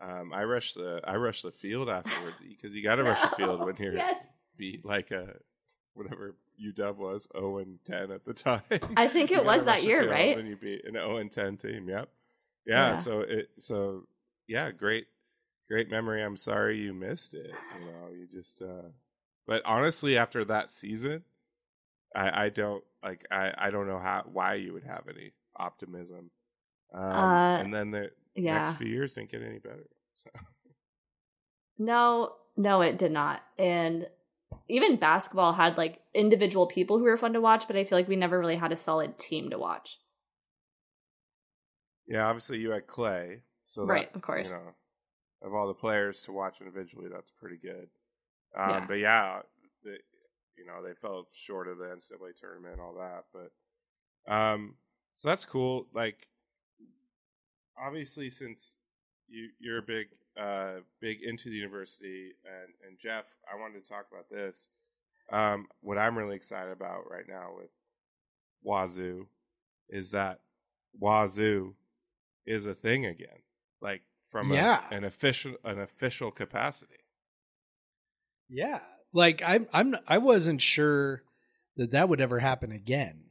Um, 0.00 0.32
I 0.32 0.44
rushed 0.44 0.74
the 0.76 1.00
I 1.04 1.16
rushed 1.16 1.42
the 1.42 1.52
field 1.52 1.88
afterwards 1.98 2.36
because 2.48 2.74
you 2.74 2.82
got 2.82 2.96
to 2.96 3.04
rush 3.04 3.20
the 3.20 3.36
field 3.36 3.64
when 3.64 3.76
you're 3.76 3.94
yes. 3.96 4.26
beat 4.56 4.84
like 4.84 5.10
a 5.10 5.34
whatever 5.94 6.34
UW 6.62 6.96
was 6.96 7.28
zero 7.32 7.58
and 7.58 7.78
ten 7.84 8.10
at 8.10 8.24
the 8.24 8.32
time. 8.48 8.62
I 8.96 9.08
think 9.08 9.30
it 9.30 9.44
was 9.44 9.64
that 9.64 9.82
year, 9.82 10.10
right? 10.10 10.36
When 10.36 10.46
you 10.46 10.56
beat 10.56 10.84
an 10.86 10.94
zero 10.94 11.16
and 11.18 11.30
ten 11.30 11.56
team, 11.56 11.88
yep. 11.88 12.08
Yeah, 12.66 12.90
Yeah. 12.94 12.96
So 13.00 13.20
it 13.20 13.50
so 13.58 14.06
yeah, 14.46 14.70
great. 14.70 15.06
great 15.68 15.90
memory. 15.90 16.22
I'm 16.22 16.36
sorry 16.36 16.78
you 16.78 16.92
missed 16.94 17.34
it. 17.34 17.50
You 17.78 17.86
know, 17.86 18.08
you 18.12 18.26
just. 18.32 18.62
uh 18.62 18.88
But 19.46 19.62
honestly, 19.64 20.16
after 20.16 20.44
that 20.46 20.70
season, 20.72 21.22
I, 22.14 22.44
I 22.44 22.48
don't 22.48 22.82
like. 23.02 23.26
I, 23.30 23.52
I 23.56 23.70
don't 23.70 23.86
know 23.86 23.98
how 23.98 24.24
why 24.32 24.54
you 24.54 24.72
would 24.72 24.84
have 24.84 25.04
any 25.08 25.32
optimism. 25.56 26.30
Um, 26.92 27.02
Uh, 27.02 27.56
and 27.58 27.72
then 27.74 27.90
the 27.92 28.10
Yeah. 28.34 28.58
next 28.58 28.74
few 28.74 28.88
years 28.88 29.14
didn't 29.14 29.30
get 29.30 29.42
any 29.42 29.58
better. 29.58 29.86
So. 30.22 30.30
No, 31.78 32.32
no, 32.56 32.82
it 32.82 32.98
did 32.98 33.12
not. 33.12 33.42
And 33.58 34.06
even 34.68 34.96
basketball 34.96 35.52
had 35.52 35.78
like 35.78 36.00
individual 36.14 36.66
people 36.66 36.98
who 36.98 37.04
were 37.04 37.16
fun 37.16 37.32
to 37.32 37.40
watch, 37.40 37.66
but 37.66 37.76
I 37.76 37.84
feel 37.84 37.98
like 37.98 38.08
we 38.08 38.16
never 38.16 38.38
really 38.38 38.56
had 38.56 38.72
a 38.72 38.76
solid 38.76 39.18
team 39.18 39.50
to 39.50 39.58
watch. 39.58 39.98
Yeah, 42.06 42.26
obviously 42.26 42.58
you 42.58 42.72
had 42.72 42.86
Klay, 42.86 43.40
so 43.64 43.84
Right, 43.84 44.12
that, 44.12 44.16
of 44.16 44.22
course. 44.22 44.50
You 44.50 44.56
know, 44.56 44.74
of 45.42 45.54
all 45.54 45.68
the 45.68 45.74
players 45.74 46.22
to 46.22 46.32
watch 46.32 46.60
individually, 46.60 47.08
that's 47.10 47.30
pretty 47.30 47.56
good. 47.56 47.88
Um, 48.56 48.70
Yeah. 48.70 48.84
But 48.86 48.98
yeah, 48.98 49.40
the, 49.84 49.98
you 50.58 50.66
know 50.66 50.82
they 50.86 50.94
fell 50.94 51.26
short 51.32 51.68
of 51.68 51.78
the 51.78 51.84
NCAA 51.84 52.36
tournament 52.38 52.74
and 52.74 52.82
all 52.82 52.94
that. 52.94 53.24
But 53.32 54.32
um, 54.32 54.74
so 55.14 55.28
that's 55.28 55.46
cool. 55.46 55.86
Like, 55.94 56.26
obviously, 57.80 58.30
since 58.30 58.74
you 59.28 59.48
you're 59.58 59.78
a 59.78 59.82
big 59.82 60.08
uh 60.40 60.80
big 61.00 61.22
into 61.22 61.48
the 61.48 61.56
university, 61.56 62.32
and 62.44 62.72
and 62.86 62.98
Jeff, 62.98 63.24
I 63.52 63.58
wanted 63.58 63.82
to 63.82 63.88
talk 63.88 64.06
about 64.10 64.28
this. 64.30 64.68
Um, 65.32 65.66
what 65.80 65.98
I'm 65.98 66.18
really 66.18 66.36
excited 66.36 66.72
about 66.72 67.08
right 67.10 67.26
now 67.28 67.50
with 67.56 67.70
Wazoo 68.64 69.26
is 69.88 70.10
that 70.10 70.40
Wazoo 70.98 71.74
is 72.46 72.66
a 72.66 72.74
thing 72.74 73.06
again, 73.06 73.42
like 73.80 74.02
from 74.28 74.50
a- 74.50 74.54
Yeah. 74.54 74.82
an 74.90 75.04
official 75.04 75.54
an 75.64 75.78
official 75.78 76.30
capacity. 76.30 76.94
Yeah, 78.48 78.80
like 79.12 79.42
I'm 79.44 79.68
I'm 79.72 79.96
I 80.08 80.18
wasn't 80.18 80.60
sure 80.60 81.22
that 81.76 81.92
that 81.92 82.08
would 82.08 82.20
ever 82.20 82.40
happen 82.40 82.72
again, 82.72 83.24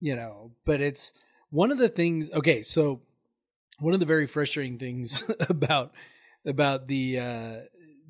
you 0.00 0.14
know. 0.14 0.52
But 0.66 0.80
it's 0.82 1.12
one 1.50 1.70
of 1.70 1.78
the 1.78 1.88
things. 1.88 2.30
Okay, 2.30 2.62
so 2.62 3.00
one 3.78 3.94
of 3.94 4.00
the 4.00 4.06
very 4.06 4.26
frustrating 4.26 4.78
things 4.78 5.22
about 5.48 5.92
about 6.44 6.88
the 6.88 7.18
uh, 7.18 7.56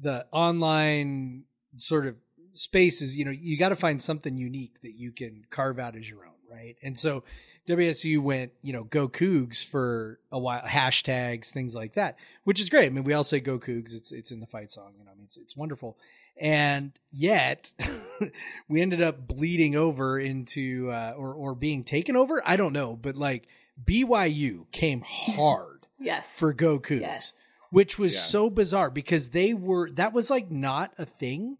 the 0.01 0.27
online 0.33 1.45
sort 1.77 2.07
of 2.07 2.17
space 2.53 3.03
is 3.03 3.17
you 3.17 3.25
know 3.25 3.31
you 3.31 3.59
got 3.59 3.71
to 3.71 3.77
find 3.77 4.01
something 4.01 4.37
unique 4.37 4.81
that 4.83 4.95
you 4.95 5.13
can 5.13 5.45
carve 5.51 5.79
out 5.79 5.97
as 5.97 6.09
your 6.09 6.25
own, 6.25 6.35
right? 6.51 6.77
And 6.83 6.99
so 6.99 7.25
WSU 7.69 8.21
went 8.21 8.53
you 8.63 8.73
know 8.73 8.85
go 8.85 9.09
Cougs 9.09 9.65
for 9.65 10.21
a 10.31 10.39
while, 10.39 10.63
hashtags 10.63 11.51
things 11.51 11.75
like 11.75 11.95
that, 11.95 12.17
which 12.45 12.61
is 12.61 12.71
great. 12.71 12.87
I 12.87 12.91
mean, 12.91 13.05
we 13.05 13.13
all 13.13 13.25
say 13.25 13.41
go 13.41 13.59
Cougs. 13.59 13.95
It's 13.95 14.13
it's 14.13 14.31
in 14.31 14.41
the 14.41 14.47
fight 14.47 14.71
song, 14.71 14.93
you 14.99 15.05
know. 15.05 15.11
I 15.13 15.15
mean, 15.15 15.25
it's 15.25 15.37
it's 15.37 15.57
wonderful 15.57 15.99
and 16.39 16.93
yet 17.11 17.73
we 18.69 18.83
ended 18.83 19.03
up 19.03 19.27
bleeding 19.27 19.75
over 19.75 20.19
into 20.19 20.91
uh, 20.91 21.15
or 21.17 21.35
or 21.35 21.55
being 21.55 21.85
taken 21.85 22.17
over. 22.17 22.43
I 22.45 22.57
don't 22.57 22.73
know, 22.73 22.95
but 22.95 23.17
like 23.17 23.49
BYU 23.83 24.71
came 24.73 25.03
hard 25.07 25.87
Yes. 25.99 26.39
for 26.39 26.53
Goku, 26.55 27.01
Yes. 27.01 27.33
which 27.71 27.99
was 27.99 28.15
Yeah. 28.15 28.21
so 28.21 28.51
bizarre 28.51 28.91
because 28.91 29.31
they 29.31 29.55
were 29.55 29.91
that 29.93 30.13
was 30.13 30.31
like 30.31 30.51
not 30.51 30.93
a 30.99 31.05
thing 31.07 31.59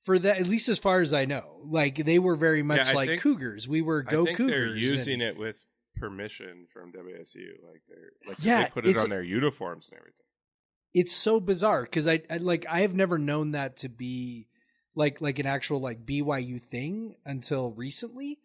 for 0.00 0.18
that 0.18 0.38
at 0.38 0.46
least 0.46 0.68
as 0.68 0.78
far 0.78 1.00
as 1.00 1.12
I 1.12 1.24
know. 1.24 1.60
Like 1.64 1.96
they 2.04 2.18
were 2.18 2.36
very 2.36 2.62
much 2.62 2.88
I 2.88 2.92
like 2.92 3.08
think- 3.08 3.22
Cougars. 3.22 3.68
We 3.68 3.82
were 3.82 4.02
go 4.02 4.22
I 4.22 4.24
think 4.26 4.36
Cougars. 4.38 4.52
they're 4.52 4.66
and- 4.72 4.78
using 4.80 5.20
it 5.20 5.36
with 5.36 5.58
permission 5.96 6.66
from 6.72 6.92
WSU. 6.92 7.48
Like 7.66 7.82
they're 7.88 8.10
like 8.26 8.36
Yeah, 8.40 8.64
they 8.64 8.70
put 8.70 8.86
it 8.86 8.96
on 8.98 9.10
their 9.10 9.22
uniforms 9.22 9.88
and 9.90 9.98
everything. 9.98 10.14
it's 10.94 11.12
so 11.14 11.40
bizarre 11.40 11.82
because 11.82 12.06
I, 12.06 12.22
I 12.30 12.36
like 12.38 12.66
I 12.68 12.80
have 12.80 12.94
never 12.94 13.18
known 13.18 13.50
that 13.52 13.76
to 13.78 13.88
be 13.88 14.48
like 14.94 15.20
like 15.20 15.38
an 15.38 15.46
actual 15.46 15.80
like 15.80 16.06
BYU 16.06 16.60
thing 16.62 17.14
until 17.24 17.70
recently. 17.70 18.38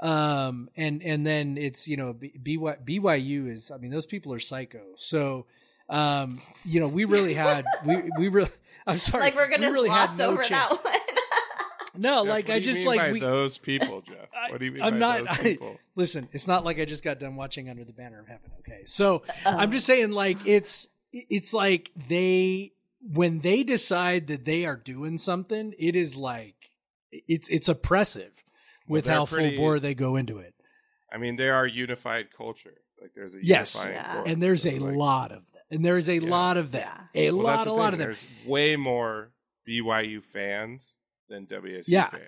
Um 0.00 0.68
and 0.76 1.02
and 1.02 1.26
then 1.26 1.56
it's 1.56 1.88
you 1.88 1.96
know 1.96 2.12
B- 2.12 2.32
BY, 2.38 2.76
BYU 2.86 3.50
is 3.50 3.70
I 3.70 3.78
mean 3.78 3.90
those 3.90 4.06
people 4.06 4.32
are 4.34 4.40
psycho. 4.40 4.82
So 4.96 5.46
um 5.88 6.42
you 6.64 6.80
know 6.80 6.88
we 6.88 7.04
really 7.06 7.34
had 7.34 7.64
we 7.84 8.02
we 8.18 8.28
really 8.28 8.50
I'm 8.86 8.98
sorry 8.98 9.22
like 9.24 9.36
we're 9.36 9.48
gonna 9.48 9.72
really 9.72 9.88
gloss 9.88 10.10
had 10.10 10.18
no 10.18 10.30
over 10.32 10.42
chance. 10.42 10.70
that 10.70 10.84
one. 10.84 10.92
No, 11.98 12.24
Jeff, 12.24 12.28
like 12.30 12.50
I 12.50 12.60
just 12.60 12.82
like 12.84 13.10
we 13.10 13.20
those 13.20 13.56
people, 13.56 14.02
Jeff. 14.06 14.28
What 14.50 14.58
do 14.60 14.66
you 14.66 14.72
mean 14.72 14.82
I'm 14.82 14.94
by 14.94 14.98
not- 14.98 15.18
those 15.20 15.28
I- 15.38 15.42
people? 15.42 15.78
listen, 15.94 16.28
it's 16.32 16.46
not 16.46 16.62
like 16.62 16.78
I 16.78 16.84
just 16.84 17.02
got 17.02 17.18
done 17.18 17.36
watching 17.36 17.70
Under 17.70 17.84
the 17.84 17.94
Banner 17.94 18.20
of 18.20 18.26
Heaven, 18.26 18.50
okay? 18.58 18.82
So 18.84 19.22
Um, 19.46 19.56
I'm 19.56 19.72
just 19.72 19.86
saying, 19.86 20.10
like 20.10 20.36
it's 20.46 20.88
it's 21.12 21.54
like 21.54 21.90
they 22.08 22.72
when 23.14 23.38
they 23.38 23.62
decide 23.62 24.26
that 24.26 24.44
they 24.44 24.66
are 24.66 24.76
doing 24.76 25.16
something, 25.16 25.72
it 25.78 25.96
is 25.96 26.16
like 26.16 26.70
it's 27.10 27.48
it's 27.48 27.66
oppressive 27.70 28.44
with 28.88 29.04
they're 29.04 29.14
how 29.14 29.26
pretty- 29.26 29.56
full 29.56 29.64
bore 29.64 29.80
they 29.80 29.94
go 29.94 30.16
into 30.16 30.38
it. 30.38 30.54
I 31.12 31.18
mean, 31.18 31.36
they 31.36 31.48
are 31.48 31.66
unified 31.66 32.28
culture. 32.36 32.74
Like 33.00 33.12
there's 33.14 33.34
a 33.34 33.38
Yes. 33.44 33.74
unifying 33.74 33.94
Yeah. 33.94 34.32
And 34.32 34.42
there's 34.42 34.62
So, 34.62 34.70
a 34.70 34.78
like- 34.78 34.96
lot 34.96 35.32
of 35.32 35.42
that, 35.52 35.62
and 35.70 35.84
there's 35.84 36.08
a 36.08 36.18
Yeah. 36.18 36.28
lot 36.30 36.56
of 36.56 36.72
that, 36.72 37.08
a 37.14 37.30
Well, 37.30 37.42
lot, 37.44 37.52
that's 37.56 37.64
the 37.66 37.70
a 37.70 37.72
lot 37.74 37.92
of 37.92 37.98
them. 37.98 38.08
There's 38.08 38.24
way 38.46 38.76
more 38.76 39.32
BYU 39.66 40.20
fans 40.22 40.94
than 41.28 41.46
WSU 41.46 41.92
Yeah. 41.92 42.08
fans. 42.10 42.22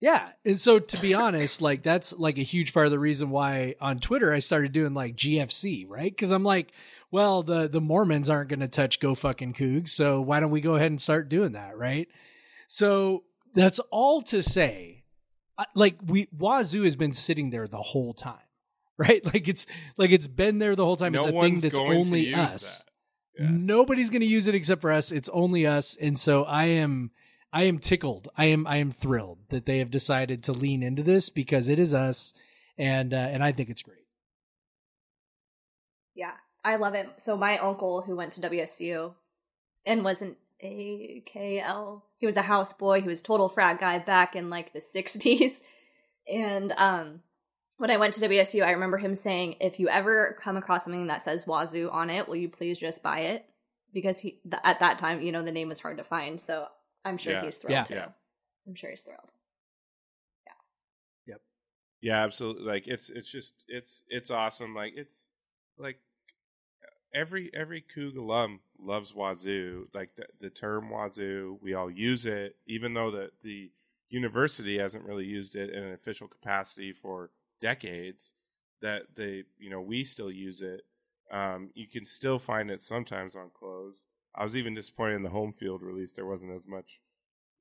Yeah. 0.00 0.30
And 0.44 0.58
so 0.60 0.78
to 0.78 1.00
be 1.00 1.12
honest, 1.14 1.60
like 1.60 1.82
that's 1.82 2.12
like 2.12 2.38
a 2.38 2.42
huge 2.42 2.72
part 2.72 2.86
of 2.86 2.92
the 2.92 2.98
reason 3.00 3.30
why 3.30 3.74
on 3.80 3.98
Twitter 3.98 4.32
I 4.32 4.38
started 4.38 4.70
doing 4.72 4.94
like 4.94 5.16
GFC, 5.16 5.84
right? 5.88 6.16
Cuz 6.16 6.30
I'm 6.30 6.44
like, 6.44 6.70
well, 7.10 7.42
the 7.42 7.68
the 7.68 7.80
Mormons 7.80 8.30
aren't 8.30 8.48
going 8.50 8.60
to 8.60 8.68
touch 8.68 9.00
go 9.00 9.14
fucking 9.16 9.54
Cougs, 9.54 9.88
so 9.88 10.20
why 10.20 10.38
don't 10.40 10.50
we 10.52 10.60
go 10.60 10.74
ahead 10.76 10.90
and 10.92 11.00
start 11.00 11.28
doing 11.28 11.52
that, 11.52 11.76
right? 11.76 12.06
So 12.68 13.24
that's 13.54 13.78
all 13.90 14.20
to 14.22 14.42
say 14.42 14.94
I- 14.94 14.97
like 15.74 15.96
we 16.04 16.28
Wazoo 16.36 16.84
has 16.84 16.96
been 16.96 17.12
sitting 17.12 17.50
there 17.50 17.66
the 17.66 17.82
whole 17.82 18.14
time. 18.14 18.36
Right? 19.00 19.24
Like 19.24 19.46
it's 19.46 19.64
like 19.96 20.10
it's 20.10 20.26
been 20.26 20.58
there 20.58 20.74
the 20.74 20.84
whole 20.84 20.96
time. 20.96 21.12
no 21.12 21.20
it's 21.20 21.28
a 21.28 21.32
one's 21.32 21.48
thing 21.48 21.60
that's 21.60 21.76
going 21.76 21.98
only 21.98 22.24
to 22.24 22.30
use 22.30 22.36
us. 22.36 22.78
That. 23.38 23.44
Yeah. 23.44 23.50
Nobody's 23.52 24.10
going 24.10 24.22
to 24.22 24.26
use 24.26 24.48
it 24.48 24.56
except 24.56 24.80
for 24.80 24.90
us. 24.90 25.12
It's 25.12 25.28
only 25.28 25.68
us, 25.68 25.96
and 26.00 26.18
so 26.18 26.42
I 26.42 26.64
am, 26.64 27.12
I 27.52 27.62
am 27.62 27.78
tickled. 27.78 28.26
I 28.36 28.46
am, 28.46 28.66
I 28.66 28.78
am 28.78 28.90
thrilled 28.90 29.38
that 29.50 29.66
they 29.66 29.78
have 29.78 29.92
decided 29.92 30.42
to 30.42 30.52
lean 30.52 30.82
into 30.82 31.04
this 31.04 31.30
because 31.30 31.68
it 31.68 31.78
is 31.78 31.94
us, 31.94 32.34
and 32.76 33.14
uh, 33.14 33.18
and 33.18 33.44
I 33.44 33.52
think 33.52 33.70
it's 33.70 33.82
great. 33.82 34.06
Yeah, 36.16 36.32
I 36.64 36.74
love 36.74 36.94
it. 36.94 37.08
So 37.18 37.36
my 37.36 37.56
uncle 37.58 38.02
who 38.02 38.16
went 38.16 38.32
to 38.32 38.40
WSU 38.40 39.14
and 39.86 40.02
was 40.62 40.70
an 40.70 41.22
AKL, 41.26 42.02
he 42.18 42.26
was 42.26 42.36
a 42.36 42.42
houseboy. 42.42 43.02
He 43.02 43.08
was 43.08 43.22
total 43.22 43.48
frat 43.48 43.80
guy 43.80 43.98
back 43.98 44.34
in 44.36 44.50
like 44.50 44.72
the 44.72 44.80
60s. 44.80 45.60
And 46.30 46.72
um 46.72 47.22
when 47.78 47.90
I 47.90 47.96
went 47.96 48.12
to 48.14 48.20
WSU, 48.28 48.62
I 48.62 48.72
remember 48.72 48.98
him 48.98 49.16
saying, 49.16 49.56
"If 49.60 49.80
you 49.80 49.88
ever 49.88 50.36
come 50.42 50.58
across 50.58 50.84
something 50.84 51.06
that 51.06 51.22
says 51.22 51.46
Wazoo 51.46 51.88
on 51.90 52.10
it, 52.10 52.28
will 52.28 52.36
you 52.36 52.50
please 52.50 52.78
just 52.78 53.02
buy 53.02 53.20
it?" 53.20 53.46
Because 53.94 54.20
he 54.20 54.32
th- 54.42 54.60
at 54.62 54.80
that 54.80 54.98
time, 54.98 55.22
you 55.22 55.32
know, 55.32 55.42
the 55.42 55.52
name 55.52 55.68
was 55.68 55.80
hard 55.80 55.96
to 55.96 56.04
find. 56.04 56.38
So 56.38 56.68
I'm 57.02 57.16
sure 57.16 57.32
Yeah. 57.32 57.44
he's 57.44 57.56
thrilled 57.56 57.72
Yeah. 57.72 57.84
too. 57.84 57.94
Yeah. 57.94 58.08
I'm 58.66 58.74
sure 58.74 58.90
he's 58.90 59.04
thrilled. 59.04 59.32
Yeah. 60.44 60.52
Yep. 61.32 61.40
Yeah, 62.02 62.24
absolutely. 62.24 62.64
Like 62.64 62.86
it's 62.88 63.08
it's 63.08 63.30
just 63.30 63.54
it's 63.68 64.02
it's 64.08 64.30
awesome. 64.30 64.74
Like 64.74 64.92
it's 64.96 65.22
like 65.78 65.98
every 67.14 67.50
every 67.54 67.84
Coug 67.94 68.16
alum 68.16 68.60
loves 68.78 69.14
Wazoo. 69.14 69.88
Like 69.94 70.14
the 70.16 70.26
the 70.40 70.50
term 70.50 70.90
Wazoo, 70.90 71.58
we 71.62 71.74
all 71.74 71.90
use 71.90 72.26
it, 72.26 72.56
even 72.66 72.94
though 72.94 73.10
the 73.10 73.30
the 73.42 73.70
university 74.10 74.78
hasn't 74.78 75.04
really 75.04 75.26
used 75.26 75.54
it 75.54 75.70
in 75.70 75.82
an 75.82 75.92
official 75.92 76.28
capacity 76.28 76.92
for 76.92 77.30
decades. 77.60 78.34
That 78.80 79.14
they 79.16 79.44
you 79.58 79.70
know 79.70 79.80
we 79.80 80.04
still 80.04 80.30
use 80.30 80.60
it. 80.60 80.82
Um, 81.30 81.70
you 81.74 81.86
can 81.86 82.04
still 82.04 82.38
find 82.38 82.70
it 82.70 82.80
sometimes 82.80 83.36
on 83.36 83.50
clothes. 83.52 84.04
I 84.34 84.44
was 84.44 84.56
even 84.56 84.74
disappointed 84.74 85.16
in 85.16 85.22
the 85.22 85.28
home 85.30 85.52
field 85.52 85.82
release. 85.82 86.12
There 86.12 86.26
wasn't 86.26 86.54
as 86.54 86.66
much 86.66 87.00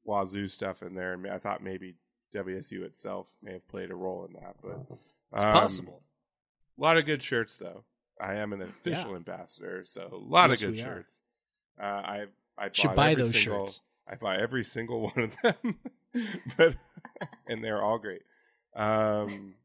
Wazoo 0.05 0.47
stuff 0.47 0.83
in 0.83 0.93
there. 0.93 1.17
I 1.31 1.37
thought 1.39 1.63
maybe 1.63 1.95
WSU 2.33 2.83
itself 2.83 3.27
may 3.41 3.53
have 3.53 3.67
played 3.67 3.91
a 3.91 3.95
role 3.95 4.25
in 4.25 4.33
that, 4.33 4.55
but 4.61 4.79
It's 5.33 5.43
um, 5.43 5.53
possible. 5.53 6.01
A 6.77 6.81
lot 6.81 6.97
of 6.97 7.05
good 7.05 7.23
shirts, 7.23 7.57
though. 7.57 7.83
I 8.21 8.35
am 8.35 8.53
an 8.53 8.61
official 8.61 9.15
ambassador, 9.15 9.83
so 9.85 10.09
a 10.11 10.15
lot 10.15 10.49
Yes, 10.49 10.63
of 10.63 10.73
good 10.73 10.79
shirts. 10.79 11.21
Uh, 11.79 11.83
I 11.85 12.25
I 12.57 12.69
Should 12.71 12.95
buy 12.95 13.13
those 13.15 13.39
single, 13.39 13.67
shirts. 13.67 13.81
I 14.07 14.15
buy 14.15 14.37
every 14.37 14.63
single 14.63 15.01
one 15.15 15.19
of 15.19 15.35
them, 15.43 15.79
but 16.57 16.75
and 17.47 17.63
they're 17.63 17.81
all 17.83 17.97
great. 17.99 18.23
Um, 18.75 19.55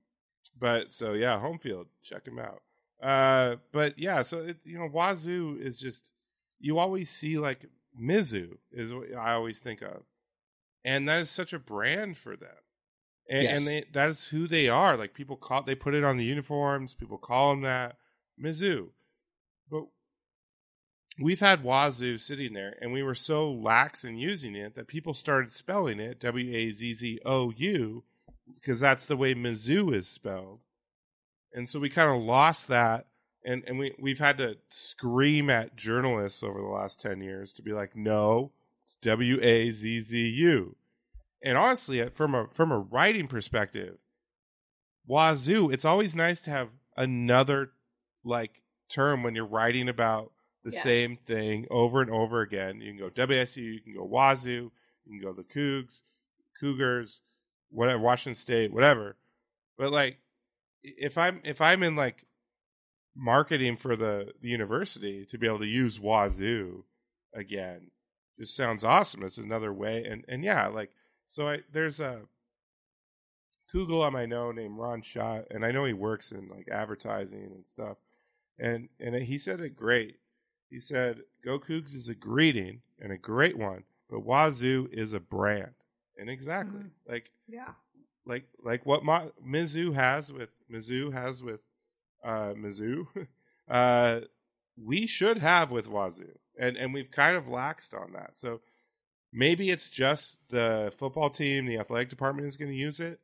but 0.58 0.92
so 0.92 1.14
yeah, 1.14 1.38
home 1.38 1.58
field, 1.58 1.86
check 2.02 2.24
them 2.24 2.38
out. 2.38 2.62
Uh, 3.02 3.56
but 3.72 3.98
yeah, 3.98 4.22
so 4.22 4.40
it, 4.40 4.58
you 4.64 4.78
know, 4.78 4.88
Wazoo 4.88 5.58
is 5.60 5.78
just 5.78 6.10
you 6.60 6.78
always 6.78 7.10
see 7.10 7.38
like 7.38 7.66
Mizzou 8.00 8.58
is 8.70 8.94
what 8.94 9.12
I 9.14 9.32
always 9.32 9.60
think 9.60 9.82
of, 9.82 10.02
and 10.84 11.08
that 11.08 11.20
is 11.22 11.30
such 11.30 11.52
a 11.52 11.58
brand 11.58 12.16
for 12.16 12.36
them, 12.36 12.50
and, 13.28 13.42
Yes. 13.42 13.58
and 13.58 13.66
they, 13.66 13.84
that 13.92 14.08
is 14.08 14.28
who 14.28 14.46
they 14.46 14.68
are. 14.68 14.96
Like 14.96 15.14
people 15.14 15.36
call, 15.36 15.62
they 15.62 15.74
put 15.74 15.94
it 15.94 16.04
on 16.04 16.16
the 16.16 16.24
uniforms. 16.24 16.94
People 16.94 17.18
call 17.18 17.50
them 17.50 17.62
that 17.62 17.96
Mizzou, 18.40 18.88
but 19.70 19.84
we've 21.18 21.40
had 21.40 21.62
Wazoo 21.62 22.18
sitting 22.18 22.52
there, 22.52 22.76
and 22.80 22.92
we 22.92 23.02
were 23.02 23.14
so 23.14 23.50
lax 23.50 24.04
in 24.04 24.16
using 24.16 24.54
it 24.54 24.74
that 24.74 24.86
people 24.86 25.14
started 25.14 25.50
spelling 25.52 26.00
it 26.00 26.20
W 26.20 26.54
A 26.54 26.70
Z 26.70 26.94
Z 26.94 27.20
O 27.24 27.52
U 27.56 28.04
because 28.54 28.80
that's 28.80 29.06
the 29.06 29.16
way 29.16 29.34
Mizzou 29.34 29.94
is 29.94 30.08
spelled, 30.08 30.60
and 31.52 31.68
so 31.68 31.78
we 31.80 31.88
kind 31.88 32.10
of 32.10 32.22
lost 32.22 32.68
that. 32.68 33.06
And, 33.44 33.64
and 33.66 33.76
we, 33.76 33.92
we've 33.98 34.20
had 34.20 34.38
to 34.38 34.58
scream 34.68 35.50
at 35.50 35.74
journalists 35.74 36.44
over 36.44 36.60
the 36.60 36.68
last 36.68 37.00
10 37.00 37.22
years 37.22 37.52
to 37.54 37.62
be 37.62 37.72
like, 37.72 37.96
no, 37.96 38.52
it's 38.84 38.94
W 38.96 39.40
A 39.42 39.72
Z 39.72 40.00
Z 40.00 40.28
U. 40.28 40.76
And 41.42 41.58
honestly, 41.58 42.08
from 42.10 42.34
a 42.34 42.46
from 42.52 42.70
a 42.70 42.78
writing 42.78 43.26
perspective, 43.26 43.98
Wazoo, 45.06 45.70
it's 45.70 45.84
always 45.84 46.14
nice 46.14 46.40
to 46.42 46.50
have 46.50 46.68
another 46.96 47.72
like 48.24 48.62
term 48.88 49.22
when 49.22 49.34
you're 49.34 49.46
writing 49.46 49.88
about 49.88 50.32
the 50.64 50.70
Yes. 50.70 50.82
same 50.82 51.16
thing 51.16 51.66
over 51.70 52.02
and 52.02 52.10
over 52.10 52.40
again. 52.40 52.80
You 52.80 52.90
can 52.92 52.98
go 52.98 53.10
WSU, 53.10 53.56
you 53.74 53.80
can 53.80 53.94
go 53.94 54.04
Wazoo, 54.06 54.70
you 55.04 55.10
can 55.10 55.20
go 55.20 55.32
the 55.32 55.42
Cougs, 55.42 56.00
Cougars, 56.60 57.20
whatever, 57.70 57.98
Washington 57.98 58.34
State, 58.40 58.72
whatever. 58.72 59.16
But 59.76 59.90
like, 59.92 60.18
if 60.84 61.16
I'm 61.18 61.40
if 61.44 61.60
I'm 61.60 61.82
in 61.82 61.96
like 61.96 62.26
marketing 63.14 63.76
for 63.76 63.96
the, 63.96 64.32
the 64.40 64.48
university 64.48 65.26
to 65.26 65.38
be 65.38 65.46
able 65.46 65.58
to 65.58 65.66
use 65.66 65.98
Wazoo 65.98 66.84
again, 67.34 67.90
just 68.38 68.54
sounds 68.56 68.84
awesome. 68.84 69.22
It's 69.22 69.38
another 69.38 69.72
way, 69.72 70.04
and 70.04 70.24
and 70.28 70.44
yeah, 70.44 70.66
like 70.68 70.90
so. 71.26 71.48
I 71.48 71.60
there's 71.72 71.98
a 72.00 72.22
Google 73.72 74.02
I 74.02 74.26
know 74.26 74.52
named 74.52 74.78
Ron 74.78 75.02
Schott, 75.02 75.46
and 75.50 75.64
I 75.64 75.70
know 75.72 75.84
he 75.84 75.92
works 75.92 76.30
in 76.30 76.48
like 76.48 76.68
advertising 76.70 77.50
and 77.54 77.66
stuff. 77.66 77.96
And 78.62 78.88
and 79.00 79.14
he 79.16 79.36
said 79.38 79.60
it 79.60 79.76
great. 79.76 80.18
He 80.70 80.78
said, 80.78 81.24
"Go 81.44 81.58
Cougs 81.58 81.94
is 81.94 82.08
a 82.08 82.14
greeting 82.14 82.80
and 83.00 83.10
a 83.12 83.18
great 83.18 83.58
one, 83.58 83.84
but 84.08 84.20
Wazoo 84.24 84.88
is 84.92 85.12
a 85.12 85.20
brand." 85.20 85.74
And 86.16 86.30
exactly 86.30 86.80
Mhm. 86.84 86.90
like 87.06 87.30
Yeah. 87.48 87.74
like 88.24 88.46
like 88.62 88.86
what 88.86 89.04
Ma- 89.04 89.30
Mizzou 89.44 89.92
has 89.94 90.32
with 90.32 90.50
Mizzou 90.70 91.12
has 91.12 91.42
with 91.42 91.60
uh, 92.22 92.54
Mizzou, 92.54 93.08
uh, 93.68 94.20
we 94.76 95.06
should 95.08 95.38
have 95.38 95.72
with 95.72 95.88
Wazoo, 95.88 96.38
and 96.56 96.76
and 96.76 96.94
we've 96.94 97.10
kind 97.10 97.36
of 97.36 97.46
laxed 97.46 97.92
on 98.00 98.12
that. 98.12 98.36
So 98.36 98.60
maybe 99.32 99.70
it's 99.70 99.90
just 99.90 100.38
the 100.50 100.92
football 100.96 101.30
team, 101.30 101.66
the 101.66 101.78
athletic 101.78 102.10
department 102.10 102.46
is 102.46 102.56
going 102.56 102.70
to 102.70 102.76
use 102.76 103.00
it, 103.00 103.18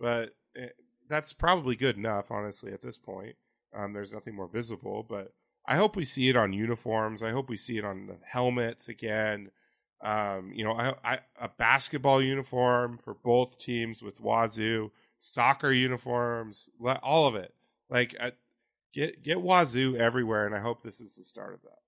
but 0.00 0.34
eh, 0.56 0.70
that's 1.08 1.32
probably 1.34 1.76
good 1.76 1.96
enough, 1.98 2.30
honestly, 2.30 2.72
at 2.72 2.80
this 2.80 2.96
point. 2.96 3.36
Um, 3.74 3.92
there's 3.92 4.14
nothing 4.14 4.34
more 4.34 4.48
visible, 4.48 5.04
but 5.08 5.32
I 5.66 5.76
hope 5.76 5.96
we 5.96 6.04
see 6.04 6.28
it 6.28 6.36
on 6.36 6.52
uniforms. 6.52 7.22
I 7.22 7.30
hope 7.30 7.48
we 7.48 7.56
see 7.56 7.78
it 7.78 7.84
on 7.84 8.06
the 8.06 8.16
helmets 8.24 8.88
again. 8.88 9.50
Um, 10.00 10.52
you 10.54 10.64
know, 10.64 10.72
I, 10.72 10.94
I 11.04 11.18
a 11.40 11.48
basketball 11.48 12.22
uniform 12.22 12.98
for 12.98 13.14
both 13.14 13.58
teams 13.58 14.02
with 14.02 14.20
Wazoo, 14.20 14.90
soccer 15.18 15.72
uniforms, 15.72 16.70
all 17.02 17.26
of 17.26 17.34
it. 17.34 17.52
Like, 17.90 18.14
I, 18.20 18.32
get 18.94 19.22
get 19.22 19.40
Wazoo 19.40 19.96
everywhere, 19.96 20.46
and 20.46 20.54
I 20.54 20.60
hope 20.60 20.82
this 20.82 21.00
is 21.00 21.16
the 21.16 21.24
start 21.24 21.54
of 21.54 21.62
that. 21.62 21.78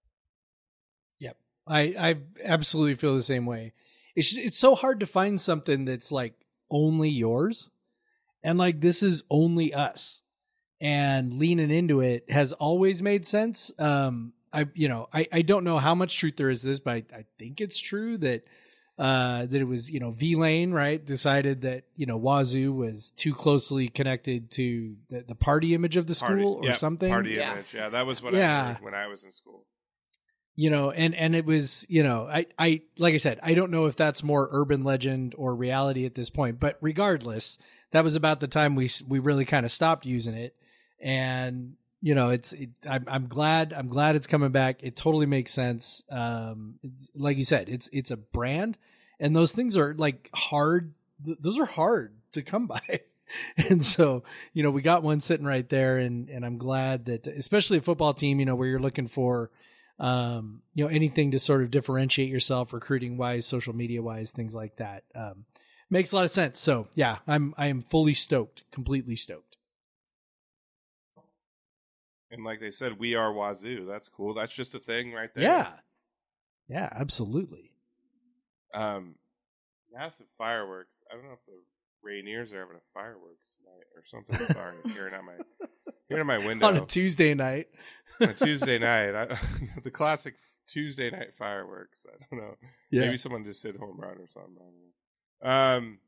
I 1.70 1.81
I 1.98 2.16
absolutely 2.44 2.97
feel 2.97 3.15
the 3.15 3.23
same 3.23 3.47
way. 3.47 3.73
It's 4.16 4.36
it's 4.36 4.59
so 4.59 4.74
hard 4.74 5.01
to 5.01 5.07
find 5.07 5.40
something 5.40 5.85
that's 5.85 6.11
like 6.11 6.35
only 6.70 7.09
yours, 7.09 7.70
and 8.43 8.59
like 8.59 8.81
this 8.81 9.02
is 9.02 9.23
only 9.31 9.73
us, 9.73 10.23
and 10.81 11.35
leaning 11.39 11.70
into 11.70 12.01
it 12.01 12.31
has 12.31 12.52
always 12.52 13.02
made 13.02 13.27
sense. 13.27 13.70
Um, 13.78 14.32
I 14.52 14.66
you 14.74 14.89
know 14.89 15.09
I 15.12 15.28
I 15.32 15.43
don't 15.43 15.65
know 15.65 15.78
how 15.78 15.94
much 15.94 16.16
truth 16.19 16.36
there 16.36 16.51
is 16.51 16.62
this, 16.62 16.81
but 16.81 16.90
I, 16.94 17.05
I 17.15 17.24
think 17.39 17.61
it's 17.61 17.78
true 17.78 18.19
that 18.19 18.43
uh 18.98 19.47
that 19.47 19.55
it 19.61 19.65
was 19.65 19.90
you 19.90 20.01
know 20.01 20.11
V 20.11 20.36
Lane 20.36 20.73
right 20.73 21.05
decided 21.05 21.62
that 21.62 21.85
you 21.97 22.07
know 22.07 22.16
Wazoo 22.19 22.73
was 22.73 23.11
too 23.12 23.32
closely 23.35 23.89
connected 23.89 24.51
to 24.52 24.97
the, 25.09 25.23
the 25.28 25.35
party 25.35 25.74
image 25.74 25.97
of 25.97 26.07
the 26.07 26.15
school 26.15 26.28
Party- 26.57 26.66
or 26.66 26.70
yep, 26.70 26.77
something 26.77 27.09
Party 27.11 27.31
Yeah. 27.32 27.52
image, 27.55 27.73
yeah, 27.73 27.89
that 27.90 28.07
was 28.07 28.23
what 28.23 28.35
Yeah. 28.35 28.62
I 28.62 28.73
heard 28.74 28.82
when 28.85 28.94
I 28.94 29.07
was 29.07 29.24
in 29.24 29.31
school. 29.32 29.65
you 30.57 30.69
know 30.69 30.90
and 30.90 31.15
and 31.15 31.35
it 31.36 31.47
was 31.47 31.86
you 31.89 32.02
know 32.02 32.27
i 32.31 32.44
i 32.59 32.82
like 32.98 33.15
i 33.15 33.19
said 33.19 33.39
i 33.43 33.55
don't 33.55 33.70
know 33.70 33.86
if 33.86 33.94
that's 33.97 34.23
more 34.23 34.48
urban 34.51 34.82
legend 34.82 35.35
or 35.39 35.55
reality 35.55 36.05
at 36.05 36.15
this 36.16 36.28
point 36.28 36.59
but 36.61 36.77
regardless 36.82 37.57
that 37.93 38.02
was 38.05 38.16
about 38.16 38.40
the 38.40 38.48
time 38.48 38.74
we 38.74 38.90
we 39.09 39.19
really 39.20 39.44
kind 39.44 39.65
of 39.65 39.70
stopped 39.73 40.05
using 40.05 40.35
it 40.35 40.55
and 41.01 41.74
you 42.01 42.14
know 42.14 42.31
it's 42.31 42.52
it, 42.52 42.70
I'm, 42.89 43.05
I'm 43.06 43.27
glad 43.27 43.72
i'm 43.72 43.89
glad 43.89 44.16
it's 44.16 44.27
coming 44.27 44.51
back 44.51 44.82
it 44.82 44.97
totally 44.97 45.27
makes 45.27 45.52
sense 45.52 46.02
um 46.10 46.78
like 47.14 47.36
you 47.36 47.44
said 47.44 47.68
it's 47.68 47.89
it's 47.93 48.10
a 48.10 48.16
brand 48.16 48.78
and 49.18 49.35
those 49.35 49.52
things 49.52 49.77
are 49.77 49.94
like 49.94 50.31
hard 50.35 50.94
th- 51.24 51.39
those 51.40 51.59
are 51.59 51.66
hard 51.66 52.14
to 52.32 52.43
come 52.43 52.66
by 52.68 53.01
and 53.68 53.85
so 53.85 54.22
you 54.52 54.62
know 54.62 54.70
we 54.70 54.82
got 54.82 55.02
one 55.02 55.20
sitting 55.20 55.47
right 55.47 55.68
there 55.68 55.97
and 55.97 56.28
and 56.28 56.44
i'm 56.44 56.59
glad 56.59 57.05
that 57.06 57.27
especially 57.27 57.78
a 57.78 57.82
football 57.82 58.12
team 58.12 58.40
you 58.40 58.47
know 58.47 58.55
where 58.55 58.68
you're 58.68 58.81
looking 58.81 59.06
for 59.06 59.51
um, 60.01 60.62
you 60.74 60.82
know, 60.82 60.90
anything 60.90 61.32
to 61.32 61.39
sort 61.39 61.62
of 61.62 61.70
differentiate 61.70 62.31
yourself, 62.31 62.72
recruiting 62.72 63.18
wise, 63.18 63.44
social 63.44 63.77
media 63.77 64.02
wise, 64.02 64.31
things 64.31 64.55
like 64.55 64.77
that. 64.77 65.05
Um, 65.14 65.44
makes 65.90 66.12
a 66.12 66.16
lot 66.16 66.24
of 66.24 66.31
sense. 66.31 66.59
So 66.59 66.89
yeah, 66.94 67.18
I'm 67.28 67.55
I 67.59 67.66
am 67.66 67.82
fully 67.82 68.14
stoked, 68.14 68.64
completely 68.72 69.14
stoked. 69.14 69.49
And 72.31 72.44
like 72.44 72.61
they 72.61 72.70
said, 72.70 72.98
we 72.98 73.15
are 73.16 73.32
Wazoo. 73.32 73.86
That's 73.86 74.09
cool. 74.09 74.35
That's 74.35 74.52
just 74.52 74.74
a 74.74 74.78
thing 74.78 75.12
right 75.12 75.31
there. 75.35 75.44
Yeah, 75.44 75.69
yeah, 76.69 76.89
absolutely. 76.93 77.73
Um, 78.73 79.16
massive 79.93 80.27
fireworks. 80.39 81.02
I 81.11 81.15
don't 81.15 81.24
know 81.24 81.32
if 81.32 81.44
the 81.47 81.61
Rainiers 82.09 82.52
are 82.52 82.61
having 82.61 82.77
a 82.77 82.81
fireworks 82.94 83.55
night 83.65 83.86
or 83.97 84.05
something. 84.05 84.55
Sorry, 84.55 84.77
hearing 84.94 85.15
out 85.15 85.24
my 85.24 85.32
hearing 86.09 86.20
out 86.20 86.27
my 86.27 86.39
window 86.39 86.66
On 86.66 86.77
a 86.77 86.86
Tuesday 86.86 87.35
night, 87.35 87.69
on 88.20 88.31
a 88.31 88.35
Tuesday 88.35 88.78
night. 88.81 89.15
I, 89.15 89.36
the 89.82 89.90
classic 89.90 90.36
Tuesday 90.69 91.11
night 91.11 91.35
fireworks. 91.36 92.07
I 92.07 92.24
don't 92.31 92.40
know. 92.40 92.55
yeah, 92.93 93.01
Maybe 93.02 93.16
someone 93.16 93.44
just 93.44 93.62
hit 93.62 93.77
home 93.77 93.98
run 93.98 94.19
or 94.19 94.28
something. 94.28 94.57
I 94.57 94.62
don't 94.62 95.73
know. 95.74 95.77
Um, 95.78 95.98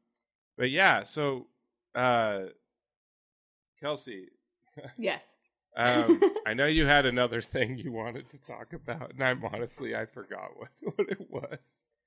but 0.56 0.70
yeah. 0.70 1.02
So, 1.02 1.48
uh, 1.96 2.42
Kelsey, 3.80 4.28
Yes. 4.96 5.34
Um, 5.76 6.20
I 6.46 6.54
know 6.54 6.66
you 6.66 6.86
had 6.86 7.06
another 7.06 7.40
thing 7.40 7.78
you 7.78 7.92
wanted 7.92 8.28
to 8.30 8.38
talk 8.38 8.72
about, 8.72 9.12
and 9.12 9.22
I'm 9.22 9.44
honestly 9.44 9.94
I 9.96 10.06
forgot 10.06 10.50
what 10.56 10.68
what 10.96 11.08
it 11.10 11.30
was. 11.30 11.58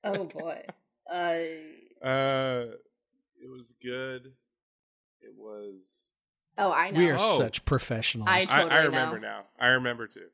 Oh 0.04 0.24
boy. 0.26 0.64
Uh 1.12 1.38
Uh, 2.06 2.66
it 3.42 3.50
was 3.50 3.74
good. 3.82 4.34
It 5.22 5.34
was. 5.36 6.10
oh, 6.58 6.72
I 6.72 6.92
know. 6.92 7.00
we 7.00 7.10
are 7.10 7.18
Oh. 7.20 7.38
such 7.40 7.66
professionals. 7.66 8.28
I- 8.30 8.40
I, 8.40 8.46
totally 8.46 8.72
I 8.72 8.84
remember 8.86 9.20
know. 9.20 9.28
now. 9.28 9.44
I 9.60 9.68
remember 9.68 10.06
too. 10.08 10.28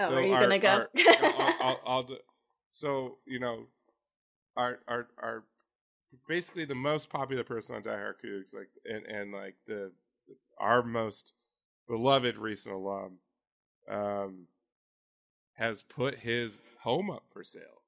Oh, 0.00 0.08
So 0.10 0.14
are 0.16 0.22
you 0.22 0.32
our- 0.34 0.40
gonna 0.42 0.58
go? 0.58 0.68
our- 0.68 0.88
I'll, 0.96 1.56
I'll, 1.60 1.80
I'll 1.86 2.02
do, 2.02 2.18
so 2.70 3.18
you 3.26 3.38
know, 3.40 3.66
our 4.56 4.80
our 4.88 5.08
our 5.22 5.44
basically 6.28 6.64
the 6.64 6.74
most 6.74 7.08
popular 7.10 7.44
person 7.44 7.76
on 7.76 7.82
Die 7.82 7.90
Hard 7.90 8.16
Cougs, 8.24 8.52
like 8.54 8.68
and 8.84 9.06
and 9.06 9.32
like 9.32 9.54
the 9.66 9.92
our 10.58 10.82
most 10.82 11.32
beloved 11.88 12.36
recent 12.36 12.74
alum, 12.74 13.18
um, 13.88 14.46
has 15.54 15.82
put 15.82 16.16
his 16.16 16.60
home 16.82 17.10
up 17.10 17.24
for 17.32 17.42
sale. 17.42 17.82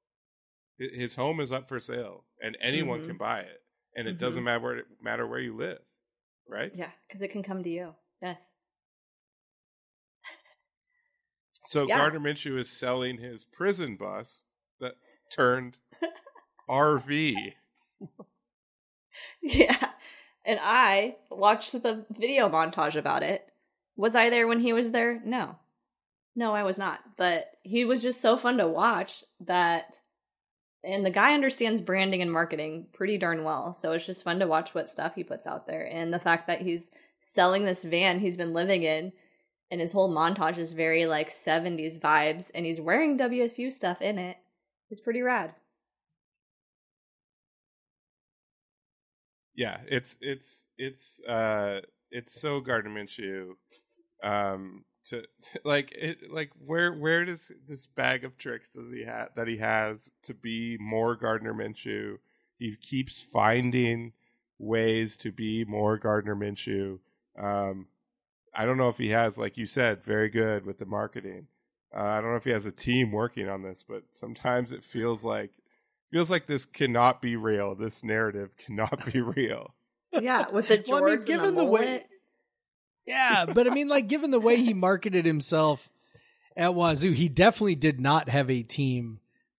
His 0.77 1.15
home 1.15 1.39
is 1.39 1.51
up 1.51 1.67
for 1.69 1.79
sale, 1.79 2.25
and 2.41 2.57
anyone 2.59 3.01
Mhm. 3.01 3.05
can 3.07 3.17
buy 3.17 3.41
it, 3.41 3.63
and 3.95 4.07
it 4.07 4.15
Mhm. 4.15 4.19
doesn't 4.19 4.43
matter 4.43 4.59
where 4.63 4.83
matter 4.99 5.27
where 5.27 5.39
you 5.39 5.55
live, 5.55 5.81
right? 6.47 6.73
yeah, 6.75 6.91
because 7.07 7.21
it 7.21 7.29
can 7.29 7.43
come 7.43 7.63
to 7.63 7.69
you. 7.69 7.95
Yes. 8.21 8.55
So 11.65 11.85
Yeah. 11.87 11.97
Gardner 11.97 12.19
Minshew 12.19 12.57
is 12.57 12.69
selling 12.71 13.19
his 13.19 13.45
prison 13.45 13.95
bus 13.95 14.43
that 14.79 14.95
turned 15.31 15.77
RV. 16.67 17.55
Yeah. 19.41 19.91
And 20.45 20.59
I 20.61 21.17
watched 21.29 21.71
the 21.73 22.05
video 22.09 22.49
montage 22.49 22.95
about 22.95 23.21
it. 23.23 23.50
Was 23.95 24.15
I 24.15 24.29
there 24.29 24.47
when 24.47 24.59
he 24.59 24.73
was 24.73 24.91
there? 24.91 25.21
No. 25.23 25.57
No, 26.35 26.53
I 26.53 26.63
was 26.63 26.77
not. 26.77 26.99
But 27.17 27.51
he 27.63 27.85
was 27.85 28.01
just 28.01 28.21
so 28.21 28.37
fun 28.37 28.57
to 28.57 28.67
watch 28.67 29.23
that 29.41 29.97
and 30.83 31.05
the 31.05 31.11
guy 31.11 31.33
understands 31.33 31.81
branding 31.81 32.21
and 32.21 32.31
marketing 32.31 32.87
pretty 32.91 33.17
darn 33.17 33.43
well. 33.43 33.71
So 33.73 33.91
it's 33.93 34.05
just 34.05 34.23
fun 34.23 34.39
to 34.39 34.47
watch 34.47 34.73
what 34.73 34.89
stuff 34.89 35.13
he 35.15 35.23
puts 35.23 35.45
out 35.45 35.67
there. 35.67 35.85
And 35.85 36.11
the 36.11 36.19
fact 36.19 36.47
that 36.47 36.61
he's 36.61 36.89
selling 37.19 37.65
this 37.65 37.83
van 37.83 38.19
he's 38.19 38.37
been 38.37 38.53
living 38.53 38.81
in 38.81 39.13
and 39.69 39.79
his 39.79 39.93
whole 39.93 40.13
montage 40.13 40.57
is 40.57 40.73
very 40.73 41.05
like 41.05 41.29
70s 41.29 41.99
vibes 41.99 42.49
and 42.53 42.65
he's 42.65 42.81
wearing 42.81 43.17
WSU 43.17 43.71
stuff 43.71 44.01
in 44.01 44.17
it 44.17 44.37
is 44.89 44.99
pretty 44.99 45.21
rad. 45.21 45.53
Yeah, 49.53 49.77
it's 49.87 50.17
it's 50.21 50.65
it's 50.77 51.19
uh 51.27 51.81
it's 52.11 52.39
so 52.39 52.61
Gardner 52.61 52.91
Minshew. 52.91 53.55
Um 54.23 54.85
to 55.05 55.23
like 55.63 55.91
it, 55.93 56.31
like 56.31 56.51
where 56.65 56.93
where 56.93 57.25
does 57.25 57.51
this 57.67 57.85
bag 57.85 58.23
of 58.23 58.37
tricks 58.37 58.69
does 58.69 58.91
he 58.91 59.03
have 59.03 59.29
that 59.35 59.47
he 59.47 59.57
has 59.57 60.09
to 60.23 60.33
be 60.33 60.77
more 60.79 61.15
Gardner 61.15 61.53
Minshew? 61.53 62.17
He 62.57 62.75
keeps 62.75 63.21
finding 63.21 64.13
ways 64.59 65.17
to 65.17 65.31
be 65.31 65.65
more 65.65 65.97
Gardner 65.97 66.35
Minshew. 66.35 66.99
Um, 67.37 67.87
I 68.53 68.65
don't 68.65 68.77
know 68.77 68.89
if 68.89 68.97
he 68.97 69.09
has, 69.09 69.37
like 69.37 69.57
you 69.57 69.65
said, 69.65 70.03
very 70.03 70.29
good 70.29 70.65
with 70.65 70.77
the 70.77 70.85
marketing. 70.85 71.47
Uh, 71.95 72.03
I 72.03 72.21
don't 72.21 72.31
know 72.31 72.37
if 72.37 72.43
he 72.43 72.51
has 72.51 72.65
a 72.65 72.71
team 72.71 73.11
working 73.11 73.49
on 73.49 73.63
this, 73.63 73.83
but 73.87 74.03
sometimes 74.11 74.71
it 74.71 74.83
feels 74.83 75.23
like 75.23 75.51
feels 76.11 76.29
like 76.29 76.45
this 76.45 76.65
cannot 76.65 77.21
be 77.21 77.35
real. 77.35 77.73
This 77.73 78.03
narrative 78.03 78.55
cannot 78.57 79.11
be 79.11 79.21
real. 79.21 79.73
Yeah, 80.19 80.49
with 80.49 80.67
the 80.67 80.83
Well, 80.87 80.97
I 80.97 80.99
mean, 81.01 81.09
Jords 81.15 81.29
and 81.29 81.39
given 81.39 81.55
the 81.55 81.61
the 81.63 81.69
way- 81.69 82.05
Yeah, 83.05 83.45
but 83.45 83.67
I 83.67 83.73
mean, 83.73 83.87
like, 83.87 84.07
given 84.07 84.31
the 84.31 84.39
way 84.39 84.57
he 84.57 84.73
marketed 84.73 85.25
himself 85.25 85.89
at 86.55 86.75
Wazoo, 86.75 87.11
he 87.11 87.29
definitely 87.29 87.75
did 87.75 87.99
not 88.01 88.29
have 88.29 88.49
a 88.49 88.61
team 88.63 89.19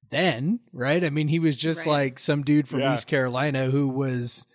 then, 0.10 0.60
right? 0.73 1.03
I 1.03 1.10
mean, 1.10 1.28
he 1.30 1.40
was 1.40 1.56
just 1.56 1.86
Right. 1.86 1.88
like 1.88 2.19
some 2.19 2.44
dude 2.44 2.68
from 2.68 2.80
Yeah. 2.82 2.94
East 2.94 3.07
Carolina 3.07 3.72
who 3.72 3.88
was, 3.88 4.45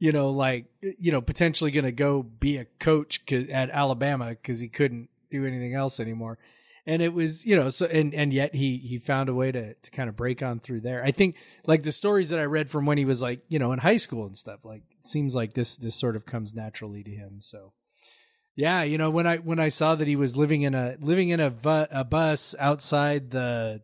you 0.00 0.10
know, 0.12 0.30
like, 0.30 0.66
you 0.80 1.12
know, 1.12 1.20
potentially 1.20 1.70
going 1.70 1.84
to 1.84 1.92
go 1.92 2.22
be 2.22 2.56
a 2.56 2.64
coach 2.80 3.20
at 3.32 3.70
Alabama 3.70 4.30
because 4.30 4.58
he 4.60 4.68
couldn't 4.68 5.08
do 5.30 5.46
anything 5.46 5.74
else 5.74 6.00
anymore. 6.00 6.38
And 6.86 7.00
it 7.00 7.14
was, 7.14 7.46
you 7.46 7.56
know, 7.56 7.70
so 7.70 7.86
and 7.86 8.12
and 8.14 8.30
yet 8.32 8.54
he 8.54 8.76
he 8.76 8.98
found 8.98 9.28
a 9.30 9.34
way 9.34 9.50
to 9.50 9.72
to 9.74 9.90
kind 9.90 10.08
of 10.10 10.16
break 10.16 10.42
on 10.42 10.60
through 10.60 10.80
there. 10.82 11.02
I 11.02 11.12
think 11.12 11.36
like 11.66 11.82
the 11.82 11.92
stories 11.92 12.28
that 12.28 12.38
I 12.38 12.44
read 12.44 12.70
from 12.70 12.84
when 12.84 12.98
he 12.98 13.06
was 13.06 13.22
like, 13.22 13.40
you 13.48 13.58
know, 13.58 13.72
in 13.72 13.78
high 13.78 13.96
school 13.96 14.26
and 14.26 14.36
stuff, 14.36 14.64
like 14.66 14.82
it 15.00 15.06
seems 15.06 15.34
like 15.34 15.54
this 15.54 15.76
this 15.76 15.94
sort 15.94 16.14
of 16.14 16.26
comes 16.26 16.52
naturally 16.54 17.02
to 17.02 17.10
him. 17.10 17.38
So 17.40 17.72
yeah, 18.54 18.82
you 18.82 18.98
know 18.98 19.08
when 19.08 19.26
I 19.26 19.38
when 19.38 19.58
I 19.58 19.68
saw 19.68 19.94
that 19.94 20.06
he 20.06 20.14
was 20.16 20.36
living 20.36 20.60
in 20.62 20.74
a 20.74 20.96
living 21.00 21.30
in 21.30 21.40
a, 21.40 21.48
bu- 21.50 21.86
a 21.90 22.04
bus 22.04 22.54
outside 22.58 23.30
the 23.30 23.80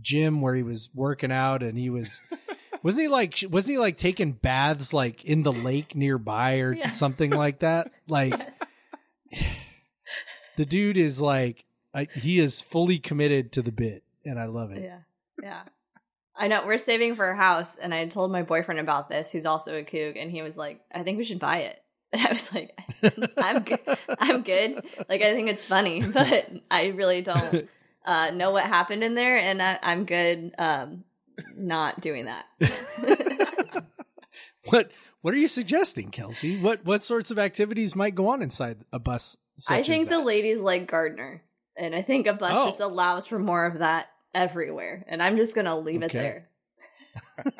gym 0.00 0.40
where 0.40 0.54
he 0.54 0.62
was 0.62 0.88
working 0.94 1.30
out, 1.30 1.62
and 1.62 1.76
he 1.76 1.90
was 1.90 2.22
wasn't 2.82 3.02
he 3.02 3.08
like 3.08 3.44
wasn't 3.50 3.72
he 3.72 3.78
like 3.78 3.98
taking 3.98 4.32
baths 4.32 4.94
like 4.94 5.22
in 5.24 5.42
the 5.42 5.52
lake 5.52 5.94
nearby 5.94 6.60
or 6.60 6.72
Yes. 6.72 6.98
something 6.98 7.30
like 7.30 7.58
that? 7.58 7.92
Like 8.08 8.32
Yes. 9.30 9.44
the 10.56 10.64
dude 10.64 10.96
is 10.96 11.20
like 11.20 11.64
I, 11.98 12.06
he 12.14 12.38
is 12.38 12.60
fully 12.60 12.98
committed 12.98 13.52
to 13.52 13.62
the 13.62 13.72
bit, 13.72 14.04
and 14.24 14.38
I 14.38 14.46
love 14.46 14.70
it. 14.72 14.82
Yeah. 14.82 14.98
Yeah. 15.42 15.62
I 16.36 16.48
know. 16.48 16.64
We're 16.64 16.78
saving 16.78 17.16
for 17.16 17.28
a 17.28 17.36
house, 17.36 17.76
and 17.76 17.92
I 17.92 18.06
told 18.06 18.30
my 18.30 18.42
boyfriend 18.42 18.80
about 18.80 19.08
this, 19.08 19.32
who's 19.32 19.46
also 19.46 19.76
a 19.76 19.82
coug, 19.82 20.20
and 20.20 20.30
he 20.30 20.42
was 20.42 20.56
like, 20.56 20.80
I 20.94 21.02
think 21.02 21.18
we 21.18 21.24
should 21.24 21.40
buy 21.40 21.58
it. 21.58 21.82
And 22.10 22.26
I 22.26 22.30
was 22.30 22.54
like, 22.54 22.78
I'm 23.36 23.62
good. 23.64 23.80
I'm 24.18 24.42
good. 24.42 24.82
Like, 25.10 25.20
I 25.20 25.34
think 25.34 25.50
it's 25.50 25.66
funny, 25.66 26.00
but 26.06 26.50
I 26.70 26.86
really 26.86 27.20
don't 27.20 27.68
uh, 28.02 28.30
know 28.30 28.50
what 28.50 28.64
happened 28.64 29.04
in 29.04 29.14
there, 29.14 29.36
and 29.36 29.60
I, 29.60 29.78
I'm 29.82 30.06
good 30.06 30.54
um, 30.56 31.04
not 31.54 32.00
doing 32.00 32.24
that. 32.24 32.46
What 34.70 34.90
what 35.20 35.34
are 35.34 35.38
you 35.38 35.48
suggesting, 35.48 36.10
Kelsey? 36.10 36.58
What 36.58 36.84
what 36.84 37.02
sorts 37.02 37.30
of 37.30 37.38
activities 37.38 37.96
might 37.96 38.14
go 38.14 38.28
on 38.28 38.42
inside 38.42 38.78
a 38.92 38.98
bus? 38.98 39.36
I 39.68 39.82
think 39.82 40.08
the 40.08 40.20
ladies 40.20 40.60
like 40.60 40.86
Gardner, 40.86 41.42
and 41.78 41.94
I 41.94 42.02
think 42.02 42.26
a 42.26 42.32
bus 42.34 42.52
Oh. 42.56 42.66
just 42.66 42.80
allows 42.80 43.26
for 43.26 43.38
more 43.38 43.64
of 43.66 43.78
that 43.78 44.08
everywhere, 44.34 45.04
and 45.08 45.22
I'm 45.22 45.36
just 45.36 45.54
gonna 45.54 45.78
leave 45.78 46.02
it 46.02 46.12
there. 46.12 46.48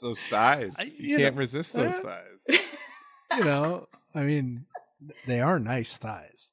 Those 0.00 0.20
thighs, 0.20 0.76
I- 0.78 0.82
you, 0.84 0.92
you 0.96 1.16
can't 1.16 1.34
know, 1.34 1.40
resist 1.40 1.72
those 1.72 1.94
uh, 1.94 2.20
thighs. 2.46 2.76
you 3.36 3.44
know, 3.44 3.88
I 4.14 4.22
mean, 4.22 4.66
they 5.26 5.40
are 5.40 5.58
nice 5.58 5.96
thighs. 5.96 6.50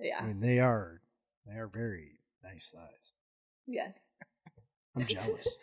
Yeah. 0.00 0.18
I 0.20 0.26
mean, 0.26 0.40
they 0.40 0.60
are 0.60 1.02
they 1.46 1.54
are 1.58 1.66
very 1.66 2.20
nice 2.42 2.72
thighs. 2.74 3.12
Yes. 3.66 4.02
I'm 4.96 5.04
jealous. 5.06 5.48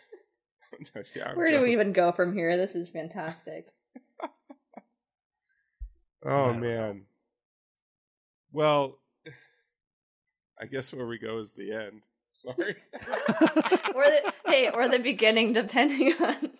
Yeah, 1.14 1.28
I'm 1.30 1.36
Where 1.36 1.50
do 1.52 1.62
we 1.62 1.72
even 1.72 1.92
go 1.92 2.10
from 2.10 2.34
here? 2.34 2.56
This 2.56 2.74
is 2.74 2.88
fantastic. 2.88 3.68
Oh 4.20 4.28
I 6.24 6.28
don't 6.52 6.60
know. 6.60 6.66
man. 6.68 7.02
Well, 8.50 8.98
I 10.60 10.66
guess 10.66 10.92
where 10.94 11.06
we 11.06 11.18
go 11.18 11.38
is 11.38 11.52
the 11.54 11.72
end. 11.72 12.02
Sorry. 12.34 12.76
or 13.94 14.04
the 14.04 14.32
hey, 14.46 14.70
or 14.70 14.88
the 14.88 14.98
beginning, 14.98 15.52
depending 15.52 16.14
on 16.20 16.50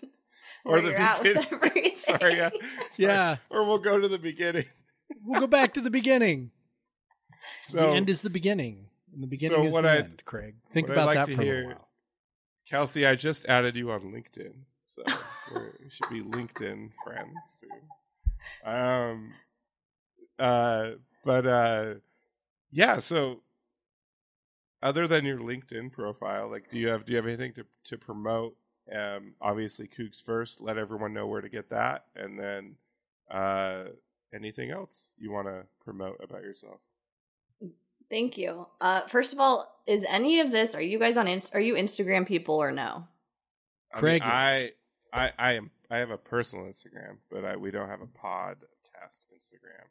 Or 0.64 0.72
where 0.72 0.80
the 0.82 0.90
you're 0.90 0.98
at 0.98 1.22
with 1.22 1.34
beginning. 1.34 1.48
everything. 1.62 1.96
Sorry, 1.96 2.36
yeah. 2.36 2.50
Sorry. 2.50 2.60
Yeah. 2.98 3.36
Or 3.50 3.66
we'll 3.66 3.78
go 3.78 3.98
to 4.00 4.08
the 4.08 4.18
beginning. 4.18 4.66
we'll 5.24 5.40
go 5.40 5.46
back 5.46 5.74
to 5.74 5.80
the 5.80 5.90
beginning. 5.90 6.50
So 7.62 7.76
the 7.78 7.96
end 7.96 8.08
is 8.08 8.22
the 8.22 8.30
beginning, 8.30 8.86
and 9.12 9.22
the 9.22 9.26
beginning 9.26 9.58
So 9.58 9.66
is 9.66 9.72
what 9.74 9.82
the 9.82 9.90
I'd- 9.90 10.04
end. 10.04 10.22
Craig, 10.24 10.54
think 10.72 10.88
what 10.88 10.94
about 10.94 11.06
like 11.06 11.26
that 11.26 11.34
for 11.34 11.40
a 11.42 11.44
hear- 11.44 11.54
little 11.56 11.68
while. 11.72 11.88
Kelsey, 12.70 13.04
I 13.06 13.14
just 13.16 13.44
added 13.46 13.76
you 13.76 13.90
on 13.90 14.00
LinkedIn. 14.12 14.54
So 14.86 15.02
we're, 15.52 15.72
we 15.82 15.90
should 15.90 16.08
be 16.08 16.22
LinkedIn 16.22 16.90
friends 17.04 17.34
soon. 17.60 17.80
Um 18.64 19.32
uh 20.38 20.90
but 21.24 21.46
uh 21.46 21.94
yeah, 22.70 23.00
so 23.00 23.40
other 24.84 25.08
than 25.08 25.24
your 25.24 25.38
LinkedIn 25.38 25.90
profile, 25.90 26.48
like 26.48 26.70
do 26.70 26.78
you 26.78 26.88
have 26.88 27.04
do 27.04 27.10
you 27.10 27.16
have 27.16 27.26
anything 27.26 27.52
to, 27.54 27.64
to 27.84 27.98
promote? 27.98 28.54
Um 28.94 29.34
obviously 29.40 29.88
Cougs 29.88 30.22
first, 30.22 30.60
let 30.60 30.78
everyone 30.78 31.12
know 31.12 31.26
where 31.26 31.40
to 31.40 31.48
get 31.48 31.70
that 31.70 32.04
and 32.14 32.38
then 32.38 32.76
uh 33.28 33.84
anything 34.32 34.70
else 34.70 35.12
you 35.16 35.32
want 35.32 35.48
to 35.48 35.62
promote 35.84 36.20
about 36.22 36.42
yourself? 36.42 36.80
Thank 38.10 38.36
you. 38.36 38.66
Uh, 38.80 39.00
first 39.06 39.32
of 39.32 39.40
all, 39.40 39.80
is 39.86 40.04
any 40.06 40.40
of 40.40 40.50
this? 40.50 40.74
Are 40.74 40.82
you 40.82 40.98
guys 40.98 41.16
on? 41.16 41.26
Inst- 41.26 41.54
are 41.54 41.60
you 41.60 41.74
Instagram 41.74 42.26
people 42.26 42.56
or 42.56 42.70
no? 42.70 43.06
I 43.92 43.96
mean, 43.96 44.00
Craig 44.00 44.22
is. 44.22 44.28
I, 44.28 44.70
I 45.12 45.32
I 45.38 45.52
am 45.54 45.70
I 45.90 45.98
have 45.98 46.10
a 46.10 46.18
personal 46.18 46.66
Instagram, 46.66 47.16
but 47.30 47.44
I 47.44 47.56
we 47.56 47.70
don't 47.70 47.88
have 47.88 48.02
a 48.02 48.06
podcast 48.06 49.24
Instagram. 49.34 49.86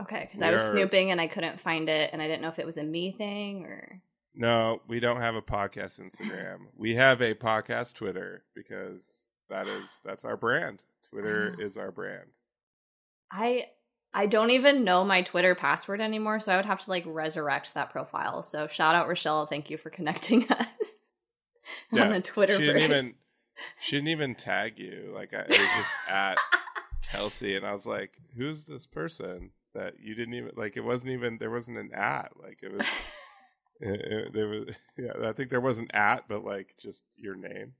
Okay, 0.00 0.20
because 0.26 0.42
I 0.42 0.52
was 0.52 0.62
are- 0.62 0.72
snooping 0.72 1.10
and 1.10 1.20
I 1.20 1.26
couldn't 1.26 1.58
find 1.60 1.88
it, 1.88 2.10
and 2.12 2.22
I 2.22 2.28
didn't 2.28 2.42
know 2.42 2.48
if 2.48 2.58
it 2.58 2.66
was 2.66 2.76
a 2.76 2.84
me 2.84 3.10
thing 3.10 3.64
or. 3.66 4.00
No, 4.36 4.82
we 4.86 5.00
don't 5.00 5.20
have 5.22 5.34
a 5.34 5.42
podcast 5.42 5.98
Instagram. 6.00 6.66
we 6.76 6.94
have 6.96 7.20
a 7.22 7.34
podcast 7.34 7.94
Twitter 7.94 8.44
because 8.54 9.22
that 9.48 9.66
is 9.66 9.84
that's 10.04 10.24
our 10.24 10.36
brand. 10.36 10.82
Twitter 11.10 11.56
Oh. 11.58 11.62
is 11.64 11.76
our 11.76 11.90
brand. 11.90 12.28
I 13.30 13.66
I 14.12 14.26
don't 14.26 14.50
even 14.50 14.84
know 14.84 15.04
my 15.04 15.22
Twitter 15.22 15.54
password 15.54 16.00
anymore, 16.00 16.40
so 16.40 16.52
I 16.52 16.56
would 16.56 16.66
have 16.66 16.80
to 16.80 16.90
like 16.90 17.04
resurrect 17.06 17.74
that 17.74 17.90
profile. 17.90 18.42
So 18.42 18.66
shout 18.66 18.94
out 18.94 19.08
Rochelle, 19.08 19.46
thank 19.46 19.70
you 19.70 19.78
for 19.78 19.90
connecting 19.90 20.46
us 20.50 21.12
Yeah, 21.90 22.04
on 22.04 22.10
the 22.10 22.20
Twitter. 22.20 22.56
She 22.56 22.66
didn't 22.66 22.82
even 22.82 23.14
she 23.80 23.96
didn't 23.96 24.08
even 24.08 24.34
tag 24.34 24.78
you. 24.78 25.12
Like 25.14 25.32
I, 25.32 25.40
it 25.40 25.48
was 25.48 25.58
just 25.58 26.10
at 26.10 26.38
Kelsey, 27.10 27.56
and 27.56 27.64
I 27.66 27.72
was 27.72 27.86
like, 27.86 28.12
"Who's 28.36 28.66
this 28.66 28.86
person 28.86 29.50
that 29.74 29.94
you 30.00 30.14
didn't 30.14 30.34
even 30.34 30.50
like?" 30.56 30.76
It 30.76 30.82
wasn't 30.84 31.12
even 31.12 31.38
there 31.38 31.50
wasn't 31.50 31.78
an 31.78 31.92
at. 31.94 32.32
Like 32.38 32.58
it 32.62 32.72
was. 32.72 32.84
It, 33.80 34.00
it- 34.00 34.32
there 34.32 34.48
was 34.48 34.68
yeah. 34.98 35.28
I 35.28 35.32
think 35.32 35.50
there 35.50 35.60
was 35.60 35.78
an 35.78 35.88
at, 35.92 36.28
but 36.28 36.44
like 36.44 36.74
just 36.80 37.02
your 37.16 37.34
name, 37.34 37.72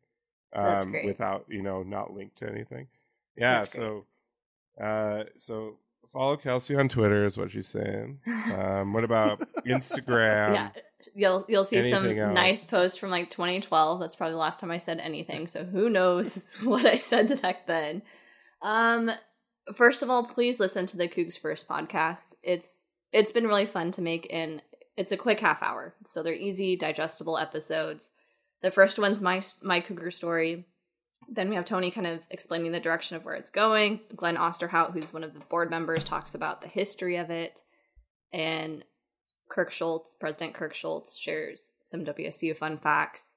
um, 0.55 0.95
without 1.05 1.45
you 1.49 1.63
know 1.63 1.83
not 1.83 2.13
linked 2.15 2.37
to 2.39 2.49
anything. 2.49 2.89
Yeah. 3.37 3.61
That's 3.61 3.75
great. 3.75 3.85
so, 4.79 4.85
uh, 4.85 5.25
so 5.39 5.77
follow 6.09 6.37
Kelsey 6.37 6.75
on 6.77 6.89
Twitter 6.89 7.27
is 7.27 7.37
what 7.37 7.51
she's 7.51 7.69
saying. 7.69 8.21
Um, 8.47 8.93
what 8.93 9.05
about 9.05 9.47
Instagram? 9.67 10.55
yeah, 10.55 10.69
you'll 11.15 11.45
you'll 11.49 11.65
see 11.65 11.83
some 11.91 12.07
else? 12.07 12.35
nice 12.35 12.65
posts 12.65 12.97
from 12.97 13.11
like 13.11 13.29
2012. 13.29 14.01
That's 14.01 14.15
probably 14.17 14.33
the 14.35 14.39
last 14.39 14.61
time 14.61 14.71
I 14.71 14.79
said 14.79 14.99
anything. 15.01 15.47
So 15.49 15.65
who 15.65 15.91
knows 15.91 16.43
what 16.63 16.87
I 16.87 16.97
said 16.97 17.43
back 17.43 17.67
then. 17.67 18.03
Um, 18.63 19.11
first 19.75 20.03
of 20.03 20.09
all, 20.11 20.25
please 20.25 20.59
listen 20.61 20.87
to 20.87 20.97
the 20.97 21.09
Cougs 21.09 21.39
First 21.39 21.69
podcast. 21.69 22.35
It's 22.43 22.69
it's 23.13 23.33
been 23.33 23.47
really 23.47 23.67
fun 23.67 23.91
to 23.93 24.03
make, 24.03 24.27
and 24.33 24.63
it's 24.97 25.13
a 25.13 25.17
quick 25.17 25.41
half 25.41 25.63
hour, 25.63 25.95
so 26.05 26.23
they're 26.23 26.35
easy, 26.35 26.77
digestible 26.77 27.39
episodes. 27.39 28.11
The 28.63 28.71
first 28.71 28.99
one's 28.99 29.21
my 29.21 29.43
my 29.63 29.81
cougar 29.81 30.11
story. 30.11 30.67
Then 31.29 31.49
we 31.49 31.57
have 31.57 31.65
Tony 31.65 31.91
kind 31.91 32.07
of 32.07 32.21
explaining 32.31 32.73
the 32.73 32.81
direction 32.81 33.17
of 33.17 33.25
where 33.25 33.35
it's 33.35 33.51
going. 33.51 34.01
Glenn 34.15 34.37
Osterhout, 34.37 34.93
who's 34.93 35.13
one 35.13 35.25
of 35.25 35.35
the 35.35 35.41
board 35.41 35.71
members, 35.71 36.05
talks 36.05 36.35
about 36.35 36.61
the 36.63 36.69
history 36.69 37.17
of 37.17 37.31
it. 37.31 37.61
And 38.33 38.85
Kirk 39.49 39.73
Schultz, 39.73 40.15
President 40.15 40.55
Kirk 40.55 40.73
Schultz, 40.73 41.17
shares 41.17 41.73
some 41.85 42.05
WSU 42.05 42.57
fun 42.57 42.79
facts. 42.79 43.35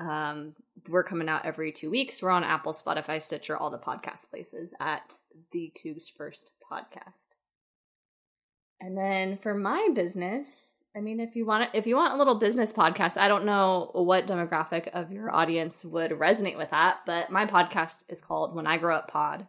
Um, 0.00 0.54
we're 0.88 1.04
coming 1.04 1.28
out 1.28 1.44
every 1.44 1.70
two 1.70 1.90
weeks. 1.90 2.20
We're 2.20 2.30
on 2.30 2.44
Apple, 2.44 2.72
Spotify, 2.72 3.22
Stitcher, 3.22 3.56
all 3.56 3.70
the 3.70 3.78
podcast 3.78 4.30
places 4.30 4.74
at 4.80 5.18
the 5.52 5.72
Cougs 5.84 6.10
First 6.10 6.50
podcast. 6.70 7.36
And 8.80 8.98
then 8.98 9.36
for 9.36 9.54
my 9.54 9.90
business, 9.94 10.71
I 10.94 11.00
mean, 11.00 11.20
if 11.20 11.36
you 11.36 11.46
want, 11.46 11.70
if 11.72 11.86
you 11.86 11.96
want 11.96 12.12
a 12.14 12.16
little 12.18 12.34
business 12.34 12.72
podcast, 12.72 13.16
I 13.16 13.26
don't 13.28 13.46
know 13.46 13.90
what 13.94 14.26
demographic 14.26 14.88
of 14.92 15.10
your 15.10 15.34
audience 15.34 15.84
would 15.84 16.10
resonate 16.10 16.58
with 16.58 16.70
that, 16.70 16.98
but 17.06 17.30
my 17.30 17.46
podcast 17.46 18.04
is 18.08 18.20
called 18.20 18.54
When 18.54 18.66
I 18.66 18.76
Grow 18.76 18.96
Up 18.96 19.10
Pod. 19.10 19.46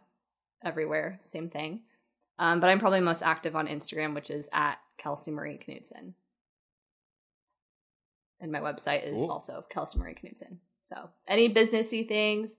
Everywhere, 0.64 1.20
same 1.24 1.50
thing. 1.50 1.80
Um, 2.38 2.60
but 2.60 2.70
I'm 2.70 2.78
probably 2.78 3.00
most 3.00 3.22
active 3.22 3.54
on 3.54 3.68
Instagram, 3.68 4.14
which 4.14 4.30
is 4.30 4.48
at 4.54 4.76
Kelsey 4.96 5.30
Marie 5.30 5.58
Knudsen. 5.58 6.14
And 8.40 8.50
my 8.50 8.60
website 8.60 9.04
is 9.06 9.16
Cool. 9.16 9.30
also 9.30 9.64
Kelsey 9.70 9.98
Marie 9.98 10.14
Knudsen. 10.14 10.58
So 10.82 11.10
any 11.28 11.52
businessy 11.52 12.08
things, 12.08 12.56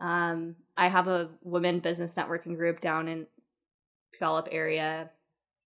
um, 0.00 0.56
I 0.76 0.88
have 0.88 1.06
a 1.06 1.30
women 1.42 1.78
business 1.78 2.14
networking 2.14 2.56
group 2.56 2.80
down 2.80 3.06
in 3.06 3.26
Puyallup 4.20 4.48
area. 4.50 5.10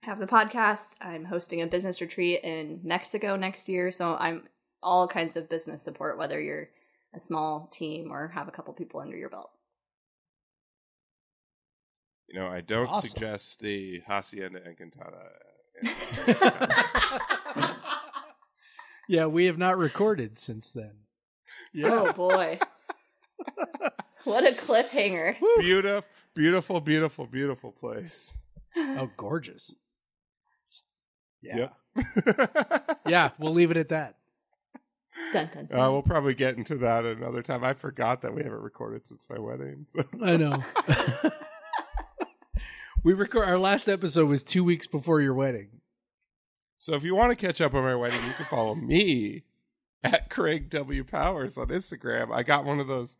I 0.02 0.06
have 0.06 0.18
the 0.20 0.26
podcast. 0.26 0.96
I'm 1.00 1.24
hosting 1.24 1.60
a 1.62 1.66
business 1.66 2.00
retreat 2.00 2.42
in 2.44 2.80
Mexico 2.84 3.36
next 3.36 3.68
year. 3.68 3.90
So 3.90 4.14
I'm 4.16 4.44
all 4.82 5.08
kinds 5.08 5.36
of 5.36 5.48
business 5.48 5.82
support, 5.82 6.18
whether 6.18 6.40
you're 6.40 6.68
a 7.14 7.20
small 7.20 7.68
team 7.72 8.12
or 8.12 8.28
have 8.28 8.48
a 8.48 8.52
couple 8.52 8.72
people 8.74 9.00
under 9.00 9.16
your 9.16 9.28
belt. 9.30 9.50
You 12.28 12.38
know, 12.38 12.46
I 12.46 12.60
don't 12.60 12.86
Awesome. 12.88 13.08
suggest 13.08 13.60
the 13.60 14.02
Hacienda 14.06 14.60
Encantada. 14.60 15.30
yeah, 19.08 19.26
we 19.26 19.46
have 19.46 19.58
not 19.58 19.78
recorded 19.78 20.38
since 20.38 20.70
then. 20.70 20.92
Oh 21.84 22.12
boy. 22.12 22.58
what 24.24 24.44
a 24.44 24.52
cliffhanger. 24.54 25.36
beautiful, 25.58 26.04
beautiful, 26.34 26.80
beautiful, 26.80 27.26
beautiful 27.26 27.72
place. 27.72 28.34
Oh, 28.76 29.10
gorgeous. 29.16 29.74
Yeah. 31.48 31.68
Yep. 31.96 32.98
Yeah, 33.06 33.30
we'll 33.38 33.54
leave 33.54 33.70
it 33.70 33.76
at 33.78 33.88
that. 33.88 34.16
Dun, 35.32 35.48
dun, 35.54 35.66
dun. 35.66 35.80
Uh, 35.80 35.90
we'll 35.90 36.02
probably 36.02 36.34
get 36.34 36.56
into 36.58 36.76
that 36.76 37.04
another 37.04 37.42
time. 37.42 37.64
I 37.64 37.72
forgot 37.72 38.20
that 38.22 38.34
we 38.34 38.42
haven't 38.42 38.60
recorded 38.60 39.06
since 39.06 39.24
my 39.30 39.38
wedding. 39.38 39.86
So. 39.88 40.04
I 40.22 40.36
know. 40.36 40.62
we 43.02 43.14
record 43.14 43.48
our 43.48 43.58
last 43.58 43.88
episode 43.88 44.26
was 44.26 44.42
two 44.42 44.62
weeks 44.64 44.86
before 44.86 45.20
your 45.20 45.34
wedding. 45.34 45.68
So 46.78 46.94
if 46.94 47.02
you 47.02 47.14
want 47.14 47.30
to 47.30 47.46
catch 47.46 47.60
up 47.60 47.74
on 47.74 47.82
my 47.82 47.94
wedding, 47.96 48.20
you 48.24 48.32
can 48.34 48.44
follow 48.46 48.74
me 48.74 49.44
at 50.04 50.30
Craig 50.30 50.70
W 50.70 51.02
Powers 51.04 51.56
on 51.58 51.68
Instagram. 51.68 52.32
I 52.32 52.42
got 52.42 52.64
one 52.64 52.78
of 52.78 52.86
those, 52.86 53.16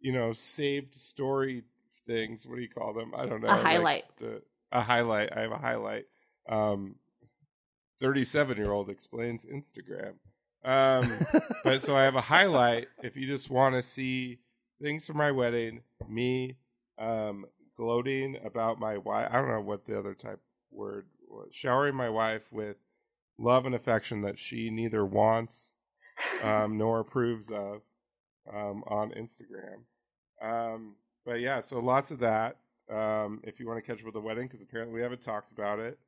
you 0.00 0.12
know, 0.12 0.32
saved 0.32 0.94
story 0.94 1.64
things. 2.06 2.46
What 2.46 2.56
do 2.56 2.62
you 2.62 2.68
call 2.68 2.92
them? 2.92 3.12
I 3.16 3.26
don't 3.26 3.40
know. 3.40 3.48
A 3.48 3.56
highlight. 3.56 4.04
the- 4.18 4.42
a 4.70 4.80
highlight. 4.80 5.36
I 5.36 5.40
have 5.42 5.52
a 5.52 5.58
highlight. 5.58 6.04
Um, 6.48 6.94
thirty-seven-year-old 8.02 8.90
explains 8.90 9.46
Instagram. 9.46 10.14
Um, 10.64 11.10
but 11.64 11.80
so 11.82 11.96
I 11.96 12.02
have 12.02 12.14
a 12.14 12.20
highlight. 12.20 12.88
If 13.02 13.16
you 13.16 13.26
just 13.26 13.50
want 13.50 13.74
to 13.74 13.82
see 13.82 14.38
things 14.80 15.06
from 15.06 15.16
my 15.16 15.30
wedding, 15.30 15.80
me 16.08 16.56
um, 16.98 17.46
gloating 17.76 18.38
about 18.44 18.78
my 18.78 18.98
wife. 18.98 19.28
I 19.30 19.36
don't 19.36 19.48
know 19.48 19.60
what 19.60 19.86
the 19.86 19.98
other 19.98 20.14
type 20.14 20.40
word 20.70 21.06
was. 21.28 21.48
Showering 21.52 21.94
my 21.94 22.10
wife 22.10 22.42
with 22.52 22.76
love 23.38 23.66
and 23.66 23.74
affection 23.74 24.22
that 24.22 24.38
she 24.38 24.70
neither 24.70 25.04
wants 25.04 25.74
um, 26.42 26.78
nor 26.78 27.00
approves 27.00 27.50
of 27.50 27.82
um, 28.52 28.84
on 28.86 29.10
Instagram. 29.12 29.82
Um, 30.42 30.96
but 31.24 31.40
yeah, 31.40 31.60
so 31.60 31.78
lots 31.78 32.10
of 32.10 32.18
that. 32.20 32.56
Um, 32.92 33.40
if 33.44 33.58
you 33.58 33.66
want 33.66 33.82
to 33.82 33.86
catch 33.88 34.00
up 34.00 34.04
with 34.04 34.14
the 34.14 34.20
wedding, 34.20 34.46
because 34.46 34.62
apparently 34.62 34.94
we 34.94 35.02
haven't 35.02 35.22
talked 35.22 35.52
about 35.52 35.78
it, 35.78 35.98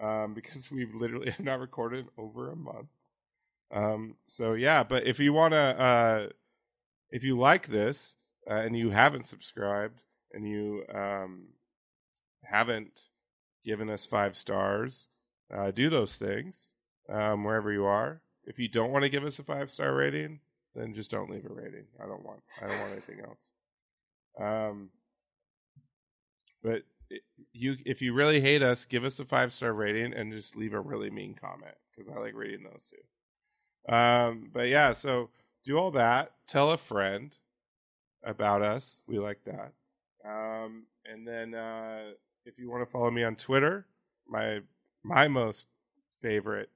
um, 0.00 0.34
because 0.34 0.70
we've 0.70 0.94
literally 0.94 1.30
have 1.36 1.44
not 1.44 1.60
recorded 1.60 2.06
over 2.18 2.50
a 2.50 2.56
month. 2.56 2.88
Um, 3.74 4.16
so 4.26 4.52
yeah, 4.52 4.82
but 4.82 5.06
if 5.06 5.18
you 5.18 5.32
want 5.32 5.52
to, 5.52 5.58
uh, 5.58 6.28
if 7.10 7.24
you 7.24 7.38
like 7.38 7.68
this 7.68 8.16
uh, 8.50 8.54
and 8.54 8.76
you 8.76 8.90
haven't 8.90 9.24
subscribed 9.24 10.02
and 10.32 10.46
you 10.46 10.84
um, 10.94 11.48
haven't 12.44 13.08
given 13.64 13.88
us 13.88 14.04
five 14.04 14.36
stars, 14.36 15.08
uh, 15.54 15.70
do 15.70 15.88
those 15.88 16.16
things 16.16 16.72
um, 17.08 17.44
wherever 17.44 17.72
you 17.72 17.84
are. 17.84 18.20
If 18.44 18.58
you 18.58 18.68
don't 18.68 18.90
want 18.90 19.04
to 19.04 19.08
give 19.08 19.24
us 19.24 19.38
a 19.38 19.44
five 19.44 19.70
star 19.70 19.94
rating, 19.94 20.40
then 20.74 20.94
just 20.94 21.10
don't 21.10 21.30
leave 21.30 21.44
a 21.44 21.52
rating. 21.52 21.84
I 22.02 22.06
don't 22.06 22.24
want. 22.24 22.40
I 22.60 22.66
don't 22.66 22.80
want 22.80 22.92
anything 22.92 23.20
else. 23.20 23.50
Um, 24.40 24.90
but 26.62 26.82
you, 27.52 27.76
if 27.84 28.02
you 28.02 28.12
really 28.12 28.40
hate 28.40 28.62
us, 28.62 28.84
give 28.84 29.04
us 29.04 29.18
a 29.18 29.24
five 29.24 29.52
star 29.52 29.72
rating 29.72 30.12
and 30.12 30.32
just 30.32 30.56
leave 30.56 30.74
a 30.74 30.80
really 30.80 31.10
mean 31.10 31.34
comment 31.34 31.74
because 31.90 32.08
I 32.08 32.18
like 32.18 32.34
reading 32.34 32.64
those 32.64 32.86
too. 32.90 33.94
Um, 33.94 34.50
but 34.52 34.68
yeah, 34.68 34.92
so 34.92 35.30
do 35.64 35.78
all 35.78 35.90
that. 35.92 36.32
Tell 36.46 36.70
a 36.70 36.78
friend 36.78 37.34
about 38.24 38.62
us. 38.62 39.02
We 39.06 39.18
like 39.18 39.44
that. 39.44 39.72
Um, 40.24 40.84
and 41.04 41.26
then 41.26 41.54
uh, 41.54 42.12
if 42.44 42.58
you 42.58 42.70
want 42.70 42.84
to 42.84 42.90
follow 42.90 43.10
me 43.10 43.24
on 43.24 43.36
Twitter, 43.36 43.86
my 44.28 44.60
my 45.02 45.28
most 45.28 45.66
favorite 46.20 46.70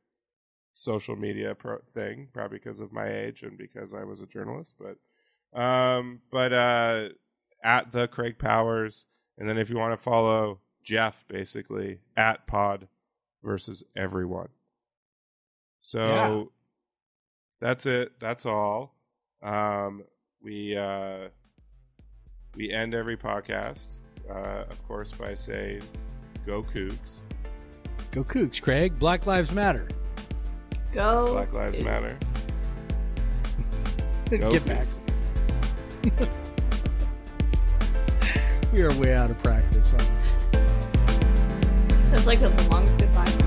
social 0.75 1.17
media 1.17 1.55
pro- 1.55 1.81
thing, 1.95 2.29
probably 2.33 2.59
because 2.59 2.81
of 2.81 2.93
my 2.93 3.09
age 3.09 3.43
and 3.43 3.57
because 3.57 3.95
I 3.95 4.05
was 4.05 4.21
a 4.21 4.27
journalist, 4.27 4.75
but 4.79 4.97
um, 5.59 6.21
but 6.31 6.53
uh, 6.53 7.09
at 7.63 7.93
the 7.93 8.09
Craig 8.09 8.39
Powers, 8.39 9.07
and 9.39 9.49
then 9.49 9.59
if 9.59 9.69
you 9.71 9.77
want 9.77 9.93
to 9.93 9.97
follow 10.03 10.61
Jeff, 10.83 11.25
basically 11.29 11.99
at 12.17 12.47
Pod 12.47 12.89
versus 13.43 13.83
everyone. 13.97 14.49
So 15.81 15.99
Yeah. 16.01 16.45
that's 17.61 17.87
it. 17.87 18.19
That's 18.21 18.47
all. 18.47 18.95
Um, 19.43 20.05
we 20.43 20.77
uh, 20.77 21.29
we 22.57 22.71
end 22.73 22.95
every 22.95 23.17
podcast, 23.17 23.99
uh, 24.31 24.65
of 24.71 24.83
course, 24.89 25.13
by 25.13 25.35
saying 25.35 25.83
"Go 26.47 26.63
Cougs." 26.63 27.23
Go 28.13 28.25
Cougs, 28.25 28.61
Craig. 28.63 28.99
Black 28.99 29.27
Lives 29.27 29.53
Matter. 29.53 29.87
Go. 30.93 31.27
Black 31.33 31.53
Lives 31.53 31.79
Cougs. 31.79 31.85
Matter. 31.85 32.19
Go 34.39 34.51
Get 34.51 34.63
Cougs. 34.63 34.67
back. 34.67 36.29
we 38.77 38.83
are 38.83 38.95
way 38.99 39.15
out 39.15 39.31
of 39.31 39.43
practice. 39.43 39.95
That's 42.11 42.27
like 42.27 42.43
the 42.43 42.69
longest 42.71 43.01
goodbye. 43.01 43.46